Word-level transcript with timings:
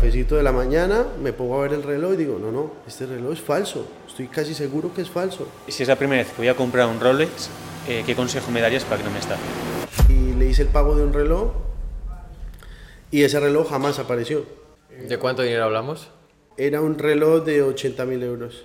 cafecito 0.00 0.36
de 0.36 0.42
la 0.42 0.52
mañana, 0.52 1.04
me 1.22 1.34
pongo 1.34 1.58
a 1.58 1.60
ver 1.60 1.74
el 1.74 1.82
reloj 1.82 2.14
y 2.14 2.16
digo, 2.16 2.38
no, 2.40 2.50
no, 2.50 2.72
este 2.88 3.04
reloj 3.04 3.34
es 3.34 3.40
falso, 3.42 3.86
estoy 4.08 4.28
casi 4.28 4.54
seguro 4.54 4.94
que 4.94 5.02
es 5.02 5.10
falso. 5.10 5.46
Y 5.66 5.72
si 5.72 5.82
es 5.82 5.90
la 5.90 5.96
primera 5.96 6.22
vez 6.22 6.32
que 6.32 6.38
voy 6.38 6.48
a 6.48 6.56
comprar 6.56 6.88
un 6.88 6.98
Rolex, 6.98 7.50
eh, 7.86 8.02
¿qué 8.06 8.16
consejo 8.16 8.50
me 8.50 8.62
darías 8.62 8.82
para 8.84 8.96
que 8.96 9.04
no 9.04 9.10
me 9.10 9.18
estafe? 9.18 9.42
Y 10.08 10.32
le 10.38 10.46
hice 10.46 10.62
el 10.62 10.68
pago 10.68 10.94
de 10.94 11.04
un 11.04 11.12
reloj 11.12 11.52
y 13.10 13.24
ese 13.24 13.40
reloj 13.40 13.68
jamás 13.68 13.98
apareció. 13.98 14.46
¿De 15.06 15.18
cuánto 15.18 15.42
dinero 15.42 15.64
hablamos? 15.64 16.08
Era 16.56 16.80
un 16.80 16.98
reloj 16.98 17.44
de 17.44 17.62
80 17.62 18.06
mil 18.06 18.22
euros. 18.22 18.64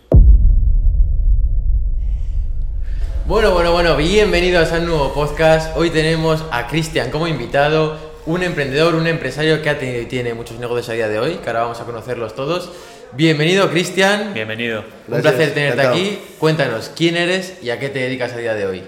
Bueno, 3.27 3.52
bueno, 3.52 3.73
bueno, 3.73 3.97
bienvenidos 3.97 4.71
a 4.71 4.77
un 4.77 4.86
nuevo 4.86 5.13
podcast. 5.13 5.75
Hoy 5.75 5.89
tenemos 5.89 6.45
a 6.52 6.67
Cristian 6.67 7.11
como 7.11 7.27
invitado, 7.27 7.97
un 8.26 8.42
emprendedor, 8.44 8.96
un 8.96 9.07
empresario 9.07 9.62
que 9.62 9.70
ha 9.70 9.78
tenido- 9.78 10.07
tiene 10.07 10.33
muchos 10.33 10.60
negocios 10.60 10.89
a 10.89 10.93
día 10.93 11.07
de 11.07 11.20
hoy, 11.20 11.36
que 11.36 11.47
ahora 11.50 11.61
vamos 11.64 11.79
a 11.79 11.86
conocerlos 11.86 12.36
todos. 12.36 12.71
Bienvenido, 13.14 13.70
Cristian. 13.70 14.33
Bienvenido. 14.33 14.79
Un 14.82 14.86
Gracias, 15.14 15.33
placer 15.36 15.54
tenerte 15.54 15.82
encantado. 15.82 15.96
aquí. 15.96 16.20
Cuéntanos, 16.39 16.92
¿quién 16.96 17.18
eres 17.18 17.54
y 17.61 17.69
a 17.69 17.80
qué 17.80 17.89
te 17.89 18.00
dedicas 18.00 18.33
a 18.33 18.38
día 18.38 18.56
de 18.56 18.66
hoy? 18.66 18.83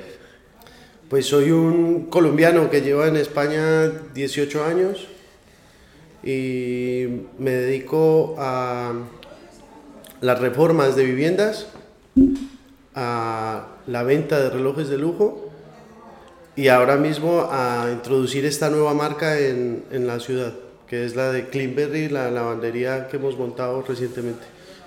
Pues 1.09 1.27
soy 1.27 1.51
un 1.51 2.07
colombiano 2.07 2.69
que 2.69 2.81
lleva 2.81 3.07
en 3.07 3.15
España 3.15 3.89
18 4.13 4.65
años 4.65 5.07
y 6.23 7.05
me 7.37 7.51
dedico 7.51 8.35
a 8.39 8.93
las 10.19 10.39
reformas 10.39 10.95
de 10.95 11.03
viviendas, 11.05 11.67
a 12.95 13.67
la 13.85 14.03
venta 14.03 14.39
de 14.41 14.49
relojes 14.49 14.89
de 14.89 14.97
lujo 14.97 15.46
y 16.57 16.67
ahora 16.67 16.97
mismo 16.97 17.47
a 17.51 17.87
introducir 17.91 18.45
esta 18.45 18.69
nueva 18.69 18.93
marca 18.93 19.39
en, 19.39 19.85
en 19.91 20.07
la 20.07 20.19
ciudad, 20.19 20.51
que 20.87 21.05
es 21.05 21.15
la 21.15 21.31
de 21.31 21.47
Cleanberry, 21.49 22.09
la 22.09 22.29
lavandería 22.31 23.07
que 23.07 23.15
hemos 23.17 23.37
montado 23.37 23.81
recientemente. 23.87 24.43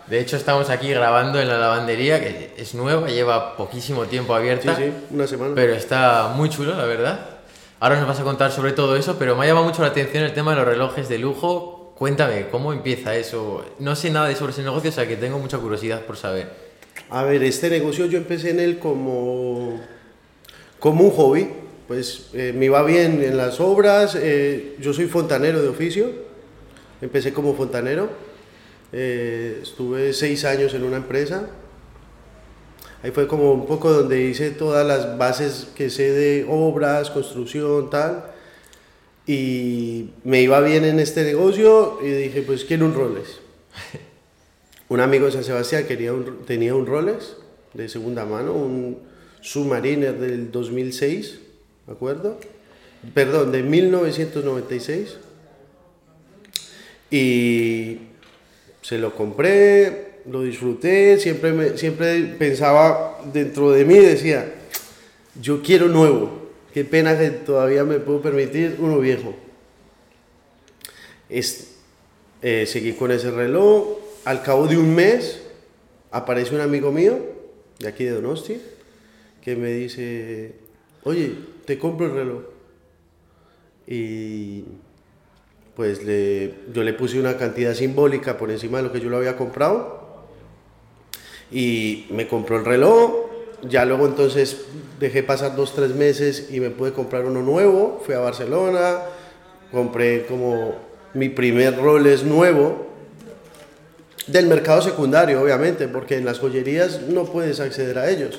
De 0.08 0.18
hecho, 0.18 0.36
estamos 0.36 0.68
aquí 0.70 0.90
grabando 0.90 1.40
en 1.40 1.46
la 1.48 1.56
lavandería, 1.58 2.20
que 2.20 2.52
es 2.56 2.74
nueva, 2.74 3.06
lleva 3.08 3.56
poquísimo 3.56 4.06
tiempo 4.06 4.32
Sí, 4.34 4.38
abierta, 4.40 4.76
sí, 4.76 4.92
una 5.10 5.26
semana. 5.26 5.52
pero 5.54 5.72
está 5.72 6.32
muy 6.34 6.48
chulo, 6.50 6.74
la 6.74 6.84
verdad. 6.84 7.20
Ahora 7.78 7.96
nos 7.98 8.08
vas 8.08 8.18
a 8.20 8.24
contar 8.24 8.50
sobre 8.50 8.72
todo 8.72 8.96
eso, 8.96 9.16
pero 9.18 9.36
me 9.36 9.44
ha 9.44 9.48
llamado 9.48 9.66
mucho 9.66 9.82
la 9.82 9.88
atención 9.88 10.24
el 10.24 10.34
tema 10.34 10.50
de 10.50 10.56
los 10.58 10.66
relojes 10.66 11.08
de 11.08 11.18
lujo. 11.18 11.94
Cuéntame, 11.96 12.48
¿cómo 12.48 12.72
empieza 12.72 13.14
eso? 13.14 13.64
No 13.78 13.94
sé 13.94 14.10
nada 14.10 14.26
de 14.26 14.34
sobre 14.34 14.52
ese 14.52 14.62
negocio, 14.62 14.90
o 14.90 14.92
sea 14.92 15.06
que 15.06 15.16
tengo 15.16 15.38
mucha 15.38 15.58
curiosidad 15.58 16.00
por 16.02 16.16
saber. 16.16 16.48
A 17.10 17.22
ver, 17.22 17.42
este 17.44 17.70
negocio 17.70 18.06
yo 18.06 18.18
empecé 18.18 18.50
en 18.50 18.58
él 18.60 18.78
como, 18.78 19.80
como 20.80 21.04
un 21.04 21.10
hobby. 21.10 21.48
Pues 21.90 22.26
eh, 22.34 22.52
me 22.56 22.66
iba 22.66 22.84
bien 22.84 23.20
en 23.20 23.36
las 23.36 23.58
obras. 23.58 24.14
eh, 24.16 24.76
yo 24.78 24.92
soy 24.92 25.06
fontanero 25.06 25.60
de 25.60 25.66
oficio. 25.66 26.08
Empecé 27.02 27.32
como 27.32 27.52
fontanero. 27.56 28.08
eh, 28.92 29.58
estuve 29.60 30.12
seis 30.12 30.44
años 30.44 30.72
en 30.74 30.84
una 30.84 30.98
empresa. 30.98 31.48
Ahí 33.02 33.10
fue 33.10 33.26
como 33.26 33.52
un 33.52 33.66
poco 33.66 33.90
donde 33.92 34.22
hice 34.22 34.52
todas 34.52 34.86
las 34.86 35.18
bases 35.18 35.66
que 35.74 35.90
sé 35.90 36.12
de 36.12 36.46
obras, 36.48 37.10
construcción, 37.10 37.90
tal. 37.90 38.24
Y 39.26 40.10
me 40.22 40.42
iba 40.42 40.60
bien 40.60 40.84
en 40.84 41.00
este 41.00 41.24
negocio 41.24 41.98
y 42.04 42.06
dije, 42.08 42.42
pues 42.42 42.64
quiero 42.64 42.86
un 42.86 42.94
Rolex. 42.94 43.40
Un 44.88 45.00
amigo 45.00 45.26
de 45.26 45.32
San 45.32 45.42
Sebastián 45.42 45.86
quería 45.88 46.12
un- 46.12 46.44
tenía 46.46 46.72
un 46.76 46.86
Rolex 46.86 47.36
de 47.74 47.88
segunda 47.88 48.24
mano, 48.26 48.52
un 48.54 48.98
Submariner 49.40 50.18
del 50.20 50.52
2006, 50.52 51.40
¿de 51.90 51.94
acuerdo? 51.96 52.38
Perdón, 53.14 53.50
de 53.50 53.64
1996. 53.64 55.16
Y 57.10 57.98
se 58.80 58.96
lo 58.98 59.12
compré, 59.16 60.20
lo 60.30 60.42
disfruté, 60.42 61.18
siempre, 61.18 61.52
me- 61.52 61.76
siempre 61.76 62.22
pensaba 62.38 63.20
dentro 63.32 63.72
de 63.72 63.84
mí, 63.84 63.98
decía, 63.98 64.54
yo 65.42 65.62
quiero 65.62 65.88
nuevo, 65.88 66.50
qué 66.72 66.84
pena 66.84 67.18
que 67.18 67.30
todavía 67.30 67.82
me 67.82 67.98
puedo 67.98 68.22
permitir 68.22 68.76
uno 68.78 69.00
viejo. 69.00 69.34
Es- 71.28 71.72
eh, 72.42 72.66
seguí 72.66 72.92
con 72.92 73.10
ese 73.10 73.32
reloj. 73.32 73.98
Al 74.24 74.44
cabo 74.44 74.68
de 74.68 74.76
un 74.78 74.94
mes 74.94 75.40
aparece 76.12 76.54
un 76.54 76.60
amigo 76.60 76.92
mío 76.92 77.18
de 77.80 77.88
aquí 77.88 78.04
de 78.04 78.12
Donosti 78.12 78.60
que 79.42 79.56
me 79.56 79.72
dice, 79.72 80.52
oye, 81.02 81.32
te 81.64 81.78
compro 81.78 82.06
el 82.06 82.12
reloj. 82.12 82.42
Y 83.86 84.64
pues 85.74 86.04
le- 86.04 86.54
yo 86.72 86.82
le 86.82 86.92
puse 86.92 87.18
una 87.18 87.36
cantidad 87.36 87.74
simbólica 87.74 88.36
por 88.36 88.50
encima 88.50 88.78
de 88.78 88.84
lo 88.84 88.92
que 88.92 89.00
yo 89.00 89.08
lo 89.08 89.16
había 89.16 89.36
comprado. 89.36 90.00
Y 91.50 92.06
me 92.10 92.28
compró 92.28 92.58
el 92.58 92.64
reloj. 92.64 93.12
Ya 93.68 93.84
luego 93.84 94.06
entonces 94.06 94.62
dejé 94.98 95.22
pasar 95.22 95.56
dos, 95.56 95.74
tres 95.74 95.94
meses 95.94 96.48
y 96.50 96.60
me 96.60 96.70
pude 96.70 96.92
comprar 96.92 97.24
uno 97.24 97.42
nuevo. 97.42 98.00
Fui 98.04 98.14
a 98.14 98.20
Barcelona, 98.20 98.98
compré 99.72 100.26
como 100.26 100.74
mi 101.14 101.28
primer 101.28 101.76
Rolex 101.76 102.22
nuevo 102.24 102.86
del 104.26 104.46
mercado 104.46 104.80
secundario, 104.80 105.42
obviamente, 105.42 105.88
porque 105.88 106.16
en 106.16 106.24
las 106.24 106.38
joyerías 106.38 107.02
no 107.08 107.24
puedes 107.24 107.58
acceder 107.58 107.98
a 107.98 108.08
ellos. 108.10 108.38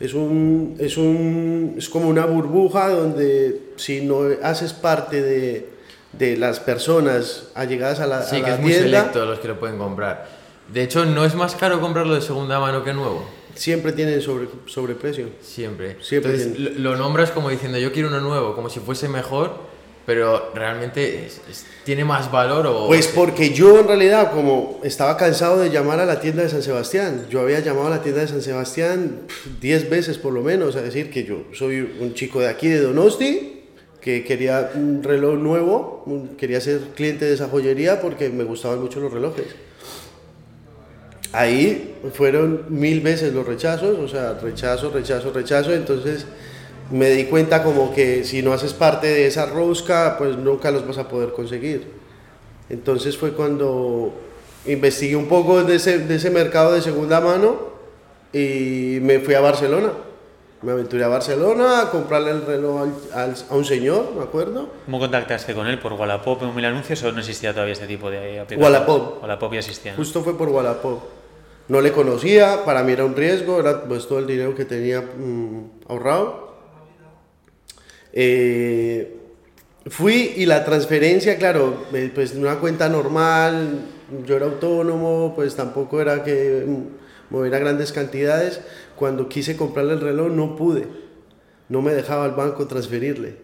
Es, 0.00 0.14
un, 0.14 0.76
es, 0.78 0.96
un, 0.96 1.74
es 1.76 1.88
como 1.88 2.08
una 2.08 2.24
burbuja 2.24 2.88
donde 2.90 3.60
si 3.76 4.00
no 4.00 4.20
haces 4.42 4.72
parte 4.72 5.20
de, 5.22 5.68
de 6.12 6.36
las 6.36 6.60
personas 6.60 7.48
allegadas 7.54 7.98
a 8.00 8.06
la, 8.06 8.22
Sí, 8.22 8.36
a 8.36 8.44
que 8.44 8.50
la 8.50 8.54
es 8.54 8.60
muy 8.60 8.72
selecto 8.72 9.24
los 9.24 9.40
que 9.40 9.48
lo 9.48 9.58
pueden 9.58 9.76
comprar. 9.78 10.28
De 10.72 10.82
hecho, 10.82 11.04
no 11.04 11.24
es 11.24 11.34
más 11.34 11.54
caro 11.54 11.80
comprarlo 11.80 12.14
de 12.14 12.20
segunda 12.20 12.60
mano 12.60 12.84
que 12.84 12.92
nuevo. 12.92 13.24
siempre 13.54 13.92
tienen 13.92 14.20
sobre, 14.22 14.48
sobreprecio. 14.66 15.30
Siempre. 15.40 15.96
Siempre 16.00 16.34
Entonces, 16.34 16.60
lo, 16.76 16.92
lo 16.92 16.96
nombras 16.96 17.30
como 17.32 17.48
diciendo 17.50 17.78
yo 17.78 17.90
quiero 17.92 18.08
uno 18.08 18.20
nuevo, 18.20 18.54
como 18.54 18.68
si 18.70 18.78
fuese 18.78 19.08
mejor, 19.08 19.56
pero 20.08 20.52
realmente 20.54 21.26
es- 21.26 21.38
es- 21.50 21.66
tiene 21.84 22.02
más 22.02 22.30
valor 22.32 22.66
o... 22.66 22.86
Pues 22.86 23.08
porque 23.08 23.50
yo 23.50 23.78
en 23.80 23.86
realidad, 23.88 24.32
como 24.32 24.80
estaba 24.82 25.18
cansado 25.18 25.60
de 25.60 25.68
llamar 25.68 26.00
a 26.00 26.06
la 26.06 26.18
tienda 26.18 26.42
de 26.42 26.48
San 26.48 26.62
Sebastián, 26.62 27.26
yo 27.28 27.40
había 27.40 27.60
llamado 27.60 27.88
a 27.88 27.90
la 27.90 28.00
tienda 28.02 28.22
de 28.22 28.28
San 28.28 28.40
Sebastián 28.40 29.24
pf, 29.26 29.50
10 29.60 29.90
veces 29.90 30.16
por 30.16 30.32
lo 30.32 30.40
menos, 30.40 30.76
a 30.76 30.80
decir 30.80 31.10
que 31.10 31.24
yo 31.24 31.42
soy 31.52 31.80
un 32.00 32.14
chico 32.14 32.40
de 32.40 32.48
aquí, 32.48 32.68
de 32.68 32.80
Donosti, 32.80 33.64
que 34.00 34.24
quería 34.24 34.70
un 34.74 35.02
reloj 35.02 35.34
nuevo, 35.38 36.04
quería 36.38 36.62
ser 36.62 36.80
cliente 36.94 37.26
de 37.26 37.34
esa 37.34 37.48
joyería 37.48 38.00
porque 38.00 38.30
me 38.30 38.44
gustaban 38.44 38.80
mucho 38.80 39.00
los 39.00 39.12
relojes. 39.12 39.44
Ahí 41.32 41.96
fueron 42.14 42.64
mil 42.70 43.02
veces 43.02 43.34
los 43.34 43.46
rechazos, 43.46 43.98
o 43.98 44.08
sea, 44.08 44.38
rechazo, 44.42 44.88
rechazo, 44.90 45.30
rechazo, 45.34 45.74
entonces 45.74 46.24
me 46.90 47.10
di 47.10 47.24
cuenta 47.24 47.62
como 47.62 47.92
que 47.94 48.24
si 48.24 48.42
no 48.42 48.52
haces 48.52 48.72
parte 48.72 49.06
de 49.06 49.26
esa 49.26 49.46
rosca, 49.46 50.16
pues 50.18 50.36
nunca 50.36 50.70
los 50.70 50.86
vas 50.86 50.98
a 50.98 51.08
poder 51.08 51.32
conseguir. 51.32 51.86
Entonces 52.70 53.16
fue 53.16 53.32
cuando 53.32 54.12
investigué 54.66 55.16
un 55.16 55.26
poco 55.26 55.62
de 55.64 55.76
ese, 55.76 55.98
de 56.00 56.14
ese 56.16 56.30
mercado 56.30 56.72
de 56.72 56.82
segunda 56.82 57.20
mano 57.20 57.56
y 58.32 58.98
me 59.02 59.20
fui 59.20 59.34
a 59.34 59.40
Barcelona. 59.40 59.92
Me 60.60 60.72
aventuré 60.72 61.04
a 61.04 61.08
Barcelona 61.08 61.82
a 61.82 61.90
comprarle 61.90 62.32
el 62.32 62.44
reloj 62.44 62.82
al- 63.14 63.20
al- 63.30 63.34
a 63.48 63.54
un 63.54 63.64
señor, 63.64 64.12
me 64.16 64.24
acuerdo. 64.24 64.68
¿Cómo 64.86 64.98
contactaste 64.98 65.54
con 65.54 65.68
él? 65.68 65.78
¿Por 65.78 65.92
Wallapop 65.92 66.42
o 66.42 66.52
mil 66.52 66.64
anuncios 66.64 67.00
o 67.04 67.12
no 67.12 67.20
existía 67.20 67.52
todavía 67.52 67.74
este 67.74 67.86
tipo 67.86 68.10
de 68.10 68.40
aplicaciones? 68.40 68.64
Wallapop. 68.64 69.22
Wallapop 69.22 69.52
ya 69.52 69.60
existía. 69.60 69.92
¿no? 69.92 69.98
Justo 69.98 70.22
fue 70.24 70.36
por 70.36 70.48
Wallapop. 70.48 70.98
No 71.68 71.80
le 71.80 71.92
conocía, 71.92 72.64
para 72.64 72.82
mí 72.82 72.92
era 72.92 73.04
un 73.04 73.14
riesgo, 73.14 73.60
era 73.60 73.84
pues 73.84 74.08
todo 74.08 74.18
el 74.18 74.26
dinero 74.26 74.54
que 74.56 74.64
tenía 74.64 75.00
mm, 75.02 75.82
ahorrado. 75.88 76.47
Eh, 78.20 79.16
fui 79.86 80.32
y 80.34 80.46
la 80.46 80.64
transferencia, 80.64 81.36
claro, 81.38 81.86
eh, 81.94 82.10
pues 82.12 82.34
una 82.34 82.58
cuenta 82.58 82.88
normal, 82.88 83.78
yo 84.26 84.34
era 84.34 84.46
autónomo, 84.46 85.34
pues 85.36 85.54
tampoco 85.54 86.00
era 86.00 86.24
que 86.24 86.66
moviera 87.30 87.60
grandes 87.60 87.92
cantidades. 87.92 88.60
Cuando 88.96 89.28
quise 89.28 89.56
comprarle 89.56 89.92
el 89.92 90.00
reloj 90.00 90.32
no 90.32 90.56
pude, 90.56 90.88
no 91.68 91.80
me 91.80 91.94
dejaba 91.94 92.26
el 92.26 92.32
banco 92.32 92.66
transferirle. 92.66 93.36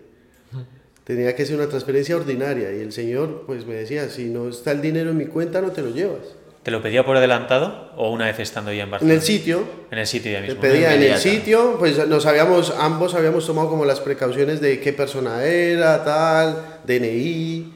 Tenía 1.05 1.37
que 1.37 1.47
ser 1.47 1.55
una 1.55 1.69
transferencia 1.69 2.17
ordinaria 2.17 2.75
y 2.75 2.81
el 2.81 2.91
señor 2.91 3.45
pues 3.47 3.67
me 3.67 3.75
decía, 3.75 4.09
si 4.09 4.25
no 4.25 4.49
está 4.49 4.73
el 4.73 4.81
dinero 4.81 5.11
en 5.11 5.19
mi 5.19 5.27
cuenta 5.27 5.61
no 5.61 5.71
te 5.71 5.83
lo 5.83 5.91
llevas. 5.91 6.35
¿Te 6.65 6.71
lo 6.71 6.81
pedía 6.81 7.05
por 7.05 7.15
adelantado 7.15 7.91
o 7.95 8.11
una 8.11 8.25
vez 8.25 8.41
estando 8.41 8.73
ya 8.73 8.79
en 8.79 8.85
En 8.85 8.91
Barcelona? 8.91 9.15
el 9.15 9.23
sitio, 9.23 9.65
En 9.91 9.99
el 9.99 10.07
sitio 10.07 10.33
ya 10.33 10.41
mismo. 10.41 10.61
pedía 10.63 10.95
en 10.95 11.03
el 11.03 11.19
sitio, 11.19 11.77
pues 11.79 12.09
nos 12.09 12.25
habíamos, 12.25 12.75
ambos 12.79 13.15
habíamos 13.15 13.47
tomado 13.47 13.69
como 13.69 13.85
las 13.85 14.01
precauciones 14.01 14.63
de 14.63 14.81
qué 14.81 14.95
persona 14.95 15.45
era, 15.45 16.03
tal, 16.03 16.81
DNI. 16.87 17.71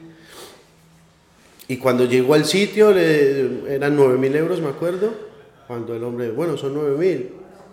Y 1.67 1.77
cuando 1.77 2.05
llegó 2.05 2.33
al 2.33 2.45
sitio, 2.45 2.91
le, 2.91 3.75
eran 3.75 3.95
9.000 3.95 4.35
euros, 4.35 4.59
me 4.59 4.69
acuerdo. 4.69 5.13
Cuando 5.67 5.95
el 5.95 6.03
hombre, 6.03 6.31
bueno, 6.31 6.57
son 6.57 6.73
9.000. 6.73 7.27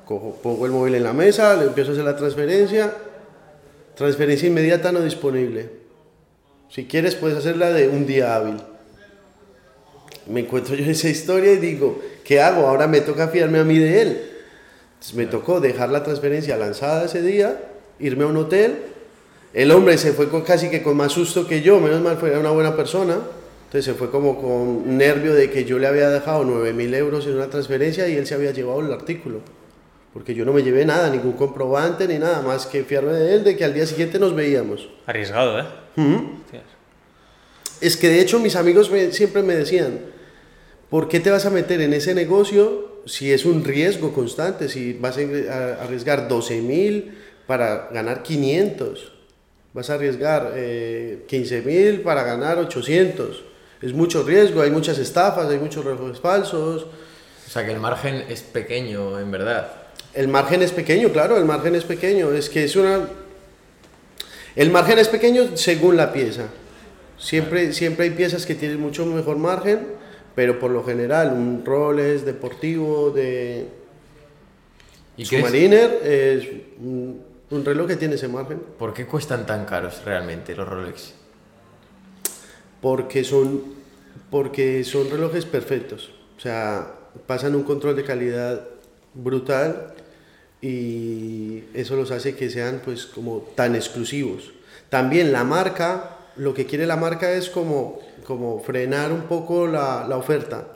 Cojo, 0.04 0.38
pongo 0.42 0.66
el 0.66 0.72
móvil 0.72 0.96
en 0.96 1.02
la 1.02 1.14
mesa, 1.14 1.56
le 1.56 1.64
empiezo 1.64 1.90
a 1.90 1.94
hacer 1.94 2.04
la 2.04 2.14
transferencia. 2.14 2.92
Transferencia 3.94 4.46
inmediata 4.46 4.92
no 4.92 5.00
disponible. 5.00 5.70
Si 6.68 6.84
quieres, 6.84 7.14
puedes 7.14 7.38
hacerla 7.38 7.70
de 7.70 7.88
un 7.88 8.06
día 8.06 8.36
hábil. 8.36 8.56
Me 10.28 10.40
encuentro 10.40 10.74
yo 10.74 10.90
esa 10.90 11.08
historia 11.08 11.52
y 11.52 11.56
digo, 11.58 12.00
¿qué 12.24 12.40
hago? 12.40 12.66
Ahora 12.66 12.86
me 12.86 13.00
toca 13.00 13.28
fiarme 13.28 13.58
a 13.58 13.64
mí 13.64 13.78
de 13.78 14.02
él. 14.02 14.20
Entonces 14.94 15.14
me 15.14 15.26
tocó 15.26 15.60
dejar 15.60 15.90
la 15.90 16.02
transferencia 16.02 16.56
lanzada 16.56 17.04
ese 17.04 17.22
día, 17.22 17.60
irme 17.98 18.24
a 18.24 18.26
un 18.28 18.36
hotel. 18.36 18.76
El 19.54 19.70
hombre 19.70 19.96
se 19.98 20.12
fue 20.12 20.28
con, 20.28 20.42
casi 20.42 20.68
que 20.68 20.82
con 20.82 20.96
más 20.96 21.12
susto 21.12 21.46
que 21.46 21.62
yo, 21.62 21.80
menos 21.80 22.00
mal 22.00 22.16
fue 22.16 22.36
una 22.38 22.50
buena 22.50 22.76
persona. 22.76 23.18
Entonces 23.66 23.84
se 23.84 23.94
fue 23.94 24.10
como 24.10 24.40
con 24.40 24.96
nervio 24.96 25.34
de 25.34 25.50
que 25.50 25.64
yo 25.64 25.78
le 25.78 25.86
había 25.86 26.08
dejado 26.08 26.44
9 26.44 26.72
mil 26.72 26.92
euros 26.94 27.26
en 27.26 27.34
una 27.34 27.48
transferencia 27.48 28.08
y 28.08 28.16
él 28.16 28.26
se 28.26 28.34
había 28.34 28.50
llevado 28.52 28.80
el 28.80 28.92
artículo. 28.92 29.40
Porque 30.12 30.34
yo 30.34 30.44
no 30.44 30.52
me 30.52 30.62
llevé 30.62 30.84
nada, 30.86 31.10
ningún 31.10 31.32
comprobante 31.32 32.08
ni 32.08 32.18
nada 32.18 32.40
más 32.42 32.64
que 32.66 32.84
fiarme 32.84 33.12
de 33.12 33.34
él, 33.34 33.44
de 33.44 33.56
que 33.56 33.64
al 33.64 33.74
día 33.74 33.86
siguiente 33.86 34.18
nos 34.18 34.34
veíamos. 34.34 34.88
Arriesgado, 35.06 35.58
¿eh? 35.60 35.64
Es 37.80 37.96
que 37.96 38.08
de 38.08 38.20
hecho 38.20 38.38
mis 38.38 38.56
amigos 38.56 38.90
me- 38.90 39.12
siempre 39.12 39.42
me 39.42 39.54
decían, 39.54 39.98
¿por 40.96 41.08
qué 41.08 41.20
te 41.20 41.30
vas 41.30 41.44
a 41.44 41.50
meter 41.50 41.82
en 41.82 41.92
ese 41.92 42.14
negocio 42.14 43.02
si 43.04 43.30
es 43.30 43.44
un 43.44 43.62
riesgo 43.62 44.14
constante? 44.14 44.66
Si 44.66 44.94
vas 44.94 45.18
a 45.18 45.82
arriesgar 45.82 46.26
12 46.26 46.62
mil 46.62 47.18
para 47.46 47.90
ganar 47.92 48.22
500, 48.22 49.12
vas 49.74 49.90
a 49.90 49.94
arriesgar 49.96 50.54
eh, 50.56 51.26
15 51.28 51.60
mil 51.60 52.00
para 52.00 52.22
ganar 52.22 52.56
800. 52.56 53.44
Es 53.82 53.92
mucho 53.92 54.22
riesgo, 54.22 54.62
hay 54.62 54.70
muchas 54.70 54.96
estafas, 54.96 55.50
hay 55.50 55.58
muchos 55.58 55.84
relojes 55.84 56.18
falsos. 56.18 56.86
O 57.46 57.50
sea 57.50 57.66
que 57.66 57.72
el 57.72 57.78
margen 57.78 58.24
es 58.30 58.40
pequeño, 58.40 59.20
en 59.20 59.30
verdad. 59.30 59.70
El 60.14 60.28
margen 60.28 60.62
es 60.62 60.72
pequeño, 60.72 61.10
claro, 61.12 61.36
el 61.36 61.44
margen 61.44 61.74
es 61.74 61.84
pequeño. 61.84 62.32
Es 62.32 62.48
que 62.48 62.64
es 62.64 62.74
una... 62.74 63.06
El 64.54 64.70
margen 64.70 64.98
es 64.98 65.08
pequeño 65.08 65.58
según 65.58 65.98
la 65.98 66.10
pieza. 66.14 66.46
Siempre, 67.18 67.74
siempre 67.74 68.06
hay 68.06 68.12
piezas 68.12 68.46
que 68.46 68.54
tienen 68.54 68.80
mucho 68.80 69.04
mejor 69.04 69.36
margen, 69.36 69.95
pero 70.36 70.60
por 70.60 70.70
lo 70.70 70.84
general 70.84 71.32
un 71.32 71.64
Rolex 71.64 72.24
deportivo 72.24 73.10
de 73.10 73.66
¿Y 75.16 75.24
Submariner 75.24 75.98
es 76.04 76.46
un, 76.78 77.22
un 77.50 77.64
reloj 77.64 77.88
que 77.88 77.96
tiene 77.96 78.14
ese 78.14 78.28
margen 78.28 78.60
¿Por 78.78 78.94
qué 78.94 79.06
cuestan 79.06 79.46
tan 79.46 79.64
caros 79.64 80.04
realmente 80.04 80.54
los 80.54 80.68
Rolex? 80.68 81.14
porque 82.80 83.24
son, 83.24 83.62
porque 84.30 84.84
son 84.84 85.10
relojes 85.10 85.44
perfectos. 85.44 86.10
O 86.36 86.40
sea, 86.40 86.94
pasan 87.26 87.54
un 87.54 87.64
control 87.64 87.96
de 87.96 88.04
calidad 88.04 88.62
brutal 89.14 89.94
y 90.60 91.64
eso 91.74 91.96
los 91.96 92.10
hace 92.10 92.36
que 92.36 92.50
sean 92.50 92.80
pues 92.84 93.06
como 93.06 93.40
tan 93.54 93.74
exclusivos. 93.74 94.52
También 94.88 95.32
la 95.32 95.44
marca, 95.44 96.18
lo 96.36 96.54
que 96.54 96.66
quiere 96.66 96.86
la 96.86 96.96
marca 96.96 97.32
es 97.32 97.50
como, 97.50 98.00
como 98.26 98.58
frenar 98.60 99.12
un 99.12 99.22
poco 99.22 99.66
la, 99.66 100.06
la 100.08 100.16
oferta 100.16 100.66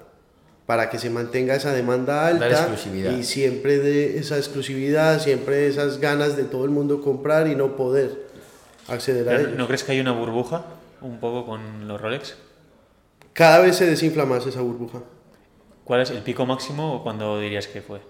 para 0.66 0.88
que 0.88 1.00
se 1.00 1.10
mantenga 1.10 1.56
esa 1.56 1.72
demanda 1.72 2.28
alta 2.28 2.68
y 3.18 3.24
siempre 3.24 3.78
de 3.78 4.18
esa 4.18 4.36
exclusividad, 4.36 5.20
siempre 5.20 5.66
esas 5.66 5.98
ganas 5.98 6.36
de 6.36 6.44
todo 6.44 6.64
el 6.64 6.70
mundo 6.70 7.00
comprar 7.00 7.48
y 7.48 7.56
no 7.56 7.74
poder 7.74 8.28
acceder 8.86 9.28
a 9.28 9.40
ellos. 9.40 9.56
¿No 9.56 9.66
crees 9.66 9.82
que 9.82 9.90
hay 9.90 10.00
una 10.00 10.12
burbuja 10.12 10.64
un 11.00 11.18
poco 11.18 11.44
con 11.44 11.88
los 11.88 12.00
Rolex? 12.00 12.36
Cada 13.32 13.58
vez 13.58 13.76
se 13.76 13.86
desinfla 13.86 14.26
más 14.26 14.46
esa 14.46 14.60
burbuja. 14.60 15.00
¿Cuál 15.82 16.02
es 16.02 16.10
el 16.10 16.18
pico 16.18 16.46
máximo 16.46 16.94
o 16.94 17.02
cuándo 17.02 17.40
dirías 17.40 17.66
que 17.66 17.82
fue? 17.82 18.00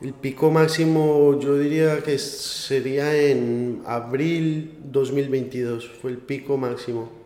El 0.00 0.12
pico 0.12 0.50
máximo 0.50 1.38
yo 1.38 1.56
diría 1.56 2.02
que 2.02 2.18
sería 2.18 3.14
en 3.14 3.82
abril 3.86 4.78
2022, 4.84 5.88
fue 6.00 6.10
el 6.10 6.18
pico 6.18 6.56
máximo. 6.56 7.17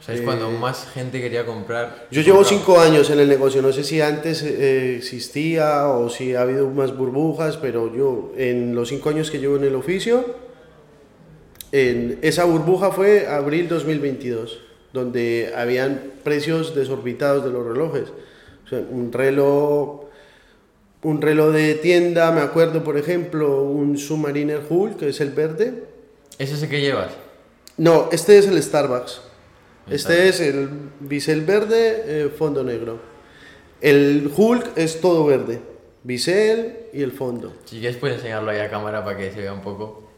O 0.00 0.02
sea, 0.02 0.14
es 0.14 0.22
Eh, 0.22 0.24
cuando 0.24 0.50
más 0.50 0.86
gente 0.94 1.20
quería 1.20 1.44
comprar. 1.44 2.06
Yo 2.10 2.22
llevo 2.22 2.42
cinco 2.42 2.80
años 2.80 3.10
en 3.10 3.20
el 3.20 3.28
negocio, 3.28 3.60
no 3.60 3.72
sé 3.72 3.84
si 3.84 4.00
antes 4.00 4.42
eh, 4.42 4.96
existía 4.96 5.88
o 5.88 6.08
si 6.08 6.34
ha 6.34 6.42
habido 6.42 6.68
más 6.70 6.96
burbujas, 6.96 7.58
pero 7.58 7.94
yo 7.94 8.32
en 8.36 8.74
los 8.74 8.88
cinco 8.88 9.10
años 9.10 9.30
que 9.30 9.38
llevo 9.38 9.56
en 9.56 9.64
el 9.64 9.74
oficio, 9.74 10.24
en 11.70 12.18
esa 12.22 12.44
burbuja 12.44 12.90
fue 12.92 13.28
abril 13.28 13.68
2022, 13.68 14.60
donde 14.92 15.52
habían 15.54 16.12
precios 16.24 16.74
desorbitados 16.74 17.44
de 17.44 17.50
los 17.50 17.66
relojes. 17.66 18.08
O 18.64 18.68
sea, 18.68 18.78
un 18.78 19.12
reloj, 19.12 20.04
un 21.02 21.20
reloj 21.20 21.52
de 21.52 21.74
tienda, 21.74 22.32
me 22.32 22.40
acuerdo 22.40 22.82
por 22.82 22.96
ejemplo, 22.96 23.62
un 23.62 23.98
Submariner 23.98 24.62
Hull, 24.68 24.96
que 24.96 25.10
es 25.10 25.20
el 25.20 25.30
verde. 25.30 25.84
¿Es 26.38 26.50
ese 26.52 26.68
que 26.68 26.80
llevas? 26.80 27.12
No, 27.76 28.08
este 28.12 28.38
es 28.38 28.46
el 28.46 28.60
Starbucks. 28.62 29.29
Este 29.90 30.28
es 30.28 30.40
el 30.40 30.68
bisel 31.00 31.42
verde, 31.42 32.02
eh, 32.06 32.28
fondo 32.28 32.62
negro. 32.62 33.00
El 33.80 34.30
Hulk 34.34 34.76
es 34.76 35.00
todo 35.00 35.24
verde. 35.26 35.60
Bisel 36.02 36.76
y 36.92 37.02
el 37.02 37.12
fondo. 37.12 37.52
Si 37.64 37.80
quieres 37.80 37.96
puedes 37.96 38.16
enseñarlo 38.18 38.50
ahí 38.50 38.58
a 38.58 38.70
cámara 38.70 39.04
para 39.04 39.18
que 39.18 39.32
se 39.32 39.40
vea 39.40 39.52
un 39.52 39.62
poco. 39.62 40.08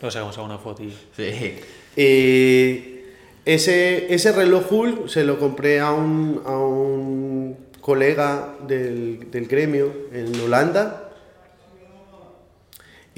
Luego 0.00 0.10
sacamos 0.10 0.36
alguna 0.36 0.58
foto 0.58 0.82
y... 0.82 0.90
Sí. 1.16 1.56
Eh, 1.96 3.14
ese, 3.44 4.12
ese 4.12 4.32
reloj 4.32 4.70
Hulk 4.70 5.08
se 5.08 5.24
lo 5.24 5.38
compré 5.38 5.80
a 5.80 5.92
un, 5.92 6.42
a 6.44 6.58
un 6.58 7.56
colega 7.80 8.56
del, 8.66 9.30
del 9.30 9.46
gremio 9.46 9.92
en 10.12 10.38
Holanda. 10.40 11.09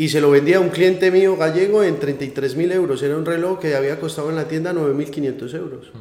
Y 0.02 0.08
se 0.08 0.20
lo 0.20 0.32
vendía 0.32 0.56
a 0.56 0.60
un 0.60 0.70
cliente 0.70 1.12
mío 1.12 1.37
gallego 1.37 1.84
en 1.84 2.00
33.000 2.00 2.72
euros. 2.72 3.00
Era 3.04 3.16
un 3.16 3.25
reloj 3.25 3.60
que 3.60 3.76
había 3.76 4.00
costado 4.00 4.31
en 4.31 4.34
la 4.34 4.49
tienda 4.49 4.72
9.500 4.72 5.54
euros. 5.54 5.93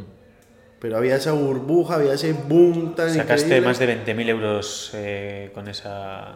Pero 0.80 0.98
había 0.98 1.18
esa 1.18 1.34
burbuja, 1.34 1.98
había 1.98 2.14
ese 2.16 2.34
boom 2.34 2.96
tan 2.96 3.14
Sacaste 3.14 3.46
increíble. 3.46 3.68
más 3.68 3.78
de 3.78 4.04
20.000 4.04 4.30
euros 4.30 4.90
eh, 4.96 5.52
con 5.54 5.68
esa... 5.68 6.36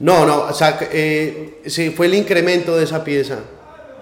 No, 0.00 0.24
no, 0.24 0.44
o 0.44 0.54
sea, 0.54 0.78
eh, 0.90 1.60
sí, 1.66 1.90
fue 1.90 2.06
el 2.06 2.14
incremento 2.14 2.74
de 2.74 2.84
esa 2.84 3.04
pieza. 3.04 3.40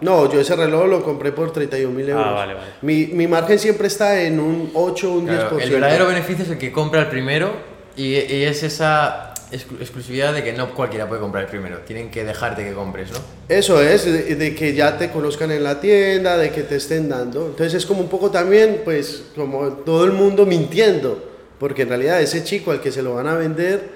No, 0.01 0.33
yo 0.33 0.41
ese 0.41 0.55
reloj 0.55 0.87
lo 0.87 1.03
compré 1.03 1.33
por 1.33 1.53
31.000 1.53 2.09
euros. 2.11 2.25
Ah, 2.25 2.31
vale, 2.31 2.55
vale. 2.55 2.67
Mi, 2.83 3.07
mi 3.09 3.27
margen 3.27 3.59
siempre 3.59 3.89
está 3.89 4.23
en 4.23 4.39
un 4.39 4.71
8 4.73 5.13
o 5.13 5.17
un 5.17 5.27
10%. 5.27 5.27
Claro, 5.27 5.59
el 5.59 5.71
verdadero 5.71 6.07
beneficio 6.07 6.45
es 6.45 6.51
el 6.53 6.59
que 6.59 6.71
compra 6.71 7.01
el 7.01 7.09
primero 7.09 7.51
y, 7.97 8.13
y 8.15 8.45
es 8.45 8.63
esa 8.63 9.34
exclu- 9.55 9.81
exclusividad 9.81 10.35
de 10.35 10.45
que 10.45 10.53
no 10.53 10.75
cualquiera 10.75 11.09
puede 11.09 11.21
comprar 11.21 11.47
primero. 11.47 11.79
Tienen 11.87 12.11
que 12.11 12.25
dejarte 12.25 12.65
que 12.65 12.75
compres, 12.75 13.11
¿no? 13.13 13.19
Eso 13.49 13.81
es, 13.81 14.05
de, 14.05 14.35
de 14.35 14.55
que 14.55 14.75
ya 14.75 14.99
te 14.99 15.11
conozcan 15.11 15.51
en 15.51 15.65
la 15.65 15.81
tienda, 15.81 16.37
de 16.37 16.51
que 16.51 16.63
te 16.63 16.77
estén 16.77 17.09
dando. 17.09 17.47
Entonces 17.47 17.75
es 17.75 17.87
como 17.87 18.01
un 18.01 18.09
poco 18.09 18.31
también, 18.31 18.83
pues, 18.85 19.25
como 19.35 19.69
todo 19.69 20.05
el 20.05 20.13
mundo 20.13 20.45
mintiendo. 20.45 21.33
Porque 21.59 21.83
en 21.83 21.89
realidad 21.89 22.21
ese 22.21 22.45
chico 22.45 22.73
al 22.73 22.81
que 22.81 22.93
se 22.93 23.03
lo 23.03 23.15
van 23.15 23.29
a 23.29 23.35
vender, 23.35 23.89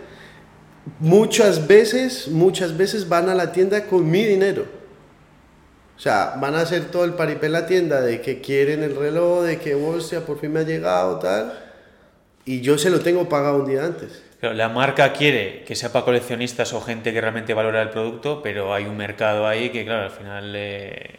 muchas 1.00 1.67
veces, 1.67 2.29
muchas 2.29 2.77
veces 2.77 3.09
van 3.09 3.29
a 3.29 3.35
la 3.35 3.53
tienda 3.53 3.85
con 3.85 4.09
mi 4.11 4.25
dinero. 4.25 4.65
O 5.97 6.00
sea, 6.00 6.37
van 6.41 6.55
a 6.55 6.61
hacer 6.61 6.85
todo 6.93 7.05
el 7.05 7.15
paripé 7.15 7.47
en 7.47 7.53
la 7.53 7.67
tienda 7.67 8.00
de 8.00 8.21
que 8.21 8.41
quieren 8.41 8.85
el 8.85 8.95
reloj, 8.95 9.43
de 9.43 9.59
que, 9.59 9.75
hostia, 9.75 10.25
por 10.25 10.38
fin 10.38 10.53
me 10.53 10.61
ha 10.61 10.62
llegado, 10.62 11.19
tal. 11.19 11.59
Y 12.45 12.61
yo 12.61 12.79
se 12.79 12.88
lo 12.88 13.00
tengo 13.00 13.29
pagado 13.29 13.59
un 13.59 13.69
día 13.69 13.85
antes. 13.85 14.23
Claro, 14.40 14.54
la 14.54 14.68
marca 14.68 15.12
quiere 15.12 15.64
que 15.66 15.75
sea 15.75 15.92
para 15.92 16.04
coleccionistas 16.04 16.73
o 16.73 16.80
gente 16.80 17.12
que 17.12 17.21
realmente 17.21 17.54
valora 17.54 17.83
el 17.83 17.90
producto, 17.90 18.40
pero 18.42 18.73
hay 18.73 18.85
un 18.85 18.97
mercado 18.97 19.47
ahí 19.47 19.71
que, 19.71 19.85
claro, 19.85 20.04
al 20.04 20.11
final 20.11 20.52
eh, 20.54 21.16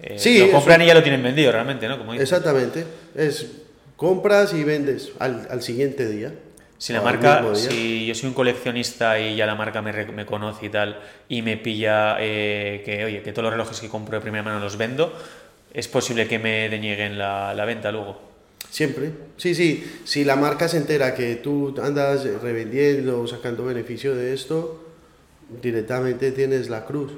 eh, 0.00 0.18
Sí, 0.18 0.38
lo 0.38 0.50
compran 0.50 0.82
y 0.82 0.86
ya 0.86 0.94
lo 0.94 1.02
tienen 1.02 1.22
vendido 1.22 1.50
realmente, 1.52 1.88
¿no? 1.88 1.98
Como. 1.98 2.12
Exactamente. 2.14 2.84
Es 3.14 3.62
compras 3.96 4.52
y 4.52 4.64
vendes 4.64 5.12
al, 5.18 5.46
al 5.50 5.62
siguiente 5.62 6.06
día. 6.08 6.32
Si 6.78 6.92
la 6.92 7.00
marca, 7.00 7.42
si 7.54 8.04
yo 8.04 8.14
soy 8.14 8.28
un 8.28 8.34
coleccionista 8.34 9.18
y 9.18 9.34
ya 9.34 9.46
la 9.46 9.54
marca 9.54 9.80
me, 9.80 9.92
me 10.12 10.26
conoce 10.26 10.66
y 10.66 10.68
tal, 10.68 11.00
y 11.26 11.40
me 11.40 11.56
pilla 11.56 12.18
eh, 12.20 12.82
que, 12.84 13.02
oye, 13.06 13.22
que 13.22 13.32
todos 13.32 13.44
los 13.44 13.52
relojes 13.52 13.80
que 13.80 13.88
compro 13.88 14.18
de 14.18 14.20
primera 14.20 14.42
mano 14.42 14.60
los 14.60 14.76
vendo, 14.76 15.10
es 15.72 15.88
posible 15.88 16.28
que 16.28 16.38
me 16.38 16.68
denieguen 16.68 17.16
la, 17.16 17.54
la 17.54 17.64
venta 17.64 17.90
luego. 17.90 18.20
Siempre. 18.70 19.12
Sí, 19.36 19.54
sí. 19.54 20.00
Si 20.04 20.24
la 20.24 20.36
marca 20.36 20.68
se 20.68 20.76
entera 20.76 21.14
que 21.14 21.36
tú 21.36 21.74
andas 21.82 22.24
revendiendo 22.42 23.20
o 23.20 23.26
sacando 23.26 23.64
beneficio 23.64 24.14
de 24.14 24.34
esto, 24.34 24.84
directamente 25.62 26.32
tienes 26.32 26.68
la 26.68 26.84
cruz. 26.84 27.12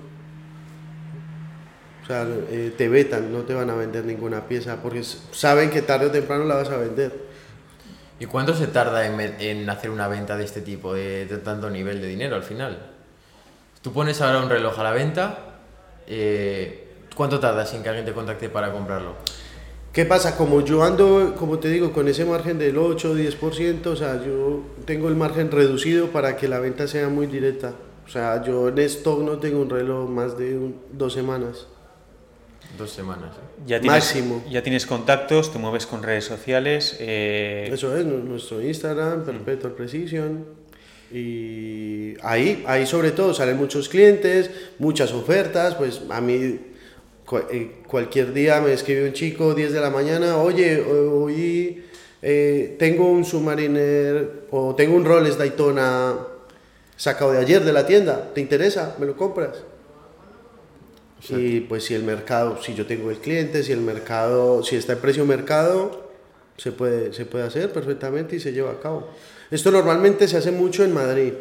O 2.02 2.06
sea, 2.06 2.26
eh, 2.50 2.72
te 2.76 2.88
vetan, 2.88 3.32
no 3.32 3.42
te 3.42 3.54
van 3.54 3.68
a 3.70 3.74
vender 3.74 4.04
ninguna 4.04 4.46
pieza 4.46 4.82
porque 4.82 5.02
saben 5.02 5.68
que 5.68 5.82
tarde 5.82 6.06
o 6.06 6.10
temprano 6.10 6.44
la 6.44 6.54
vas 6.54 6.70
a 6.70 6.78
vender. 6.78 7.12
¿Y 8.20 8.26
cuánto 8.26 8.54
se 8.54 8.66
tarda 8.66 9.06
en, 9.06 9.70
hacer 9.70 9.90
una 9.90 10.08
venta 10.08 10.36
de 10.36 10.44
este 10.44 10.60
tipo, 10.60 10.94
de, 10.94 11.26
tanto 11.44 11.70
nivel 11.70 12.00
de 12.00 12.08
dinero 12.08 12.34
al 12.34 12.42
final? 12.42 12.78
Tú 13.82 13.92
pones 13.92 14.20
ahora 14.20 14.40
un 14.40 14.48
reloj 14.48 14.78
a 14.78 14.82
la 14.82 14.90
venta, 14.90 15.38
eh, 16.06 16.88
¿cuánto 17.14 17.38
tarda 17.38 17.64
sin 17.64 17.82
que 17.82 17.90
alguien 17.90 18.04
te 18.04 18.12
contacte 18.12 18.48
para 18.48 18.72
comprarlo? 18.72 19.14
¿Qué 19.98 20.04
pasa? 20.04 20.36
Como 20.36 20.64
yo 20.64 20.84
ando, 20.84 21.34
como 21.36 21.58
te 21.58 21.68
digo, 21.68 21.92
con 21.92 22.06
ese 22.06 22.24
margen 22.24 22.56
del 22.56 22.78
8 22.78 23.10
o 23.10 23.16
10%, 23.16 23.84
o 23.88 23.96
sea, 23.96 24.24
yo 24.24 24.62
tengo 24.84 25.08
el 25.08 25.16
margen 25.16 25.50
reducido 25.50 26.12
para 26.12 26.36
que 26.36 26.46
la 26.46 26.60
venta 26.60 26.86
sea 26.86 27.08
muy 27.08 27.26
directa. 27.26 27.72
O 28.06 28.08
sea, 28.08 28.40
yo 28.44 28.68
en 28.68 28.78
stock 28.78 29.18
no 29.22 29.38
tengo 29.40 29.60
un 29.60 29.68
reloj 29.68 30.08
más 30.08 30.38
de 30.38 30.56
un- 30.56 30.76
dos 30.92 31.14
semanas. 31.14 31.66
Dos 32.78 32.92
semanas. 32.92 33.30
¿eh? 33.38 33.62
Ya 33.66 33.80
tienes, 33.80 34.04
Máximo. 34.04 34.44
Ya 34.48 34.62
tienes 34.62 34.86
contactos, 34.86 35.52
te 35.52 35.58
mueves 35.58 35.84
con 35.84 36.00
redes 36.04 36.26
sociales. 36.26 36.96
eh, 37.00 37.68
Eso 37.72 37.96
es, 37.96 38.04
nu- 38.06 38.18
nuestro 38.22 38.62
Instagram, 38.62 39.24
Perpetual 39.24 39.72
Precision. 39.72 40.44
Y 41.12 42.14
ahí, 42.22 42.62
ahí 42.68 42.86
sobre 42.86 43.10
todo 43.10 43.34
salen 43.34 43.56
muchos 43.56 43.88
clientes, 43.88 44.48
muchas 44.78 45.12
ofertas, 45.12 45.74
pues 45.74 46.02
a 46.08 46.20
mí 46.20 46.60
cualquier 47.86 48.32
día 48.32 48.60
me 48.60 48.72
escribe 48.72 49.06
un 49.06 49.12
chico 49.12 49.54
10 49.54 49.72
de 49.72 49.80
la 49.80 49.90
mañana, 49.90 50.38
oye, 50.38 50.80
hoy 50.80 51.84
eh, 52.22 52.76
tengo 52.78 53.10
un 53.10 53.24
Submariner 53.24 54.44
o 54.50 54.74
tengo 54.74 54.96
un 54.96 55.04
Rolex 55.04 55.36
Daytona 55.36 56.16
sacado 56.96 57.32
de 57.32 57.38
ayer 57.38 57.62
de 57.64 57.72
la 57.72 57.86
tienda, 57.86 58.30
¿te 58.34 58.40
interesa? 58.40 58.96
¿Me 58.98 59.06
lo 59.06 59.16
compras? 59.16 59.56
Y 61.36 61.60
pues 61.60 61.84
si 61.84 61.94
el 61.94 62.04
mercado, 62.04 62.62
si 62.62 62.74
yo 62.74 62.86
tengo 62.86 63.10
el 63.10 63.18
cliente, 63.18 63.62
si 63.62 63.72
el 63.72 63.80
mercado, 63.80 64.62
si 64.62 64.76
está 64.76 64.94
en 64.94 65.00
precio 65.00 65.24
mercado, 65.26 66.08
se 66.56 66.72
puede, 66.72 67.12
se 67.12 67.24
puede 67.26 67.44
hacer 67.44 67.72
perfectamente 67.72 68.36
y 68.36 68.40
se 68.40 68.52
lleva 68.52 68.72
a 68.72 68.80
cabo. 68.80 69.08
Esto 69.50 69.70
normalmente 69.70 70.28
se 70.28 70.36
hace 70.36 70.50
mucho 70.52 70.84
en 70.84 70.94
Madrid. 70.94 71.32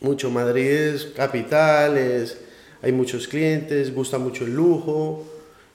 Mucho. 0.00 0.30
Madrid 0.30 0.66
es 0.70 1.06
capital, 1.06 1.96
es- 1.96 2.38
hay 2.86 2.92
muchos 2.92 3.26
clientes, 3.26 3.92
gusta 3.92 4.16
mucho 4.18 4.44
el 4.44 4.54
lujo. 4.54 5.24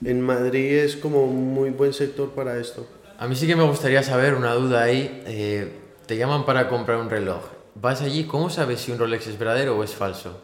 En 0.03 0.21
Madrid 0.21 0.77
es 0.79 0.95
como 0.95 1.23
un 1.25 1.53
muy 1.53 1.69
buen 1.71 1.91
sector 1.93 2.29
para 2.29 2.57
esto. 2.57 2.87
A 3.19 3.27
mí 3.27 3.35
sí 3.35 3.45
que 3.47 3.55
me 3.57 3.63
gustaría 3.63 4.01
saber 4.01 4.33
una 4.33 4.53
duda 4.53 4.83
ahí. 4.83 5.21
eh, 5.27 5.73
te 6.07 6.15
llaman 6.17 6.45
para 6.45 6.67
comprar 6.69 6.97
un 6.99 7.09
reloj. 7.09 7.41
Vas 7.75 8.01
allí, 8.01 8.23
¿cómo 8.23 8.49
sabes 8.49 8.79
si 8.81 8.91
un 8.93 8.97
Rolex 8.99 9.27
es 9.27 9.37
verdadero 9.37 9.77
o 9.77 9.83
es 9.83 9.91
falso? 9.91 10.39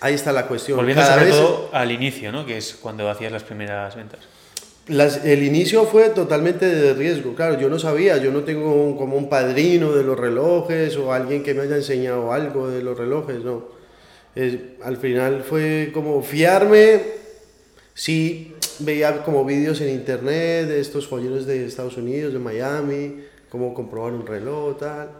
Ahí 0.00 0.14
está 0.14 0.32
la 0.32 0.46
cuestión. 0.48 0.76
volviendo 0.78 1.02
Cada 1.02 1.14
sobre 1.14 1.26
vez- 1.26 1.36
todo 1.36 1.68
al 1.72 1.90
inicio, 1.92 2.32
¿no? 2.32 2.44
Que 2.46 2.56
es 2.58 2.74
cuando 2.74 3.08
hacías 3.10 3.32
las 3.32 3.42
primeras 3.44 3.94
ventas. 3.96 4.20
Las- 4.88 5.24
el 5.24 5.42
inicio 5.42 5.84
fue 5.84 6.10
totalmente 6.10 6.66
de 6.66 6.94
riesgo, 6.94 7.34
claro, 7.34 7.58
yo 7.60 7.68
no 7.68 7.78
sabía, 7.78 8.16
yo 8.18 8.30
no 8.30 8.40
tengo 8.44 8.72
un- 8.72 8.96
como 8.96 9.16
un 9.16 9.28
padrino 9.28 9.92
de 9.92 10.04
los 10.04 10.18
relojes 10.18 10.96
o 10.96 11.12
alguien 11.12 11.42
que 11.42 11.54
me 11.54 11.62
haya 11.62 11.76
enseñado 11.76 12.32
algo 12.32 12.68
de 12.68 12.82
los 12.82 12.96
relojes, 12.96 13.42
no. 13.42 13.64
Al 14.82 14.96
final 14.98 15.42
fue 15.42 15.90
como 15.94 16.22
fiarme, 16.22 17.00
sí, 17.94 18.54
veía 18.80 19.22
como 19.22 19.44
vídeos 19.44 19.80
en 19.80 19.90
internet 19.90 20.68
de 20.68 20.80
estos 20.80 21.06
joyeros 21.06 21.46
de 21.46 21.66
Estados 21.66 21.96
Unidos, 21.96 22.32
de 22.32 22.38
Miami, 22.38 23.24
cómo 23.48 23.72
comprobar 23.72 24.12
un 24.12 24.26
reloj, 24.26 24.78
tal. 24.78 25.10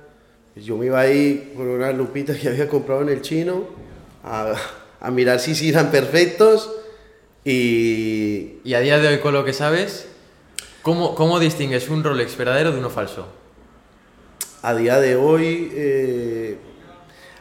Yo 0.55 0.77
me 0.77 0.87
iba 0.87 1.01
ahí 1.01 1.53
con 1.57 1.67
una 1.67 1.93
lupita 1.93 2.35
que 2.35 2.49
había 2.49 2.69
comprado 2.69 3.03
en 3.03 3.09
el 3.09 3.23
chino 3.23 3.65
a, 4.23 4.55
a 5.01 5.11
mirar 5.11 5.41
si 5.41 5.55
sí 5.55 5.71
eran 5.71 5.91
perfectos 5.91 6.71
y, 7.45 8.59
Y 8.65 8.75
a 8.75 8.81
día 8.81 8.99
de 8.99 9.09
hoy, 9.09 9.19
con 9.19 9.33
lo 9.33 9.45
que 9.45 9.53
sabes, 9.53 10.09
¿cómo, 10.83 11.15
cómo 11.15 11.39
distingues 11.39 11.89
un 11.89 12.03
Rolex 12.03 12.37
verdadero 12.37 12.73
de 12.73 12.79
uno 12.79 12.91
falso? 12.91 13.29
a 14.67 14.75
día 14.75 14.99
de 14.99 15.15
hoy, 15.15 15.71
eh, 15.77 16.57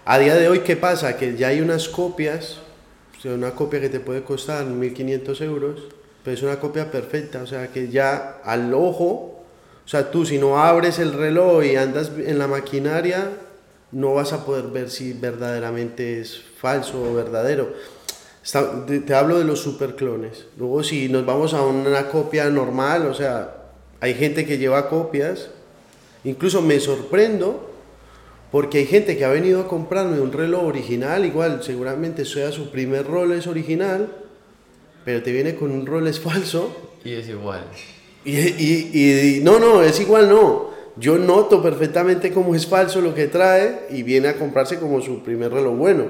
a 0.06 0.20
día 0.20 0.36
de 0.36 0.48
hoy, 0.48 0.60
¿qué 0.60 0.78
pasa? 0.78 1.18
Que 1.18 1.36
ya 1.36 1.50
hay 1.50 1.62
unas 1.62 1.90
copias, 1.90 2.58
una 3.24 3.52
copia 3.52 3.82
que 3.82 3.90
te 3.90 4.00
puede 4.00 4.24
costar 4.24 4.66
1.500 4.66 5.42
euros, 5.42 5.82
pero 6.24 6.38
es 6.38 6.44
una 6.44 6.60
copia 6.60 6.92
perfecta, 6.92 7.42
o 7.42 7.48
sea, 7.48 7.70
que 7.70 7.90
ya 7.90 8.40
al 8.44 8.74
ojo, 8.74 9.44
o 9.84 9.88
sea, 9.88 10.12
tú 10.12 10.26
si 10.26 10.38
no 10.38 10.60
abres 10.60 11.00
el 11.00 11.12
reloj 11.12 11.64
y 11.64 11.76
andas 11.76 12.12
en 12.18 12.38
la 12.38 12.48
maquinaria, 12.48 13.32
no 13.92 14.14
vas 14.14 14.32
a 14.32 14.46
poder 14.46 14.66
ver 14.66 14.92
si 14.92 15.14
verdaderamente 15.14 16.22
es 16.22 16.40
falso 16.60 17.02
o 17.02 17.14
verdadero. 17.16 17.74
Te, 18.86 19.00
te 19.00 19.14
hablo 19.16 19.40
de 19.40 19.46
los 19.46 19.62
superclones. 19.62 20.46
Luego, 20.58 20.84
si 20.84 21.10
nos 21.10 21.26
vamos 21.26 21.56
a 21.56 21.64
una 21.64 22.08
copia 22.10 22.50
normal, 22.52 23.08
o 23.08 23.14
sea, 23.16 23.56
hay 24.00 24.14
gente 24.14 24.46
que 24.46 24.60
lleva 24.60 24.88
copias 24.88 25.50
Incluso 26.26 26.62
me 26.64 26.80
sorprendo 26.80 27.75
porque 28.56 28.78
hay 28.78 28.86
gente 28.86 29.18
que 29.18 29.26
ha 29.26 29.30
venido 29.30 29.60
a 29.60 29.68
comprarme 29.68 30.22
un 30.22 30.32
reloj 30.32 30.64
original, 30.64 31.26
igual 31.26 31.62
seguramente 31.62 32.24
sea 32.24 32.54
su 32.54 32.72
primer 32.72 33.06
Rolex 33.06 33.48
original, 33.48 34.08
pero 35.04 35.22
te 35.22 35.34
viene 35.34 35.56
con 35.56 35.72
un 35.72 35.86
Rolex 35.86 36.22
falso. 36.22 36.74
Y 37.04 37.16
es 37.16 37.28
igual. 37.28 37.66
Y, 38.24 38.38
y- 38.38 38.92
y- 38.94 39.40
no, 39.44 39.60
no, 39.60 39.82
es 39.84 40.00
igual, 40.00 40.30
no. 40.30 40.70
Yo 40.96 41.18
noto 41.18 41.62
perfectamente 41.62 42.32
cómo 42.32 42.56
es 42.56 42.66
falso 42.66 43.02
lo 43.02 43.14
que 43.14 43.28
trae 43.28 43.88
y 43.90 44.04
viene 44.04 44.30
a 44.30 44.38
comprarse 44.40 44.80
como 44.80 45.02
su 45.02 45.22
primer 45.22 45.52
reloj 45.52 45.76
bueno. 45.76 46.06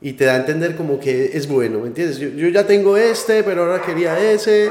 Y 0.00 0.14
te 0.14 0.24
da 0.24 0.32
a 0.32 0.36
entender 0.38 0.76
como 0.76 0.98
que 0.98 1.36
es 1.36 1.46
bueno, 1.46 1.80
¿me 1.80 1.88
entiendes? 1.88 2.16
Yo, 2.20 2.30
yo 2.30 2.48
ya 2.48 2.66
tengo 2.66 2.96
este, 2.96 3.42
pero 3.42 3.64
ahora 3.64 3.82
quería 3.82 4.18
ese. 4.32 4.70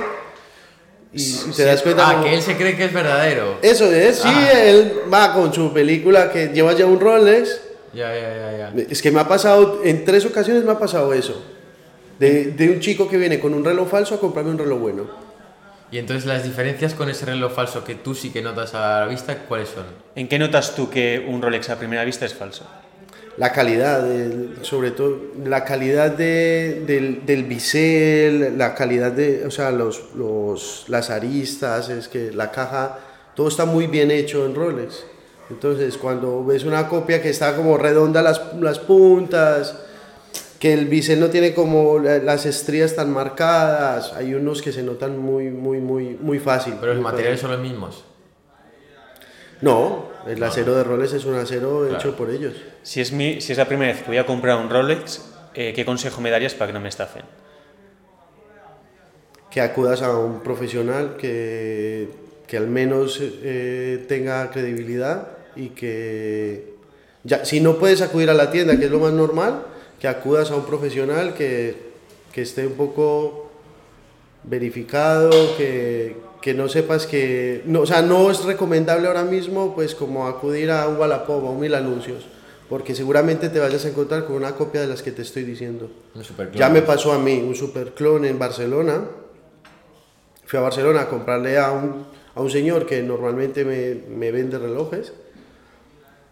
Y, 1.13 1.21
y 1.21 1.51
te 1.55 1.63
das 1.65 1.81
cuenta 1.83 2.09
Ah, 2.09 2.13
como- 2.13 2.23
que 2.25 2.33
él 2.33 2.41
se 2.41 2.55
cree 2.57 2.75
que 2.75 2.85
es 2.85 2.93
verdadero. 2.93 3.59
eso 3.61 3.91
es, 3.91 4.17
sí, 4.17 4.27
Ah. 4.27 4.51
él 4.63 4.93
va 5.13 5.33
con 5.33 5.53
su 5.53 5.71
película 5.71 6.31
que 6.31 6.47
lleva 6.47 6.73
ya 6.73 6.85
un 6.87 6.99
Rolex. 6.99 7.61
Ya, 7.93 8.11
ya, 8.15 8.35
ya, 8.35 8.57
ya. 8.73 8.83
Es 8.89 9.01
que 9.01 9.11
me 9.11 9.19
ha 9.19 9.27
pasado, 9.27 9.81
en 9.83 10.03
tres 10.05 10.25
ocasiones 10.25 10.63
me 10.63 10.71
ha 10.71 10.79
pasado 10.79 11.13
eso. 11.13 11.43
De, 12.17 12.45
de 12.45 12.69
un 12.69 12.79
chico 12.79 13.07
que 13.09 13.17
viene 13.17 13.39
con 13.39 13.53
un 13.53 13.63
reloj 13.63 13.87
falso 13.89 14.15
a 14.15 14.19
comprarme 14.19 14.51
un 14.51 14.57
reloj 14.57 14.79
bueno. 14.79 15.07
Y 15.91 15.99
entonces 15.99 16.25
las 16.25 16.43
diferencias 16.43 16.95
con 16.95 17.07
ese 17.09 17.25
reloj 17.25 17.53
falso 17.53 17.83
que 17.83 17.93
tú 17.93 18.15
sí 18.15 18.31
que 18.31 18.41
notas 18.41 18.73
a 18.73 19.01
la 19.01 19.05
vista, 19.05 19.37
¿cuáles 19.47 19.69
son? 19.69 19.85
¿En 20.15 20.27
qué 20.27 20.39
notas 20.39 20.73
tú 20.75 20.89
que 20.89 21.23
un 21.27 21.39
Rolex 21.41 21.69
a 21.69 21.77
primera 21.77 22.03
vista 22.03 22.25
es 22.25 22.33
falso? 22.33 22.65
La 23.37 23.51
calidad, 23.51 24.05
sobre 24.61 24.91
todo 24.91 25.17
la 25.43 25.63
calidad 25.65 26.11
de- 26.11 26.83
del, 26.85 27.25
del 27.25 27.43
bisel, 27.45 28.57
la 28.57 28.75
calidad 28.75 29.11
de, 29.11 29.45
o 29.47 29.51
sea, 29.51 29.71
los, 29.71 30.13
los, 30.15 30.85
las 30.87 31.09
aristas, 31.09 31.89
es 31.89 32.07
que 32.07 32.31
la 32.31 32.51
caja, 32.51 32.99
todo 33.35 33.47
está 33.47 33.65
muy 33.65 33.87
bien 33.87 34.11
hecho 34.11 34.45
en 34.45 34.53
Rolex. 34.53 35.03
Entonces, 35.49 35.97
cuando 35.97 36.45
ves 36.45 36.63
una 36.63 36.87
copia 36.87 37.21
que 37.21 37.29
está 37.31 37.55
como 37.55 37.77
redonda 37.77 38.21
las, 38.21 38.39
las 38.61 38.77
puntas, 38.79 39.77
que 40.59 40.71
el 40.73 40.85
bisel 40.85 41.19
no 41.19 41.27
tiene 41.29 41.53
como 41.55 41.97
la- 41.99 42.19
las 42.19 42.45
estrías 42.45 42.95
tan 42.95 43.11
marcadas, 43.11 44.13
hay 44.13 44.35
unos 44.35 44.61
que 44.61 44.71
se 44.71 44.83
notan 44.83 45.17
muy, 45.17 45.49
muy, 45.49 45.79
muy, 45.79 46.17
muy 46.21 46.37
fácil. 46.39 46.75
Pero 46.79 46.93
los 46.93 47.03
materiales 47.03 47.39
son 47.41 47.51
los 47.51 47.59
mismos. 47.59 48.05
No, 49.63 50.09
el 50.27 50.43
acero 50.43 50.75
de 50.75 50.83
Rolex 50.83 51.13
es 51.13 51.25
un 51.25 51.35
acero 51.35 51.87
hecho 51.87 52.15
por 52.15 52.29
ellos. 52.29 52.53
Si 52.83 53.01
es, 53.01 53.11
mi, 53.11 53.41
si 53.41 53.53
es 53.53 53.57
la 53.57 53.65
primera 53.65 53.93
vez 53.93 54.01
que 54.01 54.09
voy 54.09 54.17
a 54.17 54.25
comprar 54.25 54.57
un 54.57 54.69
Rolex, 54.69 55.21
eh, 55.55 55.73
¿qué 55.73 55.85
consejo 55.85 56.21
me 56.21 56.29
darías 56.29 56.53
para 56.53 56.67
que 56.67 56.73
no 56.73 56.79
me 56.79 56.89
estafen? 56.89 57.23
que 59.53 59.61
acudas 59.61 60.01
a 60.01 60.17
un 60.17 60.41
profesional 60.41 61.15
que, 61.15 62.09
que 62.47 62.57
al 62.57 62.67
menos 62.67 63.19
eh, 63.21 64.03
tenga 64.07 64.49
credibilidad 64.49 65.27
y 65.55 65.69
que 65.69 66.73
ya, 67.23 67.45
si 67.45 67.61
no 67.61 67.77
puedes 67.77 68.01
acudir 68.01 68.31
a 68.31 68.33
la 68.33 68.49
tienda, 68.49 68.79
que 68.79 68.85
es 68.85 68.91
lo 68.91 68.97
más 68.97 69.13
normal, 69.13 69.63
que 69.99 70.07
acudas 70.07 70.49
a 70.49 70.55
un 70.55 70.65
profesional 70.65 71.35
que, 71.35 71.75
que 72.33 72.41
esté 72.41 72.65
un 72.65 72.73
poco 72.73 73.51
verificado, 74.43 75.29
que, 75.55 76.15
que 76.43 76.53
no 76.53 76.67
sepas 76.67 77.07
que, 77.07 77.61
no, 77.63 77.79
o 77.79 77.85
sea, 77.85 78.01
no 78.01 78.29
es 78.29 78.43
recomendable 78.43 79.07
ahora 79.07 79.23
mismo 79.23 79.73
pues 79.73 79.95
como 79.95 80.27
acudir 80.27 80.71
a 80.71 80.89
un 80.89 80.97
Wallapop, 80.97 81.41
a 81.45 81.49
un 81.49 81.57
Mil 81.61 81.73
Anuncios, 81.73 82.25
porque 82.67 82.93
seguramente 82.93 83.47
te 83.47 83.59
vayas 83.59 83.85
a 83.85 83.87
encontrar 83.87 84.25
con 84.25 84.35
una 84.35 84.51
copia 84.51 84.81
de 84.81 84.87
las 84.87 85.01
que 85.01 85.13
te 85.13 85.21
estoy 85.21 85.43
diciendo. 85.43 85.89
Ya 86.53 86.67
me 86.67 86.81
pasó 86.81 87.13
a 87.13 87.17
mí 87.17 87.41
un 87.41 87.55
superclon 87.55 88.25
en 88.25 88.37
Barcelona. 88.37 89.05
Fui 90.45 90.59
a 90.59 90.61
Barcelona 90.61 91.03
a 91.03 91.07
comprarle 91.07 91.57
a 91.57 91.71
un, 91.71 92.07
a 92.35 92.41
un 92.41 92.49
señor 92.49 92.85
que 92.85 93.01
normalmente 93.01 93.63
me, 93.63 93.95
me 94.13 94.33
vende 94.33 94.59
relojes. 94.59 95.13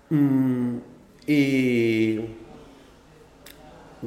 Mm, 0.09 0.75
y 1.25 2.19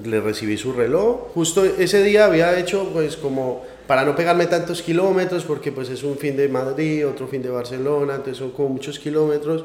le 0.05 0.21
recibí 0.21 0.59
su 0.59 0.75
reloj. 0.75 1.33
Justo 1.33 1.65
ese 1.65 2.03
día 2.03 2.27
había 2.27 2.59
hecho, 2.59 2.91
pues, 2.93 3.17
como 3.17 3.63
para 3.87 4.05
no 4.05 4.17
pegarme 4.17 4.47
tantos 4.47 4.83
kilómetros, 4.83 5.45
porque 5.45 5.73
pues 5.73 5.89
es 5.91 6.03
un 6.03 6.17
fin 6.17 6.37
de 6.37 6.49
Madrid, 6.49 7.07
otro 7.07 7.29
fin 7.29 7.43
de 7.43 7.51
Barcelona, 7.51 8.15
entonces 8.15 8.39
son 8.39 8.51
como 8.51 8.71
muchos 8.71 8.99
kilómetros. 8.99 9.65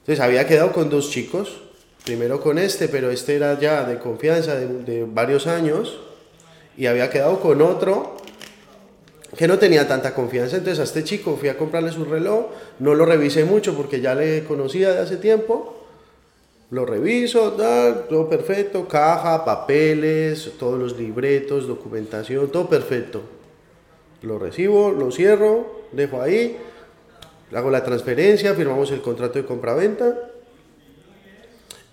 Entonces 0.00 0.24
había 0.24 0.46
quedado 0.46 0.72
con 0.72 0.88
dos 0.88 1.10
chicos, 1.10 1.60
primero 2.04 2.40
con 2.40 2.58
este, 2.58 2.88
pero 2.88 3.10
este 3.10 3.36
era 3.36 3.58
ya 3.60 3.84
de 3.84 3.98
confianza 3.98 4.54
de, 4.54 4.66
de 4.82 5.04
varios 5.04 5.46
años, 5.46 5.98
y 6.76 6.86
había 6.86 7.10
quedado 7.10 7.40
con 7.40 7.60
otro 7.60 8.16
que 9.36 9.46
no 9.46 9.58
tenía 9.58 9.86
tanta 9.86 10.14
confianza. 10.14 10.56
Entonces 10.56 10.80
a 10.80 10.84
este 10.84 11.04
chico 11.04 11.36
fui 11.36 11.48
a 11.48 11.58
comprarle 11.58 11.92
su 11.92 12.04
reloj, 12.04 12.46
no 12.78 12.94
lo 12.94 13.04
revisé 13.04 13.44
mucho 13.44 13.76
porque 13.76 14.00
ya 14.00 14.14
le 14.14 14.44
conocía 14.44 14.92
de 14.92 15.00
hace 15.00 15.16
tiempo. 15.16 15.77
Lo 16.70 16.84
reviso, 16.84 17.52
tal, 17.52 18.08
todo 18.08 18.28
perfecto, 18.28 18.86
caja, 18.86 19.42
papeles, 19.42 20.52
todos 20.58 20.78
los 20.78 20.98
libretos, 20.98 21.66
documentación, 21.66 22.52
todo 22.52 22.68
perfecto. 22.68 23.22
Lo 24.20 24.38
recibo, 24.38 24.90
lo 24.90 25.10
cierro, 25.10 25.84
dejo 25.92 26.20
ahí, 26.20 26.58
hago 27.54 27.70
la 27.70 27.82
transferencia, 27.82 28.54
firmamos 28.54 28.90
el 28.90 29.00
contrato 29.00 29.38
de 29.38 29.46
compraventa 29.46 30.14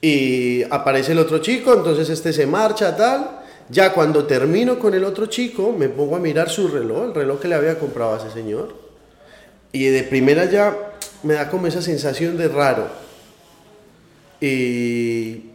y 0.02 0.64
aparece 0.64 1.14
el 1.14 1.20
otro 1.20 1.38
chico, 1.38 1.74
entonces 1.74 2.10
este 2.10 2.34
se 2.34 2.46
marcha, 2.46 2.96
tal, 2.98 3.42
Ya 3.70 3.94
cuando 3.94 4.26
termino 4.26 4.78
con 4.78 4.94
el 4.94 5.04
otro 5.04 5.26
chico, 5.26 5.72
me 5.72 5.90
pongo 5.90 6.18
a 6.18 6.20
mirar 6.20 6.50
su 6.50 6.68
reloj, 6.68 7.06
el 7.06 7.14
reloj 7.16 7.40
que 7.40 7.48
le 7.48 7.56
había 7.56 7.80
comprado 7.80 8.14
a 8.14 8.18
ese 8.18 8.30
señor. 8.30 8.76
Y 9.72 9.86
de 9.86 10.04
primera 10.04 10.46
ya 10.46 10.94
me 11.24 11.34
da 11.34 11.50
como 11.50 11.66
esa 11.66 11.82
sensación 11.82 12.38
de 12.38 12.48
raro. 12.48 13.05
Y 14.42 15.52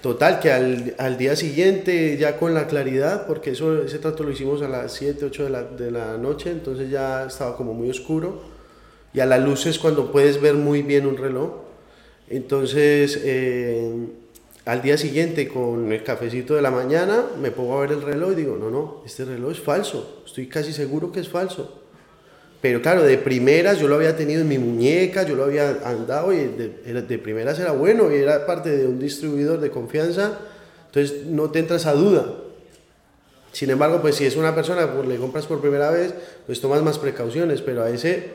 total, 0.00 0.40
que 0.40 0.52
al, 0.52 0.94
al 0.98 1.16
día 1.16 1.36
siguiente, 1.36 2.16
ya 2.18 2.36
con 2.36 2.54
la 2.54 2.66
claridad, 2.66 3.26
porque 3.26 3.50
eso, 3.50 3.82
ese 3.82 3.98
trato 3.98 4.24
lo 4.24 4.32
hicimos 4.32 4.62
a 4.62 4.68
las 4.68 4.92
7, 4.92 5.24
8 5.26 5.44
de 5.44 5.50
la, 5.50 5.62
de 5.62 5.90
la 5.90 6.18
noche, 6.18 6.50
entonces 6.50 6.90
ya 6.90 7.24
estaba 7.26 7.56
como 7.56 7.74
muy 7.74 7.90
oscuro. 7.90 8.42
Y 9.14 9.20
a 9.20 9.26
la 9.26 9.38
luz 9.38 9.66
es 9.66 9.78
cuando 9.78 10.10
puedes 10.10 10.40
ver 10.40 10.54
muy 10.54 10.82
bien 10.82 11.06
un 11.06 11.16
reloj. 11.16 11.50
Entonces, 12.28 13.20
eh, 13.22 13.94
al 14.64 14.80
día 14.80 14.96
siguiente, 14.96 15.48
con 15.48 15.92
el 15.92 16.02
cafecito 16.02 16.54
de 16.54 16.62
la 16.62 16.70
mañana, 16.70 17.26
me 17.40 17.50
pongo 17.50 17.76
a 17.76 17.80
ver 17.82 17.92
el 17.92 18.02
reloj 18.02 18.32
y 18.32 18.36
digo, 18.36 18.56
no, 18.56 18.70
no, 18.70 19.02
este 19.04 19.24
reloj 19.24 19.52
es 19.52 19.60
falso. 19.60 20.22
Estoy 20.24 20.46
casi 20.46 20.72
seguro 20.72 21.12
que 21.12 21.20
es 21.20 21.28
falso. 21.28 21.81
Pero 22.62 22.80
claro, 22.80 23.02
de 23.02 23.18
primeras 23.18 23.80
yo 23.80 23.88
lo 23.88 23.96
había 23.96 24.16
tenido 24.16 24.40
en 24.40 24.48
mi 24.48 24.56
muñeca, 24.56 25.24
yo 25.24 25.34
lo 25.34 25.42
había 25.42 25.80
andado 25.84 26.32
y 26.32 26.36
de, 26.36 27.02
de 27.02 27.18
primeras 27.18 27.58
era 27.58 27.72
bueno 27.72 28.10
y 28.12 28.14
era 28.14 28.46
parte 28.46 28.70
de 28.70 28.86
un 28.86 29.00
distribuidor 29.00 29.60
de 29.60 29.68
confianza, 29.70 30.38
entonces 30.86 31.26
no 31.26 31.50
te 31.50 31.58
entra 31.58 31.76
esa 31.76 31.92
duda. 31.92 32.24
Sin 33.50 33.68
embargo, 33.68 34.00
pues 34.00 34.14
si 34.14 34.26
es 34.26 34.36
una 34.36 34.54
persona 34.54 34.94
pues, 34.94 35.08
le 35.08 35.16
compras 35.16 35.46
por 35.46 35.60
primera 35.60 35.90
vez, 35.90 36.14
pues 36.46 36.60
tomas 36.60 36.82
más 36.82 36.98
precauciones, 36.98 37.60
pero 37.62 37.82
a 37.82 37.90
ese 37.90 38.30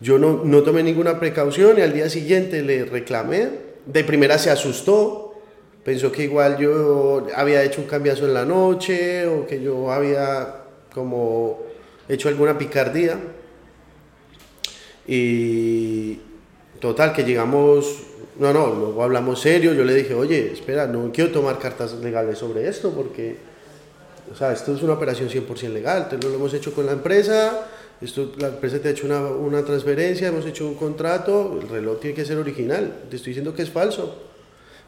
yo 0.00 0.18
no, 0.18 0.42
no 0.44 0.64
tomé 0.64 0.82
ninguna 0.82 1.20
precaución 1.20 1.78
y 1.78 1.82
al 1.82 1.92
día 1.92 2.10
siguiente 2.10 2.62
le 2.62 2.84
reclamé. 2.84 3.50
De 3.86 4.02
primera 4.02 4.36
se 4.38 4.50
asustó, 4.50 5.34
pensó 5.84 6.10
que 6.10 6.24
igual 6.24 6.58
yo 6.58 7.28
había 7.36 7.62
hecho 7.62 7.80
un 7.80 7.86
cambiazo 7.86 8.26
en 8.26 8.34
la 8.34 8.44
noche 8.44 9.28
o 9.28 9.46
que 9.46 9.62
yo 9.62 9.92
había 9.92 10.64
como 10.92 11.60
hecho 12.08 12.28
alguna 12.28 12.58
picardía. 12.58 13.16
Y 15.06 16.18
total, 16.80 17.12
que 17.12 17.24
llegamos, 17.24 18.02
no, 18.38 18.52
no, 18.52 18.74
luego 18.74 19.02
hablamos 19.02 19.40
serio, 19.40 19.74
yo 19.74 19.84
le 19.84 19.94
dije, 19.94 20.14
oye, 20.14 20.52
espera, 20.52 20.86
no 20.86 21.10
quiero 21.12 21.30
tomar 21.30 21.58
cartas 21.58 21.92
legales 21.94 22.38
sobre 22.38 22.68
esto 22.68 22.90
porque, 22.92 23.36
o 24.32 24.36
sea, 24.36 24.52
esto 24.52 24.74
es 24.74 24.82
una 24.82 24.94
operación 24.94 25.28
100% 25.28 25.72
legal, 25.72 26.08
te 26.08 26.16
lo 26.16 26.34
hemos 26.34 26.54
hecho 26.54 26.72
con 26.72 26.86
la 26.86 26.92
empresa, 26.92 27.66
esto, 28.00 28.32
la 28.38 28.48
empresa 28.48 28.78
te 28.78 28.88
ha 28.88 28.90
hecho 28.92 29.06
una, 29.06 29.20
una 29.20 29.64
transferencia, 29.64 30.28
hemos 30.28 30.46
hecho 30.46 30.66
un 30.66 30.74
contrato, 30.74 31.58
el 31.60 31.68
reloj 31.68 32.00
tiene 32.00 32.16
que 32.16 32.24
ser 32.24 32.38
original, 32.38 33.02
te 33.10 33.16
estoy 33.16 33.30
diciendo 33.30 33.54
que 33.54 33.62
es 33.62 33.70
falso. 33.70 34.30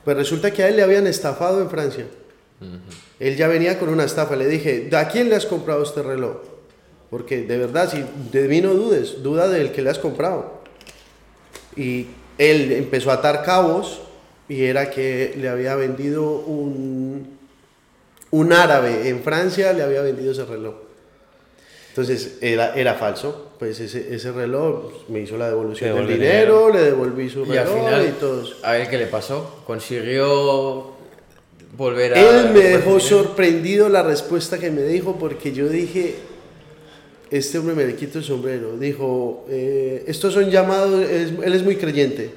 Pues 0.04 0.16
resulta 0.16 0.50
que 0.50 0.62
a 0.62 0.68
él 0.68 0.76
le 0.76 0.82
habían 0.82 1.06
estafado 1.06 1.62
en 1.62 1.70
Francia. 1.70 2.06
Él 3.18 3.36
ya 3.36 3.48
venía 3.48 3.78
con 3.78 3.88
una 3.88 4.04
estafa. 4.04 4.36
Le 4.36 4.46
dije, 4.46 4.88
¿a 4.92 5.08
quién 5.08 5.28
le 5.28 5.36
has 5.36 5.46
comprado 5.46 5.82
este 5.82 6.02
reloj? 6.02 6.36
Porque 7.12 7.42
de 7.42 7.58
verdad, 7.58 7.90
si 7.90 8.02
de 8.32 8.48
mí 8.48 8.62
no 8.62 8.72
dudes, 8.72 9.22
duda 9.22 9.46
del 9.46 9.70
que 9.70 9.82
le 9.82 9.90
has 9.90 9.98
comprado. 9.98 10.62
Y 11.76 12.06
él 12.38 12.72
empezó 12.72 13.10
a 13.10 13.14
atar 13.16 13.42
cabos 13.44 14.00
y 14.48 14.64
era 14.64 14.88
que 14.90 15.34
le 15.36 15.50
había 15.50 15.76
vendido 15.76 16.24
un, 16.24 17.36
un 18.30 18.52
árabe 18.54 19.10
en 19.10 19.22
Francia, 19.22 19.74
le 19.74 19.82
había 19.82 20.00
vendido 20.00 20.32
ese 20.32 20.46
reloj. 20.46 20.76
Entonces 21.90 22.38
era, 22.40 22.74
era 22.74 22.94
falso. 22.94 23.50
Pues 23.58 23.78
ese, 23.80 24.14
ese 24.14 24.32
reloj 24.32 25.06
me 25.08 25.20
hizo 25.20 25.36
la 25.36 25.48
devolución 25.48 25.94
del 25.94 26.18
dinero, 26.18 26.72
le 26.72 26.80
devolví 26.80 27.28
su 27.28 27.44
Y 27.44 27.58
al 27.58 27.66
reloj 27.66 27.84
final, 27.84 28.08
y 28.08 28.12
todo. 28.12 28.44
a 28.62 28.72
ver 28.72 28.88
qué 28.88 28.96
le 28.96 29.06
pasó. 29.06 29.62
Consiguió 29.66 30.92
volver 31.76 32.14
a. 32.14 32.38
Él 32.40 32.54
me 32.54 32.60
dejó 32.60 32.98
sorprendido 33.00 33.90
la 33.90 34.02
respuesta 34.02 34.58
que 34.58 34.70
me 34.70 34.80
dijo 34.84 35.18
porque 35.18 35.52
yo 35.52 35.68
dije, 35.68 36.31
este 37.32 37.58
hombre 37.58 37.74
me 37.74 37.86
le 37.86 37.96
quito 37.96 38.18
el 38.18 38.24
sombrero. 38.24 38.76
Dijo, 38.76 39.46
eh, 39.48 40.04
estos 40.06 40.34
son 40.34 40.50
llamados, 40.50 41.08
él 41.10 41.52
es 41.54 41.62
muy 41.62 41.76
creyente, 41.76 42.30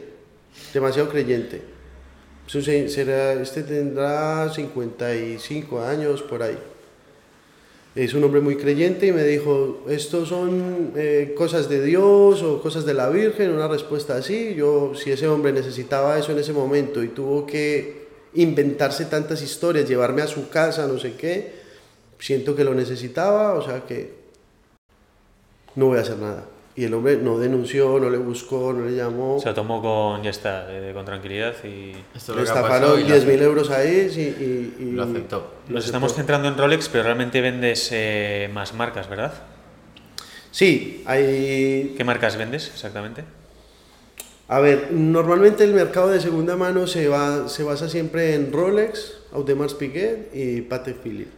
demasiado 0.73 1.09
creyente. 1.09 1.61
Será, 2.47 3.33
este 3.33 3.63
tendrá 3.63 4.49
55 4.53 5.81
años 5.81 6.21
por 6.21 6.43
ahí. 6.43 6.57
Es 7.93 8.13
un 8.13 8.23
hombre 8.23 8.39
muy 8.39 8.55
creyente 8.55 9.07
y 9.07 9.11
me 9.11 9.23
dijo, 9.23 9.83
estos 9.89 10.29
son 10.29 10.93
eh, 10.95 11.33
cosas 11.35 11.67
de 11.67 11.83
Dios 11.83 12.41
o 12.41 12.61
cosas 12.61 12.85
de 12.85 12.93
la 12.93 13.09
Virgen, 13.09 13.51
una 13.51 13.67
respuesta 13.67 14.15
así. 14.15 14.55
Yo, 14.55 14.93
si 14.95 15.11
ese 15.11 15.27
hombre 15.27 15.51
necesitaba 15.51 16.17
eso 16.17 16.31
en 16.31 16.39
ese 16.39 16.53
momento 16.53 17.03
y 17.03 17.09
tuvo 17.09 17.45
que 17.45 18.05
inventarse 18.35 19.05
tantas 19.05 19.41
historias, 19.41 19.89
llevarme 19.89 20.21
a 20.21 20.27
su 20.27 20.47
casa, 20.47 20.87
no 20.87 20.97
sé 20.99 21.15
qué, 21.15 21.51
siento 22.17 22.55
que 22.55 22.63
lo 22.63 22.73
necesitaba, 22.73 23.55
o 23.55 23.61
sea 23.61 23.85
que 23.85 24.24
no 25.75 25.87
voy 25.87 25.97
a 25.97 26.01
hacer 26.01 26.17
nada. 26.17 26.45
Y 26.77 26.83
el 26.83 26.93
hombre 26.93 27.15
no 27.15 27.37
denunció, 27.39 27.99
no 27.99 28.09
le 28.09 28.17
buscó, 28.17 28.73
no 28.73 28.85
le 28.85 28.95
llamó. 28.97 29.39
Se 29.39 29.47
lo 29.47 29.53
tomó 29.55 29.81
con, 29.81 30.21
ya 30.23 30.29
está, 30.29 30.67
eh, 30.69 30.91
con 30.93 31.05
tranquilidad 31.05 31.53
y... 31.63 31.91
Esto 32.13 32.33
es 32.33 32.35
le 32.35 32.35
lo 32.35 32.43
que 32.43 32.49
ha 32.51 32.61
pasado 32.61 32.97
estafaron 32.97 32.99
y 32.99 33.03
lo 33.07 33.15
10.000 33.15 33.41
euros 33.43 33.69
ahí 33.69 34.09
sí, 34.09 34.21
y, 34.79 34.83
y- 34.83 34.91
Lo 34.91 35.03
aceptó. 35.03 35.53
lo 35.69 35.75
Nos 35.75 35.85
estamos 35.85 36.13
centrando 36.13 36.49
en 36.49 36.57
Rolex, 36.57 36.89
pero 36.89 37.05
realmente 37.05 37.39
vendes 37.39 37.89
eh, 37.93 38.49
más 38.53 38.73
marcas, 38.73 39.07
¿verdad? 39.09 39.33
Sí, 40.51 41.01
hay 41.05 41.93
¿Qué 41.97 42.03
marcas 42.03 42.35
vendes 42.37 42.67
exactamente? 42.67 43.23
A 44.49 44.59
ver, 44.59 44.89
normalmente 44.91 45.63
el 45.63 45.73
mercado 45.73 46.09
de 46.09 46.19
segunda 46.19 46.55
mano 46.57 46.87
se, 46.87 47.07
va, 47.07 47.47
se 47.49 47.63
basa 47.63 47.87
siempre 47.89 48.35
en 48.35 48.51
Rolex, 48.51 49.13
Audemars 49.33 49.73
Piguet 49.73 50.29
y 50.35 50.61
Patek 50.61 50.97
Philippe. 51.01 51.31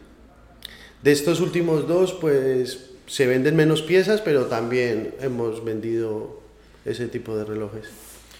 De 1.03 1.11
estos 1.11 1.39
últimos 1.41 1.87
dos, 1.87 2.13
pues 2.13 2.91
se 3.07 3.25
venden 3.25 3.55
menos 3.55 3.81
piezas, 3.81 4.21
pero 4.21 4.45
también 4.45 5.15
hemos 5.21 5.63
vendido 5.65 6.39
ese 6.85 7.07
tipo 7.07 7.35
de 7.35 7.45
relojes. 7.45 7.85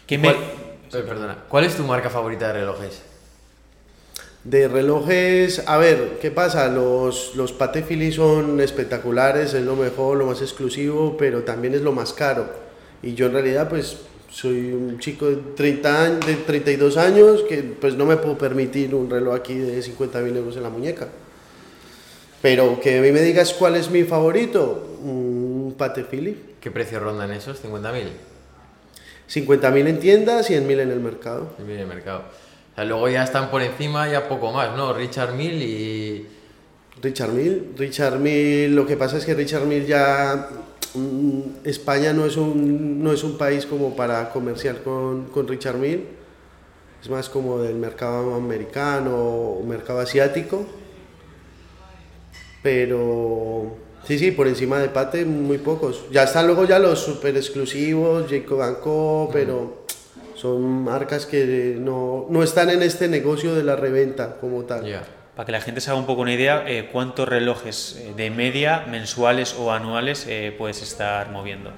¿Quién 0.06 0.22
¿Cuál, 0.22 0.36
me- 0.38 1.00
eh, 1.00 1.04
perdona, 1.04 1.46
¿cuál 1.50 1.66
es 1.66 1.76
tu 1.76 1.84
marca 1.84 2.10
favorita 2.10 2.48
de 2.48 2.54
relojes? 2.60 3.02
De 4.44 4.68
relojes, 4.68 5.64
a 5.68 5.78
ver, 5.78 6.20
¿qué 6.22 6.32
pasa? 6.32 6.70
Los, 6.70 7.36
los 7.36 7.52
Patek 7.52 8.12
son 8.14 8.62
espectaculares, 8.62 9.54
es 9.54 9.64
lo 9.66 9.76
mejor, 9.76 10.18
lo 10.18 10.26
más 10.28 10.42
exclusivo, 10.42 11.18
pero 11.18 11.44
también 11.44 11.74
es 11.74 11.82
lo 11.82 11.92
más 11.92 12.14
caro. 12.14 12.46
Y 13.04 13.14
yo 13.14 13.26
en 13.26 13.34
realidad, 13.34 13.68
pues, 13.68 13.98
soy 14.30 14.72
un 14.72 15.00
chico 15.00 15.26
de, 15.26 15.38
30 15.56 16.04
años, 16.04 16.26
de 16.26 16.36
32 16.36 16.98
años 16.98 17.44
que 17.50 17.58
pues 17.64 17.96
no 17.96 18.06
me 18.06 18.18
puedo 18.18 18.38
permitir 18.38 18.94
un 18.94 19.10
reloj 19.10 19.36
aquí 19.36 19.56
de 19.56 19.82
50 19.82 20.20
mil 20.20 20.36
euros 20.38 20.56
en 20.58 20.64
la 20.64 20.70
muñeca. 20.70 21.08
Pero 22.42 22.80
que 22.80 23.00
a 23.00 23.02
mí 23.02 23.12
me 23.12 23.22
digas 23.22 23.54
cuál 23.54 23.76
es 23.76 23.90
mi 23.90 24.04
favorito, 24.04 24.98
un 25.04 25.76
Patek 25.78 26.08
Philippe. 26.08 26.56
¿Qué 26.62 26.72
precio 26.72 27.00
rondan 27.00 27.32
esos? 27.32 27.64
¿50.000? 27.64 28.04
50 29.28 29.72
mil 29.72 29.88
en 29.88 30.00
tiendas, 30.00 30.48
100 30.48 30.68
mil 30.68 30.80
en 30.80 30.92
el 30.92 31.00
mercado. 31.00 31.54
En 31.60 31.70
el 31.70 31.88
mercado. 31.88 32.24
O 32.72 32.76
sea, 32.76 32.86
luego 32.86 33.10
ya 33.10 33.24
están 33.24 33.52
por 33.52 33.62
encima, 33.62 34.08
ya 34.10 34.28
poco 34.30 34.52
más, 34.52 34.76
¿no? 34.76 34.94
Richard 34.94 35.34
Mill 35.34 35.62
y. 35.62 36.28
Richard 37.02 37.32
Mille, 37.32 37.62
Richard 37.78 38.20
Mille, 38.20 38.70
lo 38.70 38.86
que 38.86 38.98
pasa 38.98 39.18
es 39.18 39.26
que 39.26 39.36
Richard 39.36 39.66
Mille 39.66 39.86
ya 39.86 40.50
mm, 40.96 41.42
España 41.64 42.12
no 42.12 42.26
es 42.26 42.38
un 42.38 43.04
no 43.04 43.12
es 43.14 43.24
un 43.24 43.38
país 43.38 43.66
como 43.66 43.96
para 43.96 44.30
comerciar 44.32 44.82
con, 44.82 45.26
con 45.26 45.48
Richard 45.48 45.78
Mille, 45.78 46.06
es 47.02 47.10
más 47.10 47.30
como 47.30 47.60
del 47.60 47.76
mercado 47.76 48.34
americano 48.34 49.16
o 49.16 49.64
mercado 49.64 50.00
asiático, 50.00 50.66
pero 52.62 53.78
sí 54.06 54.18
sí 54.18 54.32
por 54.32 54.48
encima 54.48 54.80
de 54.80 54.90
Pate 54.90 55.26
muy 55.26 55.58
pocos, 55.58 56.06
ya 56.12 56.24
están 56.24 56.48
luego 56.48 56.66
ya 56.66 56.80
los 56.80 57.00
super 57.00 57.36
exclusivos 57.36 58.30
Jacob 58.30 58.80
Co, 58.82 59.30
pero 59.32 59.86
son 60.36 60.84
marcas 60.84 61.26
que 61.26 61.78
no, 61.80 62.28
no 62.30 62.44
están 62.44 62.70
en 62.70 62.84
este 62.84 63.08
negocio 63.08 63.56
de 63.56 63.64
la 63.64 63.76
reventa 63.76 64.38
como 64.40 64.64
tal. 64.64 64.86
Ya. 64.86 65.04
Para 65.36 65.46
que 65.46 65.52
la 65.52 65.62
gente 65.62 65.82
se 65.82 65.92
haga 65.92 66.00
un 66.00 66.08
poco 66.08 66.22
una 66.22 66.34
idea, 66.34 66.64
eh, 66.68 66.90
¿cuántos 66.92 67.30
relojes 67.30 67.96
eh, 68.00 68.14
de 68.16 68.32
media, 68.32 68.86
mensuales 68.90 69.56
o 69.60 69.72
anuales 69.72 70.26
eh, 70.28 70.56
puedes 70.58 70.82
estar 70.82 71.30
moviendo? 71.30 71.72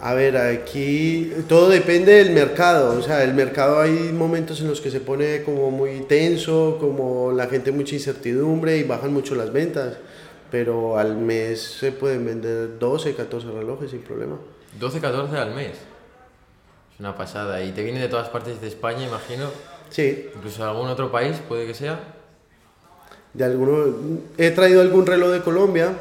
A 0.00 0.12
ver, 0.14 0.36
aquí 0.36 1.32
todo 1.48 1.68
depende 1.70 2.12
del 2.12 2.30
mercado. 2.30 2.98
O 2.98 3.02
sea, 3.02 3.24
el 3.24 3.32
mercado 3.34 3.80
hay 3.80 4.12
momentos 4.12 4.60
en 4.60 4.68
los 4.68 4.80
que 4.80 4.90
se 4.90 5.00
pone 5.00 5.42
como 5.42 5.70
muy 5.70 6.00
tenso, 6.00 6.76
como 6.78 7.32
la 7.32 7.46
gente 7.46 7.72
mucha 7.72 7.94
incertidumbre 7.94 8.76
y 8.76 8.82
bajan 8.84 9.12
mucho 9.12 9.34
las 9.34 9.52
ventas. 9.52 9.94
Pero 10.50 10.98
al 10.98 11.16
mes 11.16 11.60
se 11.62 11.92
pueden 11.92 12.24
vender 12.26 12.78
12, 12.78 13.14
14 13.14 13.50
relojes 13.50 13.90
sin 13.90 14.02
problema. 14.02 14.36
12, 14.78 15.00
14 15.00 15.36
al 15.36 15.54
mes. 15.54 15.72
Es 15.72 17.00
una 17.00 17.16
pasada. 17.16 17.62
Y 17.64 17.72
te 17.72 17.82
vienen 17.82 18.02
de 18.02 18.08
todas 18.08 18.28
partes 18.28 18.60
de 18.60 18.68
España, 18.68 19.06
imagino. 19.06 19.48
Sí, 19.88 20.28
Incluso 20.36 20.62
de 20.62 20.70
algún 20.70 20.88
otro 20.88 21.10
país, 21.10 21.36
puede 21.48 21.66
que 21.66 21.74
sea. 21.74 21.98
de 23.32 23.44
alguno, 23.44 23.94
he 24.36 24.50
traído 24.50 24.80
algún 24.82 25.06
reloj 25.06 25.30
de 25.30 25.40
Colombia, 25.42 25.92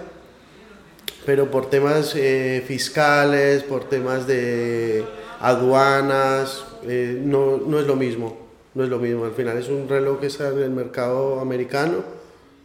pero 1.26 1.50
por 1.50 1.70
temas 1.70 2.16
eh, 2.16 2.64
fiscales, 2.68 3.64
por 3.64 3.90
temas 3.90 4.28
de 4.28 5.04
aduanas, 5.40 6.66
eh, 6.88 7.20
no, 7.20 7.58
no 7.58 7.80
es 7.80 7.88
lo 7.88 7.96
mismo. 7.96 8.38
no 8.76 8.84
es 8.84 8.90
lo 8.90 9.00
mismo. 9.00 9.26
Al 9.26 9.32
final 9.32 9.58
es 9.58 9.70
un 9.70 9.88
reloj 9.90 10.20
que 10.20 10.28
está 10.28 10.50
en 10.50 10.60
el 10.60 10.70
mercado 10.70 11.40
americano, 11.40 12.04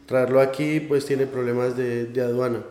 traerlo 0.06 0.40
aquí 0.40 0.80
pues 0.80 1.06
tiene 1.06 1.26
problemas 1.26 1.76
de, 1.76 2.06
de 2.06 2.20
aduana. 2.20 2.62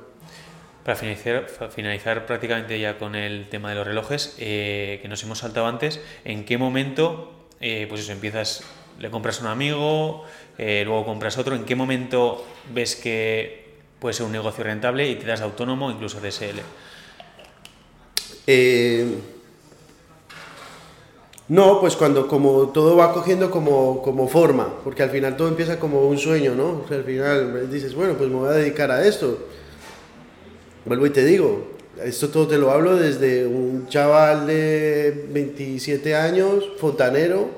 Para 0.84 0.96
finalizar, 0.96 1.48
finalizar 1.72 2.26
prácticamente 2.26 2.80
ya 2.80 2.98
con 2.98 3.16
el 3.16 3.48
tema 3.50 3.70
de 3.70 3.76
los 3.76 3.88
relojes, 3.88 4.36
eh, 4.40 5.00
que 5.02 5.08
nos 5.08 5.24
hemos 5.24 5.40
saltado 5.40 5.68
antes, 5.68 6.02
¿en 6.26 6.46
qué 6.46 6.58
momento, 6.58 7.32
pues 7.60 8.10
empiezas, 8.10 8.64
le 9.00 9.10
compras 9.10 9.40
a 9.40 9.44
un 9.44 9.52
amigo, 9.52 10.26
luego 10.58 11.06
compras 11.06 11.38
otro, 11.38 11.56
¿en 11.56 11.66
qué 11.66 11.76
momento 11.76 12.46
ves 12.74 12.96
que 12.96 13.69
puede 14.00 14.14
ser 14.14 14.26
un 14.26 14.32
negocio 14.32 14.64
rentable 14.64 15.10
y 15.10 15.16
te 15.16 15.26
das 15.26 15.42
autónomo, 15.42 15.92
incluso 15.92 16.20
de 16.22 16.32
SL? 16.32 16.60
Eh, 18.48 19.06
no, 21.50 21.80
pues 21.82 21.96
cuando 21.96 22.28
como 22.28 22.70
todo 22.70 22.96
va 22.96 23.12
cogiendo 23.12 23.50
como, 23.50 24.04
como 24.04 24.28
forma, 24.28 24.72
porque 24.84 25.02
al 25.02 25.10
final 25.10 25.36
todo 25.36 25.48
empieza 25.48 25.80
como 25.80 26.08
un 26.08 26.20
sueño, 26.20 26.54
¿no? 26.54 26.86
Al 26.90 27.04
final 27.04 27.70
dices, 27.72 27.96
bueno, 27.96 28.14
pues 28.14 28.30
me 28.30 28.36
voy 28.36 28.50
a 28.50 28.52
dedicar 28.52 28.92
a 28.92 29.06
esto. 29.06 29.48
Vuelvo 30.86 31.08
y 31.08 31.10
te 31.10 31.26
digo, 31.26 31.68
esto 32.04 32.30
todo 32.30 32.48
te 32.48 32.58
lo 32.58 32.70
hablo 32.70 32.96
desde 32.96 33.48
un 33.48 33.88
chaval 33.88 34.46
de 34.46 35.28
27 35.30 36.16
años, 36.16 36.70
fontanero, 36.78 37.50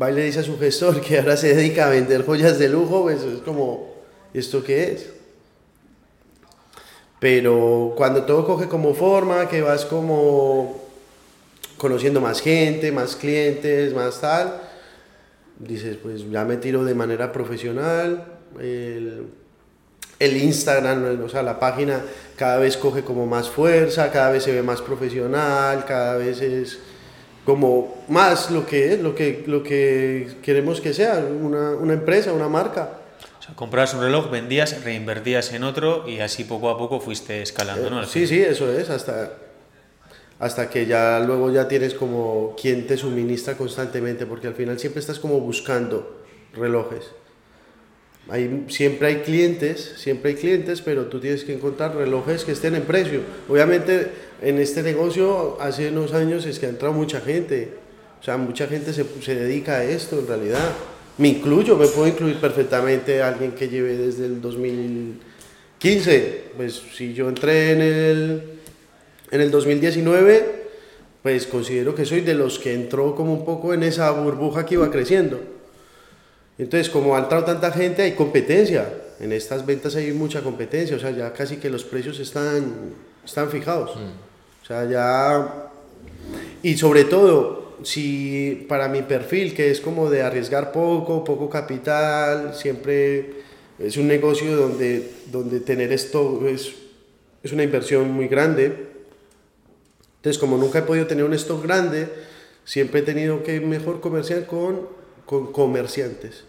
va 0.00 0.10
y 0.10 0.14
le 0.14 0.24
dice 0.24 0.40
a 0.40 0.42
su 0.42 0.58
gestor 0.58 1.00
que 1.06 1.20
ahora 1.20 1.36
se 1.36 1.54
dedica 1.54 1.86
a 1.86 1.90
vender 1.90 2.26
joyas 2.26 2.58
de 2.58 2.68
lujo, 2.68 3.02
pues 3.02 3.22
es 3.22 3.40
como, 3.40 3.94
¿esto 4.34 4.64
qué 4.64 4.92
es? 4.92 5.21
Pero 7.22 7.94
cuando 7.96 8.24
todo 8.24 8.44
coge 8.44 8.66
como 8.66 8.94
forma, 8.94 9.48
que 9.48 9.62
vas 9.62 9.84
como 9.84 10.82
conociendo 11.76 12.20
más 12.20 12.40
gente, 12.40 12.90
más 12.90 13.14
clientes, 13.14 13.94
más 13.94 14.20
tal, 14.20 14.60
dices, 15.56 15.98
pues 16.02 16.28
ya 16.28 16.44
me 16.44 16.56
tiro 16.56 16.84
de 16.84 16.96
manera 16.96 17.30
profesional. 17.30 18.24
El, 18.58 19.28
el 20.18 20.36
Instagram, 20.36 21.22
o 21.24 21.28
sea, 21.28 21.44
la 21.44 21.60
página 21.60 22.02
cada 22.34 22.58
vez 22.58 22.76
coge 22.76 23.04
como 23.04 23.24
más 23.24 23.48
fuerza, 23.48 24.10
cada 24.10 24.32
vez 24.32 24.42
se 24.42 24.50
ve 24.50 24.64
más 24.64 24.82
profesional, 24.82 25.84
cada 25.84 26.16
vez 26.16 26.40
es 26.40 26.80
como 27.44 28.02
más 28.08 28.50
lo 28.50 28.66
que 28.66 28.94
es, 28.94 29.00
lo 29.00 29.14
que, 29.14 29.44
lo 29.46 29.62
que 29.62 30.26
queremos 30.42 30.80
que 30.80 30.92
sea, 30.92 31.24
una, 31.40 31.70
una 31.70 31.92
empresa, 31.92 32.32
una 32.32 32.48
marca. 32.48 33.01
O 33.42 33.44
sea, 33.44 33.56
comprabas 33.56 33.92
un 33.94 34.02
reloj, 34.02 34.30
vendías, 34.30 34.84
reinvertías 34.84 35.52
en 35.52 35.64
otro 35.64 36.08
y 36.08 36.20
así 36.20 36.44
poco 36.44 36.70
a 36.70 36.78
poco 36.78 37.00
fuiste 37.00 37.42
escalando, 37.42 37.90
¿no? 37.90 37.98
Al 37.98 38.04
Eh, 38.04 38.08
Sí, 38.08 38.28
sí, 38.28 38.40
eso 38.40 38.72
es, 38.72 38.88
hasta, 38.88 39.32
hasta 40.38 40.70
que 40.70 40.86
ya 40.86 41.18
luego 41.18 41.50
ya 41.50 41.66
tienes 41.66 41.94
como 41.94 42.54
quien 42.60 42.86
te 42.86 42.96
suministra 42.96 43.56
constantemente, 43.56 44.26
porque 44.26 44.46
al 44.46 44.54
final 44.54 44.78
siempre 44.78 45.00
estás 45.00 45.18
como 45.18 45.40
buscando 45.40 46.22
relojes. 46.54 47.10
Hay, 48.28 48.66
siempre 48.68 49.08
hay 49.08 49.16
clientes, 49.22 49.94
siempre 49.96 50.30
hay 50.30 50.36
clientes, 50.36 50.80
pero 50.80 51.06
tú 51.06 51.18
tienes 51.18 51.42
que 51.42 51.52
encontrar 51.52 51.96
relojes 51.96 52.44
que 52.44 52.52
estén 52.52 52.76
en 52.76 52.82
precio. 52.82 53.22
Obviamente 53.48 54.12
en 54.40 54.60
este 54.60 54.84
negocio 54.84 55.60
hace 55.60 55.88
unos 55.88 56.12
años 56.14 56.46
es 56.46 56.60
que 56.60 56.66
ha 56.66 56.68
entrado 56.68 56.94
mucha 56.94 57.20
gente, 57.20 57.72
o 58.20 58.22
sea, 58.22 58.36
mucha 58.36 58.68
gente 58.68 58.92
se, 58.92 59.04
se 59.20 59.34
dedica 59.34 59.78
a 59.78 59.82
esto 59.82 60.20
en 60.20 60.28
realidad. 60.28 60.70
Me 61.18 61.28
incluyo, 61.28 61.76
me 61.76 61.86
puedo 61.86 62.08
incluir 62.08 62.40
perfectamente 62.40 63.22
a 63.22 63.28
alguien 63.28 63.52
que 63.52 63.68
lleve 63.68 63.96
desde 63.96 64.26
el 64.26 64.40
2015. 64.40 66.44
Pues 66.56 66.82
si 66.94 67.12
yo 67.12 67.28
entré 67.28 67.72
en 67.72 67.82
el, 67.82 68.42
en 69.30 69.40
el 69.40 69.50
2019, 69.50 70.62
pues 71.22 71.46
considero 71.46 71.94
que 71.94 72.04
soy 72.04 72.22
de 72.22 72.34
los 72.34 72.58
que 72.58 72.74
entró 72.74 73.14
como 73.14 73.34
un 73.34 73.44
poco 73.44 73.74
en 73.74 73.82
esa 73.82 74.10
burbuja 74.10 74.66
que 74.66 74.74
iba 74.74 74.90
creciendo. 74.90 75.40
Entonces, 76.58 76.90
como 76.90 77.16
ha 77.16 77.20
entrado 77.20 77.44
tanta 77.44 77.72
gente, 77.72 78.02
hay 78.02 78.12
competencia. 78.12 78.92
En 79.20 79.32
estas 79.32 79.64
ventas 79.64 79.94
hay 79.96 80.12
mucha 80.12 80.42
competencia, 80.42 80.96
o 80.96 80.98
sea, 80.98 81.10
ya 81.10 81.32
casi 81.32 81.56
que 81.56 81.70
los 81.70 81.84
precios 81.84 82.18
están, 82.18 82.92
están 83.24 83.48
fijados. 83.50 83.92
O 84.62 84.66
sea, 84.66 84.88
ya... 84.88 85.70
Y 86.62 86.76
sobre 86.76 87.04
todo, 87.04 87.61
si 87.82 88.66
para 88.68 88.88
mi 88.88 89.02
perfil, 89.02 89.54
que 89.54 89.70
es 89.70 89.80
como 89.80 90.10
de 90.10 90.22
arriesgar 90.22 90.72
poco, 90.72 91.24
poco 91.24 91.48
capital, 91.50 92.54
siempre 92.54 93.42
es 93.78 93.96
un 93.96 94.06
negocio 94.06 94.56
donde, 94.56 95.10
donde 95.30 95.60
tener 95.60 95.92
esto 95.92 96.46
es, 96.46 96.72
es 97.42 97.52
una 97.52 97.62
inversión 97.62 98.10
muy 98.10 98.28
grande. 98.28 98.90
Entonces, 100.16 100.38
como 100.38 100.56
nunca 100.56 100.80
he 100.80 100.82
podido 100.82 101.06
tener 101.06 101.24
un 101.24 101.34
stock 101.34 101.62
grande, 101.62 102.08
siempre 102.64 103.00
he 103.00 103.02
tenido 103.02 103.42
que 103.42 103.60
mejor 103.60 104.00
comerciar 104.00 104.46
con, 104.46 104.88
con 105.26 105.52
comerciantes. 105.52 106.44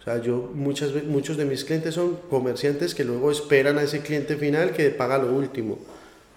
O 0.00 0.02
sea, 0.04 0.22
yo 0.22 0.50
muchas 0.54 0.92
muchos 1.04 1.36
de 1.36 1.44
mis 1.44 1.64
clientes 1.64 1.94
son 1.94 2.16
comerciantes 2.30 2.94
que 2.94 3.04
luego 3.04 3.30
esperan 3.30 3.78
a 3.78 3.82
ese 3.82 4.00
cliente 4.00 4.36
final 4.36 4.72
que 4.72 4.90
paga 4.90 5.18
lo 5.18 5.32
último. 5.32 5.78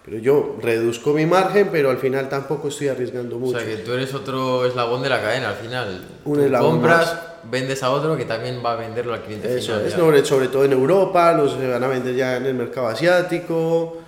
Pero 0.04 0.18
yo 0.18 0.56
reduzco 0.60 1.12
mi 1.12 1.26
margen, 1.26 1.68
pero 1.70 1.88
al 1.90 1.98
final 1.98 2.28
tampoco 2.28 2.68
estoy 2.68 2.88
arriesgando 2.88 3.36
O 3.36 3.38
mucho. 3.38 3.58
sea, 3.60 3.68
que 3.68 3.76
tú 3.76 3.92
eres 3.92 4.12
otro 4.14 4.66
eslabón 4.66 5.00
de 5.02 5.08
la 5.08 5.20
cadena 5.20 5.50
al 5.50 5.54
final. 5.56 6.04
Un 6.24 6.38
Tú 6.38 6.44
eslabón 6.44 6.70
compras, 6.72 7.16
vendes 7.50 7.82
a 7.84 7.90
otro 7.90 8.16
que 8.16 8.24
también 8.24 8.60
va 8.64 8.72
a 8.72 8.76
venderlo 8.76 9.14
al 9.14 9.22
cliente 9.22 9.56
Eso 9.56 9.74
final. 9.74 9.86
es, 9.86 9.92
sobre, 9.94 10.24
sobre 10.24 10.48
todo 10.48 10.64
en 10.64 10.72
Europa, 10.72 11.32
los 11.34 11.56
van 11.56 11.84
a 11.84 11.86
vender 11.86 12.16
ya 12.16 12.36
en 12.36 12.46
el 12.46 12.54
mercado 12.54 12.88
asiático. 12.88 13.54
O 13.54 14.02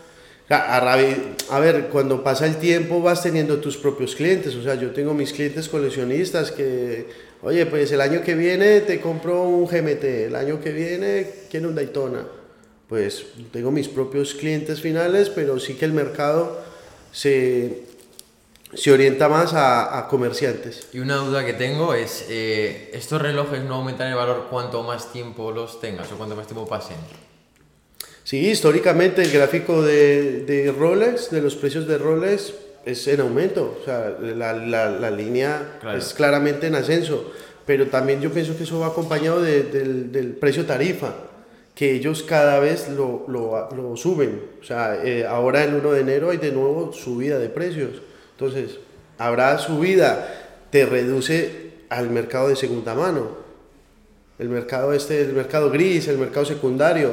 A, 0.54 0.78
rabi- 0.80 1.36
a 1.50 1.58
ver, 1.60 1.86
cuando 1.88 2.22
pasa 2.22 2.44
el 2.46 2.56
tiempo 2.56 3.00
vas 3.00 3.22
teniendo 3.22 3.58
tus 3.58 3.76
propios 3.76 4.14
clientes. 4.16 4.54
O 4.56 4.62
sea, 4.62 4.74
yo 4.74 4.90
tengo 4.90 5.14
mis 5.14 5.32
clientes 5.32 5.68
coleccionistas 5.68 6.50
que, 6.50 7.08
oye, 7.42 7.64
pues 7.66 7.90
el 7.92 8.00
año 8.00 8.20
que 8.20 8.34
viene 8.34 8.80
te 8.80 9.00
compro 9.00 9.42
un 9.44 9.66
GMT, 9.66 10.04
el 10.26 10.34
año 10.36 10.60
que 10.60 10.72
viene 10.72 11.30
quiero 11.50 11.68
un 11.68 11.76
Daytona. 11.76 12.26
Pues 12.94 13.24
tengo 13.52 13.72
mis 13.72 13.88
propios 13.88 14.34
clientes 14.34 14.80
finales, 14.80 15.28
pero 15.28 15.58
sí 15.58 15.74
que 15.74 15.84
el 15.84 15.92
mercado 15.92 16.60
se, 17.10 17.82
se 18.72 18.92
orienta 18.92 19.28
más 19.28 19.52
a, 19.52 19.98
a 19.98 20.06
comerciantes. 20.06 20.86
Y 20.92 21.00
una 21.00 21.16
duda 21.16 21.44
que 21.44 21.54
tengo 21.54 21.92
es, 21.94 22.24
eh, 22.28 22.90
¿estos 22.92 23.20
relojes 23.20 23.64
no 23.64 23.74
aumentan 23.74 24.06
el 24.10 24.14
valor 24.14 24.46
cuanto 24.48 24.84
más 24.84 25.12
tiempo 25.12 25.50
los 25.50 25.80
tengas 25.80 26.12
o 26.12 26.16
cuanto 26.16 26.36
más 26.36 26.46
tiempo 26.46 26.68
pasen? 26.68 26.94
Sí, 28.22 28.48
históricamente 28.48 29.22
el 29.22 29.32
gráfico 29.32 29.82
de, 29.82 30.44
de 30.44 30.70
Rolex, 30.70 31.32
de 31.32 31.42
los 31.42 31.56
precios 31.56 31.88
de 31.88 31.98
Rolex, 31.98 32.54
es 32.86 33.08
en 33.08 33.22
aumento. 33.22 33.76
O 33.82 33.84
sea, 33.84 34.16
la, 34.20 34.52
la, 34.52 34.88
la 34.88 35.10
línea 35.10 35.78
Claro. 35.80 35.98
es 35.98 36.14
claramente 36.14 36.68
en 36.68 36.76
ascenso. 36.76 37.28
Pero 37.66 37.88
también 37.88 38.20
yo 38.20 38.30
pienso 38.30 38.56
que 38.56 38.62
eso 38.62 38.78
va 38.78 38.86
acompañado 38.86 39.42
de- 39.42 39.64
del, 39.64 40.12
del 40.12 40.28
precio 40.28 40.64
tarifa, 40.64 41.12
que 41.74 41.92
ellos 41.92 42.22
cada 42.22 42.60
vez 42.60 42.88
lo, 42.88 43.26
lo, 43.28 43.96
suben. 43.96 44.42
O 44.60 44.64
sea, 44.64 45.04
eh, 45.04 45.26
ahora 45.26 45.64
el 45.64 45.74
1 45.74 45.92
de 45.92 46.00
enero 46.00 46.30
hay 46.30 46.38
de 46.38 46.52
nuevo 46.52 46.92
subida 46.92 47.38
de 47.38 47.48
precios. 47.48 48.02
Entonces, 48.32 48.78
habrá 49.18 49.58
subida, 49.58 50.66
te 50.70 50.86
reduce 50.86 51.72
al 51.88 52.10
mercado 52.10 52.48
de 52.48 52.56
segunda 52.56 52.94
mano 52.94 53.44
el 54.38 54.48
mercado 54.48 54.92
este, 54.92 55.20
el 55.22 55.32
mercado 55.32 55.70
gris, 55.70 56.08
el 56.08 56.18
mercado 56.18 56.44
secundario, 56.44 57.12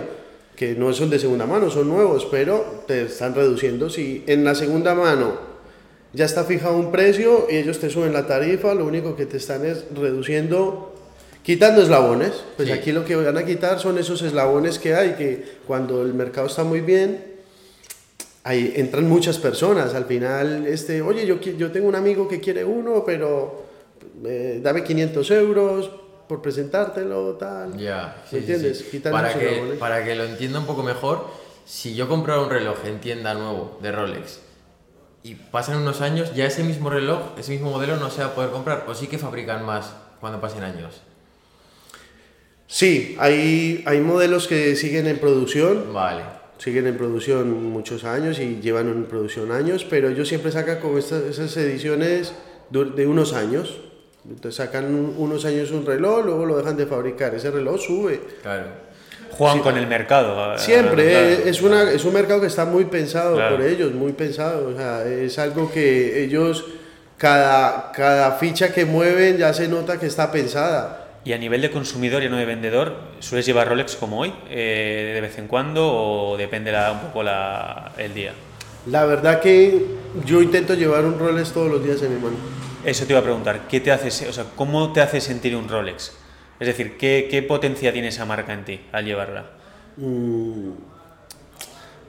que 0.56 0.74
no 0.74 0.92
son 0.94 1.10
de 1.10 1.20
segunda 1.20 1.46
mano, 1.46 1.70
son 1.70 1.88
nuevos, 1.88 2.28
pero 2.30 2.84
te 2.88 3.04
están 3.04 3.36
reduciendo. 3.36 3.90
Si 3.90 4.24
en 4.28 4.44
la 4.44 4.56
segunda 4.56 4.96
mano 4.96 5.40
ya 6.14 6.26
está 6.26 6.44
fijado 6.44 6.78
un 6.78 6.92
precio 6.92 7.48
y 7.50 7.58
ellos 7.58 7.80
te 7.80 7.90
suben 7.90 8.14
la 8.14 8.28
tarifa, 8.28 8.74
lo 8.74 8.86
único 8.86 9.16
que 9.16 9.26
te 9.26 9.38
están 9.38 9.66
es 9.66 9.86
reduciendo, 9.94 10.91
quitando 11.44 11.82
eslabones. 11.82 12.32
Pues 12.56 12.68
Sí. 12.70 12.74
aquí 12.74 12.92
lo 12.92 13.04
que 13.06 13.16
van 13.16 13.38
a 13.38 13.46
quitar 13.46 13.80
son 13.80 13.98
esos 13.98 14.22
eslabones 14.22 14.80
que 14.80 14.96
hay, 14.96 15.14
que 15.14 15.58
cuando 15.68 16.02
el 16.04 16.14
mercado 16.14 16.48
está 16.48 16.64
muy 16.64 16.82
bien, 16.82 17.26
ahí 18.44 18.74
entran 18.76 19.08
muchas 19.08 19.38
personas. 19.38 19.94
Al 19.94 20.06
final, 20.06 20.66
este, 20.68 21.02
oye, 21.02 21.26
yo, 21.26 21.40
yo 21.40 21.72
tengo 21.72 21.88
un 21.88 21.96
amigo 21.96 22.28
que 22.28 22.40
quiere 22.40 22.64
uno, 22.66 23.04
pero 23.06 23.66
eh, 24.26 24.60
dame 24.64 24.84
500 24.84 25.32
euros 25.32 25.92
por 26.28 26.42
presentártelo, 26.42 27.34
tal. 27.36 27.78
Ya, 27.78 28.24
¿Me 28.32 28.40
entiendes? 28.40 28.84
Quitan 28.84 29.12
Para 29.12 29.34
que, 29.38 29.50
eslabones. 29.50 29.78
para 29.80 30.04
que 30.06 30.16
lo 30.16 30.24
entienda 30.24 30.60
un 30.60 30.66
poco 30.66 30.82
mejor, 30.84 31.28
si 31.66 31.94
yo 31.96 32.08
comprara 32.08 32.42
un 32.42 32.50
reloj 32.50 32.78
en 32.86 33.00
tienda 33.00 33.34
nuevo 33.34 33.78
de 33.82 33.92
Rolex 33.92 34.40
y 35.24 35.36
pasan 35.36 35.78
unos 35.78 36.02
años, 36.02 36.34
ya 36.34 36.46
ese 36.46 36.64
mismo 36.64 36.90
reloj, 36.90 37.20
ese 37.38 37.52
mismo 37.52 37.70
modelo 37.70 37.98
no 37.98 38.10
se 38.10 38.22
va 38.22 38.28
a 38.30 38.36
poder 38.36 38.50
comprar 38.52 38.86
o 38.88 38.96
sí 38.96 39.08
que 39.08 39.18
fabrican 39.18 39.66
más 39.66 39.94
cuando 40.20 40.40
pasen 40.42 40.64
años. 40.64 41.02
Sí, 42.74 43.18
hay, 43.20 43.84
hay 43.86 44.00
modelos 44.00 44.48
que 44.48 44.78
siguen 44.78 45.06
en 45.08 45.18
producción, 45.18 45.92
Vale. 45.94 46.22
siguen 46.58 46.88
en 46.88 46.96
producción 46.96 47.52
muchos 47.66 48.06
años 48.06 48.40
y 48.40 48.62
llevan 48.62 48.88
en 48.88 49.04
producción 49.04 49.52
años, 49.52 49.86
pero 49.90 50.08
ellos 50.08 50.30
siempre 50.30 50.54
sacan 50.54 50.80
como 50.80 50.98
estas, 50.98 51.24
esas 51.24 51.56
ediciones 51.58 52.34
de 52.70 53.06
unos 53.08 53.34
años. 53.34 53.78
Entonces 54.26 54.56
sacan 54.56 54.86
un- 54.86 55.16
unos 55.18 55.44
años 55.44 55.72
un 55.72 55.86
reloj, 55.86 56.24
luego 56.24 56.46
lo 56.46 56.58
dejan 56.58 56.78
de 56.78 56.86
fabricar. 56.86 57.36
Ese 57.36 57.52
reloj 57.52 57.82
sube. 57.82 58.22
Claro. 58.42 58.68
Juegan 59.32 59.60
con 59.60 59.78
el 59.78 59.88
mercado. 59.88 60.56
eh, 60.56 60.58
Siempre, 60.58 61.10
claro. 61.12 61.26
eh, 61.28 61.44
es, 61.48 61.62
una, 61.62 61.92
es 61.92 62.06
un 62.06 62.14
mercado 62.14 62.40
que 62.40 62.48
está 62.48 62.64
muy 62.64 62.86
pensado 62.86 63.36
Claro. 63.36 63.58
por 63.58 63.66
ellos, 63.66 63.92
muy 63.94 64.14
pensado. 64.14 64.70
O 64.70 64.78
sea, 64.78 65.04
es 65.06 65.38
algo 65.40 65.70
que 65.74 66.24
ellos 66.24 66.64
cada, 67.18 67.92
cada 67.92 68.34
ficha 68.34 68.72
que 68.74 68.86
mueven 68.86 69.38
ya 69.38 69.54
se 69.54 69.68
nota 69.68 70.00
que 70.00 70.06
está 70.06 70.32
pensada. 70.32 71.01
Y 71.24 71.34
a 71.34 71.38
nivel 71.38 71.62
de 71.62 71.70
consumidor 71.70 72.24
y 72.24 72.30
no 72.30 72.38
de 72.38 72.46
vendedor, 72.46 72.96
¿sueles 73.20 73.46
llevar 73.46 73.68
Rolex 73.68 73.96
como 73.96 74.20
hoy, 74.22 74.34
eh, 74.50 75.12
de 75.14 75.22
vez 75.22 75.38
en 75.38 75.48
cuando, 75.48 75.88
o 75.88 76.38
depende 76.38 76.72
la- 76.72 76.92
un 76.92 77.00
poco 77.00 77.22
la- 77.22 77.92
el 77.98 78.14
día? 78.14 78.34
La 78.88 79.06
verdad 79.06 79.40
que 79.40 79.86
yo 80.26 80.42
intento 80.42 80.74
llevar 80.74 81.06
un 81.06 81.20
Rolex 81.20 81.52
todos 81.52 81.70
los 81.72 81.84
días 81.84 82.02
en 82.02 82.16
mi 82.16 82.22
mano. 82.22 82.38
Eso 82.84 83.06
te 83.06 83.14
iba 83.14 83.20
a 83.20 83.24
preguntar, 83.24 83.68
¿qué 83.70 83.80
te 83.80 83.92
hace, 83.92 84.28
o 84.28 84.34
sea, 84.34 84.46
¿cómo 84.56 84.92
te 84.94 85.02
hace 85.02 85.22
sentir 85.22 85.56
un 85.56 85.70
Rolex? 85.70 86.14
Es 86.60 86.68
decir, 86.68 86.98
¿qué, 86.98 87.28
qué 87.30 87.44
potencia 87.44 87.94
tiene 87.94 88.08
esa 88.08 88.26
marca 88.26 88.54
en 88.54 88.66
ti 88.66 88.82
al 88.92 89.06
llevarla? 89.06 89.46
Mm, 89.98 90.72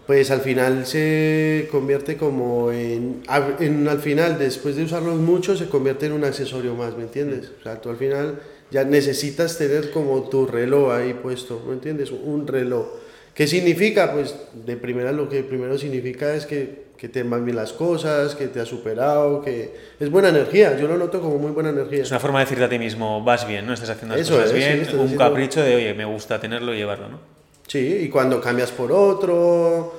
Pues 0.07 0.31
al 0.33 0.41
final 0.41 0.85
se 0.85 1.69
convierte 1.71 2.17
como 2.17 2.73
en, 2.73 3.23
en- 3.61 3.89
Al 3.89 4.01
final, 4.01 4.39
después 4.39 4.75
de 4.77 4.85
usarlos 4.85 5.17
mucho, 5.17 5.57
se 5.57 5.69
convierte 5.69 6.07
en 6.07 6.13
un 6.13 6.25
accesorio 6.25 6.75
más, 6.75 6.97
¿me 6.97 7.05
entiendes? 7.05 7.53
O 7.61 7.63
sea, 7.63 7.81
tú 7.81 7.89
al 7.91 7.97
final 7.97 8.41
ya 8.73 8.83
necesitas 8.85 9.57
tener 9.59 9.91
como 9.93 10.23
tu 10.31 10.47
reloj 10.47 10.93
ahí 10.93 11.15
puesto, 11.15 11.63
¿me 11.69 11.75
entiendes? 11.75 12.11
Un 12.11 12.47
reloj. 12.49 12.87
¿Qué 13.35 13.47
significa? 13.47 14.13
Pues 14.13 14.35
de 14.67 14.77
primera 14.77 15.13
lo 15.13 15.29
que 15.29 15.43
primero 15.43 15.79
significa 15.79 16.35
es 16.35 16.45
que, 16.47 16.87
que 16.99 17.09
te 17.09 17.23
van 17.23 17.45
bien 17.45 17.57
las 17.57 17.73
cosas, 17.73 18.35
que 18.35 18.49
te 18.49 18.61
has 18.61 18.69
superado, 18.69 19.41
que 19.43 19.75
es 20.01 20.11
buena 20.11 20.29
energía. 20.31 20.77
Yo 20.79 20.87
lo 20.89 20.97
noto 20.99 21.21
como 21.21 21.39
muy 21.39 21.51
buena 21.53 21.71
energía. 21.71 22.03
Es 22.03 22.11
una 22.11 22.21
forma 22.21 22.41
de 22.41 22.45
decirte 22.47 22.65
a 22.65 22.69
ti 22.69 22.79
mismo, 22.79 23.23
vas 23.25 23.47
bien, 23.47 23.67
¿no? 23.67 23.73
Estás 23.75 23.91
haciendo 23.91 24.17
las 24.17 24.27
Eso 24.27 24.35
cosas 24.37 24.51
es, 24.51 24.53
sí, 24.53 24.59
bien, 24.59 24.81
estás 24.81 24.95
un 24.95 25.01
haciendo- 25.05 25.25
capricho 25.25 25.63
de, 25.63 25.77
oye, 25.77 25.95
me 25.95 26.05
gusta 26.05 26.41
tenerlo 26.41 26.75
y 26.75 26.79
llevarlo, 26.79 27.09
¿no? 27.09 27.19
Sí, 27.67 28.01
y 28.03 28.09
cuando 28.11 28.41
cambias 28.41 28.71
por 28.71 28.93
otro, 28.93 29.95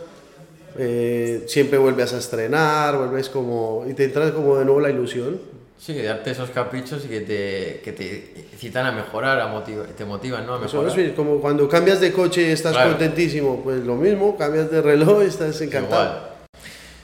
eh, 0.78 1.44
siempre 1.48 1.78
vuelves 1.78 2.14
a 2.14 2.18
estrenar, 2.20 2.98
vuelves 2.98 3.30
como. 3.30 3.86
y 3.90 3.94
te 3.94 4.04
entra 4.06 4.32
como 4.32 4.58
de 4.58 4.66
nuevo 4.66 4.80
la 4.80 4.90
ilusión. 4.92 5.40
Sí, 5.84 6.02
darte 6.02 6.32
esos 6.32 6.50
caprichos 6.52 7.04
y 7.04 7.08
que 7.10 7.20
te, 7.22 7.82
que 7.84 7.92
te 7.92 8.46
incitan 8.54 8.86
a 8.86 8.92
mejorar, 8.94 9.42
a 9.42 9.48
motiva- 9.48 9.86
te 9.86 10.06
motivan, 10.06 10.46
¿no? 10.46 10.54
A 10.54 10.66
Eso 10.66 10.82
mejorar. 10.82 11.00
es 11.00 11.12
como 11.14 11.42
cuando 11.42 11.68
cambias 11.68 12.00
de 12.00 12.14
coche 12.14 12.42
y 12.44 12.52
estás 12.52 12.72
Claro. 12.72 12.92
contentísimo, 12.92 13.62
pues 13.62 13.84
lo 13.84 13.96
mismo, 13.96 14.38
cambias 14.38 14.72
de 14.72 14.82
reloj 14.82 15.24
y 15.24 15.26
estás 15.28 15.60
encantado. 15.60 16.04
Igual. 16.06 16.30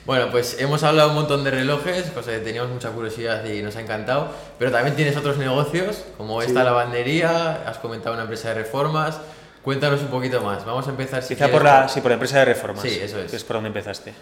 Bueno, 0.06 0.30
pues 0.30 0.56
hemos 0.60 0.82
hablado 0.82 1.10
un 1.10 1.14
montón 1.16 1.44
de 1.44 1.50
relojes, 1.50 2.04
cosa 2.10 2.30
que 2.32 2.38
teníamos 2.38 2.70
mucha 2.72 2.88
curiosidad 2.90 3.44
y 3.44 3.60
nos 3.60 3.76
ha 3.76 3.82
encantado, 3.82 4.28
pero 4.58 4.70
también 4.72 4.96
tienes 4.96 5.14
otros 5.16 5.36
negocios, 5.36 6.04
como 6.16 6.40
esta 6.40 6.64
lavandería, 6.64 7.68
has 7.68 7.76
comentado 7.78 8.14
una 8.14 8.22
empresa 8.22 8.48
de 8.48 8.54
reformas. 8.54 9.20
Cuéntanos 9.62 10.00
un 10.00 10.08
poquito 10.08 10.40
más. 10.40 10.64
Vamos 10.64 10.86
a 10.86 10.90
empezar 10.90 11.22
si 11.22 11.34
Quizá 11.34 11.44
quieres, 11.44 11.52
por 11.52 11.64
la, 11.64 11.86
sí, 11.86 12.00
por 12.00 12.10
la 12.12 12.14
empresa 12.14 12.38
de 12.38 12.44
reformas. 12.46 12.82
Sí, 12.82 12.98
eso 13.00 13.18
es. 13.20 13.30
Que 13.30 13.36
es 13.36 13.44
por 13.44 13.56
donde 13.56 13.66
empezaste. 13.68 14.14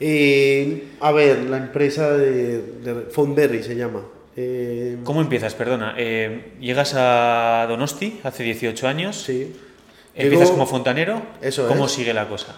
Eh, 0.00 0.88
a 1.00 1.12
ver, 1.12 1.38
la 1.44 1.58
empresa 1.58 2.10
de, 2.16 2.58
de 2.82 2.94
Fonberry 3.10 3.62
se 3.62 3.76
llama. 3.76 4.02
Eh, 4.36 4.96
¿Cómo 5.04 5.20
empiezas? 5.20 5.54
Perdona. 5.54 5.94
Eh, 5.98 6.54
llegas 6.60 6.94
a 6.96 7.66
Donosti 7.68 8.20
hace 8.24 8.42
18 8.42 8.88
años. 8.88 9.16
sí. 9.22 9.54
Empiezas 10.14 10.48
Llego- 10.48 10.52
como 10.58 10.66
fontanero. 10.66 11.22
Eso 11.40 11.66
¿Cómo 11.68 11.86
es. 11.86 11.92
sigue 11.92 12.12
la 12.12 12.28
cosa? 12.28 12.54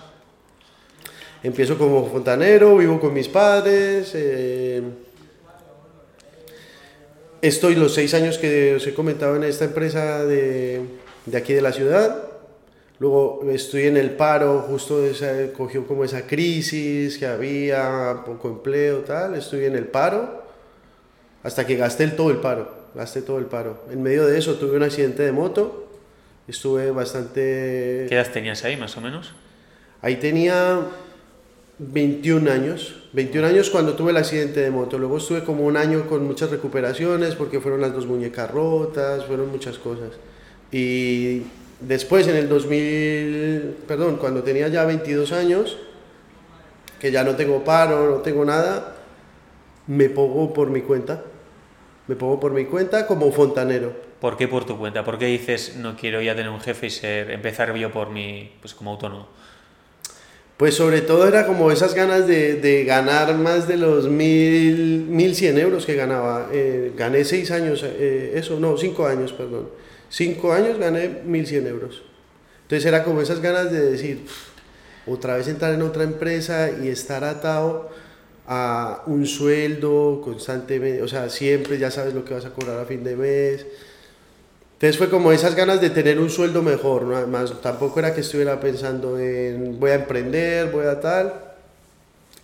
Empiezo 1.44 1.79
como 1.79 2.05
fontanero, 2.11 2.77
vivo 2.77 2.99
con 2.99 3.12
mis 3.14 3.29
padres. 3.29 4.11
eh, 4.14 4.83
estoy 7.42 7.75
los 7.77 7.94
seis 7.94 8.12
años 8.14 8.38
que 8.38 8.75
os 8.77 8.87
he 8.87 8.94
comentado 8.94 9.37
en 9.37 9.44
esta 9.44 9.66
empresa 9.66 10.25
de, 10.25 10.81
de 11.27 11.37
aquí 11.38 11.53
de 11.53 11.61
la 11.62 11.73
ciudad. 11.73 12.23
Luego 13.00 13.40
estoy 13.50 13.85
en 13.85 13.96
el 13.96 14.11
paro, 14.11 14.61
justo 14.68 15.04
esa, 15.04 15.52
cogió 15.52 15.87
como 15.87 16.04
esa 16.04 16.26
crisis 16.26 17.18
que 17.18 17.26
había, 17.26 18.22
poco 18.24 18.48
empleo, 18.48 18.98
tal. 19.00 19.35
Estoy 19.35 19.64
en 19.64 19.74
el 19.74 19.87
paro 19.87 20.44
hasta 21.42 21.66
que 21.66 21.76
gasté 21.76 22.04
el, 22.04 22.16
todo 22.16 22.30
el 22.30 22.38
paro. 22.38 22.85
Gasté 22.94 23.22
todo 23.22 23.38
el 23.38 23.46
paro. 23.46 23.83
En 23.90 24.02
medio 24.02 24.26
de 24.26 24.38
eso 24.38 24.54
tuve 24.54 24.76
un 24.76 24.85
accidente 24.85 25.24
de 25.24 25.33
moto. 25.33 25.88
Estuve 26.46 26.90
bastante... 26.92 28.07
¿Qué 28.09 28.14
edad 28.14 28.30
tenías 28.30 28.62
ahí, 28.64 28.76
más 28.76 28.96
o 28.96 29.00
menos? 29.00 29.33
Ahí 30.00 30.16
tenía 30.16 30.80
21 31.78 32.50
años. 32.50 32.94
21 33.12 33.48
años 33.48 33.70
cuando 33.70 33.94
tuve 33.94 34.12
el 34.12 34.16
accidente 34.18 34.61
de 34.61 34.70
moto. 34.70 34.98
Luego 34.98 35.18
estuve 35.18 35.42
como 35.42 35.64
un 35.64 35.76
año 35.76 36.07
con 36.07 36.24
muchas 36.24 36.50
recuperaciones 36.50 37.35
porque 37.35 37.61
fueron 37.61 37.80
las 37.80 37.92
dos 37.92 38.07
muñecas 38.07 38.50
rotas, 38.50 39.24
fueron 39.24 39.50
muchas 39.50 39.78
cosas. 39.78 40.11
Y 40.70 41.42
después 41.80 42.26
en 42.28 42.37
el 42.37 42.48
2000, 42.48 43.76
perdón, 43.87 44.16
cuando 44.16 44.42
tenía 44.42 44.68
ya 44.68 44.84
22 44.84 45.32
años, 45.32 45.78
que 47.00 47.12
ya 47.12 47.24
no 47.24 47.37
tengo 47.37 47.64
paro, 47.64 48.10
no 48.10 48.16
tengo 48.18 48.44
nada, 48.44 48.96
me 49.87 50.08
pongo 50.08 50.52
por 50.52 50.70
mi 50.70 50.80
cuenta. 50.80 51.22
Me 52.06 52.16
pongo 52.16 52.38
por 52.38 52.52
mi 52.52 52.66
cuenta 52.66 53.06
como 53.06 53.32
fontanero. 53.32 53.92
¿Por 54.20 54.37
qué 54.37 54.48
por 54.48 54.64
tu 54.64 54.78
cuenta? 54.78 55.04
¿Por 55.04 55.18
qué 55.18 55.26
dices 55.26 55.76
no 55.76 55.96
quiero 55.96 56.20
ya 56.20 56.34
tener 56.34 56.50
un 56.50 56.60
jefe 56.60 56.87
y 56.87 56.90
ser, 56.90 57.30
empezar 57.30 57.74
yo 57.74 57.90
por 57.90 58.10
mi, 58.10 58.52
pues 58.60 58.74
como 58.74 58.92
autónomo? 58.92 59.28
Pues 60.56 60.76
sobre 60.76 61.00
todo 61.00 61.26
era 61.26 61.46
como 61.46 61.70
esas 61.72 61.94
ganas 61.94 62.26
de, 62.26 62.54
de 62.54 62.84
ganar 62.84 63.34
más 63.34 63.66
de 63.66 63.76
los 63.76 64.08
mil, 64.08 65.06
1100 65.08 65.58
euros 65.58 65.84
que 65.84 65.94
ganaba. 65.94 66.48
Eh, 66.52 66.92
gané 66.96 67.24
seis 67.24 67.50
años, 67.50 67.82
eh, 67.84 68.32
eso, 68.37 68.60
no, 68.60 68.76
cinco 68.76 69.06
años, 69.06 69.32
perdón. 69.32 69.68
Cinco 70.16 70.53
años 70.53 70.79
gané 70.79 71.22
1100 71.24 71.66
euros. 71.66 72.03
Entonces 72.62 72.87
era 72.87 73.03
como 73.03 73.20
esas 73.20 73.40
ganas 73.40 73.72
de 73.72 73.81
decir, 73.81 74.24
"Pff, 74.24 75.09
otra 75.09 75.37
vez 75.37 75.48
entrar 75.48 75.74
en 75.74 75.83
otra 75.83 76.05
empresa 76.05 76.70
y 76.70 76.87
estar 76.87 77.24
atado 77.24 77.90
a 78.46 79.03
un 79.07 79.27
sueldo 79.27 80.20
constantemente, 80.22 81.03
o 81.03 81.09
sea, 81.09 81.29
siempre 81.31 81.79
ya 81.79 81.90
sabes 81.90 82.14
lo 82.14 82.24
que 82.24 82.33
vas 82.33 82.44
a 82.44 82.50
cobrar 82.50 82.79
a 82.79 82.85
fin 82.85 83.03
de 83.03 83.16
mes. 83.16 83.66
Entonces 84.74 84.98
fue 84.98 85.11
como 85.11 85.33
esas 85.33 85.57
ganas 85.57 85.81
de 85.81 85.90
tener 85.90 86.20
un 86.20 86.31
sueldo 86.31 86.62
mejor, 86.62 87.03
¿no? 87.03 87.16
Además, 87.16 87.61
tampoco 87.61 87.98
era 87.98 88.14
que 88.14 88.20
estuviera 88.20 88.61
pensando 88.61 89.18
en 89.18 89.81
voy 89.81 89.90
a 89.90 89.94
emprender, 89.94 90.70
voy 90.70 90.87
a 90.87 91.00
tal. 91.00 91.35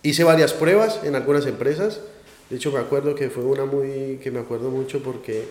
Hice 0.03 0.25
varias 0.25 0.51
pruebas 0.51 0.99
en 1.05 1.15
algunas 1.15 1.45
empresas. 1.45 2.01
De 2.49 2.57
hecho, 2.57 2.69
me 2.73 2.79
acuerdo 2.79 3.15
que 3.15 3.29
fue 3.29 3.45
una 3.45 3.63
muy 3.63 4.19
que 4.21 4.29
me 4.29 4.41
acuerdo 4.41 4.69
mucho 4.71 5.01
porque 5.01 5.45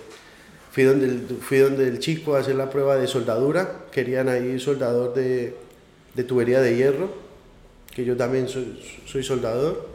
fui 0.71 0.85
donde 0.85 1.07
el, 1.07 1.39
fui 1.41 1.59
donde 1.59 1.89
el 1.89 1.99
chico 1.99 2.37
a 2.37 2.41
hacer 2.41 2.55
la 2.55 2.71
prueba 2.71 2.97
de 2.97 3.07
soldadura. 3.07 3.87
Querían 3.91 4.29
ahí 4.29 4.59
soldador 4.59 5.15
de, 5.15 5.55
de 6.15 6.25
tubería 6.25 6.61
de 6.61 6.77
hierro, 6.77 7.09
que 7.95 8.05
yo 8.05 8.17
también 8.17 8.49
soy, 8.49 8.81
soy 9.07 9.23
soldador. 9.23 9.89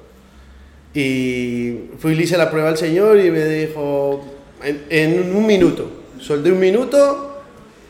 Y 0.94 1.90
fui 2.00 2.16
le 2.16 2.24
hice 2.24 2.38
la 2.38 2.50
prueba 2.50 2.70
al 2.70 2.78
señor 2.78 3.20
y 3.20 3.32
me 3.32 3.46
dijo, 3.46 4.26
en, 4.64 4.86
en 4.90 5.36
un 5.36 5.46
minuto, 5.46 5.90
soldé 6.20 6.52
un 6.52 6.60
minuto, 6.60 7.42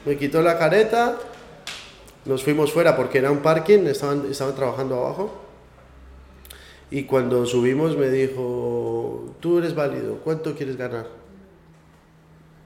me 0.06 0.18
quitó 0.18 0.42
la 0.42 0.58
careta, 0.58 1.18
nos 2.26 2.44
fuimos 2.44 2.72
fuera 2.72 2.96
porque 2.96 3.20
era 3.20 3.30
un 3.30 3.40
parking, 3.40 3.86
estaban, 3.86 4.26
estaban 4.30 4.56
trabajando 4.56 4.96
abajo. 4.96 5.42
Y 6.90 7.04
cuando 7.04 7.46
subimos 7.46 7.98
me 7.98 8.10
dijo, 8.10 9.36
tú 9.40 9.60
eres 9.60 9.76
válido, 9.76 10.20
¿cuánto 10.24 10.56
quieres 10.56 10.78
ganar? 10.78 11.25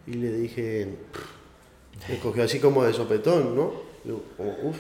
Y 0.10 0.14
le 0.14 0.32
dije, 0.32 0.88
me 2.10 2.18
cogió 2.18 2.44
así 2.44 2.60
como 2.60 2.84
de 2.84 2.94
sopetón, 2.94 3.56
¿no? 3.56 3.74
Yo, 4.04 4.24
como, 4.36 4.56
"Uf". 4.64 4.78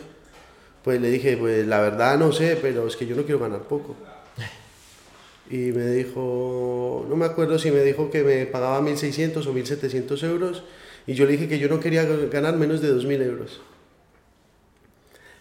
Pues 0.83 0.99
le 0.99 1.11
dije, 1.11 1.37
pues 1.37 1.67
la 1.67 1.81
verdad 1.81 2.17
no 2.17 2.31
sé, 2.31 2.57
pero 2.59 2.87
es 2.87 2.95
que 2.95 3.05
yo 3.05 3.15
no 3.15 3.23
quiero 3.23 3.39
ganar 3.39 3.61
poco. 3.63 3.95
Y 5.51 5.71
me 5.71 5.83
dijo, 5.87 7.07
no 7.09 7.15
me 7.15 7.25
acuerdo 7.25 7.57
si 7.57 7.71
me 7.71 7.81
dijo 7.81 8.11
que 8.11 8.23
me 8.23 8.45
pagaba 8.45 8.81
1.600 8.81 9.47
o 9.47 9.53
1.700 9.53 10.23
euros. 10.23 10.63
Y 11.07 11.15
yo 11.15 11.25
le 11.25 11.31
dije 11.31 11.47
que 11.47 11.57
yo 11.57 11.67
no 11.67 11.79
quería 11.79 12.03
ganar 12.03 12.55
menos 12.55 12.81
de 12.81 12.89
2.000 12.93 13.23
euros. 13.23 13.59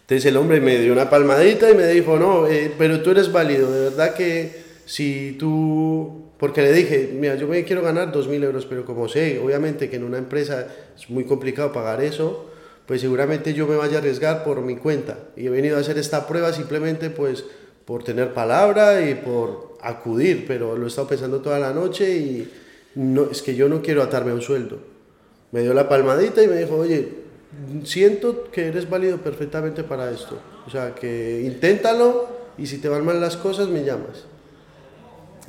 Entonces 0.02 0.24
el 0.24 0.38
hombre 0.38 0.62
me 0.62 0.78
dio 0.78 0.94
una 0.94 1.10
palmadita 1.10 1.70
y 1.70 1.74
me 1.74 1.86
dijo, 1.88 2.18
no, 2.18 2.46
eh, 2.46 2.72
pero 2.78 3.02
tú 3.02 3.10
eres 3.10 3.30
válido, 3.30 3.70
de 3.70 3.80
verdad 3.90 4.14
que 4.14 4.62
si 4.86 5.36
tú... 5.38 6.27
Porque 6.38 6.62
le 6.62 6.72
dije, 6.72 7.10
mira, 7.12 7.34
yo 7.34 7.48
me 7.48 7.64
quiero 7.64 7.82
ganar 7.82 8.12
2.000 8.12 8.44
euros, 8.44 8.64
pero 8.66 8.84
como 8.84 9.08
sé, 9.08 9.40
obviamente 9.40 9.90
que 9.90 9.96
en 9.96 10.04
una 10.04 10.18
empresa 10.18 10.68
es 10.96 11.10
muy 11.10 11.24
complicado 11.24 11.72
pagar 11.72 12.00
eso, 12.00 12.46
pues 12.86 13.00
seguramente 13.00 13.52
yo 13.54 13.66
me 13.66 13.76
vaya 13.76 13.96
a 13.96 13.98
arriesgar 13.98 14.44
por 14.44 14.62
mi 14.62 14.76
cuenta. 14.76 15.18
Y 15.36 15.46
he 15.46 15.50
venido 15.50 15.76
a 15.76 15.80
hacer 15.80 15.98
esta 15.98 16.26
prueba 16.26 16.52
simplemente 16.52 17.10
pues 17.10 17.44
por 17.84 18.04
tener 18.04 18.34
palabra 18.34 19.00
y 19.08 19.16
por 19.16 19.76
acudir, 19.82 20.44
pero 20.46 20.76
lo 20.76 20.84
he 20.84 20.88
estado 20.88 21.08
pensando 21.08 21.40
toda 21.40 21.58
la 21.58 21.72
noche 21.72 22.16
y 22.16 22.50
no, 22.94 23.28
es 23.30 23.42
que 23.42 23.56
yo 23.56 23.68
no 23.68 23.82
quiero 23.82 24.02
atarme 24.02 24.30
a 24.30 24.34
un 24.34 24.42
sueldo. 24.42 24.78
Me 25.50 25.62
dio 25.62 25.74
la 25.74 25.88
palmadita 25.88 26.42
y 26.42 26.48
me 26.48 26.56
dijo, 26.56 26.76
oye, 26.76 27.08
siento 27.84 28.48
que 28.52 28.68
eres 28.68 28.88
válido 28.88 29.18
perfectamente 29.18 29.82
para 29.82 30.10
esto. 30.10 30.38
O 30.66 30.70
sea, 30.70 30.94
que 30.94 31.42
inténtalo 31.44 32.28
y 32.56 32.66
si 32.66 32.78
te 32.78 32.88
van 32.88 33.04
mal 33.04 33.20
las 33.20 33.36
cosas 33.36 33.68
me 33.68 33.84
llamas. 33.84 34.24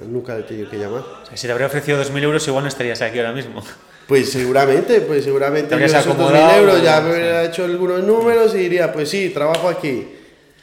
Nunca 0.07 0.33
le 0.35 0.41
he 0.41 0.43
tenido 0.43 0.69
que 0.69 0.77
llamar. 0.77 1.01
O 1.01 1.25
sea, 1.25 1.35
si 1.35 1.47
te 1.47 1.51
habría 1.51 1.67
ofrecido 1.67 2.01
2.000 2.01 2.23
euros, 2.23 2.47
igual 2.47 2.63
no 2.63 2.67
estarías 2.69 3.01
aquí 3.01 3.19
ahora 3.19 3.33
mismo. 3.33 3.61
Pues 4.07 4.31
seguramente, 4.31 5.01
pues 5.01 5.23
seguramente 5.23 5.75
Te 5.75 5.85
esos 5.85 6.05
2.000 6.07 6.11
acomodado, 6.13 6.57
euros 6.57 6.81
ya 6.81 6.99
me 6.99 7.11
hubiera 7.11 7.43
hecho 7.43 7.63
algunos 7.65 8.03
números 8.03 8.55
y 8.55 8.57
diría, 8.59 8.91
pues 8.91 9.09
sí, 9.09 9.29
trabajo 9.29 9.69
aquí. 9.69 10.07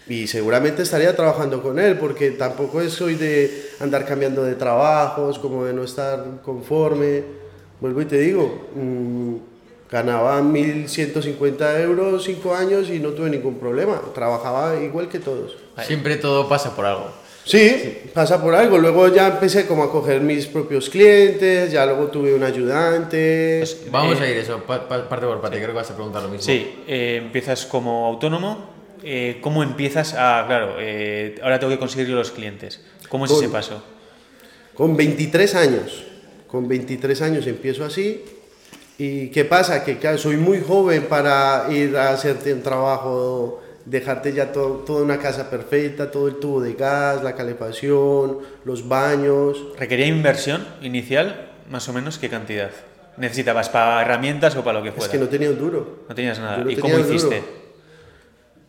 y 0.09 0.27
seguramente 0.27 0.83
estaría 0.83 1.15
trabajando 1.15 1.63
con 1.63 1.79
él, 1.79 1.97
porque 1.97 2.33
tampoco 2.33 2.83
soy 2.89 3.15
de 3.15 3.71
andar 3.81 4.05
cambiando 4.05 4.43
de 4.43 4.55
trabajos, 4.55 5.39
como 5.39 5.65
de 5.65 5.73
no 5.73 5.85
estar 5.85 6.25
conforme. 6.45 7.23
Vuelvo 7.81 8.03
y 8.03 8.07
te 8.07 8.19
digo, 8.19 8.69
mm, 8.75 9.35
ganaba 9.91 10.41
1.150 10.41 11.81
euros 11.83 12.25
cinco 12.25 12.55
años 12.55 12.89
y 12.91 12.99
no 12.99 13.11
tuve 13.11 13.31
ningún 13.31 13.59
problema, 13.59 14.01
trabajaba 14.15 14.77
igual 14.83 15.09
que 15.09 15.19
todos. 15.19 15.57
Siempre 15.83 16.17
todo 16.17 16.49
pasa 16.49 16.75
por 16.75 16.85
algo. 16.87 17.26
Sí, 17.47 17.99
pasa 18.13 18.43
por 18.43 18.57
algo. 18.57 18.77
Luego 18.77 19.07
ya 19.15 19.29
empecé 19.29 19.67
como 19.69 19.85
a 19.85 19.93
coger 19.93 20.21
mis 20.21 20.47
propios 20.47 20.91
clientes, 20.91 21.71
ya 21.71 21.87
luego 21.87 22.09
tuve 22.09 22.35
un 22.35 22.43
ayudante. 22.43 23.59
Pues, 23.61 23.89
Vamos 23.91 24.21
eh, 24.21 24.25
a 24.25 24.31
ir 24.31 24.37
eso, 24.39 24.59
pa- 24.65 24.89
pa- 24.89 25.09
parte 25.09 25.27
por 25.27 25.41
parte, 25.41 25.59
creo 25.59 25.69
que 25.69 25.75
vas 25.77 25.91
a 25.91 25.95
preguntar 25.95 26.23
lo 26.23 26.29
mismo. 26.29 26.43
Sí, 26.45 26.75
eh, 26.89 27.21
empiezas 27.25 27.65
como 27.67 28.07
autónomo. 28.07 28.75
eh, 29.05 29.39
¿Cómo 29.41 29.63
empiezas 29.63 30.15
a, 30.15 30.43
claro, 30.49 30.75
eh, 30.81 31.37
ahora 31.41 31.61
tengo 31.61 31.73
que 31.73 31.79
conseguir 31.79 32.09
los 32.09 32.33
clientes? 32.33 32.81
¿Cómo 33.09 33.27
es 33.27 33.31
Con- 33.31 33.45
ese 33.45 33.53
paso? 33.53 33.81
Con 34.75 34.97
23 34.97 35.55
años, 35.55 36.03
con 36.49 36.67
23 36.67 37.23
años 37.23 37.47
empiezo 37.47 37.85
así. 37.85 38.25
¿Y 38.99 39.29
qué 39.29 39.45
pasa? 39.45 39.85
Que 39.85 39.99
claro, 39.99 40.19
soy 40.19 40.37
muy 40.37 40.61
joven 40.61 41.05
para 41.05 41.67
ir 41.71 41.97
a 41.97 42.11
hacerte 42.11 42.53
un 42.53 42.63
trabajo, 42.63 43.63
dejarte 43.87 44.33
ya 44.33 44.53
to- 44.53 44.83
toda 44.87 45.03
una 45.03 45.19
casa 45.19 45.49
perfecta, 45.49 46.11
todo 46.11 46.29
el 46.29 46.37
tubo 46.37 46.61
de 46.61 46.75
gas, 46.75 47.23
la 47.23 47.35
calefacción, 47.35 48.39
los 48.65 48.87
baños. 48.87 49.65
¿Requería 49.79 50.07
inversión 50.07 50.67
inicial? 50.83 51.51
Más 51.71 51.89
o 51.89 51.93
menos, 51.93 52.19
¿qué 52.19 52.29
cantidad? 52.29 52.71
¿Necesitabas 53.17 53.69
para 53.71 54.03
herramientas 54.03 54.55
o 54.57 54.63
para 54.63 54.79
lo 54.79 54.83
que 54.83 54.91
Es 54.91 54.95
fuera? 54.97 55.11
que 55.13 55.19
no 55.19 55.29
tenía 55.29 55.49
un 55.51 55.59
duro. 55.59 56.01
No 56.09 56.15
tenías 56.15 56.39
nada. 56.39 56.59
No 56.59 56.71
¿Y 56.71 56.77
cómo 56.77 56.97
duro. 56.97 57.09
hiciste? 57.09 57.43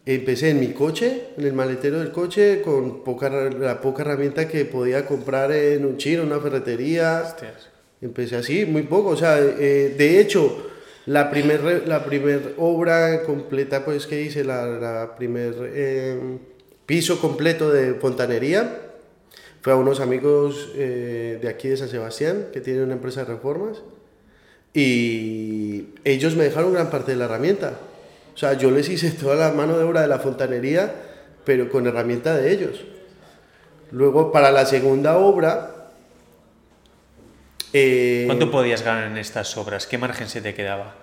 Empecé 0.06 0.52
en 0.52 0.62
mi 0.62 0.68
coche, 0.68 1.24
en 1.38 1.46
el 1.46 1.52
maletero 1.52 2.00
del 2.00 2.12
coche, 2.14 2.62
con 2.62 3.04
poca, 3.04 3.30
la 3.30 3.82
poca 3.82 4.04
herramienta 4.04 4.48
que 4.48 4.64
podía 4.64 5.06
comprar 5.06 5.52
en 5.52 5.86
un 5.86 5.98
chino, 5.98 6.22
en 6.22 6.28
una 6.32 6.40
ferretería. 6.40 7.24
Hostias. 7.26 7.70
Empecé 8.02 8.38
así, 8.38 8.66
muy 8.66 8.84
poco. 8.84 9.10
O 9.10 9.18
sea, 9.18 9.38
eh, 9.40 9.96
de 9.98 10.20
hecho, 10.22 10.66
la 11.08 11.32
primer, 11.32 11.62
re- 11.64 11.88
la 11.88 12.04
primer 12.04 12.54
obra 12.58 13.24
completa 13.24 13.86
pues, 13.86 14.06
que 14.06 14.22
hice, 14.22 14.44
la, 14.44 15.16
primer 15.18 15.56
eh, 15.74 16.20
piso 16.86 17.20
completo 17.20 17.72
de 17.72 17.94
fontanería, 17.96 18.82
fue 19.62 19.72
a 19.74 19.78
unos 19.78 20.02
amigos 20.02 20.70
eh, 20.76 21.40
de 21.42 21.48
aquí 21.50 21.70
de 21.70 21.78
San 21.78 21.88
Sebastián, 21.90 22.48
que 22.52 22.60
tienen 22.62 22.84
una 22.84 22.94
empresa 22.94 23.22
de 23.22 23.34
reformas, 23.34 23.82
y 24.74 25.88
ellos 26.04 26.36
me 26.36 26.44
dejaron 26.44 26.74
gran 26.74 26.90
parte 26.90 27.14
de 27.14 27.18
la 27.18 27.26
herramienta. 27.26 27.74
O 28.36 28.38
sea, 28.38 28.54
yo 28.54 28.70
les 28.70 28.90
hice 28.90 29.12
toda 29.20 29.36
la 29.36 29.52
mano 29.52 29.78
de 29.78 29.86
obra 29.86 30.02
de 30.02 30.08
la 30.08 30.20
fontanería, 30.20 30.94
pero 31.46 31.70
con 31.70 31.88
herramienta 31.88 32.36
de 32.36 32.52
ellos. 32.52 32.84
Luego, 33.92 34.32
para 34.34 34.52
la 34.52 34.66
segunda 34.66 35.18
obra... 35.18 35.74
eh, 37.74 38.24
¿Cuánto 38.26 38.50
podías 38.52 38.82
ganar 38.84 39.08
en 39.12 39.18
estas 39.18 39.56
obras? 39.58 39.86
¿Qué 39.88 39.98
margen 39.98 40.28
se 40.30 40.42
te 40.42 40.54
quedaba? 40.54 40.96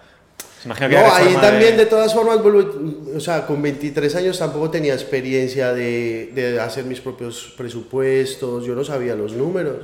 Se 0.61 0.69
imagina 0.69 0.89
que 0.89 0.95
No, 0.97 1.15
ahí 1.15 1.35
también 1.41 1.77
de- 1.77 1.85
de 1.85 1.87
todas 1.87 2.15
formas, 2.15 2.39
o 2.39 3.21
sea, 3.21 3.47
con 3.47 3.61
23 3.61 4.15
años 4.17 4.39
tampoco 4.39 4.71
tenía 4.71 4.95
experiencia 4.95 5.73
de, 5.75 6.31
de 6.35 6.59
hacer 6.61 6.85
mis 6.85 7.01
propios 7.01 7.53
presupuestos, 7.57 8.65
yo 8.65 8.75
no 8.75 8.83
sabía 8.83 9.15
los 9.15 9.33
números, 9.35 9.77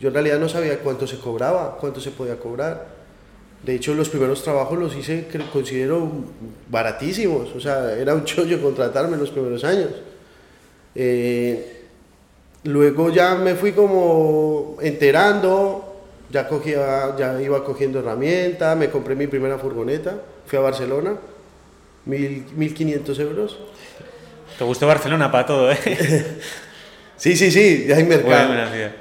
yo 0.00 0.08
en 0.08 0.14
realidad 0.14 0.38
no 0.40 0.48
sabía 0.48 0.78
cuánto 0.80 1.06
se 1.06 1.18
cobraba, 1.18 1.76
cuánto 1.80 2.00
se 2.00 2.10
podía 2.10 2.36
cobrar. 2.38 2.96
De 3.62 3.74
hecho, 3.76 3.94
los 3.94 4.08
primeros 4.08 4.42
trabajos 4.42 4.78
los 4.78 4.94
hice, 4.96 5.26
que 5.26 5.38
considero 5.52 6.10
baratísimos, 6.68 7.48
o 7.56 7.60
sea, 7.60 7.92
era 7.94 8.14
un 8.14 8.24
chollo 8.24 8.60
contratarme 8.60 9.14
en 9.14 9.20
los 9.20 9.30
primeros 9.30 9.62
años. 9.64 9.90
Eh, 10.94 11.82
luego 12.64 13.10
ya 13.10 13.34
me 13.34 13.54
fui 13.54 13.72
como 13.72 14.76
enterando, 14.80 15.85
ya, 16.30 16.48
cogía, 16.48 17.16
ya 17.16 17.40
iba 17.40 17.64
cogiendo 17.64 18.00
herramientas, 18.00 18.76
me 18.76 18.90
compré 18.90 19.14
mi 19.14 19.26
primera 19.26 19.58
furgoneta, 19.58 20.20
fui 20.46 20.58
a 20.58 20.62
Barcelona, 20.62 21.16
mil, 22.04 22.44
1500 22.54 23.18
euros. 23.20 23.58
Te 24.58 24.64
gustó 24.64 24.86
Barcelona 24.86 25.30
para 25.30 25.46
todo, 25.46 25.72
¿eh? 25.72 25.78
Sí, 27.16 27.34
sí, 27.34 27.50
sí, 27.50 27.86
ya 27.88 27.96
hay 27.96 28.04
mercado. 28.04 28.52
Ciudad. 28.52 28.92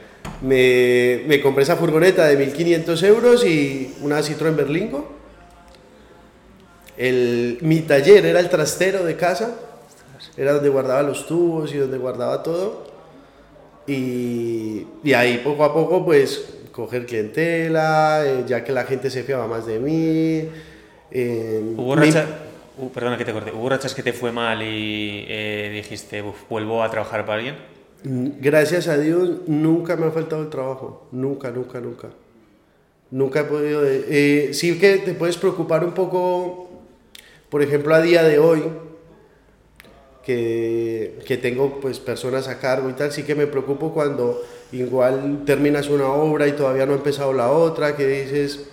Me, 0.41 1.23
me 1.27 1.41
compré 1.41 1.63
esa 1.63 1.75
furgoneta 1.75 2.25
de 2.25 2.37
1500 2.37 3.03
euros 3.03 3.45
y 3.45 3.93
una 4.01 4.21
Citroën 4.21 4.55
Berlingo. 4.55 5.13
El, 6.97 7.57
mi 7.61 7.81
taller 7.81 8.25
era 8.25 8.39
el 8.39 8.49
trastero 8.49 9.03
de 9.03 9.17
casa, 9.17 9.53
era 10.37 10.53
donde 10.53 10.69
guardaba 10.69 11.03
los 11.03 11.27
tubos 11.27 11.73
y 11.73 11.77
donde 11.77 11.97
guardaba 11.97 12.41
todo. 12.41 12.85
Y, 13.85 14.87
y 15.03 15.13
ahí 15.13 15.39
poco 15.43 15.65
a 15.65 15.73
poco, 15.73 16.05
pues, 16.05 16.54
coger 16.75 17.05
clientela, 17.05 18.23
eh, 18.25 18.43
ya 18.45 18.65
que 18.65 18.73
la 18.73 18.83
gente 18.83 19.09
se 19.09 19.23
fiaba 19.23 19.47
más 19.47 19.65
de 19.65 19.79
mí. 19.79 20.49
eh, 21.11 21.73
¿Hubo 21.77 21.95
mi- 21.95 22.07
rachas, 22.07 22.25
uh, 22.77 22.89
perdona 22.89 23.17
que 23.17 23.23
te 23.23 23.31
corte, 23.31 23.51
¿hubo 23.53 23.69
rachas 23.69 23.95
que 23.95 24.03
te 24.03 24.11
fue 24.11 24.33
mal 24.33 24.61
y 24.61 25.23
eh, 25.29 25.71
dijiste, 25.73 26.21
"Uf, 26.21 26.35
vuelvo 26.49 26.83
a 26.83 26.91
trabajar 26.91 27.25
para 27.25 27.37
alguien? 27.37 27.55
Gracias 28.03 28.89
a 28.89 28.97
Dios 28.97 29.47
nunca 29.47 29.95
me 29.95 30.05
ha 30.07 30.11
faltado 30.11 30.41
el 30.41 30.49
trabajo, 30.49 31.07
nunca, 31.13 31.49
nunca, 31.49 31.79
nunca. 31.79 32.09
Nunca 33.09 33.39
he 33.41 33.43
podido... 33.45 33.81
eh, 33.85 34.49
sí 34.51 34.77
que 34.77 34.97
te 34.97 35.13
puedes 35.13 35.37
preocupar 35.37 35.85
un 35.85 35.93
poco, 35.93 36.69
por 37.49 37.61
ejemplo, 37.61 37.95
a 37.95 38.01
día 38.01 38.21
de 38.23 38.37
hoy, 38.37 38.63
que, 40.25 41.19
que 41.25 41.37
tengo 41.37 41.79
pues 41.79 41.99
personas 41.99 42.47
a 42.47 42.59
cargo 42.59 42.89
y 42.89 42.93
tal, 42.93 43.11
sí 43.11 43.23
que 43.23 43.35
me 43.35 43.47
preocupo 43.47 43.93
cuando 43.93 44.41
igual 44.71 45.43
terminas 45.45 45.89
una 45.89 46.07
obra 46.09 46.47
y 46.47 46.53
todavía 46.53 46.85
no 46.85 46.93
ha 46.93 46.97
empezado 46.97 47.31
la 47.31 47.51
otra, 47.51 47.95
que 47.95 48.07
dices, 48.07 48.67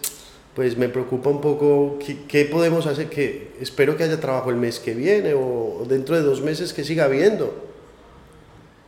pues 0.55 0.77
me 0.77 0.89
preocupa 0.89 1.31
un 1.31 1.41
poco 1.41 1.99
qué, 2.05 2.19
qué 2.27 2.45
podemos 2.47 2.87
hacer, 2.87 3.09
que 3.09 3.53
espero 3.61 3.97
que 3.97 4.05
haya 4.05 4.19
trabajo 4.19 4.51
el 4.51 4.57
mes 4.57 4.81
que 4.81 4.95
viene 4.95 5.35
o 5.35 5.85
dentro 5.89 6.17
de 6.17 6.23
dos 6.23 6.41
meses 6.41 6.73
que 6.73 6.85
siga 6.85 7.05
habiendo. 7.05 7.55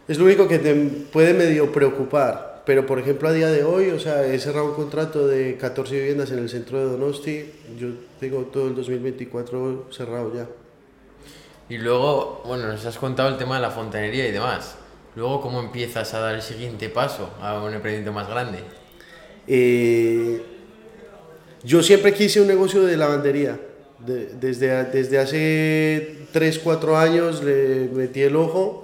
Es 0.09 0.19
lo 0.19 0.25
único 0.25 0.49
que 0.49 0.59
te 0.59 0.75
puede 1.13 1.35
medio 1.35 1.73
preocupar. 1.73 2.63
Pero, 2.67 2.87
por 2.87 2.99
ejemplo, 2.99 3.29
a 3.29 3.33
día 3.33 3.49
de 3.49 3.63
hoy, 3.63 3.91
o 3.91 3.99
sea, 3.99 4.27
he 4.27 4.39
cerrado 4.39 4.67
un 4.71 4.75
contrato 4.75 5.27
de 5.27 5.57
14 5.57 5.97
viviendas 5.97 6.31
en 6.31 6.39
el 6.39 6.49
centro 6.49 6.79
de 6.79 6.85
Donosti. 6.85 7.51
Yo 7.79 7.89
tengo 8.19 8.43
todo 8.45 8.69
el 8.69 8.75
2024 8.75 9.89
cerrado 9.91 10.35
ya. 10.35 10.49
Y 11.69 11.79
luego, 11.79 12.43
bueno, 12.45 12.67
nos 12.69 12.85
has 12.85 12.99
contado 12.99 13.29
el 13.31 13.39
tema 13.39 13.57
de 13.57 13.63
la 13.63 13.71
fontanería 13.71 14.29
y 14.29 14.33
demás. 14.33 14.77
Luego, 15.17 15.41
¿cómo 15.41 15.61
empiezas 15.61 16.13
a 16.15 16.21
dar 16.21 16.35
el 16.35 16.43
siguiente 16.43 16.89
paso 16.89 17.31
a 17.41 17.63
un 17.63 17.73
emprendimiento 17.73 18.13
más 18.13 18.29
grande? 18.29 18.59
Eh, 19.47 20.43
yo 21.63 21.83
siempre 21.83 22.13
quise 22.13 22.41
un 22.41 22.49
negocio 22.49 22.83
de 22.83 22.97
lavandería. 22.97 23.59
De- 24.05 24.27
desde, 24.39 24.85
desde 24.85 25.19
hace 25.19 26.27
3, 26.33 26.59
4 26.59 26.97
años 26.99 27.43
le 27.43 27.89
metí 27.95 28.23
el 28.23 28.37
ojo. 28.37 28.83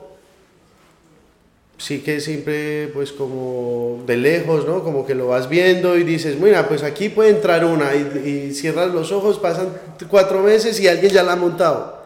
Sí 1.76 2.00
que 2.02 2.20
siempre, 2.20 2.88
pues 2.94 3.10
como 3.12 4.02
de 4.06 4.16
lejos, 4.16 4.66
¿no? 4.66 4.82
Como 4.84 5.06
que 5.06 5.14
lo 5.14 5.28
vas 5.28 5.48
viendo 5.48 5.96
y 5.96 6.04
dices, 6.04 6.38
mira, 6.38 6.68
pues 6.68 6.82
aquí 6.82 7.08
puede 7.08 7.30
entrar 7.30 7.64
una 7.64 7.94
y, 7.94 8.48
y 8.50 8.54
cierras 8.54 8.92
los 8.92 9.12
ojos, 9.12 9.38
pasan 9.38 9.68
cuatro 10.10 10.42
meses 10.42 10.78
y 10.80 10.88
alguien 10.88 11.10
ya 11.12 11.22
la 11.22 11.32
ha 11.32 11.36
montado. 11.36 11.99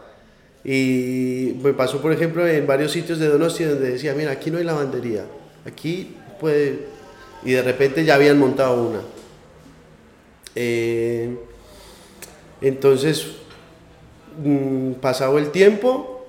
Y 0.65 1.59
me 1.63 1.73
pasó, 1.73 2.01
por 2.01 2.11
ejemplo, 2.11 2.45
en 2.47 2.65
varios 2.65 2.91
sitios 2.91 3.19
de 3.19 3.27
Donosti 3.27 3.63
donde 3.65 3.91
decía, 3.91 4.15
mira, 4.15 4.31
aquí 4.31 4.49
no 4.49 4.57
hay 4.57 4.63
lavandería, 4.63 5.25
aquí 5.63 6.15
puede... 6.39 6.95
Y 7.43 7.51
de 7.51 7.61
repente 7.61 8.03
ya 8.03 8.15
habían 8.15 8.39
montado 8.39 8.89
una. 8.89 9.01
Eh, 10.55 11.37
entonces, 12.61 13.27
mm, 14.43 14.93
pasado 14.93 15.37
el 15.37 15.51
tiempo, 15.51 16.25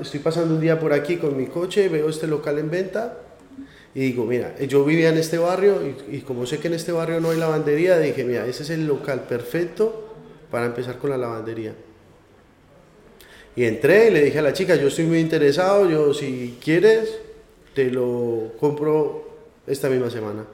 estoy 0.00 0.18
pasando 0.18 0.56
un 0.56 0.60
día 0.60 0.80
por 0.80 0.92
aquí 0.92 1.18
con 1.18 1.36
mi 1.36 1.46
coche, 1.46 1.88
veo 1.88 2.08
este 2.08 2.26
local 2.26 2.58
en 2.58 2.70
venta 2.70 3.18
y 3.94 4.00
digo, 4.00 4.24
mira, 4.24 4.58
yo 4.58 4.84
vivía 4.84 5.10
en 5.10 5.18
este 5.18 5.38
barrio 5.38 5.78
y, 5.86 6.16
y 6.16 6.20
como 6.22 6.44
sé 6.46 6.58
que 6.58 6.66
en 6.66 6.74
este 6.74 6.90
barrio 6.90 7.20
no 7.20 7.30
hay 7.30 7.38
lavandería, 7.38 8.00
dije, 8.00 8.24
mira, 8.24 8.44
ese 8.46 8.64
es 8.64 8.70
el 8.70 8.88
local 8.88 9.20
perfecto 9.28 10.16
para 10.50 10.66
empezar 10.66 10.98
con 10.98 11.10
la 11.10 11.16
lavandería. 11.16 11.74
Y 13.54 13.64
entré 13.64 14.08
y 14.08 14.10
le 14.10 14.22
dije 14.22 14.38
a 14.38 14.42
la 14.42 14.52
chica, 14.52 14.76
yo 14.76 14.88
estoy 14.88 15.04
muy 15.04 15.18
interesado, 15.18 15.88
yo 15.88 16.14
si 16.14 16.58
quieres, 16.62 17.18
te 17.74 17.90
lo 17.90 18.52
compro 18.58 19.28
esta 19.66 19.88
misma 19.88 20.10
semana. 20.10 20.44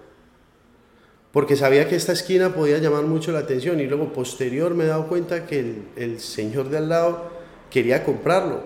Porque 1.33 1.57
sabía 1.57 1.89
que 1.89 1.95
esta 1.95 2.13
esquina 2.13 2.55
podía 2.55 2.79
llamar 2.79 3.05
mucho 3.05 3.33
la 3.33 3.41
atención 3.41 3.81
y 3.81 3.87
luego 3.87 4.13
posterior 4.13 4.75
me 4.75 4.85
he 4.85 4.87
dado 4.89 5.07
cuenta 5.07 5.47
que 5.47 5.83
el, 5.97 6.21
señor 6.21 6.71
de 6.71 6.79
al 6.79 6.89
lado 6.89 7.31
quería 7.71 8.03
comprarlo. 8.03 8.63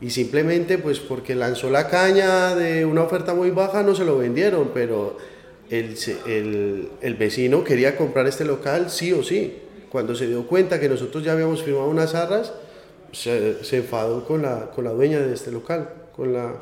Y 0.00 0.10
simplemente 0.10 0.78
pues 0.78 0.98
porque 0.98 1.34
lanzó 1.34 1.70
la 1.70 1.88
caña 1.88 2.56
de 2.56 2.84
una 2.84 3.02
oferta 3.02 3.34
muy 3.34 3.50
baja 3.50 3.82
no 3.82 3.94
se 3.94 4.04
lo 4.04 4.18
vendieron, 4.18 4.70
pero 4.74 5.16
el, 5.70 5.96
el, 6.26 6.88
el 7.00 7.14
vecino 7.14 7.62
quería 7.62 7.96
comprar 7.96 8.26
este 8.26 8.44
local 8.44 8.90
sí 8.90 9.12
o 9.12 9.22
sí. 9.22 9.60
Cuando 9.90 10.16
se 10.16 10.26
dio 10.26 10.46
cuenta 10.48 10.80
que 10.80 10.88
nosotros 10.88 11.22
ya 11.22 11.32
habíamos 11.32 11.62
firmado 11.62 11.88
unas 11.88 12.16
arras, 12.16 12.52
se, 13.14 13.62
se 13.64 13.78
enfadó 13.78 14.24
con 14.24 14.42
la, 14.42 14.70
con 14.70 14.84
la 14.84 14.90
dueña 14.90 15.20
de 15.20 15.32
este 15.34 15.50
local, 15.50 15.88
con 16.14 16.32
la, 16.32 16.52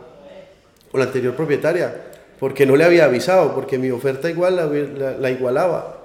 con 0.90 1.00
la 1.00 1.06
anterior 1.06 1.34
propietaria, 1.34 1.94
porque 2.38 2.66
no 2.66 2.76
le 2.76 2.84
había 2.84 3.04
avisado, 3.06 3.54
porque 3.54 3.78
mi 3.78 3.90
oferta 3.90 4.28
igual 4.30 4.56
la, 4.56 4.66
la- 4.66 5.16
la 5.18 5.30
igualaba, 5.30 5.98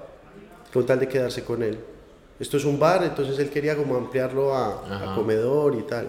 con 0.74 0.86
tal 0.86 1.00
de 1.00 1.08
quedarse 1.08 1.44
con 1.44 1.64
él. 1.64 1.78
Esto 2.40 2.58
es 2.58 2.66
un 2.66 2.78
bar, 2.80 3.04
entonces 3.04 3.40
él 3.40 3.50
quería 3.50 3.76
como 3.76 3.96
ampliarlo 3.98 4.56
a, 4.56 4.84
comedor 5.16 5.76
y 5.76 5.82
tal. 5.84 6.08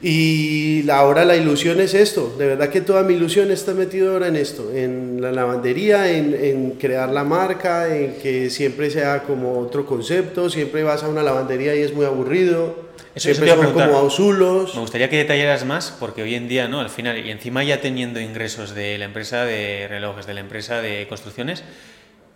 Y 0.00 0.88
ahora 0.90 1.24
la 1.24 1.34
ilusión 1.34 1.80
es 1.80 1.92
esto, 1.92 2.32
de 2.38 2.46
verdad 2.46 2.68
que 2.68 2.80
toda 2.80 3.02
mi 3.02 3.14
ilusión 3.14 3.50
está 3.50 3.74
metida 3.74 4.12
ahora 4.12 4.28
en 4.28 4.36
esto, 4.36 4.70
en 4.72 5.20
la 5.20 5.32
lavandería, 5.32 6.08
en, 6.12 6.34
en 6.40 6.70
crear 6.72 7.08
la 7.10 7.24
marca, 7.24 7.92
en 7.92 8.14
que 8.22 8.48
siempre 8.48 8.90
sea 8.90 9.24
como 9.24 9.58
otro 9.58 9.84
concepto, 9.84 10.48
siempre 10.50 10.84
vas 10.84 11.02
a 11.02 11.08
una 11.08 11.24
lavandería 11.24 11.74
y 11.74 11.82
es 11.82 11.92
muy 11.92 12.06
aburrido, 12.06 12.86
Eso- 13.16 13.28
eso 13.30 13.42
siempre 13.44 13.50
a 13.50 13.56
son 13.56 13.72
como 13.72 13.96
ausulos. 13.98 14.74
Me 14.76 14.82
gustaría 14.82 15.10
que 15.10 15.16
detallaras 15.16 15.64
más, 15.64 15.92
porque 15.98 16.22
hoy 16.22 16.36
en 16.36 16.46
día, 16.46 16.68
¿no? 16.68 16.78
Al 16.78 16.90
final, 16.90 17.18
y 17.26 17.32
encima 17.32 17.64
ya 17.64 17.80
teniendo 17.80 18.20
ingresos 18.20 18.76
de 18.76 18.98
la 18.98 19.04
empresa 19.04 19.44
de 19.44 19.88
relojes, 19.88 20.26
de 20.28 20.34
la 20.34 20.40
empresa 20.40 20.80
de 20.80 21.08
construcciones, 21.08 21.64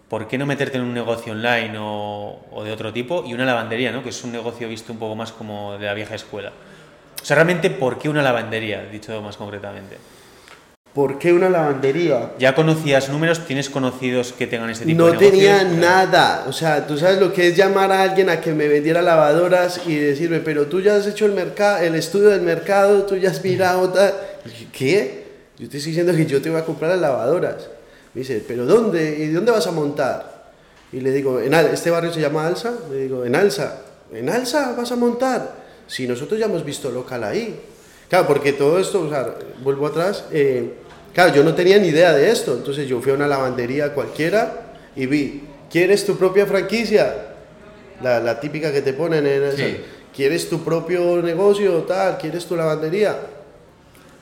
¿por 0.09 0.27
qué 0.27 0.37
no 0.37 0.47
meterte 0.47 0.79
en 0.79 0.83
un 0.83 0.95
negocio 0.95 1.33
online 1.33 1.75
o, 1.79 2.41
o 2.51 2.65
de 2.65 2.73
otro 2.73 2.93
tipo 2.93 3.23
y 3.25 3.35
una 3.35 3.45
lavandería, 3.45 3.93
¿no? 3.93 4.03
Que 4.03 4.09
es 4.09 4.25
un 4.25 4.33
negocio 4.33 4.67
visto 4.69 4.93
un 4.93 4.99
poco 4.99 5.15
más 5.15 5.31
como 5.31 5.79
de 5.79 5.87
la 5.87 5.95
vieja 5.95 6.17
escuela. 6.17 6.51
O 7.23 7.25
sea, 7.25 7.37
realmente, 7.37 7.71
¿por 7.71 7.99
qué 7.99 8.09
una 8.09 8.23
lavandería? 8.23 8.85
Dicho 8.91 9.21
más 9.23 9.37
concretamente. 9.37 9.97
¿Por 10.93 11.19
qué 11.19 11.33
una 11.33 11.49
lavandería? 11.49 12.33
¿Ya 12.39 12.55
conocías 12.55 13.09
números? 13.09 13.47
¿Tienes 13.47 13.71
conocidos 13.71 14.35
que 14.35 14.47
tengan 14.47 14.69
este 14.69 14.85
tipo 14.85 14.99
No 14.99 15.07
de 15.07 15.13
negocios? 15.13 15.33
tenía 15.33 15.65
nada, 15.65 16.45
o 16.47 16.53
sea, 16.53 16.87
tú 16.87 16.99
sabes 16.99 17.19
lo 17.19 17.33
que 17.33 17.49
es 17.49 17.57
llamar 17.57 17.91
a 17.93 18.03
alguien 18.03 18.29
a 18.29 18.43
que 18.43 18.53
me 18.53 18.69
vendiera 18.69 19.01
lavadoras 19.01 19.81
y 19.87 19.95
decirme, 19.97 20.41
pero 20.41 20.67
tú 20.67 20.83
ya 20.83 20.97
has 20.97 21.07
hecho 21.07 21.25
el 21.25 21.33
mercado, 21.33 21.79
el 21.79 21.95
estudio 21.95 22.29
del 22.29 22.43
mercado, 22.43 23.05
tú 23.05 23.17
ya 23.17 23.31
has 23.31 23.43
mirado 23.43 23.89
tal. 23.89 24.13
¿Qué? 24.71 25.23
Yo 25.59 25.67
te 25.69 25.79
estoy 25.79 25.93
diciendo 25.93 26.15
que 26.15 26.27
yo 26.27 26.43
te 26.43 26.51
voy 26.51 26.61
a 26.61 26.65
comprar 26.65 26.91
las 26.91 27.01
lavadoras. 27.01 27.69
Me 28.13 28.21
dice, 28.21 28.45
¿pero 28.47 28.67
dónde? 28.67 29.17
¿Y 29.19 29.29
dónde 29.29 29.51
vas 29.51 29.67
a 29.67 29.71
montar? 29.71 30.51
Y 30.93 31.01
le 31.01 31.11
digo, 31.13 31.41
en 31.41 31.55
este 31.55 31.89
barrio 31.91 32.13
se 32.13 32.21
llama 32.21 32.47
Alsa. 32.47 32.71
Le 32.91 32.97
digo, 32.99 33.25
en 33.25 33.35
Alsa. 33.35 33.79
¿En 34.13 34.29
Alsa 34.29 34.75
vas 34.77 34.93
a 34.93 34.97
montar? 34.97 35.62
Si 35.87 36.07
nosotros 36.07 36.39
ya 36.39 36.47
hemos 36.47 36.65
visto 36.65 36.91
local 36.91 37.25
ahí. 37.25 37.61
Claro, 38.09 38.27
porque 38.27 38.53
todo 38.53 38.79
esto, 38.79 39.01
o 39.03 39.09
sea, 39.09 39.35
vuelvo 39.63 39.87
atrás, 39.87 40.25
eh, 40.33 40.73
claro, 41.15 41.35
yo 41.35 41.43
no 41.43 41.55
tenía 41.55 41.79
ni 41.79 41.89
idea 41.89 42.13
de 42.13 42.31
esto, 42.31 42.53
entonces 42.55 42.87
yo 42.87 43.01
fui 43.01 43.13
a 43.13 43.15
una 43.15 43.27
lavandería 43.27 43.95
cualquiera 43.95 44.75
y 44.95 45.07
vi, 45.07 45.45
¿quieres 45.71 46.05
tu 46.05 46.17
propia 46.17 46.45
franquicia? 46.47 47.15
La, 48.03 48.21
la 48.21 48.39
típica 48.39 48.71
que 48.73 48.83
te 48.83 48.93
ponen 48.93 49.27
en 49.27 49.43
esa, 49.45 49.57
Sí. 49.57 49.77
¿quieres 50.15 50.49
tu 50.51 50.63
propio 50.63 51.23
negocio 51.23 51.73
tal? 51.85 52.19
¿Quieres 52.19 52.45
tu 52.45 52.55
lavandería? 52.57 53.17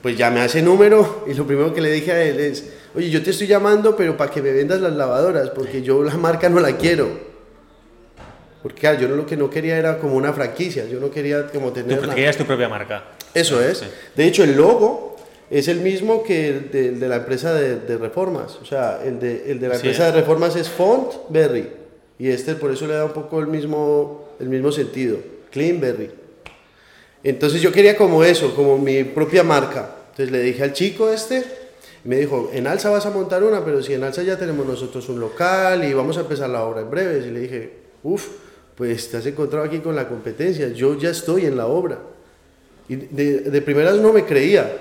Pues 0.02 0.16
llamé 0.16 0.40
a 0.40 0.44
ese 0.44 0.62
número 0.62 1.24
y 1.28 1.34
lo 1.34 1.46
primero 1.46 1.74
que 1.74 1.80
le 1.80 1.90
dije 1.90 2.12
a 2.12 2.22
él 2.22 2.38
es, 2.40 2.64
oye, 2.94 3.10
yo 3.10 3.22
te 3.22 3.30
estoy 3.30 3.46
llamando, 3.48 3.96
pero 3.96 4.16
para 4.16 4.30
que 4.30 4.40
me 4.40 4.52
vendas 4.52 4.80
las 4.80 4.92
lavadoras, 4.92 5.50
porque 5.50 5.82
yo 5.82 6.02
la 6.04 6.16
marca 6.16 6.48
no 6.48 6.60
la 6.60 6.76
quiero. 6.76 7.29
Porque 8.62 8.80
claro, 8.80 9.00
yo 9.00 9.08
lo 9.08 9.24
que 9.26 9.36
no 9.36 9.48
quería 9.48 9.78
era 9.78 9.98
como 9.98 10.16
una 10.16 10.32
franquicia, 10.32 10.84
yo 10.86 11.00
no 11.00 11.10
quería 11.10 11.46
como 11.48 11.68
Tú 11.68 11.74
tener... 11.80 12.06
la- 12.06 12.14
querías 12.14 12.36
tu 12.36 12.44
propia 12.44 12.68
marca. 12.68 13.04
eso 13.34 13.62
es. 13.62 13.78
Sí. 13.78 13.86
De 14.16 14.26
hecho, 14.26 14.44
el 14.44 14.56
logo 14.56 15.16
es 15.50 15.66
el 15.68 15.80
mismo 15.80 16.22
que 16.22 16.48
el 16.48 16.70
de, 16.70 16.88
el 16.88 17.00
de 17.00 17.08
la 17.08 17.16
empresa 17.16 17.54
de, 17.54 17.76
de 17.80 17.96
reformas. 17.96 18.58
O 18.62 18.64
sea, 18.64 19.00
el 19.04 19.18
de, 19.18 19.50
el 19.50 19.60
de 19.60 19.68
la 19.68 19.74
Sí, 19.76 19.86
empresa 19.86 20.08
¿eh? 20.08 20.12
de 20.12 20.20
reformas 20.20 20.56
es 20.56 20.68
Font 20.68 21.12
Berry. 21.30 21.68
Y 22.18 22.28
este 22.28 22.54
por 22.54 22.70
eso 22.70 22.86
le 22.86 22.94
da 22.94 23.06
un 23.06 23.12
poco 23.12 23.40
el 23.40 23.46
mismo, 23.46 24.28
el 24.38 24.48
mismo 24.50 24.70
sentido. 24.72 25.16
Clean 25.50 25.80
Berry. 25.80 26.10
Entonces 27.24 27.60
yo 27.60 27.72
quería 27.72 27.96
como 27.96 28.24
eso, 28.24 28.54
como 28.54 28.78
mi 28.78 29.04
propia 29.04 29.42
marca. 29.42 29.90
Entonces 30.10 30.30
le 30.30 30.40
dije 30.42 30.62
al 30.62 30.72
chico 30.72 31.10
este, 31.10 31.44
y 32.04 32.08
me 32.08 32.16
dijo, 32.18 32.50
en 32.52 32.66
Alsa 32.66 32.90
vas 32.90 33.06
a 33.06 33.10
montar 33.10 33.42
una, 33.42 33.64
pero 33.64 33.82
si 33.82 33.94
en 33.94 34.04
Alsa 34.04 34.22
ya 34.22 34.38
tenemos 34.38 34.66
nosotros 34.66 35.08
un 35.08 35.20
local 35.20 35.84
y 35.84 35.92
vamos 35.92 36.16
a 36.18 36.20
empezar 36.20 36.48
la 36.50 36.62
obra 36.64 36.80
en 36.82 36.90
breves. 36.90 37.26
Y 37.26 37.30
le 37.30 37.40
dije, 37.40 37.72
uff, 38.02 38.28
pues 38.80 39.10
te 39.10 39.18
has 39.18 39.26
encontrado 39.26 39.66
aquí 39.66 39.80
con 39.80 39.94
la 39.94 40.08
competencia, 40.08 40.68
yo 40.68 40.96
ya 40.96 41.10
estoy 41.10 41.44
en 41.44 41.54
la 41.54 41.66
obra. 41.66 41.98
Y 42.88 42.96
de, 42.96 43.40
de 43.40 43.60
primeras 43.60 43.96
no 43.96 44.10
me 44.10 44.24
creía, 44.24 44.74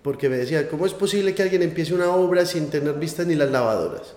porque 0.00 0.28
me 0.28 0.36
decía, 0.36 0.68
¿cómo 0.68 0.86
es 0.86 0.92
posible 0.92 1.34
que 1.34 1.42
alguien 1.42 1.62
empiece 1.62 1.92
una 1.92 2.12
obra 2.12 2.46
sin 2.46 2.70
tener 2.70 2.94
vistas 2.94 3.26
ni 3.26 3.34
las 3.34 3.50
lavadoras? 3.50 4.14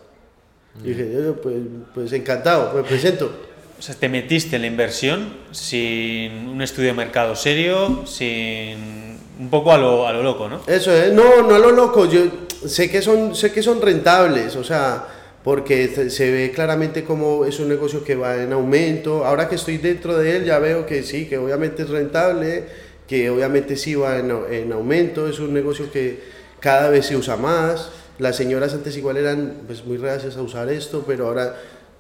Y 0.84 0.90
dije, 0.90 1.12
yo, 1.12 1.42
pues, 1.42 1.56
pues 1.96 2.14
encantado, 2.14 2.72
me 2.76 2.84
presento. 2.84 3.32
O 3.80 3.82
sea, 3.82 3.96
te 3.96 4.10
metiste 4.10 4.58
en 4.58 4.62
la 4.62 4.68
inversión 4.68 5.34
sin 5.50 6.48
un 6.48 6.62
estudio 6.62 6.90
de 6.90 6.94
mercado 6.94 7.36
serio, 7.36 8.04
sin 8.06 9.18
un 9.40 9.50
poco 9.50 9.72
a 9.72 9.80
lo, 9.80 10.08
a 10.08 10.14
lo 10.14 10.22
loco, 10.22 10.48
¿no? 10.48 10.62
Eso 10.68 10.94
es, 10.94 11.12
no, 11.12 11.42
no 11.42 11.56
a 11.56 11.58
lo 11.58 11.72
loco, 11.72 12.06
yo 12.06 12.22
sé 12.68 12.92
que 12.92 13.02
son, 13.02 13.36
sé 13.36 13.52
que 13.52 13.64
son 13.64 13.82
rentables, 13.82 14.56
o 14.56 14.64
sea, 14.64 15.08
porque 15.46 16.10
se- 16.10 16.32
ve 16.32 16.52
claramente 16.54 17.04
como 17.06 17.46
es 17.46 17.60
un 17.60 17.70
negocio 17.70 18.04
que 18.04 18.16
va 18.16 18.36
en 18.42 18.52
aumento. 18.52 19.26
Ahora 19.26 19.48
que 19.48 19.56
estoy 19.56 19.78
dentro 19.78 20.18
de 20.18 20.38
él 20.38 20.44
ya 20.46 20.60
veo 20.60 20.86
que 20.88 21.04
sí, 21.04 21.28
que 21.28 21.38
obviamente 21.38 21.84
es 21.84 21.90
rentable, 21.90 22.66
que 23.08 23.30
obviamente 23.30 23.78
sí 23.78 23.94
va 23.96 24.18
en, 24.18 24.32
en 24.52 24.74
aumento, 24.74 25.30
es 25.30 25.40
un 25.40 25.54
negocio 25.54 25.92
que 25.92 26.20
cada 26.60 26.90
vez 26.90 27.06
se 27.06 27.16
usa 27.16 27.38
más. 27.38 27.92
Las 28.18 28.36
señoras 28.38 28.74
antes 28.74 28.98
igual 28.98 29.18
eran 29.18 29.54
pues 29.68 29.86
muy 29.86 29.98
reacias 29.98 30.36
a 30.36 30.42
usar 30.42 30.68
esto, 30.70 31.04
pero 31.06 31.28
ahora 31.28 31.56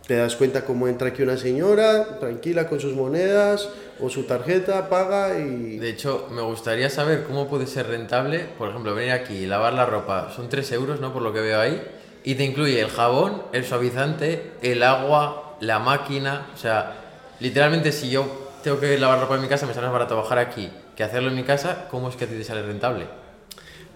te 0.07 0.15
das 0.15 0.35
cuenta 0.35 0.65
cómo 0.65 0.87
entra 0.87 1.09
aquí 1.09 1.21
una 1.23 1.37
señora, 1.37 2.19
tranquila 2.19 2.67
con 2.67 2.79
sus 2.79 2.93
monedas 2.93 3.69
o 3.99 4.09
su 4.09 4.23
tarjeta, 4.23 4.89
paga 4.89 5.37
y... 5.39 5.77
De 5.77 5.89
hecho, 5.89 6.27
me 6.31 6.41
gustaría 6.41 6.89
saber 6.89 7.23
cómo 7.23 7.47
puede 7.47 7.67
ser 7.67 7.87
rentable, 7.87 8.45
por 8.57 8.69
ejemplo, 8.69 8.95
venir 8.95 9.11
aquí 9.13 9.33
y 9.35 9.45
lavar 9.45 9.73
la 9.73 9.85
ropa, 9.85 10.31
son 10.35 10.49
3 10.49 10.71
euros, 10.73 10.99
¿no? 10.99 11.11
Por 11.13 11.21
lo 11.23 11.33
que 11.33 11.41
veo 11.41 11.59
ahí, 11.59 11.81
y 12.26 12.36
te 12.36 12.43
incluye 12.43 12.82
el 12.82 12.89
jabón, 12.89 13.43
el 13.53 13.63
suavizante, 13.63 14.51
el 14.61 14.84
agua, 14.84 15.55
la 15.61 15.80
máquina, 15.80 16.47
o 16.53 16.57
sea, 16.57 16.95
literalmente 17.39 17.91
si 17.93 18.09
yo 18.09 18.26
tengo 18.63 18.80
que 18.80 18.97
lavar 18.97 19.21
ropa 19.21 19.36
en 19.36 19.41
mi 19.43 19.47
casa, 19.47 19.65
me 19.65 19.73
sale 19.73 19.86
más 19.88 19.93
barato 19.93 20.17
bajar 20.17 20.39
aquí 20.39 20.69
que 20.95 21.03
hacerlo 21.03 21.30
en 21.30 21.36
mi 21.36 21.43
casa, 21.43 21.88
¿cómo 21.91 22.09
es 22.09 22.15
que 22.15 22.26
a 22.26 22.28
ti 22.28 22.36
te 22.36 22.43
sale 22.43 22.61
rentable? 22.63 23.05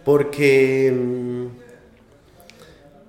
porque 0.05 0.91
mm, 0.95 1.47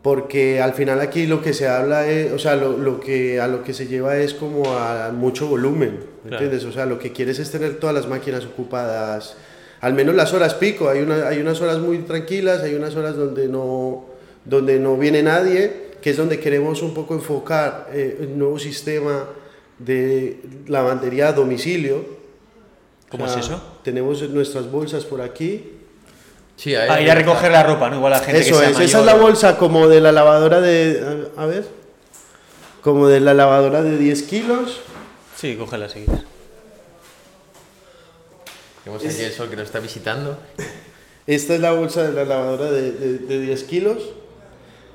porque 0.03 0.61
al 0.63 0.73
final 0.73 1.01
aquí 1.01 1.27
lo 1.27 1.43
que 1.43 1.53
se 1.53 1.69
habla 1.69 2.09
es, 2.09 2.33
o 2.33 2.39
sea, 2.39 2.57
lo, 2.57 2.77
lo 2.79 3.01
que 3.01 3.39
a 3.41 3.47
lo 3.47 3.63
que 3.63 3.75
se 3.75 3.87
lleva 3.87 4.17
es 4.17 4.33
como 4.33 4.75
a 4.77 5.11
mucho 5.13 5.47
volumen, 5.47 6.01
¿me 6.25 6.31
Claro. 6.31 6.45
¿entiendes? 6.45 6.65
O 6.65 6.73
sea, 6.73 6.87
lo 6.87 6.99
que 6.99 7.13
quieres 7.13 7.39
es 7.39 7.51
tener 7.51 7.79
todas 7.79 7.95
las 7.95 8.09
máquinas 8.09 8.45
ocupadas, 8.47 9.37
al 9.81 9.93
menos 9.95 10.15
las 10.15 10.33
horas 10.33 10.55
pico, 10.55 10.89
hay, 10.89 11.01
una, 11.01 11.29
hay 11.29 11.39
unas 11.39 11.61
horas 11.61 11.79
muy 11.79 11.99
tranquilas, 11.99 12.63
hay 12.63 12.75
unas 12.75 12.97
horas 12.97 13.17
donde 13.17 13.49
no, 13.49 14.07
donde 14.45 14.79
no 14.79 14.97
viene 14.97 15.23
nadie, 15.23 15.91
que 16.01 16.11
es 16.11 16.17
donde 16.17 16.41
queremos 16.41 16.83
un 16.83 16.95
poco 16.95 17.15
enfocar 17.15 17.89
eh, 17.93 18.19
el 18.21 18.39
nuevo 18.39 18.59
sistema 18.59 19.27
de 19.79 20.41
lavandería 20.67 21.29
a 21.29 21.33
domicilio. 21.33 22.05
¿Cómo 23.11 23.25
O 23.25 23.29
sea, 23.29 23.41
es 23.41 23.47
eso? 23.47 23.61
Tenemos 23.83 24.23
nuestras 24.31 24.71
bolsas 24.71 25.05
por 25.05 25.21
aquí, 25.21 25.73
Sí, 26.57 26.75
ahí 26.75 26.89
Ah, 26.91 27.01
ir 27.01 27.11
a 27.11 27.15
recoger 27.15 27.51
la 27.51 27.63
ropa, 27.63 27.89
¿no? 27.89 27.97
Igual 27.97 28.13
la 28.13 28.19
gente 28.19 28.41
eso 28.41 28.51
que 28.51 28.57
sea 28.59 28.67
es, 28.69 28.75
mayor. 28.75 28.89
esa 28.91 29.01
es 29.01 29.07
la 29.07 29.15
bolsa 29.15 29.57
como 29.57 29.89
de 29.89 30.03
la 30.03 30.13
lavadora 30.13 30.61
de. 30.61 31.27
A 31.37 31.43
a 31.43 31.47
ver. 31.47 31.65
Como 32.83 33.09
de 33.09 33.19
la 33.21 33.33
lavadora 33.33 33.83
de 33.83 33.97
10 33.97 34.23
kilos. 34.25 34.81
Sí, 35.37 35.57
cógela 35.57 35.87
quieres. 35.89 36.21
Tenemos 38.85 39.05
aquí 39.05 39.23
el 39.23 39.33
sol 39.33 39.49
que 39.49 39.57
nos 39.57 39.67
está 39.67 39.79
visitando. 39.81 40.39
Esta 41.27 41.55
es 41.55 41.61
la 41.61 41.73
bolsa 41.73 42.03
de 42.03 42.13
la 42.13 42.25
lavadora 42.25 42.71
de, 42.71 42.93
de- 42.93 43.19
de 43.19 43.41
10 43.41 43.65
kilos. 43.65 44.11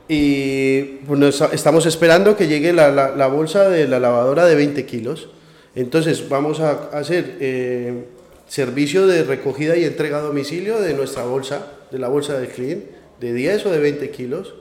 Y 0.07 0.99
esta- 1.23 1.47
estamos 1.51 1.85
esperando 1.85 2.35
que 2.37 2.47
llegue 2.47 2.73
la, 2.73 2.91
la- 2.91 3.27
bolsa 3.27 3.69
de 3.69 3.87
la 3.87 3.99
lavadora 3.99 4.45
de 4.45 4.55
20 4.55 4.85
kilos. 4.85 5.29
Entonces 5.75 6.29
vamos 6.29 6.59
a 6.59 6.89
hacer 6.97 7.37
eh, 7.39 8.05
servicio 8.47 9.07
de 9.07 9.23
recogida 9.23 9.75
y 9.75 9.83
entrega 9.83 10.19
a 10.19 10.21
domicilio 10.21 10.79
de 10.79 10.93
nuestra 10.93 11.23
bolsa, 11.23 11.67
de 11.91 11.99
la 11.99 12.07
bolsa 12.07 12.37
del 12.37 12.49
cliente, 12.49 12.91
de 13.19 13.33
10 13.33 13.65
o 13.65 13.71
de 13.71 13.79
20 13.79 14.09
kilos. 14.11 14.53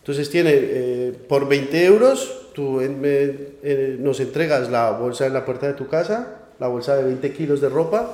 Entonces 0.00 0.30
tiene, 0.30 0.50
eh, 0.54 1.12
por 1.28 1.48
20 1.48 1.84
euros, 1.84 2.48
tú 2.52 2.80
eh, 2.82 3.96
nos 4.00 4.20
entregas 4.20 4.68
la 4.70 4.90
bolsa 4.92 5.26
en 5.26 5.32
la 5.32 5.44
puerta 5.44 5.66
de 5.68 5.74
tu 5.74 5.88
casa, 5.88 6.38
la 6.58 6.66
bolsa 6.68 6.96
de 6.96 7.04
20 7.04 7.32
kilos 7.32 7.60
de 7.60 7.68
ropa 7.68 8.12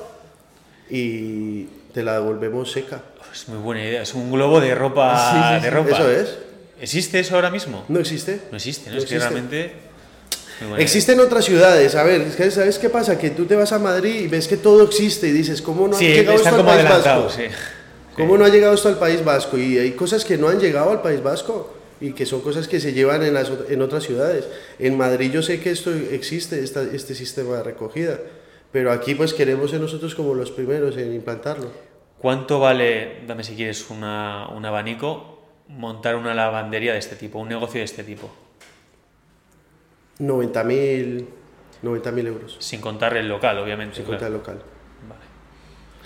y 0.89 1.65
te 1.93 2.03
la 2.03 2.13
devolvemos 2.19 2.71
seca. 2.71 3.01
Es 3.33 3.47
muy 3.49 3.57
buena 3.57 3.83
idea. 3.83 4.01
Es 4.03 4.13
un 4.13 4.31
globo 4.31 4.61
de 4.61 4.73
ropa. 4.75 5.13
Sí, 5.53 5.57
sí, 5.59 5.63
de 5.65 5.69
ropa. 5.71 5.89
Eso 5.91 6.11
es. 6.11 6.37
¿Existe 6.79 7.19
eso 7.19 7.35
ahora 7.35 7.49
mismo? 7.49 7.85
No 7.87 7.99
existe. 7.99 8.39
No 8.51 8.57
existe, 8.57 8.89
¿no? 8.89 8.95
No 8.97 9.01
es 9.01 9.05
que 9.05 9.15
existe. 9.15 9.29
realmente. 9.33 9.73
muy 10.61 10.69
buena 10.69 10.83
Existe 10.83 11.11
en 11.13 11.19
otras 11.21 11.45
ciudades. 11.45 11.95
A 11.95 12.03
ver, 12.03 12.21
es 12.21 12.35
que 12.35 12.51
¿sabes 12.51 12.77
qué 12.79 12.89
pasa? 12.89 13.17
Que 13.17 13.29
tú 13.31 13.45
te 13.45 13.55
vas 13.55 13.71
a 13.71 13.79
Madrid 13.79 14.21
y 14.21 14.27
ves 14.27 14.47
que 14.47 14.57
todo 14.57 14.83
existe 14.83 15.27
y 15.27 15.31
dices, 15.31 15.61
¿cómo 15.61 15.87
no 15.87 15.97
idea. 15.97 16.11
ha 16.11 16.15
llegado 16.17 16.37
esto 16.37 16.55
al 16.55 16.65
País 16.65 16.83
Vasco? 16.89 17.29
sí. 17.29 17.43
¿Cómo 18.15 18.37
no 18.37 18.45
ha 18.45 18.49
llegado 18.49 18.75
esto 18.75 18.89
al 18.89 18.99
País 18.99 19.23
Vasco? 19.25 19.57
Y 19.57 19.79
hay 19.79 19.91
cosas 19.93 20.23
que 20.23 20.37
no 20.37 20.47
han 20.49 20.59
llegado 20.59 20.91
al 20.91 21.01
País 21.01 21.23
Vasco 21.23 21.73
y 21.99 22.13
que 22.13 22.27
son 22.27 22.41
cosas 22.41 22.67
que 22.67 22.79
se 22.79 22.93
llevan 22.93 23.23
en, 23.23 23.33
las, 23.33 23.49
en 23.69 23.81
otras 23.81 24.03
ciudades. 24.03 24.45
En 24.77 24.95
Madrid 24.97 25.31
yo 25.31 25.41
sé 25.41 25.59
que 25.59 25.71
esto 25.71 25.91
existe, 25.91 26.63
esta- 26.63 26.83
este 26.83 27.15
sistema 27.15 27.57
de 27.57 27.63
recogida, 27.63 28.19
Pero 28.71 28.91
aquí 28.91 29.15
pues 29.15 29.33
queremos 29.33 29.71
ser 29.71 29.79
nosotros 29.81 30.13
como 30.15 30.33
los 30.35 30.51
primeros 30.51 30.95
en 30.97 31.13
implantarlo. 31.13 31.71
¿Cuánto 32.23 32.57
vale, 32.57 33.17
dame 33.27 33.43
si 33.43 33.53
quieres, 33.53 33.89
una, 33.89 34.47
un 34.47 34.65
abanico, 34.65 35.41
montar 35.67 36.15
una 36.15 36.33
lavandería 36.33 36.93
de 36.93 36.99
este 36.99 37.17
tipo, 37.17 37.37
un 37.37 37.49
negocio 37.49 37.79
de 37.79 37.83
este 37.83 38.01
tipo? 38.05 38.31
90.000 40.19 41.25
90.000 41.83 42.27
euros. 42.27 42.55
Sin 42.59 42.79
contar 42.79 43.17
el 43.17 43.27
local, 43.27 43.57
obviamente. 43.59 43.95
Sin 43.97 44.05
claro. 44.05 44.19
contar 44.19 44.27
el 44.31 44.37
local. 44.37 44.55
Vale. 45.09 45.21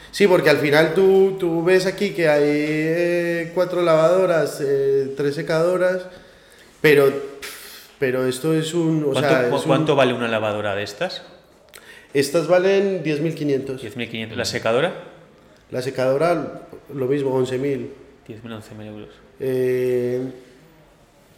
Sí, 0.10 0.26
porque 0.26 0.50
al 0.50 0.58
final 0.58 0.96
tú, 0.96 1.36
tú 1.40 1.64
ves 1.64 1.86
aquí 1.86 2.10
que 2.16 2.28
hay 2.28 2.44
eh, 2.48 3.52
cuatro 3.54 3.84
lavadoras, 3.84 4.60
eh, 4.66 5.14
tres 5.16 5.36
secadoras, 5.36 6.08
pero, 6.82 7.14
pero 8.00 8.26
esto 8.26 8.56
es 8.56 8.74
un... 8.74 9.04
O 9.04 9.12
¿Cuánto, 9.12 9.30
sea, 9.30 9.50
un- 9.54 9.62
cuánto 9.62 9.96
vale 9.96 10.16
una 10.16 10.28
lavadora 10.28 10.74
de 10.74 10.82
estas? 10.82 11.22
Estas 12.16 12.48
valen 12.48 13.04
10.500. 13.04 13.78
10.500. 13.80 14.30
¿La 14.34 14.46
secadora? 14.46 15.17
La 15.72 15.82
secadora, 15.82 16.62
lo 16.94 17.06
mismo, 17.08 17.32
11.000. 17.40 17.88
10.000, 18.28 18.42
11.000 18.44 18.88
euros. 18.88 19.10
Eh, 19.40 20.22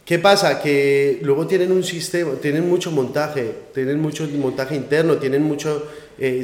¿Qué 0.04 0.18
pasa? 0.18 0.60
Que 0.60 1.18
luego 1.22 1.46
tienen 1.46 1.70
un 1.70 1.84
sistema, 1.84 2.32
tienen 2.40 2.68
mucho 2.68 2.90
montaje, 2.90 3.52
tienen 3.72 4.00
mucho 4.00 4.26
montaje 4.28 4.74
interno, 4.74 5.16
tienen 5.18 5.42
muchos 5.42 5.82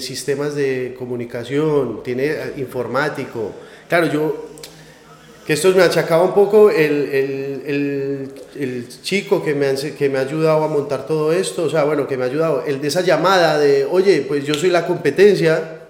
sistemas 0.01 0.55
de 0.55 0.95
comunicación, 0.99 2.03
tiene 2.05 2.27
eh, 2.27 2.53
informático. 2.59 3.53
Claro, 3.89 4.07
yo, 4.07 4.47
que 5.47 5.53
esto 5.55 5.73
me 5.75 5.83
achacaba 5.83 6.23
un 6.25 6.33
poco 6.35 6.71
el, 6.71 6.93
el- 7.09 7.63
el- 7.67 8.31
el 8.57 8.89
chico 9.03 9.45
que 9.45 9.55
me, 9.55 9.75
que 9.75 10.09
me 10.09 10.19
ha 10.19 10.23
ayudado 10.23 10.63
a 10.65 10.69
montar 10.69 11.07
todo 11.07 11.33
esto, 11.33 11.65
o 11.65 11.71
sea, 11.71 11.85
bueno, 11.85 12.07
que 12.07 12.17
me 12.17 12.25
ha 12.25 12.27
ayudado, 12.29 12.65
el 12.67 12.81
de 12.81 12.89
esa 12.89 13.01
llamada 13.03 13.59
de, 13.59 13.85
oye, 13.85 14.25
pues 14.27 14.45
yo 14.45 14.55
soy 14.55 14.71
la 14.71 14.87
competencia, 14.87 15.86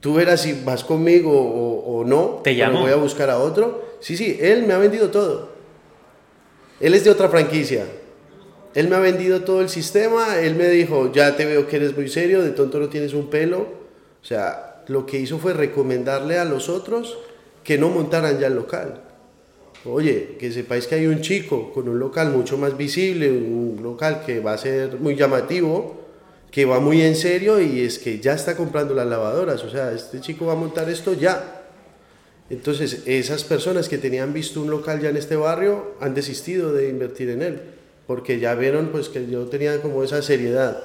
tú 0.00 0.14
verás 0.14 0.42
si 0.42 0.52
vas 0.64 0.82
conmigo 0.84 1.30
o, 1.32 2.00
o 2.00 2.04
no, 2.04 2.40
¿Te 2.42 2.54
llamó? 2.54 2.80
voy 2.80 2.90
a 2.92 2.96
buscar 2.96 3.30
a 3.30 3.38
otro. 3.38 3.84
Sí, 4.00 4.16
sí, 4.16 4.38
él 4.40 4.64
me 4.66 4.72
ha 4.74 4.78
vendido 4.78 5.10
todo. 5.10 5.50
Él 6.80 6.94
es 6.94 7.04
de 7.04 7.10
otra 7.10 7.28
franquicia. 7.28 7.84
Él 8.74 8.88
me 8.88 8.96
ha 8.96 9.00
vendido 9.00 9.42
todo 9.42 9.60
el 9.60 9.68
sistema, 9.68 10.38
él 10.38 10.54
me 10.54 10.68
dijo, 10.68 11.12
ya 11.12 11.36
te 11.36 11.44
veo 11.44 11.66
que 11.66 11.76
eres 11.76 11.96
muy 11.96 12.08
serio, 12.08 12.40
de 12.42 12.50
tonto 12.50 12.78
no 12.78 12.88
tienes 12.88 13.14
un 13.14 13.28
pelo. 13.28 13.66
O 14.22 14.24
sea, 14.24 14.82
lo 14.86 15.06
que 15.06 15.18
hizo 15.18 15.38
fue 15.38 15.52
recomendarle 15.52 16.38
a 16.38 16.44
los 16.44 16.68
otros 16.68 17.18
que 17.64 17.78
no 17.78 17.88
montaran 17.88 18.38
ya 18.38 18.46
el 18.46 18.54
local. 18.54 19.02
Oye, 19.84 20.36
que 20.38 20.52
sepáis 20.52 20.86
que 20.86 20.94
hay 20.94 21.06
un 21.06 21.20
chico 21.20 21.72
con 21.72 21.88
un 21.88 21.98
local 21.98 22.30
mucho 22.30 22.58
más 22.58 22.76
visible, 22.76 23.30
un 23.30 23.80
local 23.82 24.22
que 24.24 24.38
va 24.40 24.52
a 24.52 24.58
ser 24.58 24.96
muy 25.00 25.16
llamativo, 25.16 25.99
que 26.50 26.64
va 26.64 26.80
muy 26.80 27.02
en 27.02 27.14
serio 27.14 27.60
y 27.60 27.80
es 27.80 27.98
que 27.98 28.18
ya 28.18 28.34
está 28.34 28.56
comprando 28.56 28.94
las 28.94 29.06
lavadoras. 29.06 29.62
O 29.64 29.70
sea, 29.70 29.92
este 29.92 30.20
chico 30.20 30.46
va 30.46 30.54
a 30.54 30.56
montar 30.56 30.88
esto 30.90 31.12
ya. 31.14 31.62
Entonces, 32.50 33.02
esas 33.06 33.44
personas 33.44 33.88
que 33.88 33.98
tenían 33.98 34.32
visto 34.32 34.60
un 34.60 34.70
local 34.70 35.00
ya 35.00 35.10
en 35.10 35.16
este 35.16 35.36
barrio 35.36 35.94
han 36.00 36.14
desistido 36.14 36.72
de 36.72 36.88
invertir 36.88 37.30
en 37.30 37.42
él, 37.42 37.60
porque 38.08 38.40
ya 38.40 38.54
vieron 38.56 38.88
pues 38.88 39.08
que 39.08 39.24
yo 39.28 39.44
tenía 39.44 39.80
como 39.80 40.02
esa 40.02 40.20
seriedad. 40.20 40.82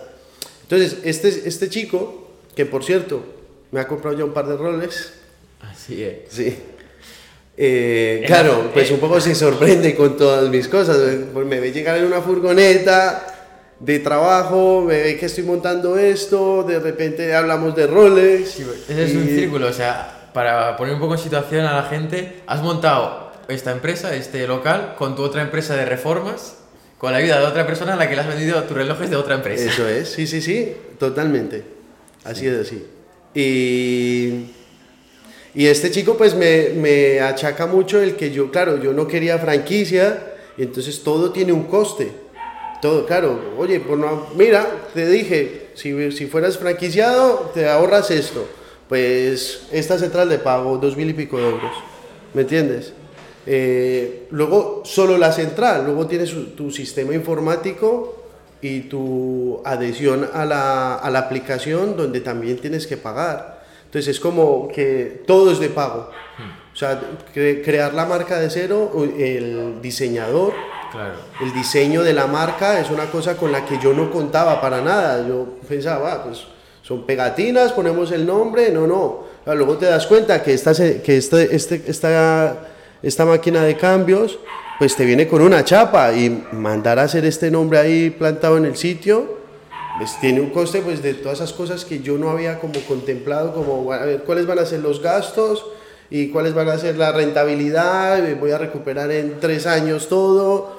Entonces, 0.61 0.97
este, 1.03 1.29
este 1.47 1.69
chico, 1.69 2.29
que 2.55 2.67
por 2.67 2.83
cierto, 2.83 3.23
me 3.71 3.79
ha 3.79 3.87
comprado 3.87 4.15
ya 4.17 4.25
un 4.25 4.33
par 4.33 4.47
de 4.47 4.57
roles, 4.57 5.13
Así 5.61 6.03
es. 6.03 6.17
sí. 6.29 6.55
Eh, 7.57 8.23
claro, 8.27 8.69
pues 8.73 8.91
un 8.91 8.99
poco 8.99 9.19
se 9.21 9.33
sorprende 9.33 9.95
con 9.95 10.17
todas 10.17 10.49
mis 10.49 10.67
cosas. 10.67 10.97
Me 11.33 11.59
ve 11.59 11.71
llegar 11.71 11.97
en 11.97 12.03
una 12.03 12.21
furgoneta 12.21 13.34
de 13.79 13.99
trabajo, 13.99 14.83
me 14.87 15.01
ve 15.01 15.17
que 15.17 15.25
estoy 15.25 15.43
montando 15.43 15.97
esto, 15.97 16.63
de 16.63 16.79
repente 16.79 17.35
hablamos 17.35 17.75
de 17.75 17.87
roles. 17.87 18.57
Ese 18.89 19.03
es 19.03 19.15
un 19.15 19.27
círculo, 19.27 19.67
o 19.67 19.73
sea, 19.73 20.29
para 20.33 20.77
poner 20.77 20.95
un 20.95 20.99
poco 20.99 21.15
en 21.15 21.19
situación 21.19 21.65
a 21.65 21.73
la 21.73 21.83
gente, 21.83 22.41
has 22.47 22.61
montado 22.61 23.31
esta 23.47 23.71
empresa, 23.71 24.15
este 24.15 24.47
local, 24.47 24.95
con 24.97 25.15
tu 25.15 25.23
otra 25.23 25.41
empresa 25.41 25.75
de 25.75 25.85
reformas, 25.85 26.57
con 26.97 27.11
la 27.11 27.19
ayuda 27.19 27.39
de 27.39 27.45
otra 27.45 27.67
persona 27.67 27.93
a 27.93 27.95
la 27.95 28.09
que 28.09 28.15
le 28.15 28.21
has 28.21 28.27
vendido 28.27 28.63
tus 28.63 28.75
relojes 28.75 29.09
de 29.09 29.15
otra 29.17 29.35
empresa. 29.35 29.69
Eso 29.69 29.87
es, 29.87 30.09
sí, 30.09 30.25
sí, 30.25 30.41
sí, 30.41 30.73
totalmente. 30.97 31.63
Así 32.23 32.47
es 32.47 32.59
así. 32.59 32.85
Y, 33.35 34.45
y 35.53 35.67
este 35.67 35.91
chico 35.91 36.17
pues 36.17 36.33
me, 36.33 36.69
me 36.69 37.19
achaca 37.19 37.67
mucho 37.67 38.01
el 38.01 38.15
que 38.15 38.31
yo, 38.31 38.49
claro, 38.49 38.81
yo 38.81 38.93
no 38.93 39.07
quería 39.07 39.37
franquicia, 39.37 40.33
y 40.57 40.63
entonces 40.63 41.03
todo 41.03 41.31
tiene 41.31 41.51
un 41.51 41.65
coste. 41.65 42.24
Todo, 42.85 43.05
claro, 43.07 43.39
oye, 43.57 43.79
pues 43.79 43.97
no, 43.99 44.27
mira, 44.35 44.67
te 44.93 45.07
dije, 45.07 45.69
si, 45.73 46.11
si 46.11 46.27
fueras 46.27 46.57
franquiciado, 46.59 47.49
te 47.51 47.67
ahorras 47.67 48.11
esto. 48.11 48.45
Pues 48.87 49.63
esta 49.71 49.97
central 49.97 50.29
de 50.29 50.37
pago, 50.37 50.77
dos 50.77 50.95
mil 50.95 51.09
y 51.09 51.13
pico 51.13 51.37
de 51.39 51.49
euros. 51.49 51.71
¿Me 52.35 52.41
entiendes? 52.43 52.93
Eh, 53.47 54.27
luego, 54.29 54.83
solo 54.85 55.17
la 55.17 55.31
central, 55.31 55.85
luego 55.85 56.05
tienes 56.05 56.31
tu 56.55 56.69
sistema 56.69 57.15
informático 57.15 58.23
y 58.61 58.81
tu 58.81 59.61
adhesión 59.65 60.29
a 60.31 60.45
la, 60.45 60.95
a 60.95 61.09
la 61.09 61.19
aplicación 61.19 61.97
donde 61.97 62.19
también 62.21 62.57
tienes 62.57 62.85
que 62.85 62.97
pagar. 62.97 63.63
Entonces 63.85 64.15
es 64.15 64.19
como 64.19 64.67
que 64.67 65.23
todo 65.25 65.51
es 65.51 65.59
de 65.59 65.69
pago. 65.69 66.11
O 66.71 66.75
sea, 66.77 67.01
cre- 67.33 67.63
crear 67.63 67.95
la 67.95 68.05
marca 68.05 68.37
de 68.39 68.49
cero, 68.51 68.91
el 69.17 69.81
diseñador, 69.81 70.53
El 71.41 71.53
diseño 71.53 72.03
de 72.03 72.13
la 72.13 72.27
marca 72.27 72.79
es 72.79 72.89
una 72.89 73.05
cosa 73.05 73.35
con 73.35 73.51
la 73.51 73.65
que 73.65 73.77
yo 73.79 73.93
no 73.93 74.11
contaba 74.11 74.61
para 74.61 74.81
nada. 74.81 75.27
Yo 75.27 75.45
pensaba, 75.67 76.13
"Ah, 76.13 76.23
pues 76.23 76.43
son 76.81 77.05
pegatinas, 77.05 77.73
ponemos 77.73 78.11
el 78.11 78.25
nombre, 78.25 78.71
no, 78.71 78.85
no. 78.87 79.23
Claro, 79.43 79.59
luego 79.59 79.77
te 79.77 79.85
das 79.87 80.05
cuenta 80.07 80.41
que, 80.43 80.53
esta, 80.53 80.73
que 80.73 81.17
este, 81.17 81.55
este, 81.55 81.83
esta, 81.87 82.57
esta 83.01 83.25
máquina 83.25 83.63
de 83.63 83.75
cambios, 83.75 84.39
pues 84.79 84.95
te 84.95 85.05
viene 85.05 85.27
con 85.27 85.41
una 85.41 85.63
chapa 85.63 86.13
y 86.13 86.45
mandar 86.51 86.99
a 86.99 87.03
hacer 87.03 87.25
este 87.25 87.49
nombre 87.51 87.79
ahí 87.79 88.09
plantado 88.09 88.57
en 88.57 88.65
el 88.65 88.75
sitio, 88.75 89.37
pues 89.97 90.19
tiene 90.19 90.41
un 90.41 90.49
coste 90.49 90.81
pues 90.81 91.01
de 91.01 91.13
todas 91.13 91.39
esas 91.39 91.53
cosas 91.53 91.85
que 91.85 91.99
yo 92.01 92.17
no 92.17 92.29
había 92.29 92.59
como 92.59 92.79
contemplado, 92.81 93.53
como 93.53 93.91
a 93.91 93.99
ver 94.05 94.23
cuáles 94.23 94.45
van 94.45 94.59
a 94.59 94.65
ser 94.65 94.79
los 94.81 95.01
gastos 95.01 95.65
y 96.09 96.29
cuáles 96.29 96.53
van 96.53 96.69
a 96.69 96.77
ser 96.77 96.97
la 96.97 97.11
rentabilidad, 97.11 98.23
voy 98.37 98.51
a 98.51 98.57
recuperar 98.57 99.11
en 99.11 99.39
tres 99.39 99.65
años 99.65 100.07
todo. 100.07 100.77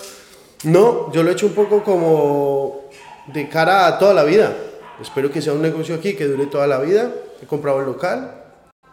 No, 0.64 1.12
yo 1.12 1.22
lo 1.22 1.30
he 1.30 1.32
hecho 1.32 1.46
un 1.46 1.52
poco 1.52 1.82
como 1.82 2.88
de 3.26 3.48
cara 3.48 3.86
a 3.86 3.98
toda 3.98 4.14
la 4.14 4.24
vida. 4.24 4.54
Espero 5.00 5.30
que 5.30 5.42
sea 5.42 5.52
un 5.52 5.62
negocio 5.62 5.94
aquí 5.94 6.14
que 6.14 6.26
dure 6.26 6.46
toda 6.46 6.66
la 6.66 6.78
vida. 6.78 7.10
He 7.42 7.46
comprado 7.46 7.80
el 7.80 7.86
local. 7.86 8.42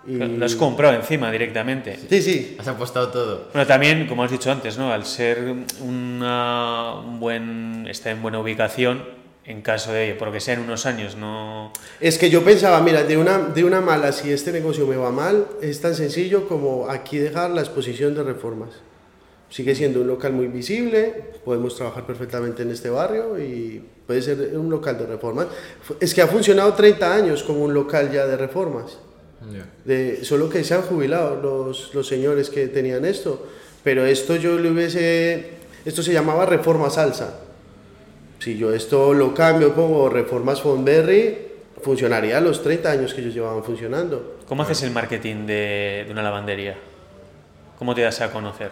Y... 0.06 0.16
Lo 0.18 0.46
has 0.46 0.56
comprado 0.56 0.94
encima 0.96 1.32
directamente. 1.32 1.98
Sí, 2.10 2.22
sí. 2.22 2.58
Has 2.60 2.68
apostado 2.68 3.08
todo. 3.10 3.48
Bueno, 3.54 3.66
también, 3.66 4.06
como 4.08 4.24
has 4.24 4.32
dicho 4.32 4.52
antes, 4.52 4.78
¿no? 4.78 4.92
Al 4.92 5.06
ser 5.06 5.54
una, 5.82 6.96
un 6.96 7.20
buen, 7.20 7.88
está 7.88 8.12
en 8.12 8.22
buena 8.22 8.40
ubicación, 8.40 9.23
en 9.46 9.62
caso 9.62 9.92
de, 9.92 10.16
por 10.16 10.30
lo 10.30 10.34
que 10.34 10.40
sea 10.40 10.54
en 10.54 10.62
unos 10.62 10.86
años, 10.86 11.18
no... 11.18 11.74
Es 12.00 12.18
que 12.18 12.30
yo 12.30 12.44
pensaba, 12.44 12.80
mira, 12.82 13.04
de 13.04 13.18
una, 13.18 13.40
de 13.40 13.64
una 13.64 13.82
mala, 13.82 14.14
si 14.14 14.32
este 14.32 14.52
negocio 14.54 14.88
me 14.88 14.96
va 14.96 15.12
mal, 15.12 15.48
es 15.62 15.82
tan 15.82 15.96
sencillo 15.96 16.48
como 16.48 16.90
aquí 16.90 17.18
dejar 17.18 17.50
la 17.52 17.62
exposición 17.62 18.16
de 18.16 18.24
reformas. 18.24 18.70
Sigue 19.50 19.76
siendo 19.76 20.02
un 20.02 20.08
local 20.08 20.32
muy 20.32 20.48
visible, 20.48 21.14
podemos 21.44 21.76
trabajar 21.76 22.06
perfectamente 22.06 22.64
en 22.64 22.72
este 22.72 22.90
barrio 22.90 23.38
y 23.38 23.84
puede 24.08 24.22
ser 24.22 24.58
un 24.58 24.70
local 24.70 24.98
de 24.98 25.08
reformas. 25.08 25.48
Es 26.00 26.14
que 26.14 26.22
ha 26.22 26.28
funcionado 26.28 26.74
30 26.74 27.14
años 27.14 27.44
como 27.44 27.66
un 27.66 27.74
local 27.74 28.12
ya 28.12 28.26
de 28.26 28.38
reformas. 28.38 28.98
De, 29.84 30.24
solo 30.24 30.50
que 30.50 30.64
se 30.64 30.74
han 30.74 30.84
jubilado 30.84 31.36
los, 31.36 31.94
los 31.94 32.08
señores 32.08 32.50
que 32.50 32.68
tenían 32.68 33.04
esto. 33.04 33.46
Pero 33.84 34.06
esto 34.06 34.38
yo 34.38 34.58
le 34.58 34.72
hubiese... 34.72 35.52
Esto 35.84 36.02
se 36.02 36.14
llamaba 36.14 36.46
reforma 36.46 36.90
salsa. 36.90 37.43
Si 38.44 38.58
yo 38.58 38.74
esto 38.74 39.14
lo 39.14 39.34
cambio 39.34 39.74
como 39.74 40.10
reformas 40.10 40.62
Fonberry, 40.62 41.38
funcionaría 41.82 42.40
a 42.40 42.42
los 42.42 42.62
30 42.62 42.92
años 42.92 43.14
que 43.14 43.22
ellos 43.22 43.34
llevaban 43.34 43.64
funcionando. 43.64 44.36
¿Cómo 44.50 44.64
haces 44.64 44.84
el 44.84 44.92
marketing 44.92 45.46
de, 45.46 46.04
de 46.06 46.12
una 46.12 46.22
lavandería? 46.24 46.76
¿Cómo 47.80 47.96
te 47.96 48.02
das 48.02 48.20
a 48.20 48.32
conocer? 48.32 48.70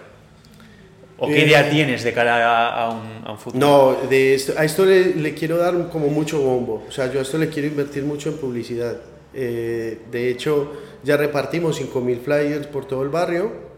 ¿O 1.18 1.28
qué 1.28 1.44
Eh, 1.44 1.46
idea 1.46 1.70
tienes 1.70 2.04
de 2.04 2.12
cara 2.12 2.36
a, 2.52 2.86
a 2.86 2.90
un, 2.90 3.26
a 3.26 3.32
un 3.32 3.38
futuro? 3.38 3.66
No, 3.66 4.10
de 4.10 4.34
esto, 4.34 4.54
a 4.58 4.66
esto 4.66 4.84
le, 4.86 5.16
le 5.16 5.34
quiero 5.34 5.56
dar 5.56 5.88
como 5.90 6.08
mucho 6.08 6.42
bombo. 6.42 6.84
O 6.90 6.92
sea, 6.92 7.10
yo 7.10 7.20
a 7.20 7.22
esto 7.22 7.38
le 7.38 7.48
quiero 7.48 7.70
invertir 7.70 8.04
mucho 8.04 8.28
en 8.28 8.38
publicidad. 8.38 8.98
Eh, 9.34 10.00
de 10.12 10.30
hecho, 10.30 10.74
ya 11.02 11.16
repartimos 11.16 11.80
5.000 11.82 12.20
flyers 12.20 12.68
por 12.68 12.86
todo 12.86 13.04
el 13.04 13.10
barrio 13.10 13.71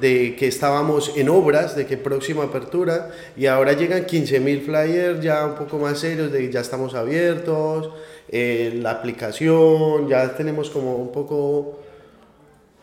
de 0.00 0.36
que 0.36 0.46
estábamos 0.46 1.12
en 1.16 1.28
obras, 1.28 1.76
de 1.76 1.86
que 1.86 1.96
próxima 1.96 2.44
apertura, 2.44 3.10
y 3.36 3.46
ahora 3.46 3.72
llegan 3.72 4.06
15.000 4.06 4.64
flyers 4.64 5.20
ya 5.20 5.46
un 5.46 5.54
poco 5.54 5.78
más 5.78 5.98
serios, 5.98 6.32
de 6.32 6.50
ya 6.50 6.60
estamos 6.60 6.94
abiertos, 6.94 7.90
eh, 8.28 8.78
la 8.80 8.92
aplicación, 8.92 10.08
ya 10.08 10.34
tenemos 10.36 10.70
como 10.70 10.96
un 10.96 11.12
poco, 11.12 11.80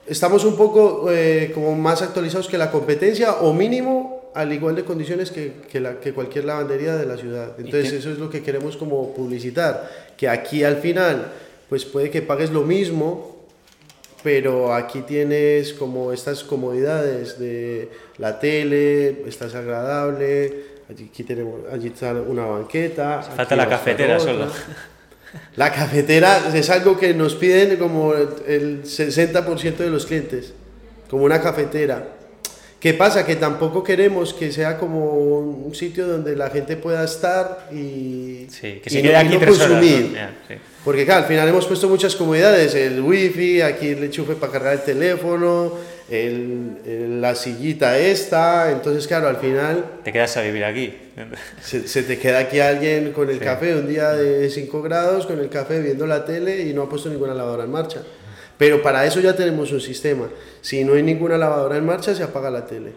estamos 0.05 0.43
un 0.45 0.55
poco 0.55 1.11
eh, 1.11 1.51
como 1.53 1.75
más 1.75 2.01
actualizados 2.01 2.47
que 2.47 2.57
la 2.57 2.71
competencia, 2.71 3.33
o 3.41 3.53
mínimo 3.53 4.31
al 4.35 4.53
igual 4.53 4.75
de 4.75 4.83
condiciones 4.83 5.31
que, 5.31 5.53
que, 5.71 5.79
la, 5.79 5.99
que 5.99 6.13
cualquier 6.13 6.45
lavandería 6.45 6.95
de 6.95 7.07
la 7.07 7.17
ciudad. 7.17 7.53
Entonces 7.57 7.91
eso 7.93 8.11
es 8.11 8.19
lo 8.19 8.29
que 8.29 8.43
queremos 8.43 8.77
como 8.77 9.13
publicitar, 9.15 9.89
que 10.15 10.29
aquí 10.29 10.63
al 10.63 10.77
final 10.77 11.31
pues 11.69 11.85
puede 11.85 12.09
que 12.09 12.21
pagues 12.21 12.51
lo 12.51 12.61
mismo, 12.61 13.36
pero 14.27 14.73
aquí 14.73 15.03
tienes 15.03 15.71
como 15.71 16.11
estas 16.11 16.43
comodidades 16.43 17.39
de 17.39 17.89
la 18.17 18.41
tele, 18.41 19.21
estás 19.25 19.55
agradable, 19.55 20.63
aquí 20.91 21.23
tenemos, 21.23 21.61
allí 21.71 21.87
está 21.87 22.11
una 22.11 22.45
banqueta. 22.45 23.21
Falta 23.21 23.55
la 23.55 23.69
cafetera 23.69 24.19
solo. 24.19 24.47
La 25.55 25.71
cafetera 25.71 26.41
es 26.53 26.69
algo 26.69 26.97
que 26.97 27.13
nos 27.13 27.35
piden 27.35 27.77
como 27.77 28.13
el 28.13 28.83
60% 28.83 29.77
de 29.77 29.89
los 29.89 30.05
clientes, 30.05 30.53
como 31.09 31.23
una 31.23 31.41
cafetera. 31.41 32.16
¿Qué 32.87 32.93
pasa? 32.93 33.25
Que 33.25 33.35
tampoco 33.35 33.83
queremos 33.83 34.33
que 34.33 34.49
sea 34.49 34.77
como 34.77 35.11
un 35.11 35.75
sitio 35.75 36.07
donde 36.07 36.37
la 36.37 36.49
gente 36.49 36.77
pueda 36.77 37.03
estar 37.03 37.67
y, 37.69 38.47
Sí, 38.49 38.79
que 38.81 38.83
y 38.85 38.89
se 38.89 38.97
no- 38.99 39.09
quede 39.09 39.11
y 39.11 39.15
aquí 39.15 39.33
no 39.33 39.39
tres 39.41 39.55
horas. 39.59 39.67
consumir. 39.71 40.05
¿no? 40.11 40.15
Ya, 40.15 40.35
sí. 40.47 40.53
Porque 40.85 41.03
claro, 41.03 41.23
al 41.23 41.27
final 41.27 41.49
hemos 41.49 41.65
puesto 41.67 41.89
muchas 41.89 42.15
comodidades, 42.15 42.73
el 42.75 43.01
wifi, 43.01 43.59
aquí 43.61 43.89
el 43.89 44.05
enchufe 44.05 44.35
para 44.35 44.53
cargar 44.53 44.73
el 44.75 44.81
teléfono, 44.83 45.73
el- 46.09 46.77
el- 46.85 47.19
la 47.21 47.35
sillita 47.35 47.97
esta, 47.99 48.71
entonces 48.71 49.05
claro, 49.05 49.27
al 49.27 49.35
final 49.35 49.83
Te 50.05 50.13
quedas 50.13 50.37
a 50.37 50.41
vivir 50.43 50.63
aquí. 50.63 50.93
se, 51.61 51.85
se 51.89 52.03
te 52.03 52.17
queda 52.17 52.39
aquí 52.39 52.61
alguien 52.61 53.11
con 53.11 53.29
el 53.29 53.39
Sí. 53.39 53.43
café 53.43 53.75
un 53.75 53.85
día 53.89 54.13
de 54.13 54.49
5 54.49 54.81
grados, 54.81 55.25
con 55.25 55.39
el 55.39 55.49
café 55.49 55.81
viendo 55.81 56.07
la 56.07 56.23
tele 56.23 56.61
y 56.61 56.73
no 56.73 56.83
ha 56.83 56.89
puesto 56.89 57.09
ninguna 57.09 57.33
lavadora 57.33 57.65
en 57.65 57.71
marcha. 57.71 58.01
Pero 58.57 58.81
para 58.81 59.05
eso 59.05 59.19
ya 59.19 59.35
tenemos 59.35 59.71
un 59.71 59.79
sistema. 59.81 60.27
Si 60.61 60.83
no 60.83 60.93
hay 60.93 61.03
ninguna 61.03 61.37
lavadora 61.37 61.77
en 61.77 61.85
marcha, 61.85 62.15
se 62.15 62.23
apaga 62.23 62.49
la 62.49 62.65
tele. 62.65 62.93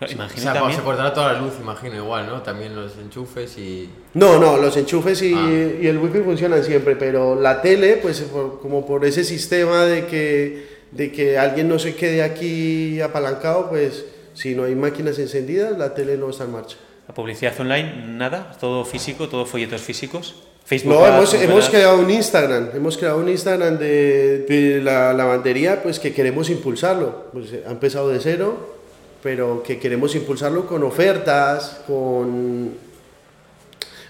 Imagino 0.00 0.40
sea, 0.42 0.52
también. 0.52 0.78
se 0.78 0.84
cortará 0.84 1.12
toda 1.12 1.32
la 1.32 1.40
luz, 1.40 1.54
imagino, 1.60 1.96
igual, 1.96 2.26
¿no? 2.28 2.40
También 2.42 2.76
los 2.76 2.96
enchufes 2.98 3.58
y... 3.58 3.90
No, 4.14 4.38
no, 4.38 4.56
los 4.56 4.76
enchufes 4.76 5.20
y, 5.22 5.34
Ah. 5.34 5.50
y 5.82 5.88
el 5.88 5.98
wifi 5.98 6.20
funcionan 6.20 6.62
siempre, 6.62 6.94
pero 6.94 7.34
la 7.34 7.60
tele, 7.60 7.96
pues 8.00 8.20
por- 8.20 8.60
como 8.60 8.86
por 8.86 9.04
ese 9.04 9.24
sistema 9.24 9.84
de 9.86 10.06
que, 10.06 10.68
de 10.92 11.10
que 11.10 11.36
alguien 11.36 11.68
no 11.68 11.80
se 11.80 11.96
quede 11.96 12.22
aquí 12.22 13.00
apalancado, 13.00 13.70
pues 13.70 14.04
si 14.34 14.54
no 14.54 14.62
hay 14.62 14.76
máquinas 14.76 15.18
encendidas, 15.18 15.76
la 15.76 15.92
tele 15.94 16.16
no 16.16 16.30
está 16.30 16.44
en 16.44 16.52
marcha. 16.52 16.76
La 17.08 17.12
publicidad 17.14 17.58
online, 17.58 18.04
nada, 18.06 18.56
todo 18.60 18.84
físico, 18.84 19.28
todo 19.28 19.46
folletos 19.46 19.80
físicos. 19.80 20.44
Facebook. 20.68 20.92
No, 20.92 21.06
hemos, 21.06 21.32
hemos 21.32 21.70
creado 21.70 21.98
un 21.98 22.10
Instagram, 22.10 22.68
hemos 22.74 22.98
creado 22.98 23.16
un 23.20 23.28
Instagram 23.30 23.78
de, 23.78 24.40
de 24.40 24.82
la 24.82 25.14
lavandería, 25.14 25.82
pues 25.82 25.98
que 25.98 26.12
queremos 26.12 26.50
impulsarlo. 26.50 27.24
Pues 27.32 27.46
ha 27.66 27.70
empezado 27.70 28.10
de 28.10 28.20
cero, 28.20 28.76
pero 29.22 29.62
que 29.62 29.78
queremos 29.78 30.14
impulsarlo 30.14 30.66
con 30.66 30.82
ofertas, 30.82 31.80
con 31.86 32.74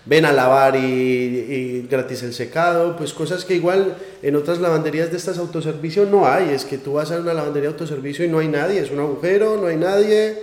ven 0.04 0.24
a 0.24 0.32
lavar 0.32 0.74
y, 0.74 0.80
y 0.80 1.86
gratis 1.88 2.24
el 2.24 2.34
secado, 2.34 2.96
pues 2.96 3.12
cosas 3.12 3.44
que 3.44 3.54
igual 3.54 3.96
en 4.22 4.34
otras 4.34 4.58
lavanderías 4.58 5.12
de 5.12 5.16
estas 5.16 5.38
autoservicio 5.38 6.06
no 6.06 6.26
hay. 6.26 6.48
Es 6.48 6.64
que 6.64 6.76
tú 6.76 6.94
vas 6.94 7.12
a 7.12 7.20
una 7.20 7.34
lavandería 7.34 7.68
autoservicio 7.68 8.24
y 8.24 8.28
no 8.28 8.40
hay 8.40 8.48
nadie, 8.48 8.80
es 8.80 8.90
un 8.90 8.98
agujero, 8.98 9.58
no 9.58 9.68
hay 9.68 9.76
nadie. 9.76 10.42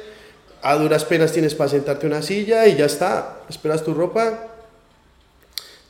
A 0.62 0.76
duras 0.76 1.04
penas 1.04 1.34
tienes 1.34 1.56
para 1.56 1.70
sentarte 1.70 2.08
en 2.08 2.14
una 2.14 2.22
silla 2.22 2.66
y 2.68 2.78
ya 2.78 2.86
está. 2.86 3.42
Esperas 3.50 3.84
tu 3.84 3.94
ropa, 3.94 4.55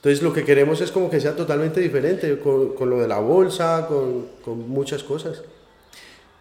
entonces 0.05 0.21
lo 0.21 0.33
que 0.33 0.43
queremos 0.45 0.81
es 0.81 0.91
como 0.91 1.09
que 1.09 1.19
sea 1.19 1.35
totalmente 1.35 1.79
diferente, 1.79 2.37
con, 2.37 2.75
con 2.75 2.91
lo 2.91 2.99
de 3.01 3.07
la 3.07 3.17
bolsa, 3.17 3.87
con, 3.87 4.27
con 4.45 4.69
muchas 4.69 5.01
cosas. 5.01 5.41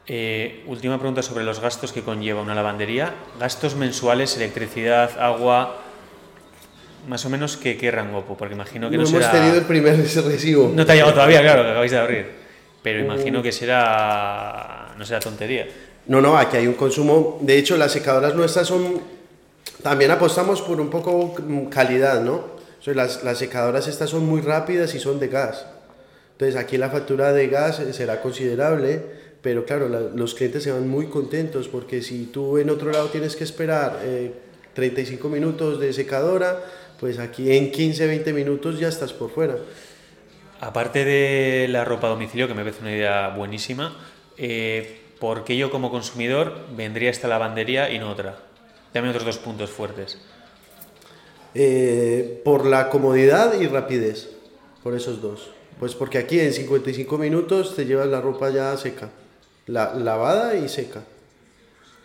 Eh, 0.06 0.62
última 0.66 0.98
pregunta 0.98 1.22
sobre 1.22 1.44
los 1.44 1.60
gastos 1.60 1.90
que 1.90 2.02
conlleva 2.02 2.42
una 2.42 2.54
lavandería. 2.54 3.14
Gastos 3.40 3.74
mensuales, 3.74 4.36
electricidad, 4.36 5.18
agua. 5.18 5.78
Más 7.08 7.24
o 7.24 7.30
menos, 7.30 7.56
¿qué, 7.56 7.78
qué 7.78 7.90
rango? 7.90 8.26
Porque 8.38 8.52
imagino 8.52 8.90
que 8.90 8.98
No, 8.98 9.04
no, 9.04 9.08
hemos 9.08 9.22
será. 9.24 9.32
tenido 9.32 9.56
el 9.56 9.64
primer 9.64 9.96
recibo. 10.26 10.70
No 10.74 10.84
te 10.84 10.92
ha 10.92 10.94
llegado 10.96 11.14
todavía, 11.14 11.40
claro, 11.40 11.62
que 11.62 11.70
acabáis 11.70 11.90
de 11.92 11.98
abrir. 11.98 12.26
Pero 12.82 13.00
imagino 13.00 13.42
que 13.42 13.50
será. 13.50 14.94
No 14.98 15.06
será 15.06 15.20
tontería. 15.20 15.66
No, 16.08 16.20
no, 16.20 16.36
aquí 16.36 16.58
hay 16.58 16.66
un 16.66 16.74
consumo. 16.74 17.38
De 17.40 17.56
hecho, 17.56 17.78
las 17.78 17.92
secadoras 17.92 18.34
nuestras 18.34 18.66
son. 18.66 19.00
También 19.82 20.10
apostamos 20.10 20.60
por 20.60 20.78
un 20.82 20.90
poco 20.90 21.34
mm, 21.42 21.68
calidad, 21.70 22.20
¿no? 22.20 22.53
Las, 22.86 23.24
las 23.24 23.38
secadoras 23.38 23.88
estas 23.88 24.10
son 24.10 24.26
muy 24.26 24.40
rápidas 24.40 24.94
y 24.94 24.98
son 25.00 25.18
de 25.20 25.28
gas. 25.28 25.66
Entonces, 26.32 26.56
aquí 26.56 26.76
la 26.76 26.90
factura 26.90 27.32
de 27.32 27.46
gas 27.48 27.80
eh, 27.80 27.92
será 27.92 28.20
considerable, 28.20 29.00
pero 29.40 29.64
claro, 29.64 29.88
la- 29.88 30.00
los 30.00 30.34
clientes 30.34 30.62
se 30.64 30.72
van 30.72 30.88
muy 30.88 31.06
contentos 31.06 31.68
porque 31.68 32.02
si 32.02 32.26
tú 32.26 32.58
en 32.58 32.68
otro 32.70 32.90
lado 32.90 33.06
tienes 33.08 33.36
que 33.36 33.44
esperar 33.44 34.00
eh, 34.02 34.32
35 34.74 35.28
minutos 35.28 35.80
de 35.80 35.92
secadora, 35.92 36.60
pues 37.00 37.18
aquí 37.18 37.56
en 37.56 37.70
15, 37.70 38.06
20 38.06 38.32
minutos 38.32 38.78
ya 38.80 38.88
estás 38.88 39.12
por 39.12 39.30
fuera. 39.30 39.56
Aparte 40.60 41.04
de 41.04 41.68
la 41.68 41.84
ropa 41.84 42.06
a 42.06 42.10
domicilio, 42.10 42.48
que 42.48 42.54
me 42.54 42.62
parece 42.62 42.80
una 42.80 42.92
idea 42.92 43.28
buenísima, 43.30 43.96
eh, 44.38 45.00
¿por 45.20 45.44
qué 45.44 45.56
yo 45.56 45.70
como 45.70 45.90
consumidor 45.90 46.66
vendría 46.76 47.08
a 47.08 47.12
esta 47.12 47.28
lavandería 47.28 47.90
y 47.90 47.98
no 47.98 48.10
otra? 48.10 48.36
Dame 48.92 49.08
otros 49.10 49.24
dos 49.24 49.38
puntos 49.38 49.70
fuertes. 49.70 50.18
Eh, 51.54 52.40
por 52.44 52.66
la 52.66 52.90
comodidad 52.90 53.60
y 53.60 53.68
rapidez, 53.68 54.30
por 54.82 54.94
esos 54.94 55.22
dos. 55.22 55.50
Pues 55.78 55.94
porque 55.94 56.18
aquí 56.18 56.40
en 56.40 56.52
55 56.52 57.16
minutos 57.18 57.76
te 57.76 57.84
llevas 57.86 58.08
la 58.08 58.20
ropa 58.20 58.50
ya 58.50 58.76
seca, 58.76 59.10
la, 59.66 59.94
lavada 59.94 60.56
y 60.56 60.68
seca. 60.68 61.04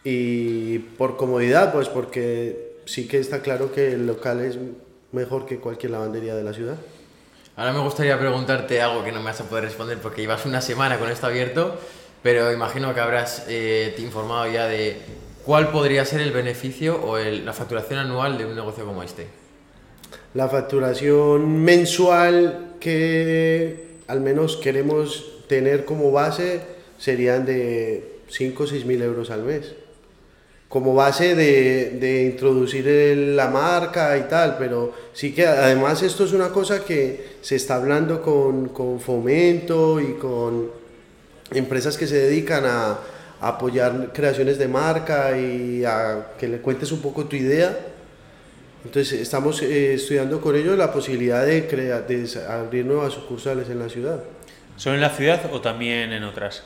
Y 0.04 0.80
por 0.80 1.18
comodidad, 1.18 1.74
pues 1.74 1.90
porque 1.90 2.78
sí 2.86 3.08
que 3.08 3.20
está 3.20 3.42
claro 3.42 3.72
que 3.72 3.94
el 3.94 4.08
local 4.08 4.40
es 4.42 4.58
mejor 5.12 5.46
que 5.46 5.60
cualquier 5.60 5.92
lavandería 5.92 6.36
de 6.36 6.44
la 6.44 6.54
ciudad. 6.54 6.78
Ahora 7.56 7.74
me 7.74 7.80
gustaría 7.80 8.18
preguntarte 8.18 8.82
algo 8.82 9.04
que 9.04 9.12
no 9.12 9.20
me 9.20 9.26
vas 9.26 9.42
a 9.42 9.44
poder 9.44 9.66
responder 9.66 9.98
porque 9.98 10.22
llevas 10.22 10.46
una 10.46 10.62
semana 10.62 10.98
con 10.98 11.10
esto 11.10 11.28
abierto, 11.28 11.78
pero 12.24 12.52
imagino 12.54 12.94
que 12.94 13.00
habrás 13.00 13.46
eh, 13.50 13.94
te 13.96 14.02
informado 14.02 14.50
ya 14.50 14.68
de 14.68 14.98
cuál 15.46 15.70
podría 15.72 16.06
ser 16.06 16.22
el 16.22 16.32
beneficio 16.32 17.02
o 17.04 17.18
el- 17.18 17.46
la 17.46 17.54
facturación 17.54 18.00
anual 18.00 18.38
de 18.38 18.46
un 18.46 18.56
negocio 18.56 18.86
como 18.86 19.04
este. 19.04 19.28
La 20.34 20.48
facturación 20.48 21.64
mensual 21.64 22.76
que 22.80 23.88
al 24.08 24.22
menos 24.22 24.58
queremos 24.58 25.26
tener 25.48 25.86
como 25.86 26.12
base 26.12 26.62
serían 26.98 27.46
de 27.46 28.20
5 28.30 28.64
o 28.64 28.68
6 28.68 28.86
mil 28.86 29.02
euros 29.02 29.30
al 29.32 29.44
mes. 29.44 29.74
Como 30.68 30.94
base 30.94 31.34
de, 31.34 31.98
de 32.00 32.24
introducir 32.26 32.88
el- 32.88 33.36
la 33.36 33.48
marca 33.48 34.16
y 34.18 34.30
tal, 34.30 34.58
pero 34.60 34.94
sí 35.14 35.34
que 35.34 35.48
además 35.48 36.04
esto 36.04 36.26
es 36.26 36.32
una 36.34 36.50
cosa 36.50 36.86
que 36.86 37.38
se 37.42 37.56
está 37.56 37.76
hablando 37.76 38.22
con, 38.22 38.70
con 38.70 39.00
fomento 39.00 40.00
y 40.00 40.14
con 40.14 40.70
empresas 41.52 41.98
que 41.98 42.06
se 42.06 42.18
dedican 42.20 42.66
a, 42.68 43.00
a 43.42 43.50
apoyar 43.50 44.12
creaciones 44.14 44.58
de 44.58 44.68
marca 44.68 45.38
y 45.38 45.84
a 45.86 46.28
que 46.40 46.48
le 46.48 46.58
cuentes 46.60 46.92
un 46.92 47.02
poco 47.02 47.26
tu 47.26 47.36
idea. 47.36 47.78
Entonces 48.86 49.20
estamos 49.20 49.62
eh, 49.62 49.94
estudiando 49.96 50.40
con 50.40 50.56
ellos 50.56 50.78
la 50.78 50.92
posibilidad 50.92 51.46
de, 51.46 51.68
crear, 51.68 52.08
de 52.08 52.28
abrir 52.48 52.86
nuevas 52.86 53.14
sucursales 53.14 53.70
en 53.70 53.80
la 53.80 53.90
ciudad. 53.90 54.20
¿Solo 54.78 54.96
en 54.96 55.02
la 55.02 55.10
ciudad 55.10 55.42
o 55.52 55.60
también 55.60 56.14
en 56.14 56.24
otras? 56.24 56.64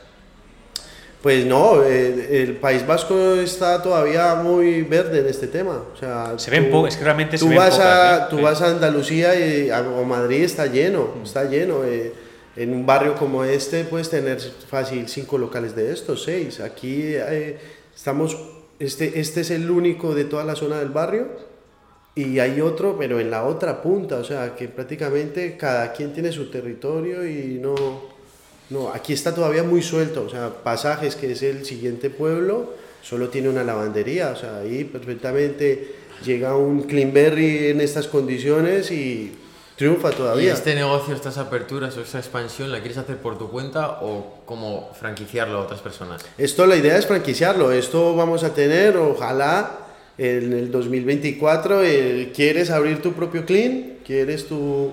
Pues 1.23 1.45
no, 1.45 1.81
eh, 1.83 2.43
el 2.43 2.57
País 2.57 2.85
Vasco 2.85 3.35
está 3.35 3.81
todavía 3.81 4.35
muy 4.35 4.81
verde 4.81 5.19
en 5.21 5.27
este 5.27 5.47
tema. 5.47 5.81
O 5.93 5.97
sea, 5.97 6.33
Se 6.37 6.51
ven 6.51 6.69
po- 6.69 6.85
es 6.85 6.97
que 6.97 7.03
realmente 7.05 7.37
se 7.37 7.45
tú 7.45 7.49
ven 7.49 7.57
vas 7.57 7.79
a, 7.79 7.79
pocas, 7.79 8.19
¿eh? 8.21 8.25
Tú 8.29 8.41
vas 8.41 8.61
a 8.61 8.67
Andalucía 8.71 9.33
y 9.35 9.69
a, 9.69 9.81
o 9.81 10.03
Madrid 10.03 10.43
está 10.43 10.65
lleno, 10.67 11.15
está 11.23 11.45
lleno. 11.45 11.83
eh, 11.85 12.13
en 12.55 12.73
un 12.73 12.85
barrio 12.85 13.15
como 13.15 13.43
este 13.43 13.83
puedes 13.83 14.09
tener 14.09 14.39
fácil 14.39 15.07
cinco 15.07 15.37
locales 15.37 15.75
de 15.75 15.91
estos, 15.91 16.23
seis. 16.23 16.59
Aquí 16.59 17.01
eh, 17.01 17.57
estamos, 17.95 18.37
este, 18.79 19.19
este 19.19 19.41
es 19.41 19.51
el 19.51 19.69
único 19.69 20.13
de 20.13 20.25
toda 20.25 20.43
la 20.43 20.55
zona 20.55 20.79
del 20.79 20.89
barrio 20.89 21.27
y 22.15 22.39
hay 22.39 22.61
otro, 22.61 22.95
pero 22.97 23.19
en 23.19 23.31
la 23.31 23.43
otra 23.45 23.81
punta, 23.81 24.17
o 24.17 24.23
sea, 24.23 24.55
que 24.55 24.67
prácticamente 24.67 25.57
cada 25.57 25.93
quien 25.93 26.13
tiene 26.13 26.31
su 26.31 26.51
territorio 26.51 27.27
y 27.27 27.59
no, 27.59 27.73
no, 28.69 28.89
aquí 28.89 29.13
está 29.13 29.33
todavía 29.33 29.63
muy 29.63 29.81
suelto, 29.81 30.23
o 30.25 30.29
sea, 30.29 30.51
Pasajes, 30.63 31.15
que 31.15 31.31
es 31.31 31.41
el 31.41 31.65
siguiente 31.65 32.11
pueblo, 32.11 32.73
solo 33.01 33.29
tiene 33.29 33.49
una 33.49 33.63
lavandería, 33.63 34.29
o 34.29 34.35
sea, 34.35 34.59
ahí 34.59 34.83
perfectamente 34.83 35.95
llega 36.23 36.55
un 36.55 36.83
Cleanberry 36.83 37.69
en 37.69 37.81
estas 37.81 38.07
condiciones 38.07 38.91
y 38.91 39.31
triunfa 39.75 40.11
¿Y 40.11 40.15
todavía. 40.15 40.53
este 40.53 40.75
negocio, 40.75 41.15
estas 41.15 41.37
aperturas 41.37 41.97
o 41.97 42.01
esta 42.01 42.19
expansión, 42.19 42.71
la 42.71 42.79
quieres 42.79 42.97
hacer 42.97 43.17
por 43.17 43.37
tu 43.37 43.49
cuenta 43.49 43.99
o 44.01 44.41
como 44.45 44.91
franquiciarlo 44.99 45.59
a 45.59 45.61
otras 45.61 45.81
personas? 45.81 46.25
Esto 46.37 46.65
la 46.65 46.75
idea 46.75 46.97
es 46.97 47.07
franquiciarlo, 47.07 47.71
esto 47.71 48.15
vamos 48.15 48.43
a 48.43 48.53
tener, 48.53 48.97
ojalá 48.97 49.83
en 50.17 50.53
el 50.53 50.71
2024, 50.71 51.83
eh, 51.83 52.31
¿quieres 52.35 52.69
abrir 52.69 53.01
tu 53.01 53.13
propio 53.13 53.45
clean? 53.45 53.97
¿Quieres 54.05 54.47
tu... 54.47 54.91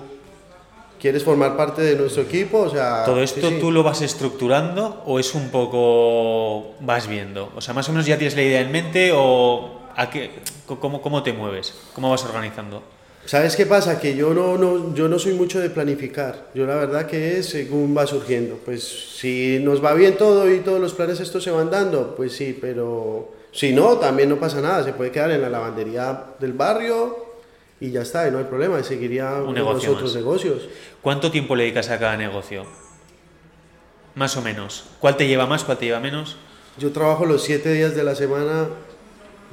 ¿Quieres 0.99 1.23
formar 1.23 1.57
parte 1.57 1.81
de 1.81 1.95
nuestro 1.95 2.21
equipo? 2.21 2.59
O 2.59 2.69
sea, 2.69 3.03
¿Todo 3.05 3.17
sí, 3.17 3.23
esto 3.23 3.49
sí. 3.49 3.57
tú 3.59 3.71
lo 3.71 3.81
vas 3.81 4.03
estructurando 4.03 5.01
o 5.07 5.17
es 5.17 5.33
un 5.33 5.49
poco 5.49 6.75
vas 6.79 7.07
viendo? 7.07 7.51
O 7.55 7.61
sea, 7.61 7.73
más 7.73 7.89
o 7.89 7.91
menos 7.91 8.05
ya 8.05 8.19
tienes 8.19 8.35
la 8.35 8.43
idea 8.43 8.61
en 8.61 8.71
mente 8.71 9.11
o 9.11 9.79
a 9.95 10.11
qué, 10.11 10.29
cómo, 10.67 11.01
cómo 11.01 11.23
te 11.23 11.33
mueves, 11.33 11.73
cómo 11.93 12.11
vas 12.11 12.23
organizando. 12.23 12.83
¿Sabes 13.25 13.55
qué 13.55 13.65
pasa? 13.65 13.99
Que 13.99 14.15
yo 14.15 14.33
no, 14.33 14.57
no, 14.57 14.93
yo 14.95 15.07
no 15.07 15.19
soy 15.19 15.33
mucho 15.33 15.59
de 15.59 15.69
planificar. 15.69 16.49
Yo 16.53 16.65
la 16.65 16.75
verdad 16.75 17.05
que 17.05 17.37
es 17.37 17.49
según 17.49 17.95
va 17.95 18.07
surgiendo. 18.07 18.59
Pues 18.65 18.83
si 19.17 19.59
nos 19.61 19.83
va 19.83 19.93
bien 19.93 20.17
todo 20.17 20.51
y 20.51 20.59
todos 20.59 20.81
los 20.81 20.93
planes 20.93 21.19
estos 21.19 21.43
se 21.43 21.51
van 21.51 21.69
dando, 21.69 22.15
pues 22.15 22.33
sí, 22.33 22.57
pero 22.59 23.31
si 23.51 23.73
no, 23.73 23.97
también 23.97 24.29
no 24.29 24.37
pasa 24.37 24.59
nada. 24.59 24.83
Se 24.83 24.93
puede 24.93 25.11
quedar 25.11 25.31
en 25.31 25.41
la 25.41 25.49
lavandería 25.49 26.25
del 26.39 26.53
barrio 26.53 27.15
y 27.79 27.91
ya 27.91 28.01
está, 28.01 28.27
y 28.27 28.31
no 28.31 28.39
hay 28.39 28.45
problema. 28.45 28.79
Y 28.79 28.83
seguiría 28.83 29.35
Un 29.35 29.45
con 29.45 29.53
negocio 29.53 29.89
los 29.89 29.97
otros 29.97 30.11
más. 30.11 30.15
negocios. 30.15 30.69
¿Cuánto 31.01 31.31
tiempo 31.31 31.55
le 31.55 31.63
dedicas 31.63 31.89
a 31.89 31.99
cada 31.99 32.17
negocio? 32.17 32.65
Más 34.15 34.35
o 34.35 34.41
menos. 34.41 34.85
¿Cuál 34.99 35.15
te 35.15 35.27
lleva 35.27 35.45
más, 35.45 35.63
cuál 35.63 35.77
te 35.77 35.85
lleva 35.85 35.99
menos? 35.99 36.37
Yo 36.77 36.91
trabajo 36.91 37.25
los 37.25 37.43
7 37.43 37.71
días 37.73 37.95
de 37.95 38.03
la 38.03 38.15
semana, 38.15 38.67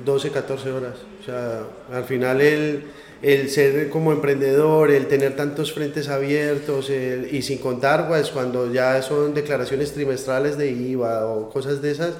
12, 0.04 0.30
14 0.30 0.72
horas. 0.72 0.94
O 1.20 1.24
sea, 1.24 1.62
al 1.92 2.04
final 2.04 2.40
el, 2.40 2.84
el 3.22 3.50
ser 3.50 3.88
como 3.90 4.12
emprendedor, 4.12 4.90
el 4.90 5.06
tener 5.06 5.34
tantos 5.34 5.72
frentes 5.72 6.08
abiertos 6.08 6.88
el- 6.90 7.34
y 7.34 7.42
sin 7.42 7.58
contar, 7.58 8.06
pues 8.08 8.30
cuando 8.30 8.72
ya 8.72 9.02
son 9.02 9.34
declaraciones 9.34 9.92
trimestrales 9.92 10.56
de 10.56 10.70
IVA 10.70 11.26
o 11.26 11.50
cosas 11.50 11.82
de 11.82 11.90
esas, 11.90 12.14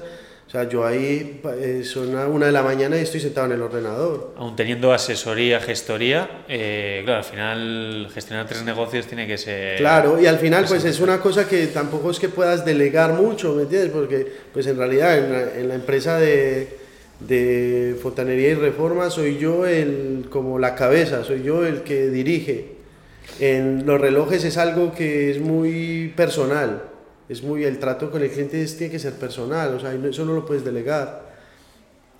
o 0.47 0.51
sea, 0.51 0.67
yo 0.67 0.83
ahí 0.83 1.41
eh, 1.59 1.83
son 1.85 2.17
a 2.17 2.25
una 2.27 2.47
de 2.47 2.51
la 2.51 2.63
mañana 2.63 2.97
y 2.97 3.01
estoy 3.01 3.19
sentado 3.19 3.45
en 3.45 3.53
el 3.53 3.61
ordenador. 3.61 4.33
Aún 4.35 4.55
teniendo 4.55 4.91
asesoría, 4.91 5.59
gestoría, 5.59 6.43
eh, 6.49 7.01
claro, 7.05 7.19
al 7.19 7.23
final 7.23 8.07
gestionar 8.11 8.47
tres 8.47 8.63
negocios 8.63 9.05
tiene 9.05 9.27
que 9.27 9.37
ser... 9.37 9.77
Claro, 9.77 10.19
y 10.19 10.25
al 10.25 10.39
final 10.39 10.65
pues 10.67 10.83
es 10.85 10.99
una 11.01 11.19
cosa 11.19 11.47
que 11.47 11.67
tampoco 11.67 12.09
es 12.09 12.19
que 12.19 12.29
puedas 12.29 12.65
delegar 12.65 13.13
mucho, 13.13 13.53
¿me 13.53 13.61
entiendes? 13.61 13.91
Porque 13.91 14.25
pues 14.51 14.65
en 14.65 14.77
realidad 14.77 15.19
en 15.19 15.31
la, 15.31 15.55
en 15.55 15.67
la 15.67 15.75
empresa 15.75 16.17
de, 16.19 16.78
de 17.19 17.97
fontanería 18.01 18.49
y 18.49 18.53
reforma 18.55 19.09
soy 19.09 19.37
yo 19.37 19.65
el 19.65 20.27
como 20.29 20.57
la 20.59 20.75
cabeza, 20.75 21.23
soy 21.23 21.43
yo 21.43 21.65
el 21.65 21.81
que 21.83 22.07
dirige. 22.09 22.77
En 23.39 23.85
los 23.85 23.99
relojes 23.99 24.43
es 24.43 24.57
algo 24.57 24.93
que 24.93 25.29
es 25.31 25.39
muy 25.39 26.13
personal, 26.15 26.83
es 27.27 27.43
muy 27.43 27.63
el 27.65 27.77
trato 27.79 28.09
con 28.09 28.21
el 28.23 28.29
cliente 28.31 28.61
es- 28.63 28.77
tiene 28.77 28.91
que 28.91 28.99
ser 28.99 29.13
personal, 29.13 29.73
o 29.75 29.79
sea, 29.79 29.91
no- 29.93 30.07
eso 30.09 30.25
no 30.25 30.33
lo 30.33 30.45
puedes 30.45 30.63
delegar. 30.63 31.27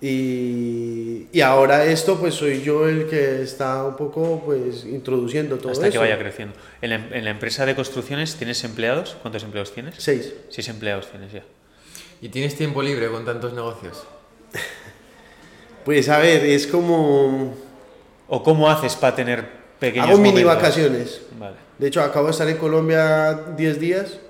Y, 0.02 1.26
y 1.30 1.40
ahora 1.42 1.84
esto 1.84 2.18
pues 2.18 2.34
soy 2.34 2.62
yo 2.62 2.88
el 2.88 3.06
que 3.06 3.42
está 3.42 3.84
un 3.84 3.96
poco 3.96 4.42
pues 4.44 4.84
introduciendo 4.86 5.58
todo 5.58 5.72
hasta 5.72 5.90
que 5.90 5.98
vaya 5.98 6.18
creciendo. 6.18 6.54
¿En 6.80 6.90
la, 6.90 6.96
en 7.12 7.24
la 7.24 7.30
empresa 7.30 7.66
de 7.66 7.74
construcciones 7.74 8.36
tienes 8.36 8.64
empleados? 8.64 9.16
¿Cuántos 9.20 9.42
empleados 9.44 9.72
tienes? 9.74 9.96
Seis. 9.98 10.32
Seis 10.48 10.68
empleados 10.68 11.10
tienes 11.10 11.32
ya. 11.32 11.42
¿Y 12.22 12.28
tienes 12.30 12.54
tiempo 12.56 12.82
libre 12.82 13.08
con 13.08 13.24
tantos 13.26 13.52
negocios? 13.52 14.04
Pues 15.90 16.08
a 16.08 16.20
ver, 16.20 16.44
es 16.44 16.68
como... 16.68 17.52
¿O 18.28 18.44
cómo 18.44 18.70
haces 18.70 18.94
para 18.94 19.16
tener 19.16 19.44
pequeños 19.80 20.06
Hago 20.08 20.18
mini 20.18 20.44
momentos? 20.44 20.54
vacaciones. 20.54 21.20
Vale. 21.36 21.56
De 21.80 21.88
hecho, 21.88 22.00
acabo 22.00 22.26
de 22.26 22.30
estar 22.30 22.48
en 22.48 22.58
Colombia 22.58 23.34
10 23.56 23.80
días, 23.80 24.20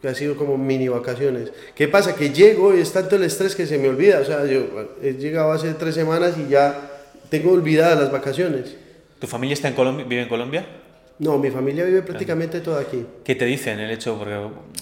que 0.00 0.08
ha 0.08 0.14
sido 0.14 0.34
como 0.34 0.56
mini 0.56 0.88
vacaciones. 0.88 1.52
¿Qué 1.74 1.88
pasa? 1.88 2.16
Que 2.16 2.30
llego 2.30 2.74
y 2.74 2.80
es 2.80 2.90
tanto 2.90 3.16
el 3.16 3.24
estrés 3.24 3.54
que 3.54 3.66
se 3.66 3.76
me 3.76 3.90
olvida. 3.90 4.20
O 4.20 4.24
sea, 4.24 4.46
yo 4.46 4.64
he 5.02 5.12
llegado 5.12 5.52
hace 5.52 5.74
tres 5.74 5.94
semanas 5.94 6.36
y 6.38 6.48
ya 6.48 6.90
tengo 7.28 7.52
olvidadas 7.52 8.00
las 8.00 8.10
vacaciones. 8.10 8.74
¿Tu 9.18 9.26
familia 9.26 9.52
está 9.52 9.68
en 9.68 9.74
Colombia, 9.74 10.06
vive 10.08 10.22
en 10.22 10.28
Colombia? 10.30 10.66
No, 11.20 11.38
mi 11.38 11.48
familia 11.48 11.84
vive 11.84 12.02
prácticamente 12.02 12.60
toda 12.60 12.80
aquí. 12.80 13.06
¿Qué 13.24 13.36
te 13.36 13.44
dicen 13.44 13.78
el 13.78 13.88
hecho? 13.92 14.18
Porque 14.18 14.36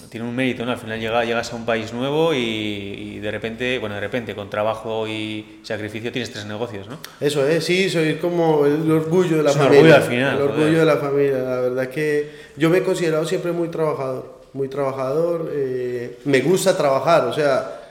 tiene 0.09 0.27
un 0.27 0.35
mérito, 0.35 0.65
¿no? 0.65 0.71
Al 0.71 0.79
final 0.79 0.99
llega- 0.99 1.23
llegas 1.23 1.53
a 1.53 1.55
un 1.55 1.63
país 1.65 1.93
nuevo 1.93 2.33
y, 2.33 2.37
y 2.37 3.19
de 3.19 3.29
repente, 3.29 3.77
bueno, 3.77 3.93
de 3.95 4.01
repente, 4.01 4.33
con 4.33 4.49
trabajo 4.49 5.07
y 5.07 5.59
sacrificio 5.61 6.11
tienes 6.11 6.31
tres 6.31 6.45
negocios, 6.45 6.87
¿no? 6.87 6.97
Eso 7.19 7.47
es, 7.47 7.63
sí, 7.63 7.87
soy 7.87 8.15
como 8.15 8.65
el 8.65 8.89
orgullo 8.91 9.37
de 9.37 9.43
la 9.43 9.51
Es 9.51 9.57
familia. 9.57 9.77
orgullo 9.79 9.95
al 9.95 10.01
final, 10.03 10.31
El 10.33 10.47
joder. 10.47 10.51
orgullo 10.59 10.79
de 10.79 10.85
la 10.85 10.97
familia. 10.97 11.37
La 11.37 11.59
verdad 11.61 11.87
que 11.89 12.29
yo 12.57 12.69
me 12.71 12.79
he 12.79 12.83
considerado 12.83 13.25
siempre 13.27 13.51
muy 13.51 13.67
trabajador. 13.67 14.41
Muy 14.53 14.69
trabajador. 14.69 15.51
eh, 15.53 16.17
me 16.25 16.41
gusta 16.41 16.75
trabajar. 16.75 17.25
O 17.27 17.33
sea, 17.33 17.82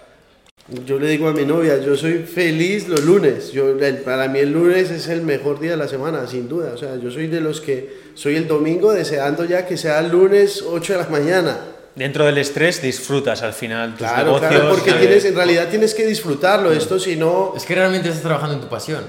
yo 0.86 0.98
le 0.98 1.08
digo 1.08 1.28
a 1.28 1.32
mi 1.32 1.44
novia, 1.44 1.78
yo 1.78 1.96
soy 1.96 2.20
feliz 2.20 2.88
los 2.88 3.02
lunes. 3.04 3.52
Yo, 3.52 3.70
el- 3.78 3.98
para 3.98 4.28
mí 4.28 4.38
el 4.38 4.52
lunes 4.52 4.90
es 4.90 5.08
el 5.08 5.22
mejor 5.22 5.60
día 5.60 5.72
de 5.72 5.76
la 5.76 5.88
semana, 5.88 6.26
sin 6.26 6.48
duda. 6.48 6.72
O 6.74 6.78
sea, 6.78 6.96
yo 6.96 7.10
soy 7.10 7.26
de 7.26 7.40
los 7.40 7.60
que 7.60 7.96
soy 8.14 8.36
el 8.36 8.46
domingo 8.48 8.92
deseando 8.92 9.44
ya 9.44 9.66
que 9.66 9.76
sea 9.76 9.98
el 10.00 10.10
lunes 10.10 10.62
8 10.66 10.92
de 10.94 10.98
la 11.00 11.08
mañana. 11.08 11.58
Dentro 11.94 12.24
del 12.24 12.38
estrés 12.38 12.80
disfrutas 12.80 13.42
al 13.42 13.52
final 13.52 13.90
tus 13.90 13.98
Claro, 14.06 14.24
negocios. 14.26 14.50
claro, 14.50 14.68
porque 14.70 14.92
tienes, 14.92 15.24
en 15.26 15.34
realidad 15.34 15.68
tienes 15.68 15.92
que 15.94 16.06
disfrutarlo. 16.06 16.72
Esto 16.72 16.98
si 16.98 17.16
no... 17.16 17.52
Es 17.54 17.64
que 17.66 17.74
realmente 17.74 18.08
estás 18.08 18.22
trabajando 18.22 18.54
en 18.54 18.60
tu 18.62 18.68
pasión. 18.68 19.02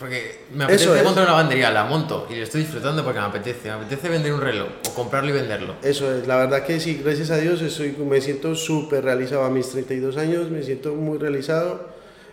Porque 0.00 0.40
me 0.54 0.64
Eso 0.64 0.64
apetece 0.64 0.98
es. 0.98 1.04
montar 1.04 1.22
una 1.24 1.32
lavandería, 1.32 1.70
la 1.70 1.84
monto 1.84 2.26
y 2.30 2.34
lo 2.36 2.42
estoy 2.42 2.62
disfrutando 2.62 3.04
porque 3.04 3.20
me 3.20 3.26
apetece. 3.26 3.68
Me 3.68 3.74
apetece 3.74 4.08
vender 4.08 4.32
un 4.32 4.40
reloj 4.40 4.68
o 4.88 4.94
comprarlo 4.94 5.28
y 5.28 5.32
venderlo. 5.34 5.74
Eso 5.82 6.12
es, 6.12 6.26
la 6.26 6.36
verdad 6.38 6.64
que 6.64 6.80
sí, 6.80 7.02
gracias 7.04 7.30
a 7.30 7.36
Dios 7.36 7.60
estoy, 7.60 7.92
me 7.92 8.20
siento 8.22 8.54
súper 8.54 9.04
realizado 9.04 9.44
a 9.44 9.50
mis 9.50 9.68
32 9.68 10.16
años, 10.16 10.50
me 10.50 10.62
siento 10.62 10.94
muy 10.94 11.18
realizado. 11.18 11.88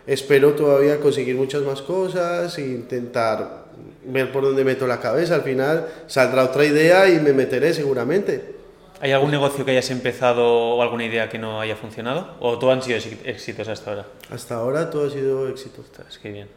Espero 0.06 0.52
todavía 0.54 0.98
conseguir 1.00 1.36
muchas 1.36 1.60
más 1.62 1.82
cosas 1.82 2.56
e 2.56 2.62
intentar 2.62 3.66
ver 4.06 4.32
por 4.32 4.42
dónde 4.44 4.64
meto 4.64 4.86
la 4.86 4.98
cabeza. 5.00 5.34
Al 5.34 5.42
final 5.42 5.86
saldrá 6.06 6.44
otra 6.44 6.64
idea 6.64 7.06
y 7.10 7.20
me 7.20 7.34
meteré 7.34 7.74
seguramente. 7.74 8.56
¿Hay 9.00 9.12
algún 9.12 9.30
negocio 9.30 9.66
que 9.66 9.72
hayas 9.72 9.90
empezado 9.90 10.44
o 10.48 10.82
alguna 10.82 11.04
idea 11.04 11.28
que 11.28 11.38
no 11.38 11.60
haya 11.60 11.76
funcionado? 11.76 12.34
¿O 12.40 12.58
todo 12.58 12.72
han 12.72 12.82
sido 12.82 12.98
éxi- 12.98 13.18
éxitos 13.24 13.68
hasta 13.68 13.90
ahora? 13.90 14.06
Hasta 14.30 14.54
ahora 14.56 14.88
todo 14.88 15.06
ha 15.06 15.10
sido 15.10 15.46
éxito. 15.48 15.82
Ostras, 15.82 16.18
qué 16.18 16.32
bien. 16.32 16.48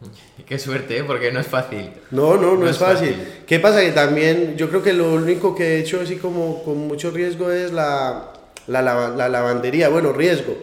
Qué 0.46 0.58
suerte, 0.58 0.98
¿eh? 0.98 1.04
porque 1.04 1.30
no 1.32 1.40
es 1.40 1.46
fácil. 1.46 1.90
No, 2.10 2.34
no, 2.36 2.52
no, 2.52 2.56
No 2.58 2.64
es 2.66 2.72
es 2.72 2.78
fácil. 2.78 3.10
fácil. 3.10 3.28
¿Qué 3.46 3.58
pasa? 3.60 3.80
Que 3.80 3.92
también 3.92 4.56
yo 4.56 4.68
creo 4.68 4.82
que 4.82 4.92
lo 4.92 5.12
único 5.12 5.54
que 5.54 5.76
he 5.76 5.80
hecho 5.80 6.00
así 6.00 6.16
como 6.16 6.62
con 6.64 6.78
mucho 6.86 7.10
riesgo 7.10 7.50
es 7.50 7.72
la, 7.72 8.32
la, 8.68 8.82
lava- 8.82 9.14
la 9.16 9.28
lavandería. 9.28 9.88
Bueno, 9.88 10.12
riesgo. 10.12 10.56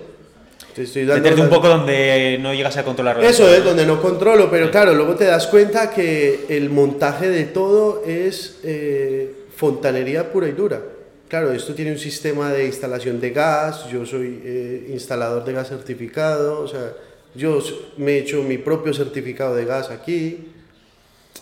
Te 0.73 0.83
estoy 0.83 1.05
dando 1.05 1.21
Meterte 1.23 1.41
un 1.41 1.49
poco 1.49 1.69
donde 1.69 2.38
no 2.41 2.53
llegas 2.53 2.75
a 2.77 2.83
controlarlo. 2.83 3.23
Eso 3.23 3.47
es 3.53 3.63
donde 3.63 3.86
no 3.86 4.01
controlo, 4.01 4.49
pero 4.51 4.69
claro, 4.71 4.93
luego 4.93 5.15
te 5.15 5.23
das 5.25 5.47
cuenta 5.47 5.89
que 5.89 6.45
el 6.49 6.69
montaje 6.69 7.29
de 7.29 7.45
todo 7.45 8.03
es 8.05 8.57
eh, 8.63 9.45
fontanería 9.55 10.31
pura 10.33 10.49
y 10.49 10.51
dura. 10.51 10.81
Claro, 11.29 11.53
esto 11.53 11.73
tiene 11.73 11.91
un 11.91 11.97
sistema 11.97 12.51
de 12.51 12.65
instalación 12.65 13.21
de 13.21 13.29
gas, 13.31 13.88
yo 13.89 14.05
soy 14.05 14.41
eh, 14.43 14.88
instalador 14.91 15.45
de 15.45 15.53
gas 15.53 15.69
certificado, 15.69 16.59
o 16.61 16.67
sea, 16.67 16.91
yo 17.36 17.59
me 17.97 18.13
he 18.13 18.17
hecho 18.19 18.41
mi 18.43 18.57
propio 18.57 18.93
certificado 18.93 19.55
de 19.55 19.65
gas 19.65 19.89
aquí. 19.89 20.51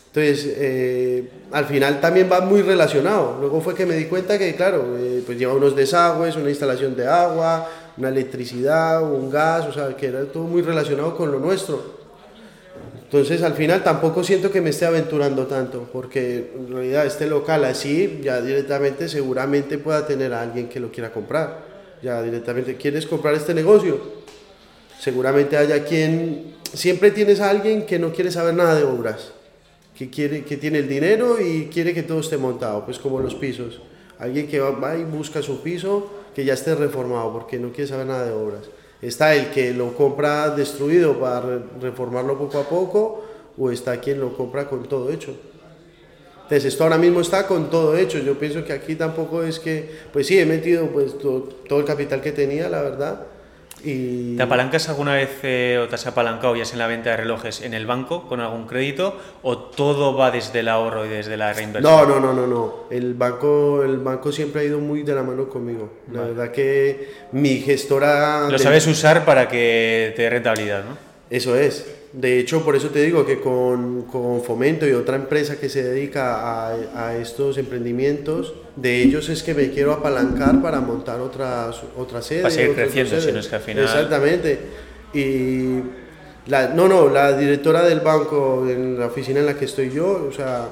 Entonces, 0.08 0.54
eh, 0.58 1.30
al 1.52 1.66
final 1.66 2.00
también 2.00 2.30
va 2.32 2.42
muy 2.42 2.62
relacionado. 2.62 3.38
Luego 3.40 3.62
fue 3.62 3.74
que 3.74 3.86
me 3.86 3.96
di 3.96 4.06
cuenta 4.06 4.38
que, 4.38 4.56
claro, 4.56 4.96
eh, 4.98 5.24
pues 5.26 5.38
lleva 5.38 5.54
unos 5.54 5.76
desagües, 5.76 6.36
una 6.36 6.50
instalación 6.50 6.96
de 6.96 7.08
agua, 7.08 7.68
una 7.98 8.10
electricidad, 8.10 9.02
un 9.04 9.32
gas, 9.32 9.66
o 9.66 9.74
sea, 9.74 9.96
que 9.96 10.08
era 10.08 10.24
todo 10.26 10.44
muy 10.44 10.62
relacionado 10.62 11.16
con 11.16 11.32
lo 11.32 11.40
nuestro. 11.40 12.04
Entonces, 13.04 13.44
al 13.44 13.54
final 13.54 13.84
tampoco 13.84 14.24
siento 14.24 14.52
que 14.52 14.60
me 14.62 14.72
esté 14.72 14.86
aventurando 14.86 15.46
tanto, 15.46 15.88
porque 15.94 16.52
en 16.58 16.74
realidad 16.74 17.06
este 17.06 17.28
local 17.28 17.64
así, 17.64 18.22
ya 18.24 18.42
directamente 18.42 19.08
seguramente 19.08 19.78
pueda 19.78 20.08
tener 20.08 20.34
a 20.34 20.42
alguien 20.42 20.68
que 20.68 20.80
lo 20.80 20.92
quiera 20.92 21.12
comprar. 21.12 21.60
Ya 22.02 22.22
directamente, 22.24 22.76
¿quieres 22.76 23.06
comprar 23.06 23.36
este 23.36 23.54
negocio? 23.54 24.24
Seguramente 25.04 25.58
haya 25.58 25.84
quien, 25.84 26.56
siempre 26.74 27.12
tienes 27.12 27.42
alguien 27.42 27.86
que 27.86 28.00
no 28.00 28.14
quiere 28.14 28.32
saber 28.32 28.54
nada 28.54 28.74
de 28.76 28.86
obras, 28.86 29.34
que, 29.98 30.10
quiere, 30.10 30.46
que 30.46 30.56
tiene 30.56 30.80
el 30.80 30.88
dinero 30.88 31.42
y 31.42 31.66
quiere 31.66 31.94
que 31.94 32.04
todo 32.04 32.22
esté 32.22 32.38
montado, 32.38 32.86
pues 32.86 33.00
como 33.00 33.20
los 33.20 33.36
pisos. 33.36 33.82
Alguien 34.18 34.48
que 34.48 34.62
va, 34.62 34.96
y 34.96 35.04
busca 35.04 35.42
su 35.42 35.62
piso 35.62 36.10
que 36.34 36.46
ya 36.46 36.54
esté 36.54 36.74
reformado 36.76 37.34
porque 37.34 37.60
no 37.60 37.74
quiere 37.74 37.90
saber 37.90 38.06
nada 38.06 38.24
de 38.26 38.32
obras. 38.32 38.62
Está 39.02 39.36
el 39.36 39.50
que 39.52 39.74
lo 39.74 39.94
compra 39.94 40.52
destruido 40.52 41.20
para 41.20 41.42
re- 41.42 41.60
reformarlo 41.82 42.38
poco 42.38 42.60
a 42.60 42.64
poco 42.70 43.26
o 43.58 43.72
está 43.72 44.00
quien 44.00 44.22
lo 44.22 44.38
compra 44.38 44.70
con 44.70 44.88
todo 44.88 45.12
hecho. 45.12 45.36
Entonces 46.44 46.64
esto 46.64 46.86
ahora 46.86 46.98
mismo 46.98 47.20
está 47.20 47.46
con 47.46 47.70
todo 47.70 47.98
hecho. 47.98 48.20
Yo 48.20 48.40
pienso 48.40 48.64
que 48.64 48.72
aquí 48.72 48.96
tampoco 48.96 49.44
es 49.44 49.60
que, 49.60 49.90
pues 50.14 50.28
sí, 50.28 50.40
he 50.40 50.46
metido 50.46 50.88
pues 50.88 51.18
to- 51.20 51.50
todo 51.68 51.80
el 51.80 51.86
capital 51.86 52.22
que 52.22 52.32
tenía, 52.32 52.70
la 52.70 52.82
verdad. 52.82 53.28
Y... 53.84 54.38
¿Te 54.38 54.44
apalancas 54.44 54.88
alguna 54.88 55.14
vez 55.16 55.30
eh, 55.44 55.80
o 55.84 55.88
te 55.90 55.96
has 55.96 56.08
apalancado 56.08 56.56
ya 56.56 56.64
sea 56.64 56.74
en 56.76 56.80
la 56.80 56.88
venta 56.88 57.10
de 57.12 57.18
relojes 57.18 57.62
en 57.62 57.74
el 57.74 57.86
banco 57.86 58.28
con 58.30 58.40
algún 58.40 58.66
crédito 58.66 59.18
o 59.42 59.58
todo 59.58 60.16
va 60.16 60.32
desde 60.32 60.60
el 60.62 60.70
ahorro 60.70 61.06
y 61.06 61.10
desde 61.10 61.36
la 61.36 61.52
reinversión? 61.52 61.92
No, 61.94 62.06
no, 62.06 62.20
no, 62.20 62.34
no, 62.34 62.48
no. 62.48 62.74
El 62.90 63.14
banco, 63.14 63.84
el 63.84 63.98
banco 63.98 64.32
siempre 64.32 64.62
ha 64.62 64.64
ido 64.64 64.80
muy 64.80 65.04
de 65.04 65.14
la 65.16 65.24
mano 65.24 65.50
conmigo. 65.50 65.90
La 66.12 66.22
verdad 66.22 66.52
que 66.52 67.10
mi 67.34 67.58
gestora... 67.60 68.42
Lo 68.44 68.52
del- 68.52 68.60
sabes 68.60 68.88
usar 68.88 69.26
para 69.26 69.50
que 69.50 70.14
te 70.16 70.22
dé 70.24 70.30
rentabilidad, 70.30 70.86
¿no? 70.86 70.98
Eso 71.30 71.56
es. 71.58 71.86
De 72.14 72.40
hecho, 72.40 72.64
por 72.64 72.76
eso 72.76 72.90
te 72.90 73.00
digo 73.04 73.26
que 73.26 73.42
con, 73.42 74.04
con 74.04 74.44
Fomento 74.44 74.88
y 74.88 74.92
otra 74.92 75.16
empresa 75.16 75.60
que 75.60 75.68
se 75.68 75.84
dedica 75.84 76.68
a, 76.70 77.08
a 77.08 77.18
estos 77.18 77.58
emprendimientos, 77.58 78.54
de 78.76 79.02
ellos 79.04 79.30
es 79.30 79.44
que 79.44 79.54
me 79.54 79.70
quiero 79.70 79.92
apalancar 79.94 80.62
para 80.62 80.80
montar 80.82 81.20
otras 81.22 81.76
otra 81.98 82.22
sede. 82.22 82.42
Para 82.42 82.54
seguir 82.54 82.72
otras 82.72 82.86
creciendo, 82.88 83.10
sedes. 83.12 83.24
si 83.26 83.32
no 83.32 83.40
es 83.40 83.48
que 83.48 83.56
al 83.56 83.62
final- 83.62 83.84
Exactamente. 83.84 84.60
Y 85.14 85.80
La, 86.48 86.68
no, 86.68 86.90
no, 86.90 87.08
la 87.08 87.38
directora 87.38 87.84
del 87.84 88.02
banco 88.02 88.66
en 88.70 89.00
la 89.00 89.06
oficina 89.06 89.40
en 89.40 89.46
la 89.46 89.54
que 89.56 89.64
estoy 89.64 89.90
yo, 89.92 90.28
o 90.30 90.32
sea, 90.34 90.68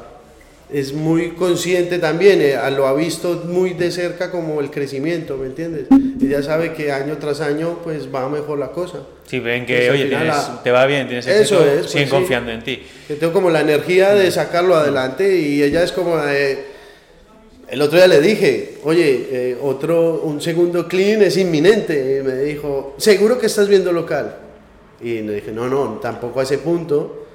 es 0.70 0.92
muy 0.94 1.30
consciente 1.30 1.98
también, 1.98 2.42
eh, 2.42 2.58
lo 2.76 2.88
ha 2.88 2.94
visto 2.94 3.44
muy 3.48 3.74
de 3.76 3.90
cerca 3.90 4.32
como 4.32 4.60
el 4.60 4.70
crecimiento, 4.70 5.38
¿me 5.38 5.46
entiendes? 5.46 5.86
Ella 6.22 6.44
sabe 6.44 6.74
que 6.74 6.92
año 6.92 7.16
tras 7.20 7.40
año 7.40 7.78
pues 7.86 8.14
va 8.14 8.28
mejor 8.28 8.60
la 8.60 8.68
cosa. 8.74 9.00
Sí, 9.26 9.40
ven 9.40 9.66
que, 9.66 9.78
Pues, 9.78 9.92
oye, 9.92 10.06
tienes- 10.10 10.28
la- 10.28 10.62
te 10.62 10.72
va 10.72 10.86
bien, 10.88 11.08
tienes 11.08 11.26
Eso 11.26 11.40
éxito, 11.62 11.64
es, 11.66 11.80
pues, 11.80 11.92
siguen 11.92 12.08
sí. 12.08 12.12
confiando 12.12 12.52
en 12.52 12.64
ti. 12.64 12.84
Que 13.08 13.16
tengo 13.16 13.32
como 13.32 13.50
la 13.50 13.62
energía 13.62 14.14
de 14.14 14.30
sacarlo 14.30 14.76
adelante 14.76 15.38
y 15.38 15.64
ella 15.64 15.84
es 15.84 15.94
como... 15.94 16.20
eh, 16.28 16.66
el 17.72 17.82
otro 17.82 17.98
día 17.98 18.08
le 18.08 18.22
dije, 18.22 18.78
oye, 18.84 19.28
eh, 19.32 19.58
otro, 19.62 20.22
un 20.24 20.40
segundo 20.42 20.88
clean 20.88 21.22
es 21.24 21.38
inminente. 21.38 22.20
Y 22.20 22.24
me 22.24 22.36
dijo, 22.36 22.94
¿seguro 22.98 23.40
que 23.40 23.48
estás 23.48 23.68
viendo 23.68 23.92
local? 23.92 24.36
Y 25.02 25.22
le 25.22 25.36
dije, 25.36 25.52
no, 25.52 25.68
no, 25.68 25.98
tampoco 26.02 26.40
a 26.40 26.44
ese 26.44 26.58
punto, 26.60 27.26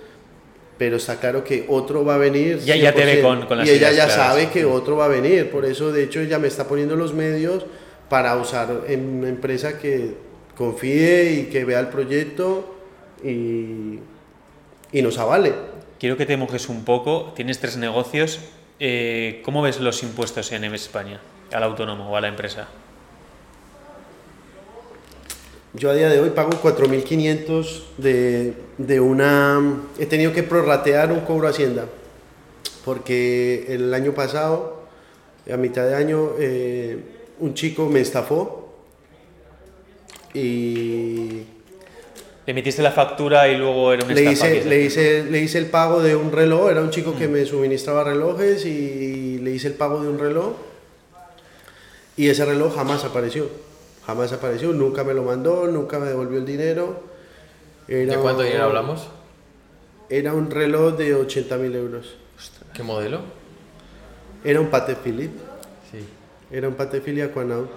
pero 0.79 0.97
está 0.99 1.19
claro 1.19 1.43
que 1.43 1.65
otro 1.69 2.05
va 2.05 2.15
a 2.17 2.19
venir. 2.19 2.59
Ya- 2.59 2.77
ya 2.77 2.93
te 2.95 3.05
ve 3.05 3.23
100%. 3.23 3.23
con- 3.23 3.47
con 3.47 3.59
las 3.59 3.67
Y 3.67 3.71
ella 3.73 3.91
ya 3.93 4.05
claras. 4.07 4.15
sabe 4.15 4.51
que 4.51 4.65
otro 4.65 4.97
va 4.97 5.07
a 5.07 5.09
venir, 5.09 5.51
por 5.51 5.65
eso 5.65 5.91
de 5.91 6.05
hecho 6.05 6.21
ella 6.21 6.39
me 6.39 6.49
está 6.49 6.69
poniendo 6.69 6.95
los 6.97 7.13
medios 7.15 7.65
para 8.11 8.37
usar 8.37 8.83
en 8.89 9.01
una 9.19 9.29
empresa 9.31 9.79
que 9.79 10.15
confíe 10.57 11.33
y 11.33 11.43
que 11.51 11.65
vea 11.65 11.81
el 11.81 11.89
proyecto 11.89 12.77
y, 13.25 13.99
y 14.93 15.03
nos 15.03 15.19
avale. 15.19 15.53
Quiero 15.99 16.17
que 16.17 16.27
te 16.27 16.37
mojes 16.37 16.69
un 16.69 16.85
poco, 16.85 17.33
tienes 17.35 17.59
tres 17.59 17.77
negocios, 17.79 18.39
eh, 18.79 19.43
¿cómo 19.45 19.63
ves 19.63 19.81
los 19.81 20.03
impuestos 20.03 20.53
en 20.53 20.65
España 20.65 21.21
al 21.53 21.63
autónomo 21.63 22.11
o 22.11 22.17
a 22.17 22.21
la 22.21 22.29
empresa? 22.29 22.69
Yo 25.73 25.91
a 25.91 25.95
día 25.95 26.09
de 26.09 26.21
hoy 26.21 26.31
pago 26.31 26.51
4.500 26.51 27.83
de, 27.99 28.55
de 28.79 29.01
una... 29.01 29.61
He 29.99 30.07
tenido 30.07 30.33
que 30.33 30.43
prorratear 30.43 31.13
un 31.13 31.21
cobro 31.21 31.47
a 31.47 31.51
Hacienda, 31.51 31.87
porque 32.85 33.67
el 33.69 33.93
año 33.93 34.13
pasado, 34.13 34.85
a 35.53 35.57
mitad 35.59 35.87
de 35.87 35.95
año, 35.95 36.31
eh, 36.39 36.99
un 37.41 37.53
chico 37.53 37.91
me 37.91 38.01
estafó 38.01 38.73
y 40.33 41.43
Le 42.47 42.55
metiste 42.55 42.81
la 42.81 42.93
factura 42.93 43.49
y 43.49 43.57
luego 43.57 43.93
era 43.93 44.05
un 44.05 44.15
le 44.15 44.23
hice, 44.23 44.65
le, 44.65 44.83
hice, 44.83 45.25
le 45.25 45.41
hice 45.41 45.59
el 45.59 45.67
pago 45.67 46.01
de 46.01 46.15
un 46.15 46.31
reloj, 46.31 46.71
era 46.71 46.81
un 46.81 46.91
chico 46.91 47.17
que 47.17 47.27
me 47.27 47.45
suministraba 47.45 48.05
relojes 48.05 48.65
y 48.65 49.39
le 49.39 49.51
hice 49.51 49.67
el 49.69 49.75
pago 49.75 50.01
de 50.01 50.09
un 50.09 50.19
reloj 50.19 50.55
y 52.17 52.29
ese 52.29 52.45
reloj 52.45 52.75
jamás 52.75 53.05
apareció, 53.05 53.49
jamás 54.07 54.33
apareció, 54.33 54.73
nunca 54.73 55.03
me 55.03 55.13
lo 55.13 55.25
mandó, 55.25 55.67
nunca 55.67 55.99
me 55.99 56.07
devolvió 56.07 56.39
el 56.39 56.47
dinero. 56.47 57.03
¿De 57.89 58.17
cuánto 58.23 58.43
dinero 58.43 58.65
hablamos? 58.65 59.09
Era 60.09 60.33
un 60.33 60.51
reloj 60.51 60.97
de 60.97 61.17
80.000 61.17 61.75
euros. 61.75 62.15
¿Qué 62.73 62.83
modelo? 62.85 63.21
Era 64.45 64.61
un 64.61 64.69
Patek 64.69 64.99
Philippe, 64.99 65.39
Sí. 65.91 65.99
era 66.51 66.69
un 66.69 66.75
Patek 66.75 67.03
Philippe 67.03 67.25
Aquanaut. 67.25 67.69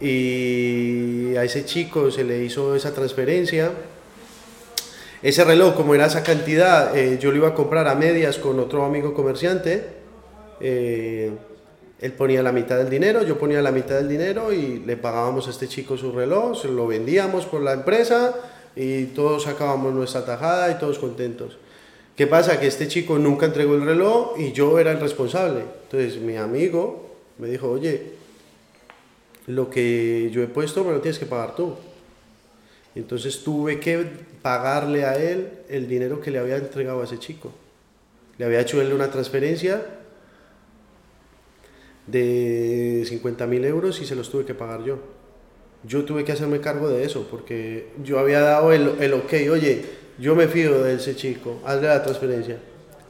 Y 0.00 1.34
a 1.36 1.44
ese 1.44 1.64
chico 1.64 2.10
se 2.10 2.24
le 2.24 2.44
hizo 2.44 2.74
esa 2.74 2.94
transferencia. 2.94 3.72
Ese 5.22 5.42
reloj, 5.44 5.74
como 5.74 5.94
era 5.94 6.06
esa 6.06 6.22
cantidad, 6.22 6.96
eh, 6.96 7.18
yo 7.20 7.30
lo 7.30 7.38
iba 7.38 7.48
a 7.48 7.54
comprar 7.54 7.88
a 7.88 7.94
medias 7.94 8.38
con 8.38 8.60
otro 8.60 8.84
amigo 8.84 9.14
comerciante. 9.14 9.84
Eh, 10.60 11.32
él 12.00 12.12
ponía 12.12 12.42
la 12.42 12.52
mitad 12.52 12.76
del 12.76 12.88
dinero, 12.88 13.24
yo 13.24 13.36
ponía 13.38 13.60
la 13.60 13.72
mitad 13.72 13.96
del 13.96 14.08
dinero 14.08 14.52
y 14.52 14.78
le 14.86 14.96
pagábamos 14.96 15.48
a 15.48 15.50
este 15.50 15.66
chico 15.66 15.96
su 15.96 16.12
reloj, 16.12 16.62
se 16.62 16.68
lo 16.68 16.86
vendíamos 16.86 17.44
por 17.46 17.60
la 17.60 17.72
empresa 17.72 18.34
y 18.76 19.06
todos 19.06 19.42
sacábamos 19.42 19.92
nuestra 19.92 20.24
tajada 20.24 20.70
y 20.70 20.78
todos 20.78 21.00
contentos. 21.00 21.58
¿Qué 22.14 22.28
pasa? 22.28 22.60
Que 22.60 22.68
este 22.68 22.86
chico 22.86 23.18
nunca 23.18 23.46
entregó 23.46 23.74
el 23.74 23.84
reloj 23.84 24.38
y 24.38 24.52
yo 24.52 24.78
era 24.78 24.92
el 24.92 25.00
responsable. 25.00 25.62
Entonces 25.84 26.20
mi 26.20 26.36
amigo 26.36 27.10
me 27.38 27.48
dijo, 27.48 27.68
oye, 27.68 28.17
lo 29.48 29.68
que 29.70 30.30
yo 30.32 30.42
he 30.42 30.46
puesto 30.46 30.84
me 30.84 30.92
lo 30.92 31.00
tienes 31.00 31.18
que 31.18 31.26
pagar 31.26 31.54
tú. 31.56 31.74
Entonces 32.94 33.42
tuve 33.44 33.80
que 33.80 34.06
pagarle 34.42 35.04
a 35.04 35.16
él 35.16 35.48
el 35.68 35.88
dinero 35.88 36.20
que 36.20 36.30
le 36.30 36.38
había 36.38 36.56
entregado 36.56 37.00
a 37.00 37.04
ese 37.04 37.18
chico. 37.18 37.52
Le 38.38 38.44
había 38.44 38.60
hecho 38.60 38.80
él 38.80 38.92
una 38.92 39.10
transferencia 39.10 39.82
de 42.06 43.04
50 43.06 43.46
mil 43.46 43.64
euros 43.64 44.00
y 44.00 44.06
se 44.06 44.14
los 44.14 44.30
tuve 44.30 44.44
que 44.44 44.54
pagar 44.54 44.84
yo. 44.84 44.98
Yo 45.84 46.04
tuve 46.04 46.24
que 46.24 46.32
hacerme 46.32 46.60
cargo 46.60 46.88
de 46.88 47.04
eso 47.04 47.26
porque 47.30 47.88
yo 48.02 48.18
había 48.18 48.40
dado 48.40 48.72
el, 48.72 48.94
el 49.00 49.12
ok, 49.14 49.32
oye, 49.52 49.84
yo 50.18 50.34
me 50.34 50.48
fío 50.48 50.82
de 50.82 50.94
ese 50.94 51.14
chico, 51.14 51.60
hazle 51.64 51.88
la 51.88 52.02
transferencia. 52.02 52.58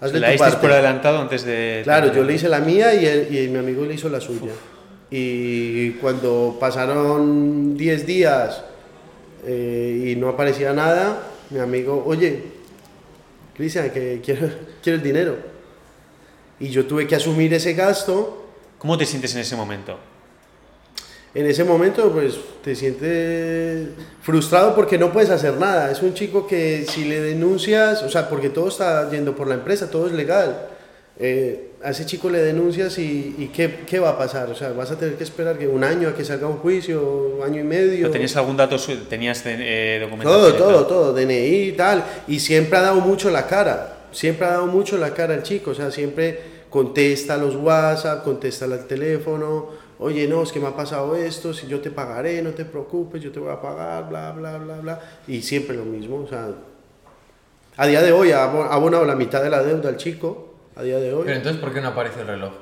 Hazle 0.00 0.20
La 0.20 0.32
tu 0.32 0.38
parte. 0.38 0.58
por 0.58 0.70
adelantado 0.72 1.18
antes 1.18 1.44
de... 1.44 1.80
Claro, 1.82 2.12
yo 2.12 2.22
le 2.22 2.34
hice 2.34 2.48
la 2.48 2.60
mía 2.60 2.94
y, 2.94 3.04
él- 3.06 3.28
y 3.34 3.48
mi 3.48 3.58
amigo 3.58 3.84
le 3.84 3.94
hizo 3.94 4.08
la 4.08 4.20
suya. 4.20 4.52
Y 5.10 5.92
cuando 5.92 6.56
pasaron 6.60 7.76
10 7.76 8.06
días 8.06 8.62
eh, 9.46 10.10
y 10.10 10.16
no 10.16 10.28
aparecía 10.28 10.72
nada, 10.72 11.22
mi 11.50 11.58
amigo, 11.58 12.02
oye, 12.06 12.42
Cristian, 13.56 13.90
que 13.90 14.20
quiero, 14.22 14.50
quiero 14.82 14.98
el 14.98 15.02
dinero. 15.02 15.36
Y 16.60 16.68
yo 16.68 16.86
tuve 16.86 17.06
que 17.06 17.14
asumir 17.14 17.54
ese 17.54 17.72
gasto. 17.72 18.46
¿Cómo 18.78 18.98
te 18.98 19.06
sientes 19.06 19.34
en 19.34 19.40
ese 19.40 19.56
momento? 19.56 19.98
En 21.34 21.46
ese 21.46 21.62
momento, 21.62 22.10
pues 22.12 22.38
te 22.64 22.74
sientes 22.74 23.90
frustrado 24.22 24.74
porque 24.74 24.98
no 24.98 25.12
puedes 25.12 25.30
hacer 25.30 25.54
nada. 25.54 25.90
Es 25.90 26.02
un 26.02 26.14
chico 26.14 26.46
que 26.46 26.84
si 26.88 27.04
le 27.04 27.20
denuncias, 27.20 28.02
o 28.02 28.08
sea, 28.08 28.28
porque 28.28 28.50
todo 28.50 28.68
está 28.68 29.10
yendo 29.10 29.36
por 29.36 29.46
la 29.46 29.54
empresa, 29.54 29.90
todo 29.90 30.06
es 30.06 30.12
legal. 30.12 30.68
Eh, 31.18 31.67
a 31.82 31.90
ese 31.90 32.06
chico 32.06 32.28
le 32.28 32.40
denuncias 32.40 32.98
y, 32.98 33.36
y 33.38 33.50
¿qué, 33.54 33.80
¿qué 33.86 34.00
va 34.00 34.10
a 34.10 34.18
pasar? 34.18 34.50
O 34.50 34.54
sea, 34.54 34.72
vas 34.72 34.90
a 34.90 34.98
tener 34.98 35.14
que 35.14 35.24
esperar 35.24 35.58
que 35.58 35.68
un 35.68 35.84
año 35.84 36.08
a 36.08 36.14
que 36.14 36.24
salga 36.24 36.48
un 36.48 36.56
juicio, 36.56 37.42
año 37.44 37.60
y 37.60 37.64
medio. 37.64 38.02
¿Pero 38.02 38.12
¿Tenías 38.12 38.36
algún 38.36 38.56
dato? 38.56 38.76
¿Tenías 39.08 39.42
eh, 39.46 40.08
Todo, 40.22 40.54
todo, 40.54 40.86
todo, 40.86 41.12
DNI 41.12 41.68
y 41.68 41.72
tal. 41.72 42.04
Y 42.26 42.40
siempre 42.40 42.78
ha 42.78 42.82
dado 42.82 43.00
mucho 43.00 43.30
la 43.30 43.46
cara. 43.46 44.06
Siempre 44.10 44.46
ha 44.46 44.50
dado 44.50 44.66
mucho 44.66 44.96
la 44.98 45.14
cara 45.14 45.34
el 45.34 45.42
chico. 45.42 45.70
O 45.70 45.74
sea, 45.74 45.90
siempre 45.90 46.40
contesta 46.68 47.36
los 47.36 47.54
WhatsApp, 47.54 48.24
contesta 48.24 48.64
al 48.64 48.86
teléfono. 48.86 49.88
Oye, 50.00 50.26
no, 50.26 50.42
es 50.42 50.52
que 50.52 50.58
me 50.58 50.66
ha 50.66 50.76
pasado 50.76 51.14
esto. 51.14 51.54
Si 51.54 51.68
yo 51.68 51.80
te 51.80 51.90
pagaré, 51.90 52.42
no 52.42 52.50
te 52.50 52.64
preocupes, 52.64 53.22
yo 53.22 53.30
te 53.30 53.38
voy 53.38 53.52
a 53.52 53.60
pagar, 53.60 54.08
bla, 54.08 54.32
bla, 54.32 54.58
bla, 54.58 54.80
bla. 54.80 55.00
Y 55.28 55.42
siempre 55.42 55.76
lo 55.76 55.84
mismo. 55.84 56.22
O 56.24 56.28
sea, 56.28 56.48
a 57.76 57.86
día 57.86 58.02
de 58.02 58.10
hoy 58.10 58.32
ha 58.32 58.44
abonado 58.44 59.04
la 59.04 59.14
mitad 59.14 59.42
de 59.42 59.50
la 59.50 59.62
deuda 59.62 59.90
al 59.90 59.96
chico. 59.96 60.47
A 60.78 60.82
día 60.82 60.98
de 60.98 61.12
hoy. 61.12 61.22
Pero 61.24 61.36
entonces, 61.36 61.60
¿por 61.60 61.74
qué 61.74 61.80
no 61.80 61.88
aparece 61.88 62.20
el 62.20 62.26
reloj? 62.28 62.52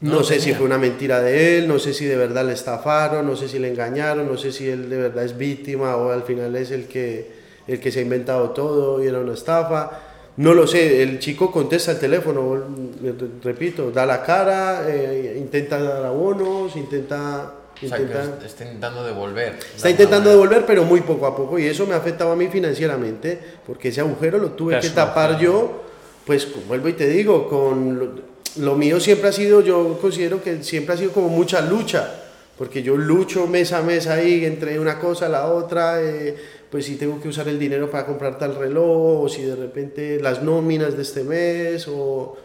No, 0.00 0.14
No 0.14 0.24
sé 0.24 0.40
si 0.40 0.52
fue 0.52 0.66
una 0.66 0.78
mentira 0.78 1.20
de 1.20 1.58
él, 1.58 1.68
no 1.68 1.78
sé 1.78 1.94
si 1.94 2.04
de 2.06 2.16
verdad 2.16 2.44
le 2.44 2.52
estafaron, 2.54 3.24
no 3.24 3.36
sé 3.36 3.48
si 3.48 3.60
le 3.60 3.68
engañaron, 3.68 4.26
no 4.26 4.36
sé 4.36 4.50
si 4.50 4.68
él 4.68 4.90
de 4.90 4.96
verdad 4.96 5.24
es 5.24 5.36
víctima 5.38 5.94
o 5.96 6.10
al 6.10 6.24
final 6.24 6.56
es 6.56 6.72
el 6.72 6.86
que, 6.88 7.30
el 7.68 7.78
que 7.78 7.92
se 7.92 8.00
ha 8.00 8.02
inventado 8.02 8.50
todo 8.50 9.02
y 9.02 9.06
era 9.06 9.20
una 9.20 9.34
estafa. 9.34 10.00
No 10.38 10.54
lo 10.54 10.66
sé, 10.66 11.02
el 11.02 11.20
chico 11.20 11.52
contesta 11.52 11.92
el 11.92 12.00
teléfono, 12.00 12.64
eh, 13.04 13.14
repito, 13.44 13.92
da 13.92 14.04
la 14.04 14.22
cara, 14.24 14.86
eh, 14.88 15.36
intenta 15.38 15.80
dar 15.80 16.04
abonos, 16.06 16.74
intenta... 16.74 17.52
O 17.84 17.86
sea, 17.88 17.96
que 17.98 18.04
intenta- 18.04 18.46
está 18.46 18.64
intentando 18.64 19.04
devolver. 19.04 19.58
Está 19.76 19.90
intentando 19.90 20.30
devolver, 20.30 20.64
pero 20.66 20.84
muy 20.84 21.00
poco 21.02 21.26
a 21.26 21.36
poco, 21.36 21.58
y 21.58 21.66
eso 21.66 21.86
me 21.86 21.94
ha 21.94 21.98
afectado 21.98 22.32
a 22.32 22.36
mí 22.36 22.48
financieramente, 22.48 23.38
porque 23.66 23.88
ese 23.88 24.00
agujero 24.00 24.38
lo 24.38 24.52
tuve 24.52 24.74
que 24.80 24.88
tapar 24.90 25.38
yo, 25.38 25.81
pues 26.26 26.48
vuelvo 26.68 26.88
y 26.88 26.92
te 26.94 27.08
digo, 27.08 27.48
con 27.48 27.98
lo, 27.98 28.12
lo 28.56 28.74
mío 28.76 29.00
siempre 29.00 29.28
ha 29.28 29.32
sido, 29.32 29.60
yo 29.60 29.98
considero 30.00 30.42
que 30.42 30.62
siempre 30.62 30.94
ha 30.94 30.98
sido 30.98 31.12
como 31.12 31.28
mucha 31.28 31.60
lucha, 31.62 32.18
porque 32.58 32.82
yo 32.82 32.96
lucho 32.96 33.46
mes 33.46 33.72
a 33.72 33.82
mes 33.82 34.06
ahí 34.06 34.44
entre 34.44 34.78
una 34.78 34.98
cosa 34.98 35.26
a 35.26 35.28
la 35.28 35.46
otra, 35.48 36.02
eh, 36.02 36.36
pues 36.70 36.84
si 36.86 36.96
tengo 36.96 37.20
que 37.20 37.28
usar 37.28 37.48
el 37.48 37.58
dinero 37.58 37.90
para 37.90 38.06
comprar 38.06 38.38
tal 38.38 38.54
reloj, 38.56 39.24
o 39.24 39.28
si 39.28 39.42
de 39.42 39.56
repente 39.56 40.20
las 40.20 40.42
nóminas 40.42 40.96
de 40.96 41.02
este 41.02 41.24
mes, 41.24 41.86
o 41.88 42.36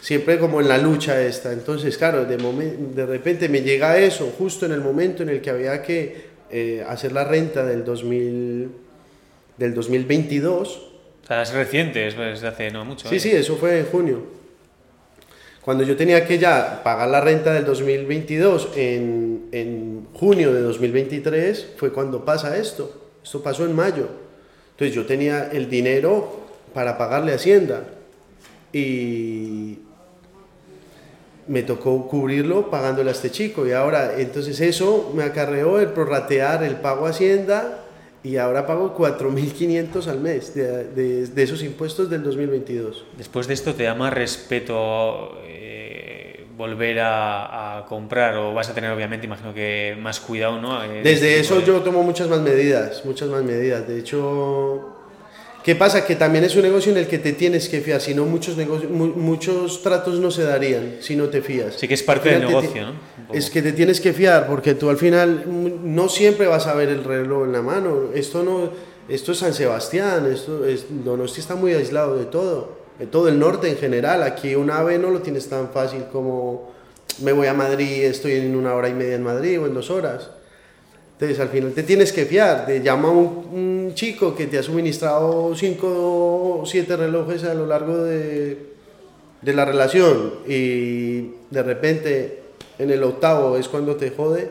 siempre 0.00 0.38
como 0.38 0.60
en 0.60 0.68
la 0.68 0.78
lucha 0.78 1.20
esta. 1.22 1.52
Entonces, 1.52 1.98
claro, 1.98 2.24
de, 2.24 2.38
momen- 2.38 2.94
de 2.94 3.04
repente 3.06 3.48
me 3.48 3.60
llega 3.60 3.98
eso 3.98 4.32
justo 4.38 4.64
en 4.66 4.72
el 4.72 4.80
momento 4.80 5.22
en 5.22 5.28
el 5.28 5.40
que 5.42 5.50
había 5.50 5.82
que 5.82 6.30
eh, 6.50 6.84
hacer 6.88 7.12
la 7.12 7.24
renta 7.24 7.64
del, 7.64 7.84
2000, 7.84 8.68
del 9.58 9.74
2022. 9.74 10.86
Sea, 11.30 11.42
es 11.42 11.52
reciente, 11.52 12.08
es 12.08 12.16
desde 12.16 12.48
hace 12.48 12.72
no 12.72 12.84
mucho. 12.84 13.08
Sí, 13.08 13.14
¿eh? 13.14 13.20
sí, 13.20 13.30
eso 13.30 13.54
fue 13.54 13.78
en 13.78 13.86
junio. 13.86 14.20
Cuando 15.60 15.84
yo 15.84 15.96
tenía 15.96 16.26
que 16.26 16.40
ya 16.40 16.82
pagar 16.82 17.08
la 17.08 17.20
renta 17.20 17.52
del 17.52 17.64
2022 17.66 18.70
en, 18.74 19.48
en 19.52 20.08
junio 20.12 20.52
de 20.52 20.60
2023 20.62 21.74
fue 21.76 21.92
cuando 21.92 22.24
pasa 22.24 22.56
esto. 22.56 23.12
Esto 23.22 23.44
pasó 23.44 23.64
en 23.64 23.76
mayo. 23.76 24.08
Entonces 24.72 24.92
yo 24.92 25.06
tenía 25.06 25.50
el 25.52 25.70
dinero 25.70 26.48
para 26.74 26.98
pagarle 26.98 27.30
a 27.30 27.36
Hacienda 27.36 27.84
y 28.72 29.78
me 31.46 31.62
tocó 31.62 32.08
cubrirlo 32.08 32.70
pagándole 32.70 33.10
a 33.10 33.12
este 33.12 33.30
chico 33.30 33.68
y 33.68 33.70
ahora 33.70 34.18
entonces 34.18 34.60
eso 34.60 35.12
me 35.14 35.22
acarreó 35.22 35.78
el 35.78 35.90
prorratear 35.90 36.64
el 36.64 36.74
pago 36.74 37.06
a 37.06 37.10
Hacienda 37.10 37.84
y 38.22 38.36
ahora 38.36 38.66
pago 38.66 38.94
4.500 38.96 40.06
al 40.06 40.20
mes 40.20 40.54
de, 40.54 40.84
de, 40.84 41.26
de, 41.26 41.42
esos 41.42 41.62
impuestos 41.62 42.10
del 42.10 42.22
2022. 42.22 43.04
Después 43.16 43.46
de 43.46 43.54
esto, 43.54 43.74
¿te 43.74 43.84
da 43.84 43.94
más 43.94 44.12
respeto 44.12 45.38
eh, 45.46 46.44
volver 46.56 47.00
a, 47.00 47.78
a, 47.78 47.86
comprar 47.86 48.36
o 48.36 48.52
vas 48.52 48.68
a 48.68 48.74
tener, 48.74 48.90
obviamente, 48.90 49.26
imagino 49.26 49.54
que 49.54 49.96
más 49.98 50.20
cuidado, 50.20 50.60
¿no? 50.60 50.84
Eh, 50.84 51.00
Desde 51.02 51.38
este 51.38 51.40
eso 51.40 51.60
de... 51.60 51.66
yo 51.66 51.80
tomo 51.80 52.02
muchas 52.02 52.28
más 52.28 52.40
medidas, 52.40 53.02
muchas 53.06 53.30
más 53.30 53.42
medidas. 53.42 53.88
De 53.88 53.98
hecho, 53.98 54.96
¿qué 55.64 55.74
pasa? 55.74 56.06
Que 56.06 56.16
también 56.16 56.44
es 56.44 56.54
un 56.56 56.62
negocio 56.62 56.92
en 56.92 56.98
el 56.98 57.06
que 57.06 57.18
te 57.18 57.32
tienes 57.32 57.70
que 57.70 57.80
fiar, 57.80 58.02
si 58.02 58.14
no 58.14 58.26
muchos, 58.26 58.58
negocios, 58.58 58.90
mu 58.90 59.06
muchos 59.06 59.82
tratos 59.82 60.20
no 60.20 60.30
se 60.30 60.42
darían 60.42 60.96
si 61.00 61.16
no 61.16 61.28
te 61.28 61.40
fías. 61.40 61.76
Sí 61.76 61.88
que 61.88 61.94
es 61.94 62.02
parte 62.02 62.28
del 62.28 62.40
negocio, 62.46 62.88
¿no? 62.88 62.92
Es 63.32 63.50
que 63.50 63.62
te 63.62 63.72
tienes 63.72 64.00
que 64.00 64.12
fiar 64.12 64.46
porque 64.46 64.74
tú 64.74 64.90
al 64.90 64.96
final 64.96 65.44
no 65.84 66.08
siempre 66.08 66.46
vas 66.46 66.66
a 66.66 66.74
ver 66.74 66.88
el 66.88 67.04
reloj 67.04 67.44
en 67.44 67.52
la 67.52 67.62
mano. 67.62 68.10
Esto 68.14 68.42
no, 68.42 68.70
esto 69.08 69.32
es 69.32 69.38
San 69.38 69.54
Sebastián, 69.54 70.30
esto 70.32 70.64
es, 70.64 70.86
Donosti 71.04 71.40
está 71.40 71.54
muy 71.54 71.72
aislado 71.72 72.16
de 72.16 72.24
todo, 72.24 72.78
de 72.98 73.06
todo 73.06 73.28
el 73.28 73.38
norte 73.38 73.68
en 73.68 73.76
general. 73.76 74.22
Aquí 74.22 74.54
un 74.54 74.70
ave 74.70 74.98
no 74.98 75.10
lo 75.10 75.20
tienes 75.20 75.48
tan 75.48 75.70
fácil 75.70 76.04
como 76.12 76.72
me 77.22 77.32
voy 77.32 77.46
a 77.46 77.54
Madrid, 77.54 78.04
estoy 78.04 78.32
en 78.32 78.56
una 78.56 78.74
hora 78.74 78.88
y 78.88 78.94
media 78.94 79.16
en 79.16 79.22
Madrid 79.22 79.60
o 79.60 79.66
en 79.66 79.74
dos 79.74 79.90
horas. 79.90 80.30
Entonces 81.12 81.38
al 81.38 81.50
final 81.50 81.72
te 81.72 81.82
tienes 81.82 82.12
que 82.12 82.24
fiar, 82.24 82.64
te 82.64 82.80
llama 82.82 83.10
un, 83.10 83.26
un 83.52 83.92
chico 83.94 84.34
que 84.34 84.46
te 84.46 84.58
ha 84.58 84.62
suministrado 84.62 85.54
cinco 85.54 86.60
o 86.60 86.64
siete 86.64 86.96
relojes 86.96 87.44
a 87.44 87.52
lo 87.52 87.66
largo 87.66 87.98
de, 88.04 88.70
de 89.42 89.52
la 89.52 89.64
relación 89.64 90.34
y 90.48 91.32
de 91.50 91.62
repente 91.62 92.39
en 92.80 92.90
el 92.90 93.02
octavo 93.02 93.56
es 93.56 93.68
cuando 93.68 93.96
te 93.96 94.10
jode, 94.10 94.50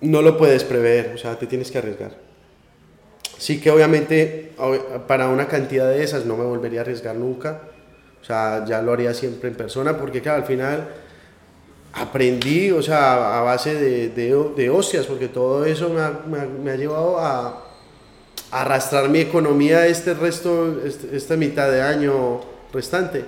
no 0.00 0.22
lo 0.22 0.36
puedes 0.36 0.64
prever, 0.64 1.12
o 1.14 1.18
sea, 1.18 1.38
te 1.38 1.46
tienes 1.46 1.70
que 1.70 1.78
arriesgar. 1.78 2.12
Sí 3.38 3.60
que 3.60 3.70
obviamente 3.70 4.52
para 5.06 5.28
una 5.28 5.48
cantidad 5.48 5.88
de 5.88 6.02
esas 6.02 6.24
no 6.24 6.36
me 6.36 6.44
volvería 6.44 6.80
a 6.80 6.82
arriesgar 6.82 7.16
nunca, 7.16 7.62
o 8.20 8.24
sea, 8.24 8.64
ya 8.66 8.82
lo 8.82 8.92
haría 8.92 9.14
siempre 9.14 9.50
en 9.50 9.56
persona, 9.56 9.96
porque 9.98 10.20
claro, 10.20 10.38
al 10.38 10.46
final 10.46 10.88
aprendí, 11.92 12.70
o 12.70 12.82
sea, 12.82 13.38
a 13.38 13.42
base 13.42 13.74
de, 13.74 14.08
de, 14.10 14.52
de 14.56 14.70
hostias, 14.70 15.06
porque 15.06 15.28
todo 15.28 15.64
eso 15.64 15.88
me 15.88 16.00
ha, 16.00 16.20
me 16.26 16.38
ha, 16.38 16.44
me 16.44 16.70
ha 16.70 16.76
llevado 16.76 17.18
a, 17.18 17.66
arrastrar 18.50 19.08
mi 19.08 19.20
economía 19.20 19.86
este 19.86 20.14
resto, 20.14 20.80
este, 20.84 21.16
esta 21.16 21.36
mitad 21.36 21.70
de 21.70 21.82
año 21.82 22.40
restante. 22.72 23.24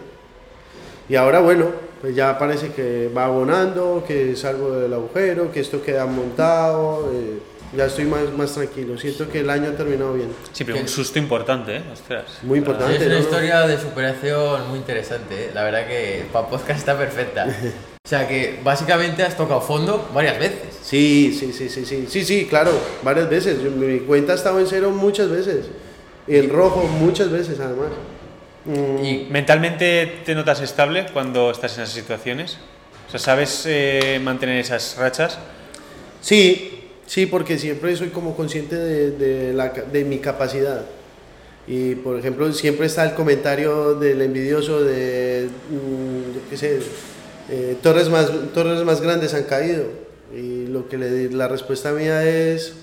Y 1.09 1.17
ahora, 1.17 1.41
bueno, 1.41 1.67
pues 2.01 2.15
ya 2.15 2.39
parece 2.39 2.73
que 2.73 3.11
va 3.17 3.27
abonando, 3.27 4.05
que 4.07 4.37
salgo 4.37 4.73
del 4.73 4.93
agujero, 4.93 5.51
que 5.51 5.61
esto 5.61 5.83
queda 5.83 6.07
montado. 6.07 7.11
Eh, 7.13 7.39
ya 7.77 7.87
estoy 7.87 8.07
más, 8.07 8.33
más 8.37 8.55
tranquilo. 8.55 8.97
Siento 8.97 9.29
que 9.29 9.41
el 9.41 9.51
año 9.51 9.69
ha 9.71 9.77
terminado 9.77 10.15
bien. 10.15 10.29
Sí, 10.53 10.65
pero 10.65 10.79
un 10.79 10.89
susto 10.89 11.19
importante, 11.19 11.77
¿eh? 11.77 11.83
Ostras. 11.93 12.25
Muy 12.43 12.59
importante. 12.59 12.97
Es 12.97 13.03
una 13.03 13.15
¿no? 13.15 13.21
historia 13.21 13.67
de 13.67 13.79
superación 13.79 14.69
muy 14.69 14.79
interesante. 14.79 15.47
¿eh? 15.47 15.51
La 15.53 15.65
verdad 15.65 15.87
que 15.87 16.25
para 16.33 16.49
podcast 16.49 16.79
está 16.79 16.97
perfecta. 16.97 17.47
O 18.05 18.09
sea 18.09 18.27
que 18.27 18.59
básicamente 18.65 19.23
has 19.23 19.37
tocado 19.37 19.61
fondo 19.61 20.09
varias 20.15 20.39
veces. 20.39 20.79
Sí, 20.81 21.37
sí, 21.39 21.53
sí, 21.53 21.69
sí, 21.69 21.85
sí, 21.85 22.07
sí, 22.09 22.25
sí, 22.25 22.47
claro, 22.47 22.71
varias 23.03 23.29
veces. 23.29 23.63
Yo, 23.63 23.71
mi 23.71 23.99
cuenta 23.99 24.33
ha 24.33 24.37
estado 24.37 24.59
en 24.61 24.67
cero 24.67 24.91
muchas 24.93 25.29
veces. 25.29 25.67
Y 26.27 26.37
en 26.37 26.49
rojo 26.49 26.85
muchas 26.85 27.31
veces 27.31 27.61
además. 27.61 27.91
Mm. 28.69 29.05
¿Y 29.05 29.27
mentalmente 29.31 30.21
te 30.27 30.35
notas 30.35 30.61
estable 30.61 31.07
cuando 31.15 31.51
estás 31.51 31.79
en 31.79 31.85
esas 31.85 31.95
situaciones? 31.95 32.59
O 33.07 33.11
sea, 33.11 33.19
¿sabes 33.19 33.65
eh, 33.67 34.21
mantener 34.23 34.61
esas 34.61 34.97
rachas? 34.99 35.39
Sí, 36.21 36.91
sí, 37.07 37.25
porque 37.25 37.59
siempre 37.59 37.97
soy 37.97 38.09
como 38.09 38.37
consciente 38.37 38.77
de, 38.77 39.13
de, 39.13 39.55
la, 39.55 39.71
de 39.71 40.05
mi 40.05 40.19
capacidad. 40.19 40.85
Y 41.67 41.95
por 41.95 42.19
ejemplo, 42.19 42.53
siempre 42.53 42.87
está 42.87 43.05
el 43.05 43.15
comentario 43.15 43.95
del 43.95 44.21
envidioso 44.21 44.85
de, 44.85 45.49
mm, 45.71 46.51
qué 46.51 46.57
sé, 46.59 46.81
eh, 47.51 47.77
torres, 47.83 48.11
más, 48.11 48.31
torres 48.53 48.85
más 48.85 49.01
grandes 49.01 49.33
han 49.33 49.45
caído. 49.45 49.85
Y 50.37 50.67
lo 50.67 50.91
que 50.91 50.99
le, 50.99 51.31
la 51.31 51.49
respuesta 51.49 51.93
mía 51.93 52.23
es, 52.29 52.75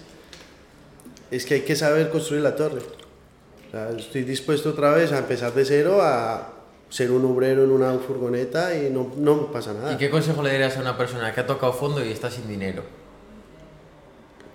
es 1.30 1.46
que 1.46 1.56
hay 1.56 1.62
que 1.62 1.76
saber 1.76 2.10
construir 2.10 2.42
la 2.42 2.56
torre. 2.56 2.82
Sea, 3.76 3.90
estoy 3.90 4.24
dispuesto 4.24 4.70
otra 4.70 4.92
vez 4.92 5.12
a 5.12 5.18
empezar 5.18 5.54
de 5.54 5.66
cero 5.66 6.00
a 6.02 6.54
ser 6.88 7.12
un 7.12 7.26
obrero 7.26 7.66
en 7.66 7.72
una 7.72 7.92
furgoneta 8.00 8.74
y 8.74 8.90
no, 8.90 9.12
no 9.18 9.52
pasa 9.52 9.74
nada. 9.74 9.92
¿Y 9.92 9.98
qué 9.98 10.10
consejo 10.10 10.42
le 10.42 10.50
darías 10.54 10.78
a 10.78 10.80
una 10.80 10.98
persona 10.98 11.34
que 11.34 11.42
ha 11.42 11.46
tocado 11.46 11.74
fondo 11.74 12.02
y 12.02 12.10
está 12.10 12.32
sin 12.32 12.48
dinero? 12.48 12.84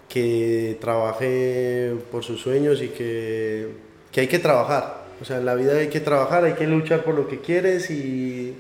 Que 0.08 0.78
trabaje 0.80 1.98
por 2.10 2.24
sus 2.24 2.40
sueños 2.40 2.80
y 2.80 2.88
que, 2.88 3.68
que 4.10 4.22
hay 4.22 4.26
que 4.26 4.38
trabajar. 4.38 5.04
O 5.20 5.26
sea, 5.26 5.36
en 5.36 5.44
la 5.44 5.54
vida 5.54 5.74
hay 5.74 5.88
que 5.88 6.00
trabajar, 6.00 6.44
hay 6.44 6.54
que 6.54 6.66
luchar 6.66 7.04
por 7.04 7.14
lo 7.14 7.28
que 7.28 7.40
quieres 7.40 7.90
y, 7.90 8.56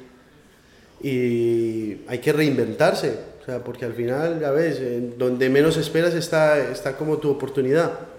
y 1.00 2.02
hay 2.06 2.18
que 2.18 2.34
reinventarse. 2.34 3.18
O 3.40 3.46
sea, 3.46 3.60
porque 3.60 3.86
al 3.86 3.94
final, 3.94 4.38
ya 4.38 4.50
ves, 4.50 4.78
donde 5.16 5.48
menos 5.48 5.78
esperas 5.78 6.12
está, 6.12 6.58
está 6.70 6.98
como 6.98 7.16
tu 7.16 7.30
oportunidad. 7.30 8.09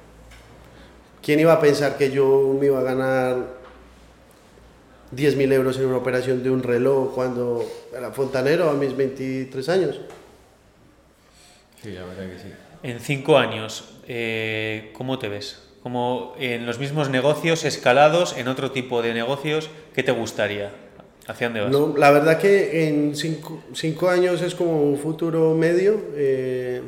¿Quién 1.22 1.40
iba 1.40 1.54
a 1.54 1.60
pensar 1.60 1.98
que 1.98 2.10
yo 2.10 2.56
me 2.60 2.68
iba 2.68 2.80
a 2.80 2.84
ganar 2.84 3.62
10.000 5.16 5.54
euros 5.54 5.78
en 5.78 5.86
una 5.86 5.98
operación 5.98 6.42
de 6.42 6.50
un 6.50 6.64
reloj 6.64 7.14
cuando 7.14 7.64
era 7.96 8.12
fontanero 8.12 8.70
a 8.70 8.74
mis 8.74 8.96
23 8.96 9.70
años? 9.70 10.02
Sí, 11.84 11.92
la 11.92 12.06
verdad 12.06 12.30
que 12.30 12.40
sí. 12.40 12.54
En 12.84 13.00
cinco 13.00 13.38
años, 13.38 14.00
eh, 14.08 14.92
¿cómo 14.94 15.20
te 15.20 15.30
ves? 15.30 15.62
Como 15.84 16.34
en 16.40 16.66
los 16.66 16.80
mismos 16.80 17.10
negocios 17.10 17.66
escalados, 17.66 18.38
en 18.38 18.48
otro 18.48 18.72
tipo 18.72 19.02
de 19.02 19.14
negocios, 19.14 19.70
¿qué 19.94 20.04
te 20.04 20.12
gustaría? 20.12 20.72
¿Hacia 21.28 21.48
dónde 21.48 21.62
vas? 21.62 21.72
No, 21.72 21.96
la 21.98 22.12
verdad 22.12 22.40
que 22.40 22.88
en 22.88 23.16
cinco, 23.16 23.64
cinco 23.74 24.10
años 24.10 24.42
es 24.42 24.56
como 24.56 24.84
un 24.84 24.98
futuro 24.98 25.54
medio. 25.54 26.00
Eh, 26.16 26.82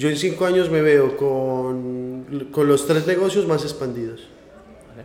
yo 0.00 0.08
en 0.08 0.16
cinco 0.16 0.46
años 0.46 0.70
me 0.70 0.80
veo 0.80 1.14
con, 1.18 2.48
con 2.50 2.66
los 2.66 2.86
tres 2.86 3.06
negocios 3.06 3.46
más 3.46 3.64
expandidos. 3.64 4.28
Vale. 4.88 5.04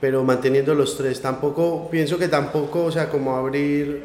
Pero 0.00 0.24
manteniendo 0.24 0.74
los 0.74 0.96
tres. 0.96 1.20
Tampoco, 1.20 1.90
pienso 1.90 2.16
que 2.16 2.26
tampoco, 2.26 2.84
o 2.84 2.90
sea, 2.90 3.10
como 3.10 3.36
abrir 3.36 4.02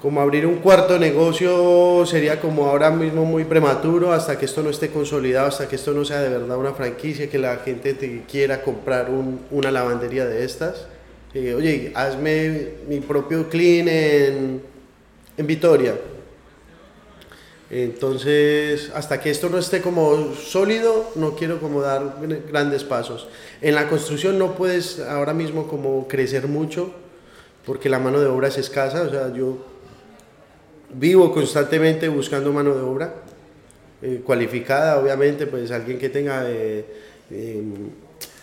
como 0.00 0.20
abrir 0.20 0.46
un 0.46 0.56
cuarto 0.56 0.96
negocio 0.98 2.04
sería 2.06 2.40
como 2.40 2.66
ahora 2.66 2.90
mismo 2.90 3.24
muy 3.24 3.44
prematuro 3.44 4.12
hasta 4.12 4.38
que 4.38 4.44
esto 4.44 4.62
no 4.62 4.70
esté 4.70 4.90
consolidado, 4.90 5.48
hasta 5.48 5.68
que 5.68 5.74
esto 5.74 5.92
no 5.92 6.04
sea 6.04 6.20
de 6.20 6.28
verdad 6.28 6.56
una 6.56 6.72
franquicia, 6.72 7.28
que 7.28 7.38
la 7.38 7.56
gente 7.58 7.94
te 7.94 8.22
quiera 8.30 8.62
comprar 8.62 9.10
un, 9.10 9.40
una 9.50 9.72
lavandería 9.72 10.24
de 10.24 10.44
estas. 10.44 10.86
Eh, 11.34 11.54
oye, 11.54 11.90
hazme 11.96 12.68
mi 12.88 13.00
propio 13.00 13.48
clean 13.48 13.88
en, 13.88 14.62
en 15.36 15.46
Vitoria. 15.48 15.94
Entonces, 17.72 18.90
hasta 18.94 19.18
que 19.18 19.30
esto 19.30 19.48
no 19.48 19.56
esté 19.56 19.80
como 19.80 20.34
sólido, 20.34 21.10
no 21.14 21.34
quiero 21.34 21.58
como 21.58 21.80
dar 21.80 22.16
grandes 22.50 22.84
pasos. 22.84 23.28
En 23.62 23.74
la 23.74 23.88
construcción 23.88 24.38
no 24.38 24.54
puedes 24.54 25.00
ahora 25.00 25.32
mismo 25.32 25.66
como 25.66 26.06
crecer 26.06 26.48
mucho 26.48 26.92
porque 27.64 27.88
la 27.88 27.98
mano 27.98 28.20
de 28.20 28.26
obra 28.26 28.48
es 28.48 28.58
escasa, 28.58 29.02
o 29.02 29.10
sea, 29.10 29.32
yo 29.32 29.56
vivo 30.92 31.32
constantemente 31.32 32.08
buscando 32.08 32.52
mano 32.52 32.74
de 32.74 32.82
obra 32.82 33.14
eh, 34.02 34.20
cualificada, 34.22 34.98
obviamente, 34.98 35.46
pues 35.46 35.70
alguien 35.70 35.98
que 35.98 36.10
tenga 36.10 36.44
eh, 36.50 36.84
eh, 37.30 37.62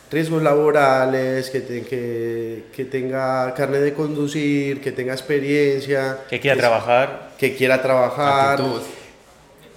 riesgos 0.10 0.42
laborales, 0.42 1.52
que, 1.52 1.62
te, 1.62 1.84
que, 1.84 2.64
que, 2.76 2.86
tenga 2.86 3.54
carne 3.54 3.80
de 3.80 3.94
conducir, 3.94 4.82
que 4.82 4.92
tenga 4.92 5.14
experiencia. 5.14 6.20
Que 6.28 6.40
quiera 6.40 6.56
que, 6.56 6.62
trabajar. 6.62 7.32
Que 7.38 7.56
quiera 7.56 7.80
trabajar. 7.80 8.54
Actitud. 8.54 8.99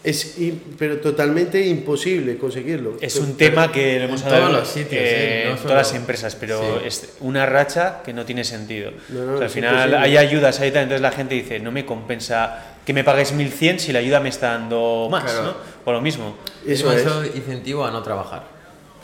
Es 0.04 0.36
pero 0.78 0.98
totalmente 0.98 1.64
imposible 1.64 2.36
conseguirlo. 2.36 2.94
Es 3.00 3.14
un 3.16 3.36
tema 3.36 3.70
que 3.70 3.98
lo 4.00 4.06
hemos 4.06 4.20
en 4.22 4.26
hablado 4.26 4.46
todos 4.48 4.58
los 4.60 4.68
sitios, 4.68 5.00
eh, 5.04 5.42
¿eh? 5.42 5.44
No 5.44 5.50
en 5.52 5.56
solo- 5.58 5.68
todas 5.68 5.86
las 5.92 5.94
empresas, 5.96 6.34
pero 6.34 6.60
Sí. 6.80 6.86
es 6.86 7.14
una 7.20 7.46
racha 7.46 8.02
que 8.04 8.12
no 8.12 8.24
tiene 8.24 8.42
sentido. 8.42 8.90
No, 9.10 9.24
no, 9.24 9.32
O 9.34 9.36
sea, 9.36 9.46
al 9.46 9.50
final 9.52 9.74
imposible. 9.74 9.96
hay 9.98 10.16
ayudas 10.16 10.58
ahí, 10.60 10.68
entonces 10.68 11.00
la 11.00 11.12
gente 11.12 11.36
dice, 11.36 11.60
no 11.60 11.70
me 11.70 11.86
compensa 11.86 12.74
que 12.84 12.92
me 12.92 13.04
pagues 13.04 13.32
1100 13.32 13.78
si 13.78 13.92
la 13.92 14.00
ayuda 14.00 14.18
me 14.18 14.30
está 14.30 14.48
dando 14.54 15.06
más, 15.08 15.22
Claro. 15.22 15.42
¿no? 15.44 15.54
O 15.84 15.92
lo 15.92 16.00
mismo. 16.00 16.36
Eso 16.66 16.92
es 16.92 17.06
es. 17.06 17.36
incentivo 17.36 17.84
a 17.84 17.92
no 17.92 18.02
trabajar. 18.02 18.42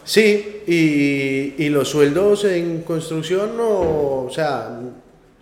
Sí, 0.05 0.63
y, 0.67 1.55
y 1.63 1.69
los 1.69 1.89
sueldos 1.91 2.45
en 2.45 2.83
construcción 2.83 3.57
no, 3.57 3.69
o 4.25 4.31
sea, 4.35 4.81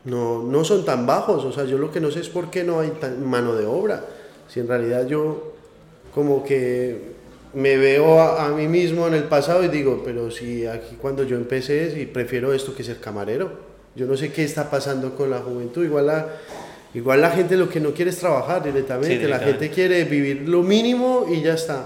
no, 0.05 0.43
no 0.43 0.65
son 0.65 0.85
tan 0.85 1.07
bajos. 1.07 1.45
O 1.45 1.53
sea, 1.53 1.65
yo 1.65 1.79
lo 1.79 1.91
que 1.91 2.01
no 2.01 2.11
sé 2.11 2.21
es 2.21 2.29
por 2.29 2.51
qué 2.51 2.63
no 2.65 2.81
hay 2.81 2.91
tan 3.01 3.25
mano 3.25 3.55
de 3.55 3.65
obra. 3.65 4.05
Si 4.49 4.61
en 4.61 4.69
realidad 4.69 5.07
yo 5.07 5.55
como 6.15 6.45
que 6.45 7.17
me 7.55 7.77
veo 7.77 8.21
a, 8.21 8.47
a 8.47 8.49
mí 8.51 8.69
mismo 8.69 9.07
en 9.07 9.15
el 9.15 9.25
pasado 9.25 9.65
y 9.65 9.69
digo, 9.69 10.03
pero 10.05 10.31
si 10.31 10.67
aquí 10.67 10.97
cuando 11.01 11.25
yo 11.25 11.37
empecé, 11.37 11.91
si 11.91 12.07
prefiero 12.07 12.53
esto 12.53 12.75
que 12.75 12.85
ser 12.85 13.01
camarero. 13.01 13.67
Yo 13.97 14.05
no 14.07 14.17
sé 14.17 14.31
qué 14.31 14.45
está 14.45 14.71
pasando 14.71 15.15
con 15.17 15.31
la 15.31 15.39
juventud. 15.39 15.83
Igual 15.83 16.07
la, 16.07 16.27
igual 16.93 17.23
la 17.23 17.31
gente 17.31 17.57
lo 17.57 17.69
que 17.69 17.81
no 17.81 17.93
quiere 17.93 18.11
es 18.11 18.19
trabajar 18.19 18.63
directamente. 18.63 19.19
Sí, 19.19 19.27
La 19.27 19.39
gente 19.39 19.71
quiere 19.71 20.05
vivir 20.05 20.47
lo 20.47 20.63
mínimo 20.63 21.27
y 21.31 21.41
ya 21.41 21.55
está. 21.55 21.85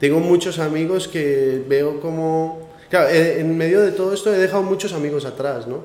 Tengo 0.00 0.18
muchos 0.18 0.58
amigos 0.58 1.06
que 1.06 1.62
veo 1.66 2.00
como... 2.00 2.68
Claro, 2.90 3.08
eh, 3.10 3.40
en 3.40 3.56
medio 3.56 3.80
de 3.80 3.92
todo 3.92 4.12
esto 4.12 4.34
he 4.34 4.38
dejado 4.38 4.62
muchos 4.62 4.92
amigos 4.92 5.24
atrás, 5.24 5.68
¿no? 5.68 5.84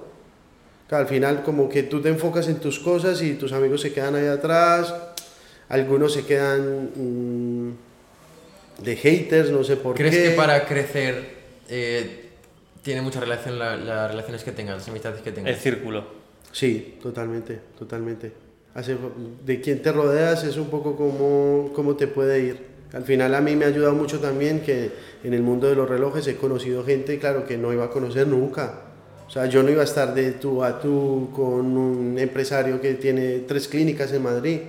Claro, 0.88 1.04
al 1.04 1.10
final 1.10 1.44
como 1.44 1.70
que 1.70 1.84
tú 1.84 2.02
te 2.02 2.10
enfocas 2.10 2.48
en 2.48 2.56
tus 2.56 2.80
cosas 2.80 3.22
y 3.22 3.34
tus 3.34 3.54
amigos 3.54 3.82
se 3.82 3.94
quedan 3.94 4.16
ahí 4.16 4.26
atrás, 4.26 4.94
algunos 5.70 6.14
se 6.14 6.26
quedan 6.26 6.90
mm, 6.96 7.72
de 8.84 8.96
haters, 8.96 9.50
no 9.52 9.64
sé 9.64 9.78
por 9.78 9.96
¿Crees 9.96 10.16
qué. 10.16 10.24
que 10.24 10.30
para 10.32 10.66
crecer 10.66 11.44
eh, 11.70 12.30
tiene 12.82 13.02
mucha 13.02 13.20
relación 13.20 13.58
la- 13.60 13.78
las 13.78 14.10
relaciones 14.12 14.44
que 14.44 14.52
tengas, 14.52 14.78
las 14.78 14.88
amistades 14.90 15.22
que 15.22 15.32
tengas? 15.32 15.54
El 15.54 15.60
círculo. 15.60 16.04
Sí, 16.52 16.98
totalmente, 17.02 17.60
totalmente. 17.78 18.32
Hace- 18.76 18.98
de 19.46 19.62
quién 19.62 19.82
te 19.82 19.92
rodeas 19.92 20.44
es 20.44 20.58
un 20.58 20.68
poco 20.70 20.96
como, 20.96 21.72
cómo 21.74 21.96
te 21.96 22.08
puede 22.08 22.40
ir. 22.42 22.74
Al 22.94 23.04
final 23.04 23.34
a 23.34 23.42
mí 23.42 23.56
me 23.56 23.66
ha 23.66 23.70
ayudado 23.70 23.94
mucho 23.96 24.20
también 24.20 24.62
que 24.62 24.92
en 25.24 25.34
el 25.34 25.42
mundo 25.42 25.68
de 25.68 25.76
los 25.76 25.90
relojes 25.90 26.28
he 26.28 26.36
conocido 26.36 26.84
gente, 26.84 27.18
claro, 27.18 27.46
que 27.46 27.58
no 27.58 27.74
iba 27.74 27.86
a 27.86 27.90
conocer 27.90 28.28
nunca. 28.28 28.82
O 29.28 29.32
sea, 29.32 29.48
yo 29.48 29.64
no 29.64 29.72
iba 29.72 29.82
a 29.82 29.86
estar 29.86 30.14
de 30.14 30.34
tú 30.34 30.64
a 30.64 30.80
tú 30.80 31.30
con 31.34 31.76
un 31.78 32.20
empresario 32.20 32.80
que 32.82 32.94
tiene 32.96 33.40
tres 33.48 33.68
clínicas 33.68 34.12
en 34.14 34.22
Madrid, 34.22 34.60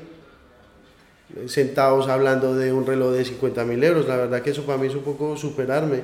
eh, 1.36 1.48
sentados 1.48 2.08
hablando 2.08 2.54
de 2.54 2.72
un 2.72 2.86
reloj 2.86 3.12
de 3.12 3.24
50 3.24 3.64
mil 3.64 3.82
euros. 3.82 4.06
La 4.08 4.16
verdad 4.16 4.42
que 4.42 4.50
eso 4.50 4.62
para 4.64 4.78
mí 4.78 4.86
es 4.88 4.94
un 4.94 5.02
poco 5.02 5.36
superarme. 5.36 6.00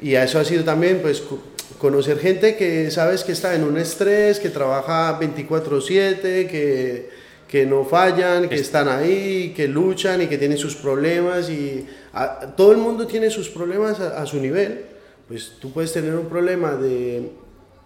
Y 0.00 0.16
a 0.16 0.24
eso 0.24 0.38
ha 0.38 0.44
sido 0.44 0.64
también, 0.64 1.00
pues, 1.00 1.20
co- 1.20 1.38
conocer 1.78 2.18
gente 2.18 2.56
que 2.56 2.90
sabes 2.90 3.24
que 3.24 3.32
está 3.32 3.54
en 3.54 3.64
un 3.64 3.78
estrés, 3.78 4.40
que 4.40 4.50
trabaja 4.50 5.18
24/7, 5.18 6.46
que, 6.48 7.10
que 7.48 7.66
no 7.66 7.84
fallan, 7.84 8.48
que 8.48 8.56
Es- 8.56 8.62
están 8.62 8.88
ahí, 8.88 9.52
que 9.54 9.68
luchan 9.68 10.22
y 10.22 10.26
que 10.26 10.38
tienen 10.38 10.58
sus 10.58 10.74
problemas. 10.74 11.48
Y 11.50 11.86
a- 12.12 12.54
todo 12.56 12.72
el 12.72 12.78
mundo 12.78 13.06
tiene 13.06 13.30
sus 13.30 13.48
problemas 13.48 14.00
a, 14.00 14.20
a 14.20 14.26
su 14.26 14.40
nivel. 14.40 14.86
Pues 15.28 15.52
tú 15.60 15.72
puedes 15.72 15.92
tener 15.92 16.14
un 16.14 16.26
problema 16.26 16.72
de, 16.74 17.30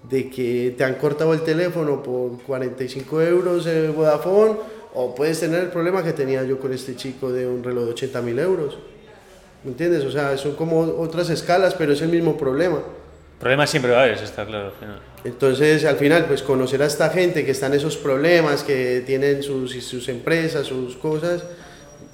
de 0.08 0.30
que 0.30 0.74
te 0.76 0.84
han 0.84 0.94
cortado 0.94 1.32
el 1.34 1.42
teléfono 1.42 2.02
por 2.02 2.42
45 2.42 3.20
euros 3.22 3.64
de 3.66 3.88
Vodafone, 3.88 4.56
o 4.98 5.14
puedes 5.14 5.38
tener 5.40 5.60
el 5.60 5.68
problema 5.68 6.02
que 6.02 6.12
tenía 6.14 6.42
yo 6.44 6.58
con 6.58 6.72
este 6.72 6.96
chico 6.96 7.30
de 7.30 7.46
un 7.46 7.62
reloj 7.62 7.84
de 7.84 7.90
80 7.90 8.22
mil 8.22 8.38
euros. 8.38 8.78
¿Me 9.62 9.70
entiendes? 9.72 10.02
O 10.04 10.10
sea, 10.10 10.36
son 10.38 10.54
como 10.56 10.80
otras 10.80 11.28
escalas, 11.30 11.74
pero 11.74 11.92
es 11.92 12.00
el 12.00 12.08
mismo 12.08 12.36
problema. 12.36 12.80
Problemas 13.38 13.68
siempre 13.68 13.92
va 13.92 13.98
a 13.98 14.02
haber, 14.04 14.14
eso 14.14 14.24
está 14.24 14.46
claro. 14.46 14.66
al 14.68 14.72
final. 14.72 14.98
Entonces, 15.24 15.84
al 15.84 15.96
final, 15.96 16.24
pues 16.24 16.42
conocer 16.42 16.82
a 16.82 16.86
esta 16.86 17.10
gente 17.10 17.44
que 17.44 17.50
está 17.50 17.66
en 17.66 17.74
esos 17.74 17.96
problemas, 17.98 18.62
que 18.62 19.02
tienen 19.04 19.42
sus, 19.42 19.72
sus 19.84 20.08
empresas, 20.08 20.66
sus 20.66 20.96
cosas, 20.96 21.42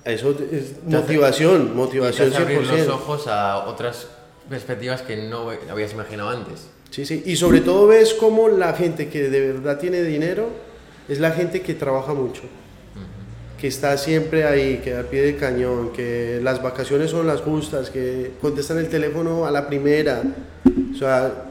eso 0.05 0.31
es 0.31 0.37
Te 0.39 0.97
hace- 0.97 0.97
motivación, 0.97 1.63
Y 1.63 1.67
te 1.69 1.75
motivación 1.75 2.29
hace 2.33 2.43
abrir 2.43 2.59
los 2.63 2.69
100%. 2.71 2.89
ojos 2.95 3.27
a 3.29 3.67
otras 3.69 4.09
perspectivas 4.49 5.03
que 5.03 5.17
no 5.29 5.49
habías 5.71 5.93
imaginado 5.93 6.31
antes. 6.31 6.67
Sí, 6.91 7.07
sí. 7.07 7.23
Y 7.27 7.37
sobre 7.37 7.61
todo 7.61 7.87
ves 7.87 8.15
cómo 8.15 8.49
la 8.49 8.73
gente 8.73 9.09
que 9.09 9.31
de 9.31 9.53
verdad 9.53 9.79
tiene 9.79 10.03
dinero 10.03 10.49
es 11.09 11.21
la 11.21 11.31
gente 11.31 11.61
que 11.63 11.75
trabaja 11.75 12.13
mucho. 12.15 12.43
Que 13.63 13.69
está 13.69 13.97
siempre 13.97 14.43
ahí, 14.45 14.81
que 14.83 14.93
al 14.93 15.05
pie 15.07 15.23
del 15.23 15.37
cañón, 15.39 15.93
que 15.93 16.41
las 16.43 16.61
vacaciones 16.61 17.13
son 17.13 17.29
las 17.29 17.43
justas, 17.43 17.91
que 17.91 18.33
contestan 18.41 18.79
el 18.79 18.89
teléfono 18.89 19.47
a 19.47 19.53
la 19.53 19.69
primera. 19.69 20.21
O 20.93 20.99
sea, 20.99 21.45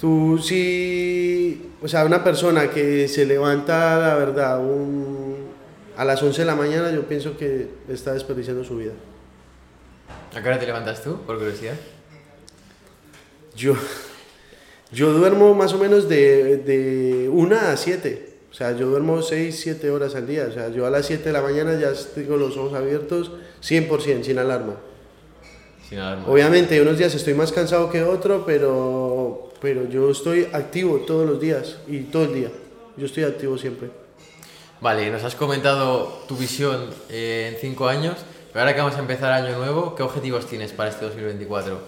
tú 0.00 0.38
sí. 0.38 1.72
O 1.82 1.88
sea, 1.88 2.04
una 2.04 2.22
persona 2.22 2.70
que 2.70 3.08
se 3.08 3.26
levanta, 3.26 3.98
la 3.98 4.14
verdad, 4.14 4.60
un- 4.60 5.34
a 5.96 6.04
las 6.04 6.22
11 6.22 6.42
de 6.42 6.46
la 6.46 6.54
mañana, 6.54 6.92
yo 6.92 7.02
pienso 7.08 7.36
que 7.36 7.68
está 7.88 8.12
desperdiciando 8.14 8.62
su 8.62 8.76
vida. 8.76 8.92
¿A 10.34 10.40
qué 10.42 10.48
hora 10.48 10.58
te 10.60 10.66
levantas 10.66 11.02
tú, 11.02 11.16
por 11.26 11.38
curiosidad? 11.38 11.74
Yo, 13.56 13.74
yo 14.92 15.12
duermo 15.12 15.54
más 15.54 15.72
o 15.72 15.78
menos 15.78 16.08
de, 16.08 16.56
de 16.58 17.28
1 17.32 17.56
a 17.56 17.76
7. 17.76 18.33
O 18.54 18.56
sea, 18.56 18.70
yo 18.76 18.86
duermo 18.86 19.20
6, 19.20 19.58
7 19.64 19.90
horas 19.90 20.14
al 20.14 20.28
día. 20.28 20.46
O 20.48 20.52
sea, 20.52 20.68
yo 20.68 20.86
a 20.86 20.90
las 20.90 21.06
7 21.06 21.24
de 21.24 21.32
la 21.32 21.42
mañana 21.42 21.76
ya 21.76 21.92
tengo 22.14 22.36
los 22.36 22.56
ojos 22.56 22.72
abiertos 22.74 23.32
100%, 23.60 24.22
sin 24.22 24.38
alarma. 24.38 24.76
Sin 25.88 25.98
alarma. 25.98 26.28
Obviamente, 26.28 26.80
unos 26.80 26.96
días 26.96 27.12
estoy 27.16 27.34
más 27.34 27.50
cansado 27.50 27.90
que 27.90 28.04
otro, 28.04 28.44
pero, 28.46 29.50
pero 29.60 29.88
yo 29.88 30.08
estoy 30.08 30.46
activo 30.52 30.98
todos 31.00 31.28
los 31.28 31.40
días 31.40 31.78
y 31.88 32.02
todo 32.02 32.26
el 32.26 32.34
día. 32.34 32.48
Yo 32.96 33.06
estoy 33.06 33.24
activo 33.24 33.58
siempre. 33.58 33.90
Vale, 34.80 35.10
nos 35.10 35.24
has 35.24 35.34
comentado 35.34 36.22
tu 36.28 36.36
visión 36.36 36.90
eh, 37.10 37.50
en 37.54 37.60
5 37.60 37.88
años, 37.88 38.18
pero 38.52 38.60
ahora 38.60 38.72
que 38.76 38.82
vamos 38.82 38.94
a 38.94 39.00
empezar 39.00 39.32
año 39.32 39.58
nuevo, 39.58 39.96
¿qué 39.96 40.04
objetivos 40.04 40.46
tienes 40.46 40.70
para 40.72 40.90
este 40.90 41.06
2024? 41.06 41.80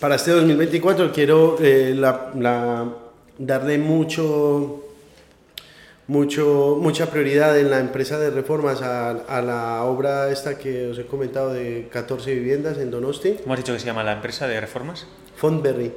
Para 0.00 0.16
este 0.16 0.32
2024 0.32 1.12
quiero 1.12 1.56
eh, 1.60 1.94
la- 1.96 2.32
la- 2.36 2.92
darle 3.40 3.78
mucho, 3.78 4.84
mucho, 6.06 6.78
mucha 6.78 7.10
prioridad 7.10 7.58
en 7.58 7.70
la 7.70 7.80
empresa 7.80 8.18
de 8.18 8.30
reformas 8.30 8.82
a, 8.82 9.10
a 9.10 9.40
la 9.40 9.84
obra 9.84 10.30
esta 10.30 10.58
que 10.58 10.88
os 10.88 10.98
he 10.98 11.06
comentado 11.06 11.52
de 11.52 11.88
14 11.90 12.34
viviendas 12.34 12.76
en 12.78 12.90
Donosti, 12.90 13.38
¿Cómo 13.42 13.54
has 13.54 13.60
dicho 13.60 13.72
que 13.72 13.78
se 13.78 13.86
llama 13.86 14.04
la 14.04 14.12
empresa 14.12 14.46
de 14.46 14.60
reformas? 14.60 15.06
Fontberry. 15.36 15.92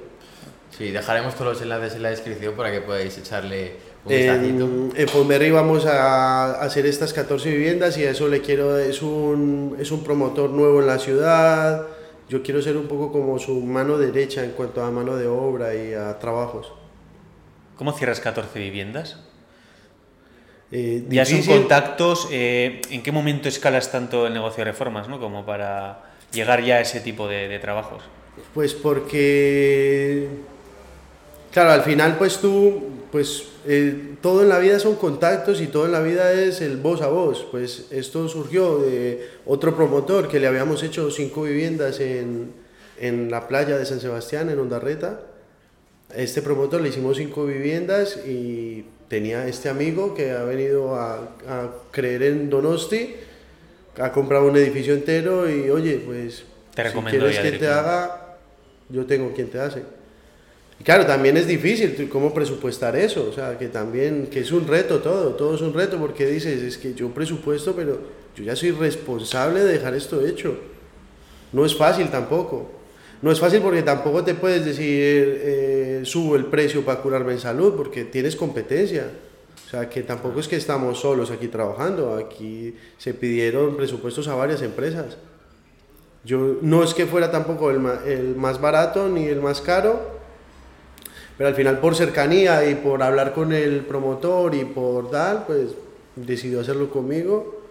Sí, 0.76 0.90
dejaremos 0.92 1.36
todos 1.36 1.54
los 1.54 1.62
enlaces 1.62 1.96
en 1.96 2.04
la 2.04 2.10
descripción 2.10 2.56
para 2.56 2.72
que 2.72 2.80
podáis 2.82 3.16
echarle 3.18 3.74
un 4.06 4.10
vistacito. 4.10 4.64
En, 4.64 4.92
en 4.96 5.08
Fontberry 5.08 5.52
vamos 5.52 5.86
a 5.86 6.62
hacer 6.62 6.86
estas 6.86 7.14
14 7.14 7.52
viviendas 7.52 7.98
y 7.98 8.06
a 8.06 8.12
eso 8.12 8.28
le 8.30 8.42
quiero, 8.42 8.78
es 8.78 9.02
un, 9.02 9.76
es 9.80 9.92
un 9.92 10.04
promotor 10.04 10.50
nuevo 10.50 10.80
en 10.80 10.88
la 10.88 10.98
ciudad. 10.98 11.88
Yo 12.30 12.42
quiero 12.42 12.62
ser 12.62 12.78
un 12.78 12.88
poco 12.88 13.12
como 13.12 13.38
su 13.38 13.60
mano 13.60 13.98
derecha 13.98 14.46
en 14.46 14.52
cuanto 14.52 14.82
a 14.82 14.90
mano 14.90 15.18
de 15.18 15.28
obra 15.28 15.76
y 15.76 15.94
a 15.94 16.18
trabajos. 16.18 16.72
¿Cómo 17.84 17.92
cierras 17.98 18.22
14 18.22 18.60
viviendas? 18.60 19.18
Eh, 20.72 21.04
Ya 21.10 21.26
son 21.26 21.44
contactos. 21.44 22.30
eh, 22.32 22.80
¿En 22.90 23.04
qué 23.04 23.12
momento 23.12 23.50
escalas 23.50 23.92
tanto 23.92 24.26
el 24.26 24.34
negocio 24.34 24.64
de 24.64 24.72
reformas, 24.72 25.10
¿no? 25.10 25.20
Como 25.20 25.46
para 25.46 26.02
llegar 26.32 26.64
ya 26.64 26.76
a 26.76 26.80
ese 26.80 27.02
tipo 27.02 27.28
de, 27.28 27.50
de 27.50 27.60
trabajos. 27.60 28.02
Pues 28.54 28.74
porque, 28.74 30.30
claro, 31.52 31.72
al 31.72 31.82
final 31.82 32.18
pues 32.18 32.38
tú, 32.38 32.84
pues 33.12 33.50
eh, 33.68 34.16
todo 34.22 34.44
en 34.44 34.48
la 34.48 34.60
vida 34.60 34.80
son 34.80 34.96
contactos 34.96 35.60
y 35.60 35.68
todo 35.68 35.86
en 35.86 35.92
la 35.92 36.00
vida 36.00 36.32
es 36.32 36.62
el 36.62 36.78
voz 36.78 37.02
a 37.02 37.08
voz. 37.08 37.46
Pues 37.52 37.88
esto 37.92 38.30
surgió 38.30 38.78
de 38.78 39.28
otro 39.46 39.76
promotor 39.76 40.30
que 40.30 40.40
le 40.40 40.48
habíamos 40.48 40.84
hecho 40.84 41.12
cinco 41.12 41.42
viviendas 41.44 42.00
en, 42.00 42.54
en 42.98 43.30
la 43.30 43.50
playa 43.50 43.78
de 43.78 43.86
San 43.86 44.00
Sebastián, 44.00 44.50
en 44.50 44.58
Ondarreta. 44.58 45.20
Este 46.16 46.42
promotor 46.42 46.82
le 46.82 46.90
hicimos 46.90 47.18
cinco 47.18 47.46
viviendas 47.46 48.20
y 48.28 48.86
tenía 49.08 49.48
este 49.48 49.70
amigo 49.70 50.14
que 50.14 50.32
ha 50.32 50.44
venido 50.44 50.96
a, 50.96 51.16
a 51.48 51.72
creer 51.92 52.24
en 52.24 52.50
Donosti, 52.50 53.16
ha 54.00 54.12
comprado 54.12 54.48
un 54.48 54.58
edificio 54.58 54.94
entero 54.94 55.50
y 55.50 55.70
oye, 55.70 56.02
pues 56.06 56.44
Te 56.74 56.90
si 56.90 56.98
quieres 56.98 57.40
que 57.40 57.52
te 57.54 57.68
haga, 57.68 58.38
yo 58.90 59.06
tengo 59.06 59.32
quien 59.34 59.50
te 59.50 59.60
hace. 59.60 59.84
Y 60.80 60.84
claro, 60.84 61.06
también 61.06 61.38
es 61.38 61.48
difícil 61.48 62.10
cómo 62.10 62.34
presupuestar 62.34 62.96
eso, 62.96 63.28
o 63.30 63.34
sea, 63.34 63.58
que 63.58 63.68
también, 63.68 64.28
que 64.28 64.40
es 64.40 64.52
un 64.52 64.68
reto 64.68 65.00
todo, 65.00 65.36
todo 65.36 65.56
es 65.56 65.62
un 65.62 65.74
reto 65.74 65.98
porque 65.98 66.26
dices, 66.26 66.62
es 66.62 66.78
que 66.78 66.94
yo 66.94 67.10
presupuesto, 67.10 67.76
pero 67.76 68.00
yo 68.36 68.44
ya 68.44 68.56
soy 68.56 68.72
responsable 68.72 69.64
de 69.64 69.74
dejar 69.74 69.94
esto 69.94 70.26
hecho. 70.26 70.58
No 71.52 71.66
es 71.66 71.76
fácil 71.76 72.10
tampoco. 72.10 72.83
No 73.24 73.32
es 73.32 73.40
fácil 73.40 73.62
porque 73.62 73.84
tampoco 73.84 74.22
te 74.26 74.34
puedes 74.34 74.66
decir, 74.66 75.40
eh, 75.42 76.02
subo 76.04 76.36
el 76.36 76.48
precio 76.48 76.84
para 76.84 77.00
curarme 77.00 77.32
en 77.32 77.40
salud, 77.40 77.74
porque 77.78 78.04
tienes 78.04 78.36
competencia. 78.36 79.08
O 79.66 79.70
sea, 79.70 79.88
que 79.88 80.04
tampoco 80.04 80.42
es 80.42 80.50
que 80.50 80.58
estamos 80.58 81.00
solos 81.00 81.32
aquí 81.32 81.48
trabajando, 81.48 82.16
aquí 82.16 82.76
se 82.98 83.14
pidieron 83.14 83.78
presupuestos 83.78 84.28
a 84.28 84.36
varias 84.36 84.62
empresas. 84.62 85.16
Yo 86.26 86.58
no 86.62 86.84
es 86.84 86.94
que 86.94 87.06
fuera 87.06 87.32
tampoco 87.32 87.72
el, 87.72 87.80
más 88.36 88.60
barato 88.60 89.08
ni 89.08 89.26
el 89.26 89.40
más 89.40 89.62
caro, 89.62 90.20
pero 91.38 91.48
al 91.48 91.56
final 91.56 91.80
por 91.80 91.96
cercanía 91.96 92.70
y 92.70 92.76
por 92.76 93.02
hablar 93.02 93.34
con 93.34 93.54
el 93.54 93.86
promotor 93.86 94.54
y 94.54 94.66
por 94.66 95.10
tal, 95.10 95.46
pues 95.48 95.70
decidió 96.18 96.60
hacerlo 96.60 96.90
conmigo. 96.90 97.64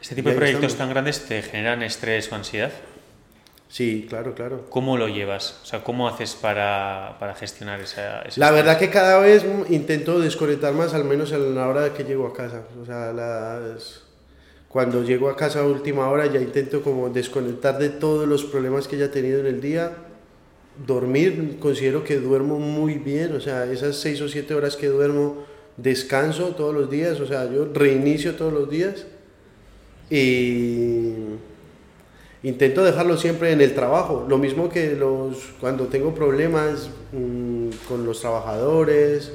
¿Este 0.00 0.14
tipo 0.14 0.30
de 0.30 0.36
proyectos 0.36 0.72
estamos. 0.72 0.78
tan 0.78 0.94
grandes 0.94 1.26
te 1.26 1.42
generan 1.42 1.82
estrés 1.82 2.32
o 2.32 2.36
ansiedad? 2.36 2.72
Sí, 3.68 4.06
claro, 4.08 4.34
claro. 4.34 4.64
¿Cómo 4.70 4.96
lo 4.96 5.08
llevas? 5.08 5.60
O 5.62 5.66
sea, 5.66 5.84
¿cómo 5.84 6.08
haces 6.08 6.34
para, 6.34 7.16
para 7.20 7.34
gestionar 7.34 7.80
esa, 7.80 8.22
ese 8.22 8.40
La 8.40 8.50
verdad 8.50 8.78
que 8.78 8.88
cada 8.88 9.18
vez 9.18 9.44
intento 9.68 10.18
desconectar 10.20 10.72
más, 10.72 10.94
al 10.94 11.04
menos 11.04 11.32
a 11.32 11.38
la 11.38 11.68
hora 11.68 11.92
que 11.92 12.04
llego 12.04 12.26
a 12.26 12.32
casa. 12.32 12.62
O 12.80 12.86
sea, 12.86 13.12
las- 13.12 14.02
cuando 14.68 15.02
llego 15.02 15.28
a 15.30 15.36
casa 15.36 15.60
a 15.60 15.64
última 15.66 16.08
hora 16.10 16.26
ya 16.26 16.40
intento 16.40 16.82
como 16.82 17.08
desconectar 17.10 17.78
de 17.78 17.88
todos 17.90 18.26
los 18.28 18.44
problemas 18.44 18.86
que 18.88 18.96
ya 18.98 19.06
he 19.06 19.08
tenido 19.08 19.40
en 19.40 19.46
el 19.46 19.60
día. 19.60 19.92
Dormir, 20.86 21.56
considero 21.60 22.04
que 22.04 22.16
duermo 22.16 22.58
muy 22.58 22.94
bien, 22.94 23.34
o 23.34 23.40
sea, 23.40 23.64
esas 23.64 23.96
seis 23.96 24.20
o 24.20 24.28
siete 24.28 24.54
horas 24.54 24.76
que 24.76 24.86
duermo, 24.86 25.44
descanso 25.76 26.54
todos 26.54 26.74
los 26.74 26.88
días, 26.90 27.18
o 27.20 27.26
sea, 27.26 27.50
yo 27.50 27.66
reinicio 27.74 28.34
todos 28.36 28.52
los 28.52 28.70
días. 28.70 29.06
y 30.10 31.12
intento 32.42 32.84
dejarlo 32.84 33.16
siempre 33.16 33.52
en 33.52 33.60
el 33.60 33.74
trabajo. 33.74 34.26
Lo 34.28 34.38
mismo 34.38 34.68
que 34.68 34.94
los, 34.94 35.36
cuando 35.60 35.86
tengo 35.86 36.14
problemas 36.14 36.90
mm, 37.12 37.70
con 37.88 38.06
los 38.06 38.20
trabajadores, 38.20 39.32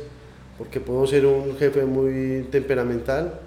porque 0.57 0.79
puedo 0.79 1.05
ser 1.07 1.25
un 1.25 1.57
jefe 1.57 1.83
muy 1.85 2.47
temperamental. 2.51 3.39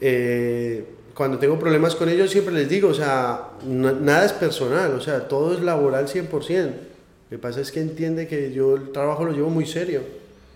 Eh, 0.00 0.84
cuando 1.14 1.38
tengo 1.38 1.58
problemas 1.58 1.96
con 1.96 2.08
ellos 2.08 2.30
siempre 2.30 2.54
les 2.54 2.68
digo, 2.68 2.90
o 2.90 2.94
sea, 2.94 3.50
nada 3.64 4.24
es 4.24 4.32
personal, 4.32 4.92
o 4.92 5.00
sea, 5.00 5.26
todo 5.26 5.54
es 5.54 5.60
laboral 5.60 6.06
100%. 6.06 6.66
Lo 7.30 7.36
que 7.36 7.38
pasa 7.38 7.60
es 7.60 7.72
que 7.72 7.80
entiende 7.80 8.26
que 8.26 8.52
yo 8.52 8.76
el 8.76 8.92
trabajo 8.92 9.24
lo 9.24 9.32
llevo 9.32 9.50
muy 9.50 9.66
serio. 9.66 10.00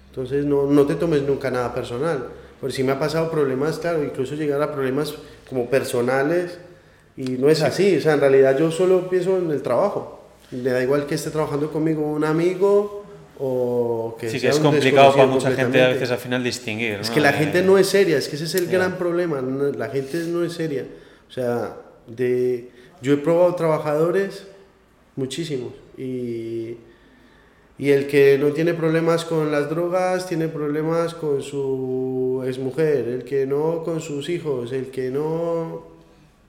Entonces 0.08 0.44
no, 0.44 0.66
no 0.66 0.86
te 0.86 0.94
tomes 0.94 1.22
nunca 1.22 1.50
nada 1.50 1.74
personal. 1.74 2.28
Porque 2.60 2.76
si 2.76 2.84
me 2.84 2.92
ha 2.92 2.98
pasado 2.98 3.30
problemas, 3.30 3.78
claro, 3.78 4.04
incluso 4.04 4.36
llegar 4.36 4.62
a 4.62 4.72
problemas 4.72 5.14
como 5.48 5.68
personales 5.68 6.58
y 7.16 7.32
no 7.32 7.48
es 7.48 7.62
así. 7.62 7.96
O 7.96 8.00
sea, 8.00 8.14
en 8.14 8.20
realidad 8.20 8.58
yo 8.58 8.70
solo 8.70 9.08
pienso 9.08 9.38
en 9.38 9.50
el 9.50 9.62
trabajo. 9.62 10.20
Me 10.50 10.70
da 10.70 10.82
igual 10.82 11.06
que 11.06 11.14
esté 11.14 11.30
trabajando 11.30 11.70
conmigo 11.70 12.02
un 12.02 12.24
amigo 12.24 13.04
o 13.38 14.16
que 14.20 14.28
sí, 14.28 14.40
que 14.40 14.48
es 14.48 14.58
complicado 14.58 15.12
para 15.12 15.26
mucha 15.26 15.50
gente 15.52 15.82
a 15.82 15.88
veces 15.88 16.10
al 16.10 16.18
final 16.18 16.44
distinguir. 16.44 16.98
Es 17.00 17.10
que 17.10 17.20
la 17.20 17.32
gente 17.32 17.62
no 17.62 17.78
es 17.78 17.88
seria, 17.88 18.18
es 18.18 18.28
que 18.28 18.36
ese 18.36 18.44
es 18.44 18.54
el 18.54 18.66
gran 18.66 18.98
problema. 18.98 19.40
La 19.40 19.88
gente 19.88 20.18
no 20.26 20.44
es 20.44 20.52
seria. 20.52 20.86
O 21.28 21.32
sea, 21.32 21.76
de, 22.06 22.70
yo 23.00 23.14
he 23.14 23.16
probado 23.16 23.54
trabajadores 23.54 24.46
muchísimos 25.16 25.72
y 25.96 26.76
y 27.82 27.90
el 27.90 28.06
que 28.06 28.38
no 28.38 28.52
tiene 28.52 28.74
problemas 28.74 29.24
con 29.24 29.50
las 29.50 29.68
drogas, 29.68 30.28
tiene 30.28 30.46
problemas 30.46 31.14
con 31.14 31.42
su 31.42 32.40
exmujer, 32.46 33.08
el 33.08 33.24
que 33.24 33.44
no 33.44 33.82
con 33.82 34.00
sus 34.00 34.28
hijos, 34.28 34.70
el 34.70 34.92
que 34.92 35.10
no 35.10 35.91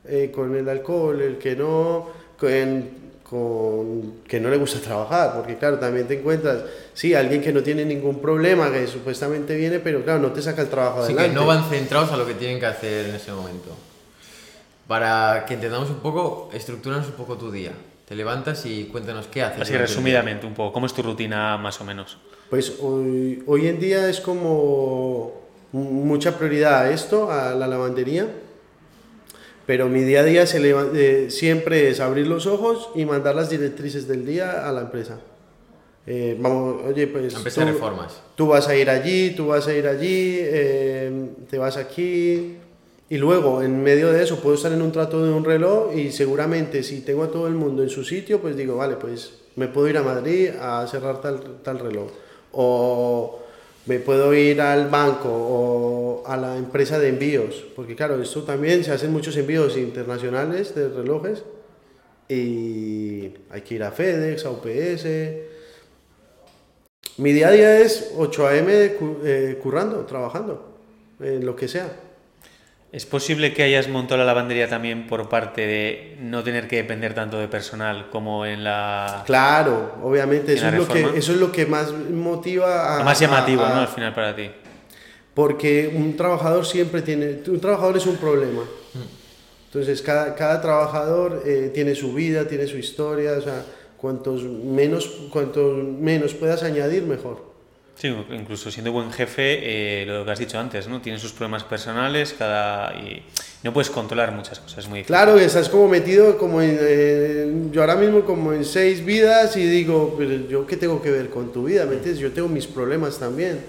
eh, 0.06 0.32
con 0.34 0.56
el 0.56 0.68
alcohol, 0.68 1.22
el 1.22 1.38
que 1.38 1.56
no 1.56 2.10
con, 2.38 2.90
con, 3.24 4.14
que 4.28 4.40
no 4.40 4.50
le 4.50 4.58
gusta 4.58 4.80
trabajar, 4.80 5.34
porque 5.36 5.58
claro, 5.58 5.80
también 5.80 6.08
te 6.08 6.20
encuentras, 6.20 6.64
sí, 6.94 7.14
alguien 7.14 7.42
que 7.42 7.54
no 7.54 7.64
tiene 7.64 7.86
ningún 7.86 8.20
problema, 8.20 8.72
que 8.72 8.86
supuestamente 8.88 9.56
viene, 9.56 9.80
pero 9.80 10.04
claro, 10.04 10.20
no 10.20 10.32
te 10.32 10.42
saca 10.42 10.62
el 10.62 10.70
trabajo 10.70 11.00
adelante. 11.00 11.24
Sí, 11.24 11.30
que 11.30 11.36
no 11.36 11.46
van 11.46 11.70
centrados 11.70 12.12
a 12.12 12.18
lo 12.18 12.26
que 12.26 12.34
tienen 12.34 12.60
que 12.60 12.66
hacer 12.66 13.08
en 13.08 13.16
ese 13.16 13.32
momento. 13.32 13.70
Para 14.88 15.46
que 15.48 15.54
entendamos 15.54 15.90
un 15.90 16.00
poco, 16.00 16.50
estructuranos 16.54 17.08
un 17.08 17.14
poco 17.14 17.38
tu 17.38 17.50
día. 17.50 17.72
Te 18.08 18.16
levantas 18.16 18.66
y 18.66 18.86
cuéntanos 18.86 19.28
qué 19.28 19.42
haces. 19.42 19.62
Así 19.62 19.78
resumidamente 19.78 20.46
un 20.46 20.54
poco, 20.54 20.74
¿cómo 20.74 20.86
es 20.86 20.94
tu 20.94 21.02
rutina 21.02 21.58
más 21.58 21.80
o 21.80 21.86
menos? 21.86 22.18
Pues 22.50 22.74
hoy, 22.82 23.42
hoy 23.48 23.68
en 23.68 23.80
día 23.80 24.10
es 24.10 24.20
como 24.20 25.42
mucha 25.72 26.38
prioridad 26.38 26.82
a 26.82 26.92
esto, 26.92 27.32
a 27.32 27.56
la 27.56 27.66
lavandería, 27.68 28.28
pero 29.66 29.90
mi 29.90 30.02
día 30.02 30.22
a 30.22 30.24
día 30.24 30.46
se 30.46 30.60
eh, 30.96 31.30
siempre 31.30 31.90
es 31.90 32.00
abrir 32.00 32.28
los 32.28 32.48
ojos 32.48 32.90
y 32.96 33.06
mandar 33.06 33.36
las 33.36 33.50
directrices 33.50 34.08
del 34.08 34.26
día 34.26 34.68
a 34.68 34.72
la 34.72 34.82
empresa. 34.82 35.20
Eh, 36.06 36.38
vamos, 36.40 36.82
oye, 36.86 37.08
pues... 37.08 37.34
Empresa 37.34 37.64
reformas. 37.64 38.22
Tú 38.36 38.48
vas 38.48 38.68
a 38.68 38.76
ir 38.76 38.90
allí, 38.90 39.32
tú 39.32 39.48
vas 39.48 39.68
a 39.68 39.74
ir 39.74 39.88
allí, 39.88 40.38
eh, 40.40 41.30
te 41.50 41.58
vas 41.58 41.78
aquí, 41.78 42.58
y 43.14 43.18
luego, 43.18 43.62
en 43.62 43.84
medio 43.84 44.12
de 44.12 44.24
eso, 44.24 44.40
puedo 44.40 44.56
estar 44.56 44.72
en 44.72 44.82
un 44.82 44.92
trato 44.92 45.24
de 45.24 45.32
un 45.32 45.46
reloj 45.46 45.96
y 45.96 46.12
seguramente 46.12 46.82
si 46.82 47.02
tengo 47.02 47.22
a 47.24 47.28
todo 47.30 47.48
el 47.48 47.54
mundo 47.54 47.84
en 47.84 47.90
su 47.90 48.04
sitio, 48.04 48.42
pues 48.42 48.58
digo, 48.58 48.78
vale, 48.78 48.96
pues 48.96 49.34
me 49.56 49.68
puedo 49.68 49.88
ir 49.88 49.98
a 49.98 50.02
Madrid 50.02 50.50
a 50.60 50.88
cerrar 50.88 51.22
tal, 51.22 51.40
tal 51.62 51.78
reloj. 51.78 52.10
O 52.54 53.43
me 53.86 54.00
puedo 54.00 54.34
ir 54.34 54.62
al 54.62 54.90
banco 54.90 55.30
o 55.30 56.24
a 56.26 56.38
la 56.38 56.58
empresa 56.58 57.00
de 57.00 57.10
envíos, 57.10 57.66
porque 57.76 57.96
claro, 57.96 58.22
esto 58.22 58.44
también 58.44 58.84
se 58.84 58.92
hacen 58.92 59.12
muchos 59.12 59.36
envíos 59.36 59.78
internacionales 59.78 60.74
de 60.74 60.90
relojes 60.90 61.44
y 62.30 63.34
hay 63.50 63.62
que 63.62 63.76
ir 63.76 63.84
a 63.84 63.92
FedEx, 63.92 64.46
a 64.46 64.52
UPS. 64.52 65.06
Mi 67.18 67.34
día 67.34 67.50
a 67.50 67.52
día 67.52 67.80
es 67.80 68.12
8 68.18 68.48
a.m. 68.48 68.72
Eh, 69.24 69.60
currando, 69.62 70.06
trabajando, 70.06 70.78
en 71.20 71.46
lo 71.46 71.56
que 71.56 71.68
sea. 71.68 71.92
¿Es 72.94 73.08
posible 73.08 73.56
que 73.56 73.64
hayas 73.64 73.90
montado 73.90 74.20
la 74.20 74.24
lavandería 74.24 74.70
también 74.70 75.08
por 75.08 75.28
parte 75.28 75.66
de 75.66 76.16
no 76.20 76.44
tener 76.44 76.68
que 76.68 76.76
depender 76.76 77.16
tanto 77.16 77.40
de 77.40 77.48
personal 77.48 78.12
como 78.12 78.46
en 78.46 78.64
la... 78.64 79.24
Claro, 79.26 79.96
obviamente, 80.04 80.54
eso, 80.54 80.68
es 80.68 80.76
lo, 80.76 80.88
que, 80.88 81.00
eso 81.18 81.32
es 81.32 81.40
lo 81.40 81.52
que 81.52 81.66
más 81.66 81.92
motiva 81.92 83.00
a... 83.00 83.04
más 83.04 83.20
llamativo, 83.20 83.68
¿no? 83.68 83.80
Al 83.80 83.88
final 83.88 84.14
para 84.14 84.36
ti. 84.36 84.48
Porque 85.34 85.92
un 85.92 86.16
trabajador 86.16 86.68
siempre 86.68 87.02
tiene... 87.02 87.40
Un 87.48 87.60
trabajador 87.60 87.98
es 87.98 88.06
un 88.06 88.18
problema. 88.18 88.62
Entonces, 89.66 90.00
cada, 90.04 90.36
cada 90.36 90.62
trabajador 90.62 91.42
eh, 91.48 91.72
tiene 91.74 91.96
su 91.96 92.14
vida, 92.14 92.48
tiene 92.48 92.68
su 92.68 92.78
historia, 92.78 93.32
o 93.40 93.42
sea, 93.42 93.66
cuantos 93.98 94.44
menos, 94.44 95.08
cuantos 95.32 95.84
menos 95.84 96.36
puedas 96.36 96.62
añadir, 96.62 97.02
mejor. 97.02 97.53
Sí, 97.96 98.14
incluso 98.32 98.72
siendo 98.72 98.92
buen 98.92 99.12
jefe, 99.12 100.02
eh, 100.02 100.06
lo 100.06 100.26
que 100.26 100.32
has 100.32 100.40
dicho 100.40 100.60
antes, 100.60 100.88
¿no? 100.88 101.00
Tiene 101.00 101.20
sus 101.20 101.32
problemas 101.32 101.64
personales, 101.64 102.34
cada 102.38 102.94
y 102.96 103.24
no 103.64 103.72
puedes 103.72 103.90
controlar 103.90 104.32
muchas 104.32 104.60
cosas, 104.60 104.88
muy 104.88 105.00
difícil. 105.00 105.16
Claro, 105.16 105.38
estás 105.38 105.70
como 105.70 105.88
metido 105.88 106.38
como 106.38 106.62
en, 106.62 107.72
yo 107.72 107.82
ahora 107.82 107.96
mismo 107.96 108.26
como 108.26 108.52
en 108.52 108.66
seis 108.66 109.06
vidas 109.06 109.56
y 109.58 109.66
digo, 109.66 110.16
pero 110.18 110.48
yo 110.50 110.66
qué 110.66 110.76
tengo 110.76 111.02
que 111.02 111.12
ver 111.12 111.30
con 111.30 111.54
tu 111.54 111.66
vida, 111.66 111.86
¿me 111.86 111.94
entiendes? 111.94 112.20
Yo 112.20 112.32
tengo 112.32 112.50
mis 112.50 112.66
problemas 112.66 113.20
también, 113.20 113.60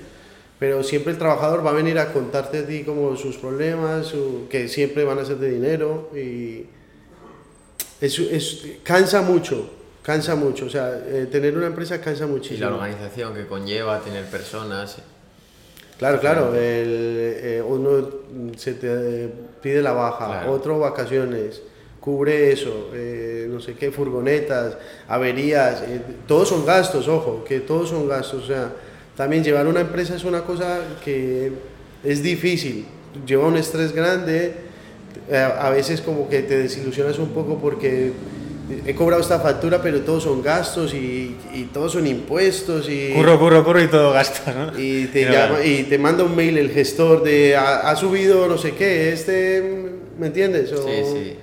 pero 0.59 0.83
siempre 0.83 1.13
el 1.13 1.19
trabajador 1.19 1.65
va 1.65 1.71
a 1.71 1.75
venir 1.75 1.99
a 1.99 2.13
contarte 2.13 2.61
a 2.61 2.67
ti 2.67 2.83
como 2.83 3.17
sus 3.17 3.37
problemas, 3.37 4.13
que 4.49 4.69
siempre 4.69 5.05
van 5.05 5.19
a 5.19 5.25
ser 5.25 5.37
de 5.37 5.51
dinero 5.51 6.11
y 6.17 6.65
es, 8.01 8.19
es 8.19 8.67
cansa 8.83 9.23
mucho 9.23 9.84
cansa 10.05 10.35
mucho, 10.35 10.67
o 10.67 10.69
sea, 10.69 11.03
eh, 11.07 11.27
tener 11.31 11.57
una 11.57 11.67
empresa 11.67 12.01
cansa 12.01 12.27
muchísimo. 12.27 12.59
Y 12.59 12.61
la 12.61 12.77
organización 12.77 13.35
que 13.35 13.47
conlleva 13.47 14.01
tener 14.01 14.27
personas. 14.27 14.99
Claro, 15.99 16.21
claro, 16.21 16.53
eh, 16.55 17.63
uno 17.67 18.11
se 18.57 18.75
te 18.75 19.31
pide 19.63 19.81
la 19.81 19.93
baja, 19.93 20.51
otro 20.51 20.79
vacaciones, 20.79 21.63
cubre 22.01 22.53
eso, 22.53 22.91
eh, 22.93 23.47
no 23.49 23.61
sé 23.61 23.75
qué, 23.75 23.91
furgonetas, 23.91 24.77
averías, 25.09 25.83
todos 26.27 26.49
son 26.49 26.67
gastos, 26.67 27.09
ojo, 27.09 27.45
que 27.45 27.61
todos 27.61 27.89
son 27.91 28.09
gastos, 28.09 28.45
o 28.45 28.47
sea, 28.47 28.73
también 29.17 29.45
llevar 29.45 29.67
una 29.69 29.81
empresa 29.81 30.17
es 30.17 30.25
una 30.25 30.43
cosa 30.43 30.81
que 31.03 31.53
es 32.03 32.23
difícil, 32.23 32.87
lleva 33.25 33.47
un 33.47 33.57
estrés 33.57 33.93
grande, 33.93 34.53
a 35.33 35.71
veces 35.71 36.01
como 36.01 36.29
que 36.29 36.43
te 36.43 36.59
desilusionas 36.59 37.19
un 37.21 37.29
poco 37.29 37.59
porque 37.59 38.13
he 38.87 38.95
cobrado 38.95 39.21
esta 39.21 39.41
factura, 39.41 39.83
pero 39.83 40.01
todos 40.01 40.23
son 40.23 40.43
gastos 40.43 40.95
y, 40.95 41.37
y 41.53 41.65
todos 41.73 41.93
son 41.93 42.07
impuestos 42.07 42.89
y... 42.89 43.13
Curro, 43.13 43.39
curro, 43.39 43.65
curro 43.65 43.83
y 43.83 43.89
todo 43.89 44.13
gasto, 44.13 44.51
¿no? 44.53 44.79
Y 44.79 45.07
te, 45.13 45.31
llama, 45.31 45.65
y 45.65 45.85
te 45.85 45.99
manda 45.99 46.25
un 46.25 46.35
mail 46.35 46.57
el 46.59 46.71
gestor 46.71 47.23
de 47.23 47.57
ha, 47.57 47.95
subido 47.97 48.49
no 48.49 48.57
sé 48.57 48.75
qué, 48.75 49.13
este, 49.13 49.63
¿me 50.19 50.29
entiendes? 50.29 50.71
sí, 50.71 51.03
sí. 51.13 51.37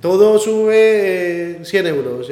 Todo 0.00 0.38
sube 0.38 1.60
100 1.64 1.86
euros, 1.86 2.28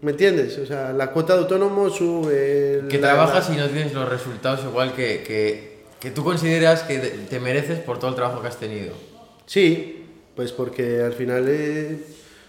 ¿me 0.00 0.10
entiendes? 0.10 0.58
O 0.58 0.66
sea, 0.66 0.92
la 0.92 1.12
cuota 1.12 1.34
de 1.34 1.40
autónomo 1.40 1.88
sube... 1.88 2.82
que 2.88 2.98
trabajas 2.98 3.48
y 3.50 3.56
no 3.56 3.68
tienes 3.68 3.92
los 3.92 4.08
resultados 4.08 4.64
igual 4.64 4.92
que, 4.92 5.22
que, 5.22 5.84
que 6.00 6.10
tú 6.10 6.24
consideras 6.24 6.82
que 6.82 6.98
te 6.98 7.38
mereces 7.38 7.78
por 7.78 7.98
todo 8.00 8.10
el 8.10 8.16
trabajo 8.16 8.42
que 8.42 8.48
has 8.48 8.58
tenido. 8.58 8.92
Sí, 9.46 10.04
pues 10.34 10.52
porque 10.52 11.00
al 11.00 11.12
final... 11.12 11.44
Eh, 11.48 11.98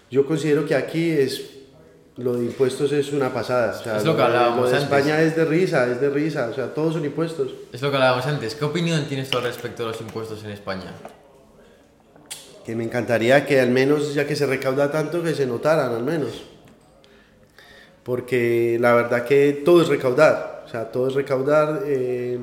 yo 0.09 0.25
considero 0.25 0.65
que 0.65 0.75
aquí 0.75 1.09
es 1.09 1.55
lo 2.17 2.37
de 2.37 2.45
impuestos 2.45 2.91
es 2.93 3.11
una 3.11 3.33
pasada. 3.33 3.97
es 3.97 4.05
lo 4.05 4.15
que 4.15 4.21
hablábamos 4.21 4.71
de 4.71 4.77
España 4.77 5.21
es 5.21 5.35
de 5.35 5.43
risa, 5.43 5.85
es 5.91 5.99
de 5.99 6.09
risa, 6.09 6.49
o 6.49 6.53
sea, 6.53 6.73
todos 6.73 6.93
son 6.93 7.03
impuestos. 7.03 7.51
Es 7.73 7.81
lo 7.81 7.89
que 7.89 7.97
hablábamos 7.97 8.25
antes. 8.25 8.55
¿Qué 8.55 8.63
opinión 8.63 9.05
tienes 9.05 9.29
tú 9.29 9.37
al 9.37 9.43
respecto 9.43 9.83
de 9.83 9.91
los 9.91 10.01
impuestos 10.01 10.43
en 10.43 10.51
España? 10.51 10.93
Que 12.65 12.75
me 12.75 12.85
encantaría 12.85 13.45
que 13.45 13.59
al 13.59 13.69
menos, 13.69 14.13
ya 14.13 14.25
que 14.25 14.35
se 14.35 14.45
recauda 14.45 14.91
tanto, 14.91 15.21
que 15.21 15.35
se 15.35 15.45
notaran 15.45 15.93
al 15.93 16.03
menos. 16.03 16.43
Porque 18.03 18.77
la 18.79 18.93
verdad 18.93 19.25
que 19.25 19.63
todo 19.65 19.81
es 19.81 19.89
recaudar, 19.89 20.63
o 20.65 20.69
sea, 20.69 20.91
todo 20.91 21.09
es 21.09 21.15
recaudar. 21.15 21.81
Eh, 21.85 22.39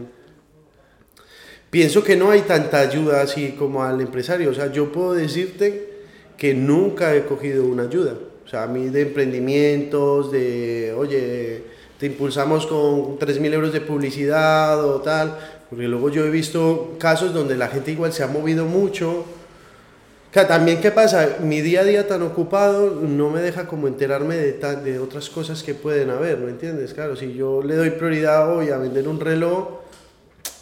pienso 1.71 2.05
que 2.05 2.15
no 2.15 2.31
hay 2.31 2.43
tanta 2.43 2.81
ayuda 2.81 3.23
así 3.23 3.53
como 3.53 3.83
al 3.83 4.01
empresario, 4.03 4.51
o 4.51 4.55
sea, 4.55 4.71
yo 4.71 4.93
puedo 4.93 5.15
decirte 5.15 5.92
que 6.37 6.55
nunca 6.55 7.15
he 7.15 7.25
cogido 7.25 7.65
una 7.65 7.85
ayuda. 7.85 8.15
O 8.45 8.49
sea, 8.49 8.65
a 8.65 8.67
mí 8.67 8.89
de 8.89 9.03
emprendimientos, 9.03 10.33
de, 10.33 10.95
oye, 10.97 11.63
te 11.99 12.07
impulsamos 12.07 12.67
con 12.67 13.19
3.000 13.19 13.53
euros 13.53 13.73
de 13.73 13.81
publicidad 13.81 14.85
o 14.85 15.01
tal, 15.01 15.39
porque 15.71 15.87
luego 15.87 16.11
yo 16.11 16.25
he 16.27 16.31
visto 16.31 16.97
casos 16.99 17.33
donde 17.33 17.57
la 17.57 17.69
gente 17.69 17.93
igual 17.93 18.13
se 18.13 18.25
ha 18.25 18.27
movido 18.27 18.67
mucho. 18.67 19.25
sea, 20.33 20.49
también, 20.49 20.81
¿qué 20.81 20.91
pasa? 20.91 21.37
Mi 21.41 21.61
día 21.61 21.83
a 21.83 21.85
día 21.85 22.09
tan 22.09 22.23
ocupado 22.23 23.01
no 23.01 23.31
me 23.31 23.41
deja 23.41 23.67
como 23.67 23.87
enterarme 23.87 24.37
de, 24.37 24.53
de 24.53 24.99
otras 24.99 25.31
cosas 25.31 25.63
que 25.63 25.75
pueden 25.75 26.11
haber, 26.11 26.39
¿me 26.39 26.51
entiendes? 26.51 26.93
Claro, 26.93 27.15
si 27.15 27.35
yo 27.35 27.63
le 27.63 27.77
doy 27.77 27.91
prioridad 27.91 28.55
hoy 28.55 28.71
a 28.71 28.79
vender 28.79 29.07
un 29.07 29.21
reloj, 29.21 29.82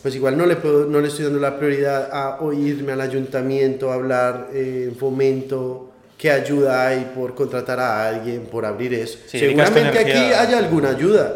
pues 0.03 0.15
igual 0.15 0.39
no 0.39 0.47
le, 0.47 0.57
puedo, 0.57 0.87
no 0.87 1.01
le 1.01 1.09
estoy 1.09 1.25
dando 1.25 1.41
la 1.41 1.59
prioridad 1.59 2.09
a 2.13 2.41
oírme 2.41 2.93
al 2.93 3.01
ayuntamiento, 3.01 3.91
a 3.91 3.95
hablar 3.95 4.49
eh, 4.53 4.87
en 4.89 4.97
fomento, 4.97 5.91
qué 6.17 6.31
ayuda 6.31 6.87
hay 6.87 7.13
por 7.15 7.35
contratar 7.35 7.81
a 7.81 8.09
alguien, 8.09 8.43
por 8.43 8.65
abrir 8.65 8.95
eso. 8.95 9.19
Sí, 9.27 9.39
Seguramente 9.39 9.99
aquí 9.99 10.11
haya 10.11 10.59
alguna 10.59 10.91
ayuda 10.91 11.35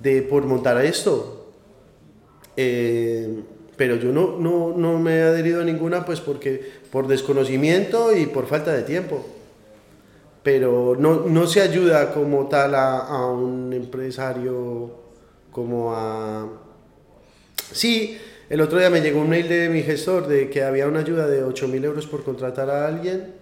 de, 0.00 0.22
por 0.22 0.44
montar 0.44 0.82
esto. 0.84 1.52
Eh, 2.56 3.40
pero 3.76 3.96
yo 3.96 4.12
no, 4.12 4.38
no, 4.38 4.74
no 4.76 4.98
me 4.98 5.16
he 5.16 5.22
adherido 5.22 5.62
a 5.62 5.64
ninguna 5.64 6.04
pues 6.04 6.20
porque 6.20 6.62
por 6.90 7.08
desconocimiento 7.08 8.16
y 8.16 8.26
por 8.26 8.46
falta 8.46 8.72
de 8.72 8.82
tiempo. 8.82 9.24
Pero 10.42 10.96
no, 10.98 11.24
no 11.26 11.46
se 11.46 11.62
ayuda 11.62 12.12
como 12.12 12.46
tal 12.48 12.74
a, 12.74 12.98
a 12.98 13.26
un 13.26 13.72
empresario 13.72 15.04
como 15.50 15.94
a... 15.94 16.46
Sí, 17.74 18.18
el 18.50 18.60
otro 18.60 18.78
día 18.78 18.88
me 18.90 19.00
llegó 19.00 19.20
un 19.20 19.28
mail 19.28 19.48
de 19.48 19.68
mi 19.68 19.82
gestor 19.82 20.26
de 20.28 20.48
que 20.50 20.62
había 20.62 20.86
una 20.86 21.00
ayuda 21.00 21.26
de 21.26 21.42
8.000 21.44 21.84
euros 21.84 22.06
por 22.06 22.24
contratar 22.24 22.70
a 22.70 22.86
alguien, 22.86 23.32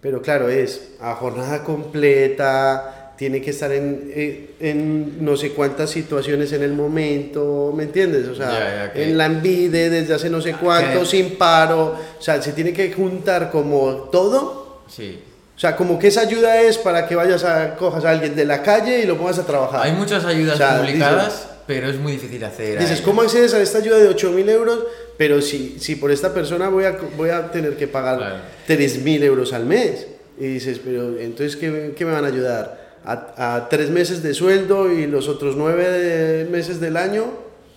pero 0.00 0.22
claro, 0.22 0.48
es 0.48 0.92
a 1.00 1.14
jornada 1.14 1.62
completa, 1.64 3.12
tiene 3.16 3.40
que 3.40 3.50
estar 3.50 3.70
en, 3.72 4.10
eh, 4.14 4.54
en 4.60 5.24
no 5.24 5.36
sé 5.36 5.50
cuántas 5.52 5.90
situaciones 5.90 6.52
en 6.52 6.62
el 6.62 6.72
momento, 6.72 7.72
¿me 7.76 7.84
entiendes? 7.84 8.26
O 8.28 8.34
sea, 8.34 8.90
en 8.94 9.16
la 9.18 9.26
envide 9.26 9.90
desde 9.90 10.14
hace 10.14 10.28
no 10.30 10.40
sé 10.40 10.54
cuánto, 10.54 11.00
que- 11.00 11.06
sin 11.06 11.36
paro, 11.36 11.96
o 12.18 12.22
sea, 12.22 12.40
se 12.42 12.52
tiene 12.52 12.72
que 12.72 12.92
juntar 12.92 13.50
como 13.50 14.08
todo. 14.10 14.82
Sí. 14.88 15.20
O 15.54 15.58
sea, 15.62 15.76
como 15.76 15.98
que 15.98 16.08
esa 16.08 16.22
ayuda 16.22 16.60
es 16.60 16.78
para 16.78 17.06
que 17.06 17.14
vayas 17.14 17.44
a 17.44 17.76
cojas 17.76 18.04
a 18.04 18.10
alguien 18.10 18.34
de 18.34 18.44
la 18.44 18.62
calle 18.62 19.00
y 19.02 19.06
lo 19.06 19.16
pongas 19.16 19.38
a 19.38 19.46
trabajar. 19.46 19.82
Hay 19.84 19.92
muchas 19.92 20.24
ayudas 20.24 20.54
O 20.54 20.58
sea, 20.58 20.78
publicadas, 20.78 21.48
pero 21.74 21.88
es 21.90 21.98
muy 21.98 22.12
difícil 22.12 22.42
hacer. 22.44 22.78
Dices, 22.78 22.98
ahí. 23.00 23.04
¿cómo 23.04 23.22
accedes 23.22 23.54
a 23.54 23.60
esta 23.60 23.78
ayuda 23.78 23.98
de 23.98 24.08
8.000 24.10 24.48
euros? 24.50 24.84
Pero 25.16 25.40
si, 25.40 25.76
si 25.78 25.96
por 25.96 26.10
esta 26.10 26.32
persona 26.34 26.68
voy 26.68 26.84
a, 26.84 26.98
voy 27.16 27.30
a 27.30 27.50
tener 27.50 27.76
que 27.76 27.86
pagar 27.88 28.18
Claro. 28.18 28.36
3.000 28.68 29.22
euros 29.24 29.52
al 29.52 29.66
mes. 29.66 30.06
Y 30.38 30.46
dices, 30.46 30.80
pero 30.84 31.18
entonces, 31.18 31.56
¿qué, 31.56 31.92
qué 31.96 32.04
me 32.04 32.12
van 32.12 32.24
a 32.24 32.28
ayudar? 32.28 32.82
A, 33.04 33.54
a 33.56 33.68
tres 33.68 33.90
meses 33.90 34.22
de 34.22 34.32
sueldo 34.32 34.90
y 34.92 35.06
los 35.08 35.28
otros 35.28 35.56
nueve 35.56 35.88
de- 35.88 36.44
meses 36.44 36.78
del 36.80 36.96
año 36.96 37.24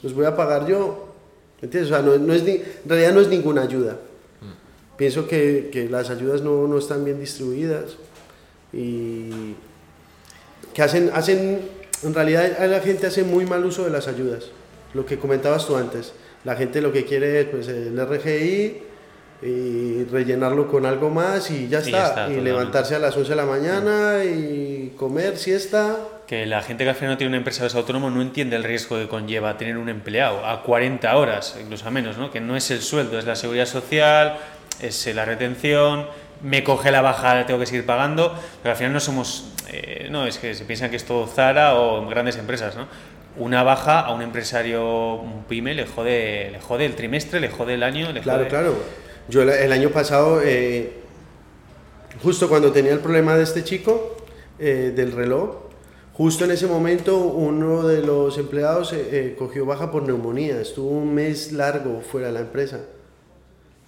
los 0.03 0.13
voy 0.13 0.25
a 0.25 0.35
pagar 0.35 0.67
yo. 0.67 1.13
¿Entiendes? 1.61 1.91
O 1.91 1.95
sea, 1.95 2.03
no, 2.03 2.17
no 2.17 2.33
es 2.33 2.43
ni- 2.43 2.51
en 2.61 2.63
realidad 2.87 3.13
no 3.13 3.21
es 3.21 3.27
ninguna 3.27 3.63
ayuda. 3.63 3.97
Pienso 4.97 5.27
que, 5.27 5.69
que 5.73 5.89
las 5.89 6.09
ayudas 6.09 6.41
no, 6.41 6.67
no 6.67 6.77
están 6.77 7.03
bien 7.03 7.19
distribuidas 7.19 7.97
y 8.71 9.55
que 10.73 10.81
hacen, 10.81 11.09
hacen, 11.13 11.59
en 12.05 12.13
realidad 12.13 12.57
la 12.67 12.79
gente 12.79 13.07
hace 13.07 13.23
muy 13.23 13.45
mal 13.45 13.65
uso 13.65 13.83
de 13.83 13.89
las 13.89 14.07
ayudas, 14.07 14.45
lo 14.93 15.05
que 15.05 15.17
comentabas 15.17 15.65
tú 15.67 15.75
antes. 15.75 16.13
La 16.43 16.55
gente 16.55 16.79
lo 16.81 16.91
que 16.93 17.05
quiere 17.05 17.41
es 17.41 17.47
pues, 17.47 17.67
el 17.67 17.99
RGI 17.99 18.83
y 19.41 20.03
rellenarlo 20.05 20.67
con 20.67 20.85
algo 20.85 21.09
más 21.09 21.51
y 21.51 21.67
ya 21.67 21.79
Y 21.79 21.81
está. 21.81 21.91
ya 21.91 22.07
está, 22.07 22.29
y 22.31 22.39
levantarse 22.39 22.95
a 22.95 22.99
las 22.99 23.17
11 23.17 23.29
de 23.29 23.35
la 23.35 23.45
mañana 23.45 24.23
y 24.23 24.93
comer, 24.97 25.37
siesta. 25.37 25.97
Que 26.27 26.45
la 26.45 26.61
gente 26.61 26.83
que 26.83 26.91
al 26.91 26.95
final 26.95 27.13
no 27.13 27.17
tiene 27.17 27.29
una 27.29 27.37
empresa 27.37 27.65
es 27.65 27.75
autónomo 27.75 28.09
no 28.09 28.21
entiende 28.21 28.55
el 28.55 28.63
riesgo 28.63 28.97
que 28.97 29.07
conlleva 29.07 29.57
tener 29.57 29.77
un 29.77 29.89
empleado 29.89 30.45
a 30.45 30.63
40 30.63 31.15
horas, 31.17 31.57
incluso 31.61 31.87
a 31.87 31.91
menos, 31.91 32.17
¿no? 32.17 32.31
Que 32.31 32.39
no 32.39 32.55
es 32.55 32.71
el 32.71 32.81
sueldo, 32.81 33.19
es 33.19 33.25
la 33.25 33.35
seguridad 33.35 33.65
social, 33.65 34.37
es 34.79 35.13
la 35.13 35.25
retención, 35.25 36.07
me 36.45 36.63
coge 36.63 36.91
la 36.91 37.01
baja, 37.01 37.45
tengo 37.47 37.59
que 37.59 37.65
seguir 37.65 37.85
pagando, 37.87 38.35
pero 38.61 38.71
al 38.73 38.77
final 38.77 38.93
no 38.93 38.99
somos, 38.99 39.51
eh, 39.67 40.07
no, 40.11 40.27
es 40.27 40.37
que 40.37 40.53
se 40.53 40.63
piensan 40.63 40.91
que 40.91 40.95
es 40.95 41.03
todo 41.03 41.25
Zara 41.25 41.75
o 41.75 42.07
grandes 42.07 42.37
empresas, 42.37 42.75
¿no? 42.75 42.87
Una 43.37 43.63
baja 43.63 44.01
a 44.01 44.13
un 44.13 44.21
empresario, 44.21 45.15
un 45.15 45.43
pyme, 45.45 45.73
le 45.73 45.87
jode, 45.87 46.51
le 46.51 46.61
jode 46.61 46.85
el 46.85 46.95
trimestre, 46.95 47.39
le 47.39 47.49
jode 47.49 47.73
el 47.73 47.81
año, 47.83 48.11
le 48.11 48.21
Claro, 48.21 48.39
jode... 48.39 48.49
claro. 48.49 48.75
Yo 49.27 49.41
el, 49.41 49.49
el 49.49 49.71
año 49.71 49.89
pasado, 49.89 50.39
eh, 50.43 50.93
justo 52.21 52.47
cuando 52.47 52.71
tenía 52.71 52.93
el 52.93 52.99
problema 52.99 53.35
de 53.35 53.43
este 53.43 53.63
chico, 53.63 54.15
eh, 54.59 54.93
del 54.95 55.13
reloj, 55.13 55.55
justo 56.13 56.45
en 56.45 56.51
ese 56.51 56.67
momento 56.67 57.17
uno 57.17 57.87
de 57.87 58.03
los 58.03 58.37
empleados 58.37 58.93
cogió 59.37 59.65
baja 59.65 59.91
por 59.91 60.03
neumonía, 60.03 60.61
estuvo 60.61 60.89
un 60.91 61.13
mes 61.13 61.51
largo 61.51 62.01
fuera 62.01 62.27
de 62.27 62.33
la 62.33 62.39
empresa. 62.41 62.81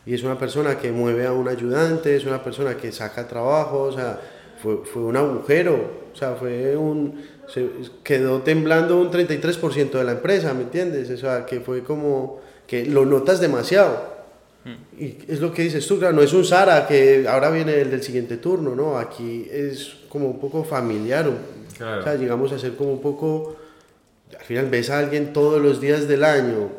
Y 0.08 0.14
es 0.14 0.24
una 0.24 0.40
persona 0.40 0.78
que 0.80 0.92
mueve 0.92 1.26
a 1.28 1.34
un 1.34 1.48
ayudante, 1.50 2.16
es 2.16 2.26
una 2.26 2.42
persona 2.42 2.78
que 2.78 2.92
saca 2.94 3.28
trabajo, 3.28 3.82
o 3.84 3.92
sea, 3.92 4.20
fue, 4.64 4.78
fue 4.86 5.04
un 5.04 5.18
agujero, 5.18 5.76
o 6.14 6.16
sea, 6.16 6.34
fue 6.36 6.76
un... 6.78 7.22
Se 7.48 7.68
quedó 8.04 8.42
temblando 8.42 9.00
un 9.00 9.12
33% 9.12 9.92
de 9.92 10.04
la 10.04 10.14
empresa, 10.14 10.54
¿me 10.54 10.64
entiendes? 10.64 11.10
O 11.12 11.18
sea, 11.18 11.46
que 11.46 11.60
fue 11.60 11.84
como 11.84 12.40
que 12.66 12.86
lo 12.86 13.06
notas 13.06 13.40
demasiado. 13.40 14.18
Y 15.00 15.18
es 15.30 15.40
lo 15.40 15.54
que 15.54 15.62
dices 15.62 15.86
tú, 15.88 15.98
claro, 15.98 16.14
no 16.14 16.22
es 16.22 16.34
un 16.34 16.44
Sara 16.44 16.86
que 16.88 17.26
ahora 17.28 17.50
viene 17.50 17.80
el 17.80 17.90
del 17.90 18.04
siguiente 18.04 18.36
turno, 18.38 18.76
¿no? 18.76 18.98
Aquí 18.98 19.48
es 19.50 19.96
como 20.10 20.28
un 20.28 20.40
poco 20.40 20.64
familiar, 20.64 21.30
Claro. 21.78 22.02
o 22.02 22.04
sea, 22.04 22.16
llegamos 22.16 22.52
a 22.52 22.60
ser 22.60 22.76
como 22.76 22.92
un 22.92 23.02
poco, 23.02 23.56
al 24.38 24.44
final 24.46 24.66
ves 24.70 24.90
a 24.90 25.00
alguien 25.00 25.32
todos 25.32 25.62
los 25.62 25.80
días 25.80 26.08
del 26.08 26.24
año, 26.26 26.70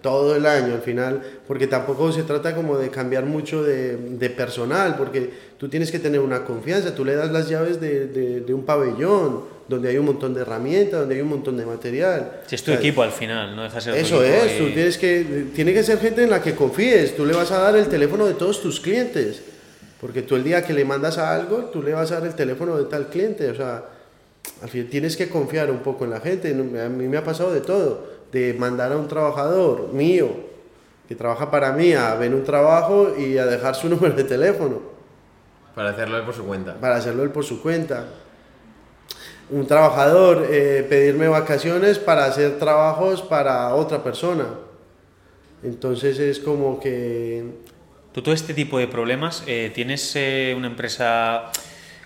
todo 0.00 0.36
el 0.36 0.46
año 0.46 0.74
al 0.74 0.82
final, 0.82 1.20
porque 1.48 1.66
tampoco 1.66 2.12
se 2.12 2.22
trata 2.22 2.54
como 2.54 2.78
de 2.78 2.88
cambiar 2.90 3.24
mucho 3.24 3.64
de, 3.64 3.96
de 3.96 4.30
personal, 4.30 4.96
porque 4.96 5.30
tú 5.58 5.68
tienes 5.68 5.90
que 5.90 5.98
tener 5.98 6.20
una 6.20 6.44
confianza, 6.44 6.94
tú 6.94 7.04
le 7.04 7.14
das 7.16 7.32
las 7.32 7.48
llaves 7.48 7.80
de, 7.80 8.06
de- 8.06 8.40
de 8.42 8.54
un 8.54 8.64
pabellón, 8.64 9.56
donde 9.68 9.88
hay 9.88 9.98
un 9.98 10.06
montón 10.06 10.32
de 10.34 10.42
herramientas, 10.42 11.00
donde 11.00 11.16
hay 11.16 11.20
un 11.20 11.28
montón 11.28 11.56
de 11.56 11.66
material. 11.66 12.42
Si 12.46 12.54
es 12.54 12.62
tu 12.62 12.70
O 12.70 12.74
sea, 12.74 12.80
equipo 12.80 13.02
al 13.02 13.10
final, 13.10 13.56
no 13.56 13.68
ser 13.80 13.96
eso 13.96 14.22
es, 14.22 14.58
tú 14.58 14.66
tienes 14.72 14.96
que, 14.98 15.46
tiene 15.54 15.74
que 15.74 15.82
ser 15.82 15.98
gente 15.98 16.22
en 16.22 16.30
la 16.30 16.40
que 16.40 16.54
confíes, 16.54 17.16
tú 17.16 17.26
le 17.26 17.34
vas 17.34 17.50
a 17.50 17.58
dar 17.58 17.74
el 17.76 17.88
teléfono 17.88 18.26
de 18.26 18.34
todos 18.34 18.62
tus 18.62 18.78
clientes, 18.78 19.42
porque 20.00 20.22
tú 20.22 20.36
el 20.36 20.44
día 20.44 20.62
que 20.64 20.72
le 20.72 20.84
mandas 20.84 21.18
a 21.18 21.34
algo, 21.34 21.64
tú 21.72 21.82
le 21.82 21.92
vas 21.94 22.12
a 22.12 22.20
dar 22.20 22.28
el 22.28 22.36
teléfono 22.36 22.76
de 22.78 22.84
tal 22.84 23.08
cliente, 23.08 23.50
o 23.50 23.54
sea, 23.56 23.84
al 24.62 24.68
fin 24.68 24.88
tienes 24.88 25.16
que 25.16 25.28
confiar 25.28 25.72
un 25.72 25.78
poco 25.80 26.04
en 26.04 26.10
la 26.10 26.20
gente, 26.20 26.50
a 26.52 26.88
mí 26.88 27.08
me 27.08 27.16
ha 27.16 27.24
pasado 27.24 27.52
de 27.52 27.60
todo, 27.60 28.15
de 28.36 28.54
mandar 28.54 28.92
a 28.92 28.96
un 28.96 29.08
trabajador 29.08 29.92
mío, 29.92 30.28
que 31.08 31.14
trabaja 31.14 31.50
para 31.50 31.72
mí, 31.72 31.92
a 31.94 32.14
ver 32.16 32.34
un 32.34 32.44
trabajo 32.44 33.14
y 33.16 33.38
a 33.38 33.46
dejar 33.46 33.74
su 33.74 33.88
número 33.92 34.14
de 34.14 34.24
teléfono, 34.24 34.80
Para 35.74 35.90
hacerlo 35.90 36.18
él 36.18 36.24
por 36.24 36.34
su 36.34 36.44
cuenta. 36.44 36.74
para 36.80 36.96
hacerlo 36.96 37.22
él 37.22 37.30
por 37.30 37.44
su 37.44 37.62
cuenta. 37.62 38.06
Un 39.48 39.66
trabajador 39.66 40.46
eh, 40.50 40.84
pedirme 40.88 41.28
vacaciones 41.28 41.98
para 41.98 42.24
hacer 42.24 42.58
trabajos 42.58 43.22
para 43.22 43.74
otra 43.74 44.02
persona. 44.02 44.46
Entonces 45.62 46.18
es 46.18 46.40
como 46.40 46.80
que... 46.80 47.44
Tú 48.12 48.22
todo 48.22 48.34
este 48.34 48.54
tipo 48.54 48.78
de 48.78 48.88
problemas, 48.88 49.44
eh, 49.46 49.70
¿tienes 49.74 50.16
eh, 50.16 50.54
una 50.56 50.66
empresa, 50.66 51.52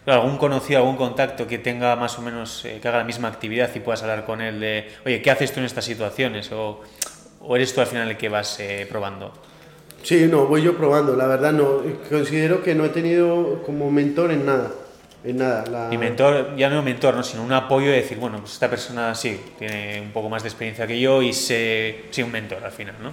algún 0.06 0.38
conocido, 0.38 0.80
algún 0.80 0.96
contacto 0.96 1.46
que 1.46 1.58
tenga 1.58 1.94
más 1.96 2.18
o 2.18 2.22
menos, 2.22 2.64
eh, 2.64 2.78
que 2.80 2.88
haga 2.88 2.98
la 2.98 3.04
misma 3.04 3.28
actividad 3.28 3.70
y 3.74 3.80
puedas 3.80 4.02
hablar 4.02 4.24
con 4.24 4.40
él 4.40 4.60
de, 4.60 4.88
oye, 5.04 5.22
¿qué 5.22 5.30
haces 5.30 5.52
tú 5.52 5.60
en 5.60 5.66
estas 5.66 5.84
situaciones? 5.84 6.50
O, 6.52 6.80
o 7.40 7.56
eres 7.56 7.74
tú 7.74 7.80
al 7.80 7.86
final 7.86 8.08
el 8.08 8.16
que 8.16 8.28
vas 8.28 8.58
eh, 8.60 8.86
probando? 8.88 9.32
Sí, 10.02 10.28
no, 10.30 10.46
voy 10.46 10.62
yo 10.62 10.76
probando, 10.76 11.14
la 11.14 11.26
verdad 11.26 11.52
no. 11.52 11.82
Considero 12.08 12.62
que 12.62 12.74
no 12.74 12.86
he 12.86 12.88
tenido 12.88 13.62
como 13.64 13.90
mentor 13.90 14.30
en 14.32 14.46
nada. 14.46 14.72
En 15.22 15.36
nada. 15.36 15.64
La... 15.66 15.98
Mentor, 15.98 16.56
ya 16.56 16.70
no 16.70 16.82
mentor, 16.82 17.14
¿no? 17.14 17.22
sino 17.22 17.44
un 17.44 17.52
apoyo 17.52 17.90
de 17.90 17.96
decir, 17.96 18.16
bueno, 18.18 18.38
pues 18.38 18.54
esta 18.54 18.70
persona 18.70 19.14
sí, 19.14 19.38
tiene 19.58 20.00
un 20.00 20.12
poco 20.12 20.30
más 20.30 20.42
de 20.42 20.48
experiencia 20.48 20.86
que 20.86 20.98
yo 20.98 21.20
y 21.20 21.34
sé, 21.34 22.06
sí, 22.10 22.22
un 22.22 22.32
mentor 22.32 22.64
al 22.64 22.72
final, 22.72 22.94
¿no? 23.02 23.12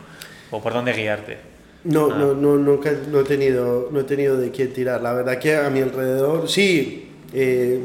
O 0.52 0.62
por 0.62 0.72
dónde 0.72 0.94
guiarte. 0.94 1.57
No, 1.88 2.10
Ah. 2.12 2.18
no, 2.18 2.34
no, 2.34 2.58
nunca, 2.58 2.92
no 3.10 3.22
he 3.22 3.24
tenido, 3.24 3.90
no 3.92 4.00
he 4.02 4.04
tenido 4.04 4.38
de 4.38 4.52
quién 4.52 4.74
tirar. 4.74 5.02
La 5.02 5.14
verdad 5.14 5.40
que 5.40 5.56
a 5.56 5.70
mi 5.70 5.80
alrededor, 5.82 6.50
sí. 6.50 7.12
eh, 7.34 7.82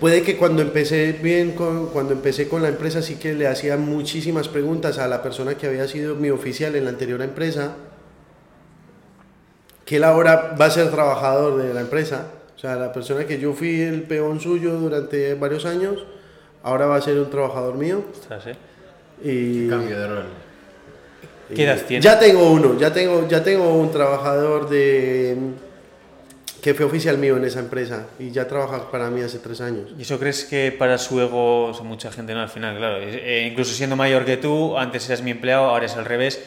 puede 0.00 0.22
que 0.22 0.36
cuando 0.36 0.62
empecé 0.62 1.12
bien, 1.12 1.52
con, 1.52 1.86
cuando 1.88 2.12
empecé 2.12 2.46
con 2.48 2.62
la 2.62 2.68
empresa, 2.68 3.00
sí 3.02 3.16
que 3.16 3.32
le 3.34 3.46
hacía 3.46 3.76
muchísimas 3.76 4.48
preguntas 4.48 4.98
a 4.98 5.08
la 5.08 5.22
persona 5.22 5.54
que 5.56 5.66
había 5.66 5.88
sido 5.88 6.14
mi 6.14 6.30
oficial 6.30 6.74
en 6.76 6.84
la 6.84 6.90
anterior 6.90 7.20
empresa, 7.22 7.74
que 9.84 9.96
él 9.96 10.04
ahora 10.04 10.54
va 10.60 10.66
a 10.66 10.70
ser 10.70 10.90
trabajador 10.90 11.62
de 11.62 11.72
la 11.72 11.80
empresa. 11.80 12.26
O 12.54 12.58
sea, 12.58 12.76
la 12.76 12.92
persona 12.92 13.24
que 13.24 13.38
yo 13.38 13.52
fui 13.54 13.80
el 13.80 14.02
peón 14.02 14.40
suyo 14.40 14.74
durante 14.78 15.34
varios 15.34 15.64
años, 15.64 16.04
ahora 16.62 16.86
va 16.86 16.96
a 16.96 17.00
ser 17.00 17.18
un 17.18 17.30
trabajador 17.30 17.76
mío. 17.76 18.02
¿eh? 18.46 18.56
Y, 19.24 19.68
Cambio 19.68 19.98
de 19.98 20.06
rol. 20.08 20.24
¿Qué 21.54 21.64
edad 21.64 21.80
tienes? 21.86 22.04
Ya 22.04 22.18
tengo 22.18 22.50
uno, 22.50 22.78
ya 22.78 22.92
tengo, 22.92 23.26
ya 23.28 23.42
tengo 23.42 23.72
un 23.74 23.90
trabajador 23.90 24.68
de 24.68 25.36
que 26.62 26.74
fue 26.74 26.84
oficial 26.86 27.16
mío 27.18 27.36
en 27.36 27.44
esa 27.44 27.60
empresa 27.60 28.06
y 28.18 28.30
ya 28.30 28.46
trabaja 28.48 28.90
para 28.90 29.08
mí 29.10 29.22
hace 29.22 29.38
tres 29.38 29.60
años. 29.60 29.90
¿Y 29.96 30.02
eso 30.02 30.18
crees 30.18 30.44
que 30.44 30.72
para 30.72 30.98
su 30.98 31.20
ego, 31.20 31.66
o 31.66 31.74
sea, 31.74 31.84
mucha 31.84 32.10
gente 32.10 32.34
no 32.34 32.40
al 32.40 32.48
final, 32.48 32.76
claro, 32.76 32.98
eh, 33.00 33.48
incluso 33.50 33.72
siendo 33.72 33.94
mayor 33.96 34.24
que 34.24 34.36
tú, 34.36 34.76
antes 34.76 35.08
eras 35.08 35.22
mi 35.22 35.30
empleado, 35.30 35.66
ahora 35.66 35.86
es 35.86 35.96
al 35.96 36.04
revés, 36.04 36.40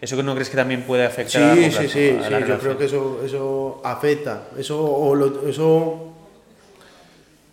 ¿eso 0.00 0.22
no 0.22 0.34
crees 0.34 0.50
que 0.50 0.56
también 0.56 0.82
puede 0.82 1.04
afectar 1.06 1.42
a 1.42 1.54
Sí, 1.54 1.64
sí, 1.64 1.70
plazo, 1.70 1.88
sí, 1.88 2.10
a 2.20 2.24
sí, 2.26 2.30
la 2.30 2.46
yo 2.46 2.58
creo 2.58 2.78
que 2.78 2.84
eso, 2.84 3.20
eso 3.24 3.80
afecta, 3.82 4.48
eso, 4.58 4.84
o 4.84 5.14
lo- 5.14 5.48
eso 5.48 6.13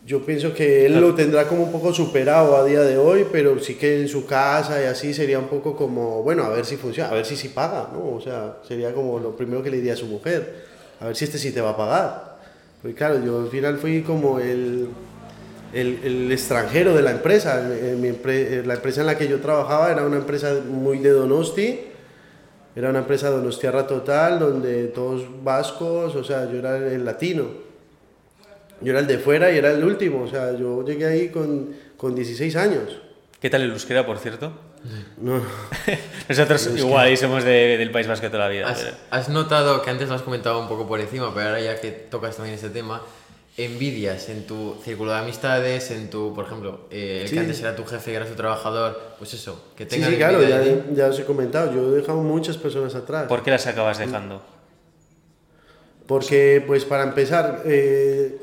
yo 0.05 0.25
pienso 0.25 0.53
que 0.53 0.85
él 0.87 0.99
lo 0.99 1.13
tendrá 1.13 1.47
como 1.47 1.63
un 1.63 1.71
poco 1.71 1.93
superado 1.93 2.57
a 2.57 2.65
día 2.65 2.81
de 2.81 2.97
hoy, 2.97 3.25
pero 3.31 3.59
sí 3.59 3.75
que 3.75 4.01
en 4.01 4.07
su 4.07 4.25
casa 4.25 4.81
y 4.81 4.85
así 4.85 5.13
sería 5.13 5.37
un 5.37 5.47
poco 5.47 5.75
como, 5.75 6.23
bueno, 6.23 6.43
a 6.43 6.49
ver 6.49 6.65
si 6.65 6.75
funciona, 6.77 7.09
a 7.09 7.13
ver 7.13 7.25
si 7.25 7.35
sí 7.35 7.49
paga, 7.49 7.89
¿no? 7.93 8.15
O 8.15 8.19
sea, 8.21 8.57
sería 8.67 8.93
como 8.93 9.19
lo 9.19 9.35
primero 9.35 9.61
que 9.61 9.69
le 9.69 9.77
diría 9.77 9.93
a 9.93 9.97
su 9.97 10.07
mujer, 10.07 10.65
a 10.99 11.05
ver 11.07 11.15
si 11.15 11.25
este 11.25 11.37
sí 11.37 11.51
te 11.51 11.61
va 11.61 11.71
a 11.71 11.77
pagar. 11.77 12.37
Porque 12.81 12.95
claro, 12.95 13.23
yo 13.23 13.41
al 13.41 13.49
final 13.49 13.77
fui 13.77 14.01
como 14.01 14.39
el, 14.39 14.87
el, 15.71 15.99
el 16.03 16.31
extranjero 16.31 16.95
de 16.95 17.03
la 17.03 17.11
empresa. 17.11 17.61
En 17.61 18.01
mi 18.01 18.09
empre- 18.09 18.65
la 18.65 18.73
empresa 18.73 19.01
en 19.01 19.07
la 19.07 19.17
que 19.19 19.27
yo 19.27 19.39
trabajaba 19.39 19.91
era 19.91 20.03
una 20.03 20.17
empresa 20.17 20.55
muy 20.67 20.97
de 20.97 21.11
Donosti, 21.11 21.79
era 22.75 22.89
una 22.89 22.99
empresa 22.99 23.29
donostiarra 23.29 23.85
total, 23.85 24.39
donde 24.39 24.85
todos 24.87 25.25
vascos, 25.43 26.15
o 26.15 26.23
sea, 26.23 26.49
yo 26.51 26.57
era 26.57 26.77
el 26.77 27.05
latino. 27.05 27.70
Yo 28.81 28.91
era 28.91 28.99
el 28.99 29.07
de 29.07 29.17
fuera 29.19 29.51
y 29.51 29.57
era 29.57 29.71
el 29.71 29.83
último, 29.83 30.23
o 30.23 30.27
sea, 30.27 30.55
yo 30.57 30.83
llegué 30.85 31.05
ahí 31.05 31.29
con, 31.29 31.73
con 31.97 32.15
16 32.15 32.55
años. 32.55 32.99
¿Qué 33.39 33.49
tal 33.49 33.61
el 33.61 33.71
euskera, 33.71 34.05
por 34.05 34.17
cierto? 34.19 34.51
No, 35.17 35.41
Nosotros 36.29 36.69
igual 36.75 37.07
ahí 37.07 37.17
somos 37.17 37.43
de- 37.43 37.77
del 37.77 37.91
País 37.91 38.07
Vasco 38.07 38.27
toda 38.27 38.45
la 38.45 38.49
vida. 38.49 38.67
¿Has, 38.67 38.79
pero- 38.81 38.95
has 39.11 39.29
notado 39.29 39.81
que 39.81 39.89
antes 39.91 40.09
lo 40.09 40.15
has 40.15 40.21
comentado 40.23 40.59
un 40.59 40.67
poco 40.67 40.87
por 40.87 40.99
encima, 40.99 41.31
pero 41.33 41.47
ahora 41.49 41.61
ya 41.61 41.79
que 41.79 41.91
tocas 41.91 42.35
también 42.35 42.55
este 42.55 42.69
tema, 42.69 43.01
envidias 43.57 44.29
en 44.29 44.47
tu 44.47 44.75
círculo 44.83 45.11
de 45.11 45.19
amistades, 45.19 45.91
en 45.91 46.09
tu, 46.09 46.33
por 46.33 46.45
ejemplo, 46.45 46.87
eh, 46.89 47.19
el 47.23 47.27
Sí. 47.27 47.35
que 47.35 47.39
antes 47.41 47.59
era 47.59 47.75
tu 47.75 47.85
jefe 47.85 48.11
y 48.11 48.15
era 48.15 48.25
tu 48.25 48.33
trabajador, 48.33 48.99
pues 49.19 49.33
eso, 49.35 49.63
que 49.75 49.83
sí, 49.83 49.89
tengan 49.89 50.09
sí, 50.11 50.17
claro, 50.17 50.39
de 50.39 50.83
ya 50.95 51.07
os 51.07 51.19
he 51.19 51.25
comentado, 51.25 51.71
yo 51.73 51.93
he 51.93 51.97
dejado 51.99 52.19
muchas 52.21 52.57
personas 52.57 52.95
atrás. 52.95 53.27
¿Por 53.27 53.43
qué 53.43 53.51
las 53.51 53.67
acabas 53.67 53.99
dejando? 53.99 54.41
Porque, 56.07 56.63
pues 56.65 56.85
para 56.85 57.03
empezar, 57.03 57.61
eh, 57.65 58.40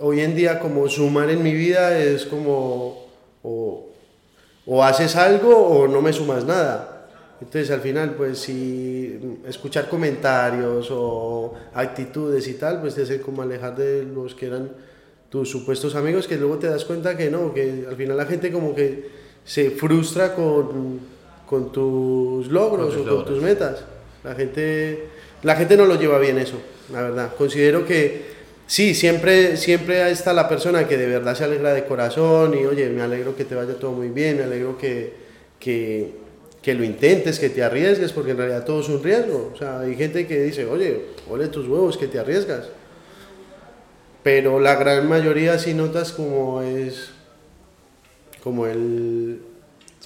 hoy 0.00 0.20
en 0.20 0.34
día 0.34 0.60
como 0.60 0.88
sumar 0.88 1.30
en 1.30 1.42
mi 1.42 1.52
vida 1.52 1.98
es 1.98 2.24
como 2.24 3.06
o, 3.42 3.86
o 4.66 4.84
haces 4.84 5.16
algo 5.16 5.56
o 5.56 5.88
no 5.88 6.00
me 6.00 6.12
sumas 6.12 6.44
nada. 6.44 6.94
Entonces 7.40 7.70
al 7.70 7.80
final, 7.80 8.14
pues 8.14 8.38
si 8.38 9.38
escuchar 9.46 9.88
comentarios 9.88 10.88
o 10.90 11.54
actitudes 11.72 12.48
y 12.48 12.54
tal, 12.54 12.80
pues 12.80 12.94
te 12.94 13.02
hace 13.02 13.20
como 13.20 13.42
alejar 13.42 13.76
de 13.76 14.02
los 14.04 14.34
que 14.34 14.46
eran 14.46 14.70
tus 15.30 15.48
supuestos 15.48 15.94
amigos, 15.94 16.26
que 16.26 16.36
luego 16.36 16.58
te 16.58 16.66
das 16.66 16.84
cuenta 16.84 17.16
que 17.16 17.30
no, 17.30 17.54
que 17.54 17.86
al 17.88 17.96
final 17.96 18.16
la 18.16 18.26
gente 18.26 18.50
como 18.50 18.74
que 18.74 19.08
se 19.44 19.70
frustra 19.70 20.34
con, 20.34 21.00
con 21.46 21.70
tus 21.70 22.48
logros 22.48 22.94
Con 22.94 23.04
tus 23.04 23.12
o 23.12 23.16
con 23.16 23.24
tus 23.24 23.42
metas. 23.42 23.84
La 24.24 24.34
gente, 24.34 25.08
la 25.42 25.54
gente 25.54 25.76
no 25.76 25.86
lo 25.86 25.94
lleva 25.94 26.18
bien 26.18 26.38
eso, 26.38 26.56
la 26.92 27.02
verdad. 27.02 27.34
Considero 27.36 27.86
que 27.86 28.37
sí, 28.68 28.94
siempre, 28.94 29.56
siempre 29.56 30.08
está 30.12 30.32
la 30.32 30.48
persona 30.48 30.86
que 30.86 30.96
de 30.96 31.06
verdad 31.06 31.34
se 31.34 31.42
alegra 31.42 31.74
de 31.74 31.84
corazón 31.84 32.56
y 32.56 32.64
oye, 32.64 32.88
me 32.90 33.02
alegro 33.02 33.34
que 33.34 33.44
te 33.44 33.56
vaya 33.56 33.74
todo 33.74 33.90
muy 33.90 34.10
bien, 34.10 34.36
me 34.36 34.44
alegro 34.44 34.78
que, 34.78 35.12
que, 35.58 36.12
que 36.62 36.74
lo 36.74 36.84
intentes, 36.84 37.40
que 37.40 37.50
te 37.50 37.64
arriesgues, 37.64 38.12
porque 38.12 38.30
en 38.30 38.36
realidad 38.36 38.64
todo 38.64 38.80
es 38.80 38.88
un 38.88 39.02
riesgo. 39.02 39.50
O 39.52 39.58
sea, 39.58 39.80
hay 39.80 39.96
gente 39.96 40.28
que 40.28 40.42
dice, 40.42 40.66
oye, 40.66 41.06
ole 41.28 41.48
tus 41.48 41.66
huevos, 41.66 41.96
que 41.96 42.06
te 42.06 42.20
arriesgas. 42.20 42.68
Pero 44.22 44.60
la 44.60 44.76
gran 44.76 45.08
mayoría 45.08 45.58
sí 45.58 45.74
notas 45.74 46.12
como 46.12 46.62
es 46.62 47.10
como 48.42 48.66
el, 48.66 49.40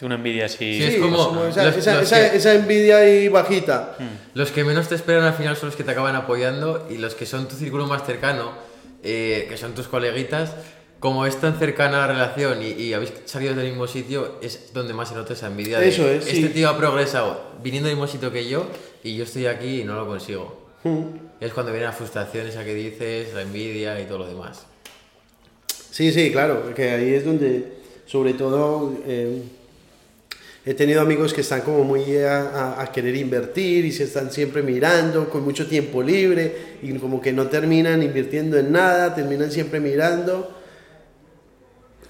una 0.02 0.16
envidia 0.16 0.46
así. 0.46 0.56
Sí, 0.78 0.82
es 0.84 0.96
como 0.96 1.44
esa, 1.46 1.64
los- 1.64 1.76
esa- 1.76 1.94
los 2.00 2.02
esa- 2.12 2.30
que- 2.30 2.36
esa 2.36 2.54
envidia 2.54 2.98
ahí 2.98 3.28
bajita. 3.28 3.96
Los 4.34 4.50
que 4.50 4.64
menos 4.64 4.88
te 4.88 4.94
esperan 4.94 5.24
al 5.24 5.34
final 5.34 5.56
son 5.56 5.68
los 5.68 5.76
que 5.76 5.84
te 5.84 5.90
acaban 5.92 6.14
apoyando 6.16 6.86
y 6.90 6.98
los 6.98 7.14
que 7.14 7.26
son 7.26 7.48
tu 7.48 7.54
círculo 7.56 7.86
más 7.86 8.04
cercano, 8.04 8.52
eh, 9.02 9.46
que 9.48 9.56
son 9.56 9.74
tus 9.74 9.88
coleguitas, 9.88 10.54
como 11.00 11.26
es 11.26 11.36
tan 11.40 11.58
cercana 11.58 11.98
la 11.98 12.06
relación 12.06 12.62
y, 12.62 12.70
y 12.80 12.94
habéis 12.94 13.12
salido 13.24 13.54
del 13.54 13.68
mismo 13.68 13.86
sitio, 13.88 14.38
es 14.40 14.72
donde 14.72 14.94
más 14.94 15.08
se 15.08 15.14
nota 15.16 15.32
esa 15.32 15.48
envidia. 15.48 15.78
de, 15.80 15.88
Eso 15.88 16.08
es, 16.08 16.26
Este 16.26 16.36
sí. 16.42 16.48
tío 16.50 16.68
ha 16.68 16.76
progresado 16.78 17.40
viniendo 17.62 17.88
del 17.88 17.96
mismo 17.96 18.06
sitio 18.06 18.30
que 18.32 18.48
yo 18.48 18.66
y 19.02 19.16
yo 19.16 19.24
estoy 19.24 19.46
aquí 19.46 19.80
y 19.80 19.84
no 19.84 19.94
lo 19.96 20.06
consigo. 20.06 20.70
Mm. 20.84 21.02
Es 21.40 21.52
cuando 21.52 21.72
viene 21.72 21.86
la 21.86 21.92
frustración 21.92 22.46
esa 22.46 22.64
que 22.64 22.74
dices, 22.74 23.34
la 23.34 23.42
envidia 23.42 24.00
y 24.00 24.04
todo 24.04 24.18
lo 24.18 24.26
demás. 24.28 24.64
Sí, 25.90 26.12
sí, 26.12 26.30
claro, 26.30 26.72
que 26.74 26.90
ahí 26.90 27.14
es 27.14 27.24
donde, 27.24 27.72
sobre 28.06 28.34
todo, 28.34 28.94
eh, 29.06 29.42
he 30.64 30.74
tenido 30.74 31.00
amigos 31.00 31.34
que 31.34 31.40
están 31.40 31.62
como 31.62 31.82
muy 31.84 32.16
a, 32.18 32.40
a- 32.50 32.82
a 32.82 32.92
querer 32.92 33.16
invertir 33.16 33.84
y 33.84 33.92
se 33.92 34.04
están 34.04 34.30
siempre 34.30 34.62
mirando, 34.62 35.28
con 35.28 35.42
mucho 35.44 35.66
tiempo 35.66 36.02
libre 36.02 36.54
y 36.82 36.92
como 36.98 37.20
que 37.20 37.32
no 37.32 37.48
terminan 37.48 38.02
invirtiendo 38.02 38.56
en 38.58 38.70
nada, 38.72 39.14
terminan 39.14 39.50
siempre 39.50 39.80
mirando. 39.80 40.56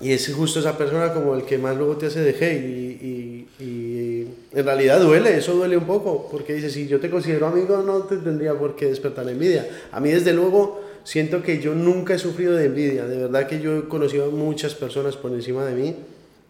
Y 0.01 0.13
es 0.13 0.33
justo 0.35 0.59
esa 0.61 0.77
persona 0.77 1.13
como 1.15 1.35
el 1.37 1.45
que 1.45 1.59
más 1.59 1.77
luego 1.77 1.97
te 1.97 2.07
hace 2.07 2.21
de 2.21 2.31
hate 2.31 2.65
y, 2.65 3.07
y- 3.07 3.49
y 3.65 4.29
en 4.53 4.65
realidad 4.65 5.01
duele, 5.01 5.37
eso 5.39 5.55
duele 5.55 5.77
un 5.77 5.85
poco, 5.87 6.29
porque 6.31 6.55
dices, 6.55 6.73
si 6.73 6.89
yo 6.89 6.99
te 7.01 7.09
considero 7.09 7.47
amigo 7.47 7.83
no 7.87 8.01
te 8.03 8.17
tendría 8.17 8.55
por 8.55 8.75
qué 8.77 8.87
despertar 8.87 9.29
envidia. 9.29 9.67
A 9.93 10.01
mí 10.01 10.11
desde 10.11 10.33
luego 10.33 10.83
siento 11.05 11.43
que 11.43 11.61
yo 11.61 11.75
nunca 11.75 12.15
he 12.15 12.19
sufrido 12.19 12.55
de 12.55 12.67
envidia, 12.67 13.07
de 13.07 13.17
verdad 13.17 13.47
que 13.47 13.61
yo 13.61 13.79
he 13.79 13.89
conocido 13.89 14.27
a 14.27 14.31
muchas 14.31 14.75
personas 14.75 15.17
por 15.17 15.33
encima 15.33 15.65
de 15.65 15.75
mí 15.75 15.97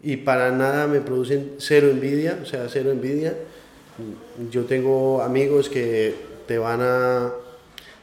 y 0.03 0.17
para 0.17 0.51
nada 0.51 0.85
me 0.87 0.99
producen 0.99 1.53
cero 1.57 1.89
envidia, 1.89 2.39
o 2.43 2.45
sea, 2.45 2.67
cero 2.69 2.91
envidia. 2.91 3.35
Yo 4.51 4.65
tengo 4.65 5.21
amigos 5.21 5.69
que 5.69 6.13
te 6.45 6.57
van 6.57 6.81
a 6.81 7.31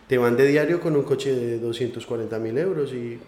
te 0.08 0.18
van 0.18 0.36
de 0.36 0.46
diario 0.46 0.80
con 0.80 0.96
un 0.96 1.04
coche 1.04 1.32
de 1.32 1.58
240 1.60 2.36
mil 2.40 2.58
euros 2.58 2.92
y 2.92 3.18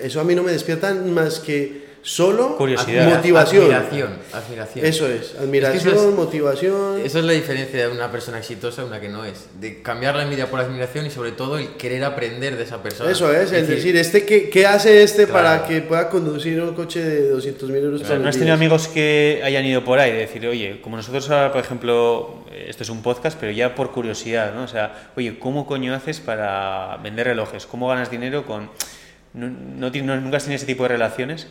eso 0.00 0.20
a 0.20 0.24
mí 0.24 0.34
no 0.34 0.42
me 0.42 0.52
despierta 0.52 0.94
más 0.94 1.38
que 1.40 1.87
solo 2.02 2.56
Curiosidad. 2.56 3.08
Motivación. 3.16 3.64
Admiración, 3.64 4.18
admiración. 4.32 4.86
Eso 4.86 5.06
es, 5.08 5.34
admiración, 5.38 5.76
Es 5.78 5.82
que 5.84 5.90
eso 5.90 6.08
es- 6.10 6.14
motivación. 6.14 7.00
Eso 7.04 7.18
es 7.18 7.24
la 7.24 7.32
diferencia 7.32 7.86
de 7.88 7.92
una 7.92 8.10
persona 8.10 8.38
exitosa 8.38 8.82
y 8.82 8.84
una 8.86 9.00
que 9.00 9.08
no 9.08 9.24
es. 9.24 9.46
De 9.60 9.82
cambiar 9.82 10.14
la 10.16 10.22
envidia 10.22 10.50
por 10.50 10.60
admiración 10.60 11.06
y 11.06 11.10
sobre 11.10 11.32
todo 11.32 11.58
el 11.58 11.76
querer 11.76 12.04
aprender 12.04 12.56
de 12.56 12.64
esa 12.64 12.82
persona. 12.82 13.10
Eso 13.10 13.32
es, 13.32 13.52
el 13.52 13.66
decir, 13.66 13.96
este 13.96 14.24
¿qué, 14.24 14.48
qué 14.48 14.66
hace 14.66 15.02
este 15.02 15.26
Claro. 15.26 15.32
para 15.32 15.66
que 15.66 15.80
pueda 15.82 16.08
conducir 16.08 16.60
un 16.62 16.74
coche 16.74 17.02
de 17.02 17.28
200 17.30 17.68
mil 17.70 17.84
euros? 17.84 18.02
O 18.02 18.04
sea, 18.06 18.18
¿No 18.18 18.28
has 18.28 18.36
tenido 18.36 18.54
amigos 18.54 18.88
que 18.88 19.40
hayan 19.44 19.64
ido 19.64 19.84
por 19.84 19.98
ahí? 19.98 20.12
De 20.12 20.18
decir, 20.18 20.46
oye, 20.46 20.80
como 20.80 20.96
nosotros 20.96 21.28
ahora, 21.30 21.52
por 21.52 21.60
ejemplo, 21.60 22.44
eh, 22.52 22.66
esto 22.68 22.82
es 22.84 22.90
un 22.90 23.02
podcast, 23.02 23.38
pero 23.38 23.52
ya 23.52 23.74
por 23.74 23.90
curiosidad, 23.92 24.54
¿no? 24.54 24.62
O 24.64 24.68
sea, 24.68 25.10
oye, 25.16 25.38
¿cómo 25.38 25.66
coño 25.66 25.94
haces 25.94 26.20
para 26.20 26.96
vender 27.02 27.26
relojes? 27.26 27.66
¿Cómo 27.66 27.88
ganas 27.88 28.10
dinero 28.10 28.46
con...? 28.46 28.70
¿No, 29.34 29.46
no 29.50 29.92
ti- 29.92 30.00
no- 30.00 30.16
¿Nunca 30.18 30.38
has 30.38 30.44
tenido 30.44 30.56
ese 30.56 30.64
tipo 30.66 30.84
de 30.84 30.88
relaciones? 30.88 31.48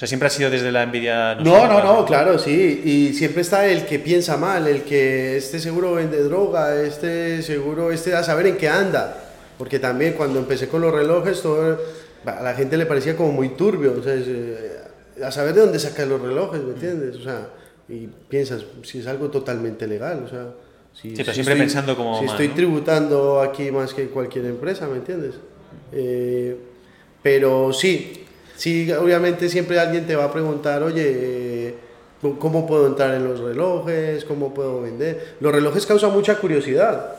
O 0.00 0.02
sea, 0.02 0.08
siempre 0.08 0.28
ha 0.28 0.30
sido 0.30 0.48
desde 0.48 0.72
la 0.72 0.82
envidia... 0.84 1.34
No, 1.34 1.44
no, 1.44 1.74
para- 1.74 1.84
no, 1.84 2.06
claro, 2.06 2.38
sí. 2.38 2.80
Y 2.86 3.12
siempre 3.12 3.42
está 3.42 3.66
el 3.66 3.84
que 3.84 3.98
piensa 3.98 4.38
mal, 4.38 4.66
el 4.66 4.80
que 4.82 5.36
este 5.36 5.60
seguro 5.60 5.92
vende 5.92 6.22
droga, 6.22 6.74
este 6.80 7.42
seguro, 7.42 7.92
este 7.92 8.14
a 8.14 8.22
saber 8.22 8.46
en 8.46 8.56
qué 8.56 8.66
anda. 8.66 9.14
Porque 9.58 9.78
también 9.78 10.14
cuando 10.14 10.38
empecé 10.38 10.68
con 10.68 10.80
los 10.80 10.90
relojes, 10.94 11.42
todo, 11.42 11.78
a 12.24 12.42
la 12.42 12.54
gente 12.54 12.78
le 12.78 12.86
parecía 12.86 13.14
como 13.14 13.30
muy 13.32 13.50
turbio. 13.50 13.94
O 14.00 14.02
sea, 14.02 14.14
eh, 14.16 14.78
a 15.22 15.30
saber 15.30 15.52
de 15.52 15.60
dónde 15.60 15.78
sacas 15.78 16.08
los 16.08 16.18
relojes, 16.18 16.62
¿me 16.62 16.72
entiendes? 16.72 17.16
O 17.16 17.22
sea, 17.22 17.48
y 17.86 18.06
piensas, 18.26 18.64
si 18.84 19.00
es 19.00 19.06
algo 19.06 19.28
totalmente 19.28 19.86
legal, 19.86 20.22
o 20.24 20.28
sea... 20.30 20.46
Si, 20.94 21.10
Sí, 21.10 21.14
pero 21.18 21.34
siempre 21.34 21.56
pensando 21.56 21.94
como 21.94 22.18
Si 22.20 22.24
mal, 22.24 22.30
estoy 22.32 22.48
¿no? 22.48 22.54
tributando 22.54 23.42
aquí 23.42 23.70
más 23.70 23.92
que 23.92 24.06
cualquier 24.06 24.46
empresa, 24.46 24.86
¿me 24.88 24.96
entiendes? 24.96 25.34
Eh, 25.92 26.56
pero 27.22 27.70
sí, 27.74 28.24
sí, 28.60 28.92
obviamente 28.92 29.48
siempre 29.48 29.80
alguien 29.80 30.06
te 30.06 30.14
va 30.14 30.24
a 30.24 30.32
preguntar, 30.32 30.82
oye, 30.82 31.02
eh, 31.06 31.74
¿cómo 32.38 32.66
puedo 32.66 32.86
entrar 32.86 33.14
en 33.14 33.24
los 33.24 33.40
relojes? 33.40 34.26
¿Cómo 34.26 34.52
puedo 34.52 34.82
vender? 34.82 35.36
Los 35.40 35.50
relojes 35.50 35.86
causan 35.86 36.12
mucha 36.12 36.36
curiosidad, 36.36 37.16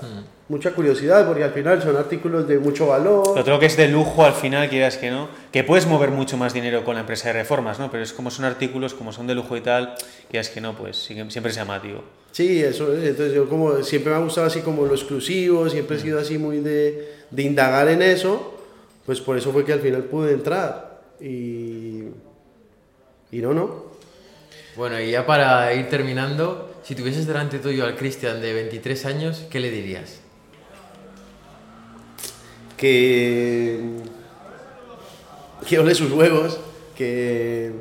mucha 0.48 0.72
curiosidad, 0.72 1.26
porque 1.26 1.44
al 1.44 1.52
final 1.52 1.82
son 1.82 1.96
artículos 1.96 2.48
de 2.48 2.60
mucho 2.60 2.88
valor. 2.88 3.40
Otro 3.40 3.60
que 3.60 3.66
es 3.66 3.76
de 3.76 3.88
lujo 3.88 4.24
al 4.24 4.34
final, 4.34 4.70
quieras 4.70 4.98
que 4.98 5.10
no, 5.10 5.30
que 5.52 5.64
puedes 5.64 5.88
mover 5.88 6.12
mucho 6.12 6.38
más 6.38 6.54
dinero 6.54 6.86
con 6.86 6.94
la 6.94 7.02
empresa 7.02 7.30
de 7.30 7.34
reformas, 7.34 7.80
¿no? 7.80 7.90
Pero 7.90 8.04
es 8.04 8.14
como 8.14 8.30
son 8.30 8.46
artículos, 8.46 8.94
como 8.94 9.12
son 9.12 9.26
de 9.26 9.34
lujo 9.34 9.58
y 9.58 9.62
tal, 9.62 9.96
quieras 10.30 10.50
que 10.50 10.62
no, 10.62 10.78
pues 10.78 10.96
siempre 10.96 11.50
es 11.50 11.56
llamativo. 11.56 12.04
Sí, 12.32 12.62
eso 12.64 12.94
es. 12.94 13.04
Entonces 13.04 13.34
yo 13.34 13.50
como 13.50 13.82
siempre 13.82 14.12
me 14.12 14.20
ha 14.20 14.22
gustado 14.22 14.46
así 14.46 14.62
como 14.62 14.86
lo 14.86 14.94
exclusivo, 14.94 15.68
siempre 15.70 15.98
he 15.98 16.00
sido 16.00 16.20
así 16.20 16.38
muy 16.38 16.60
de, 16.60 17.16
de 17.32 17.42
indagar 17.42 17.88
en 17.88 18.04
eso, 18.04 18.60
pues 19.08 19.20
por 19.20 19.38
eso 19.38 19.52
fue 19.52 19.66
que 19.66 19.74
al 19.74 19.80
final 19.80 20.04
pude 20.04 20.34
entrar. 20.34 20.91
Y, 21.22 22.08
y 23.32 23.42
no, 23.42 23.54
no. 23.54 23.92
Bueno, 24.76 25.00
y 25.00 25.12
ya 25.12 25.26
para 25.26 25.74
ir 25.74 25.90
terminando, 25.90 26.74
si 26.84 26.96
tuvieses 26.96 27.28
delante 27.28 27.60
tuyo 27.60 27.86
al 27.86 27.96
Cristian 27.96 28.42
de 28.42 28.54
23 28.54 29.06
años, 29.06 29.46
¿qué 29.50 29.60
le 29.60 29.70
dirías? 29.70 30.22
que 32.82 33.80
que 35.68 35.78
ole 35.78 35.94
sus 35.94 36.12
huevos, 36.12 36.60
que 36.98 37.72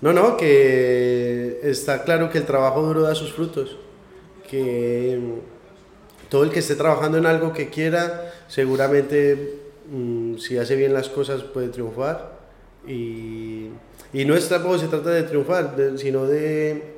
no, 0.00 0.14
no, 0.14 0.38
que 0.38 1.60
está 1.62 2.02
claro 2.04 2.30
que 2.30 2.38
el 2.38 2.46
trabajo 2.46 2.80
duro 2.80 3.02
da 3.02 3.14
sus 3.14 3.34
frutos, 3.34 3.76
que 4.48 5.20
todo 6.30 6.42
el 6.44 6.50
que 6.50 6.60
esté 6.60 6.74
trabajando 6.74 7.18
en 7.18 7.26
algo 7.26 7.52
que 7.52 7.68
quiera 7.68 8.32
seguramente 8.48 9.60
mm, 9.90 10.38
si 10.38 10.56
hace 10.56 10.74
bien 10.76 10.94
las 10.94 11.10
cosas 11.10 11.42
puede 11.42 11.68
triunfar 11.68 12.37
y, 12.86 13.68
y 14.12 14.24
no 14.24 14.34
es 14.34 14.48
tampoco 14.48 14.78
se 14.78 14.88
trata 14.88 15.10
de 15.10 15.22
triunfar, 15.24 15.76
de- 15.76 15.98
sino 15.98 16.26
de 16.26 16.96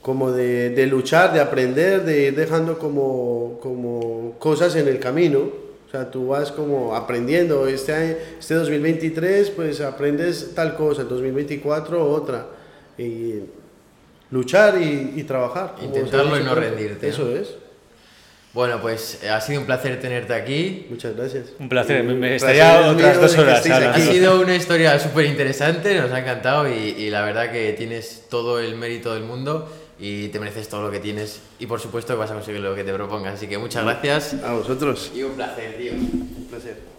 como 0.00 0.32
de, 0.32 0.70
de 0.70 0.86
luchar, 0.86 1.32
de 1.32 1.40
aprender, 1.40 2.04
de 2.04 2.24
ir 2.28 2.34
dejando 2.34 2.76
como, 2.78 3.58
como 3.62 4.34
cosas 4.38 4.74
en 4.76 4.88
el 4.88 4.98
camino. 4.98 5.38
O 5.38 5.90
sea, 5.92 6.10
tú 6.10 6.28
vas 6.28 6.50
como 6.50 6.96
aprendiendo. 6.96 7.68
Este, 7.68 7.92
año, 7.92 8.14
este 8.38 8.54
2023, 8.54 9.50
pues 9.50 9.80
aprendes 9.80 10.54
tal 10.54 10.74
cosa, 10.74 11.02
el 11.02 11.08
2024 11.08 12.04
otra. 12.10 12.46
Y 12.98 13.34
luchar 14.30 14.80
y, 14.82 15.12
y 15.16 15.22
trabajar. 15.24 15.76
Intentarlo 15.82 16.38
y 16.40 16.42
no 16.42 16.54
rendirte, 16.54 17.08
Eso 17.08 17.30
es. 17.30 17.54
Bueno, 18.54 18.80
pues 18.82 19.20
eh, 19.22 19.30
ha 19.30 19.40
sido 19.40 19.60
un 19.60 19.66
placer 19.66 19.98
tenerte 20.00 20.34
aquí. 20.34 20.86
Muchas 20.90 21.16
gracias. 21.16 21.46
Un 21.58 21.68
placer, 21.70 22.04
me- 22.04 22.14
me 22.14 22.36
estaría 22.36 22.90
otras 22.90 23.18
dos 23.20 23.38
horas. 23.38 23.66
Ha 23.66 23.98
sido 23.98 24.40
una 24.40 24.54
historia 24.54 24.98
súper 24.98 25.24
interesante, 25.26 25.98
nos 25.98 26.10
ha 26.12 26.18
encantado 26.18 26.68
y, 26.68 26.72
y 26.98 27.08
la 27.10 27.22
verdad 27.22 27.50
que 27.50 27.72
tienes 27.72 28.24
todo 28.28 28.60
el 28.60 28.74
mérito 28.76 29.14
del 29.14 29.22
mundo 29.24 29.72
y 29.98 30.28
te 30.28 30.38
mereces 30.40 30.68
todo 30.68 30.82
lo 30.82 30.90
que 30.90 30.98
tienes 30.98 31.40
y 31.60 31.66
por 31.66 31.80
supuesto 31.80 32.12
que 32.12 32.18
vas 32.18 32.30
a 32.30 32.34
conseguir 32.34 32.60
lo 32.60 32.74
que 32.74 32.84
te 32.84 32.92
propongas. 32.92 33.34
Así 33.34 33.46
que 33.46 33.56
muchas 33.56 33.84
gracias 33.84 34.34
A 34.44 34.52
vosotros. 34.52 35.12
y 35.14 35.22
un 35.22 35.32
placer, 35.32 35.76
tío. 35.78 35.92
Un 35.92 36.46
placer. 36.50 36.91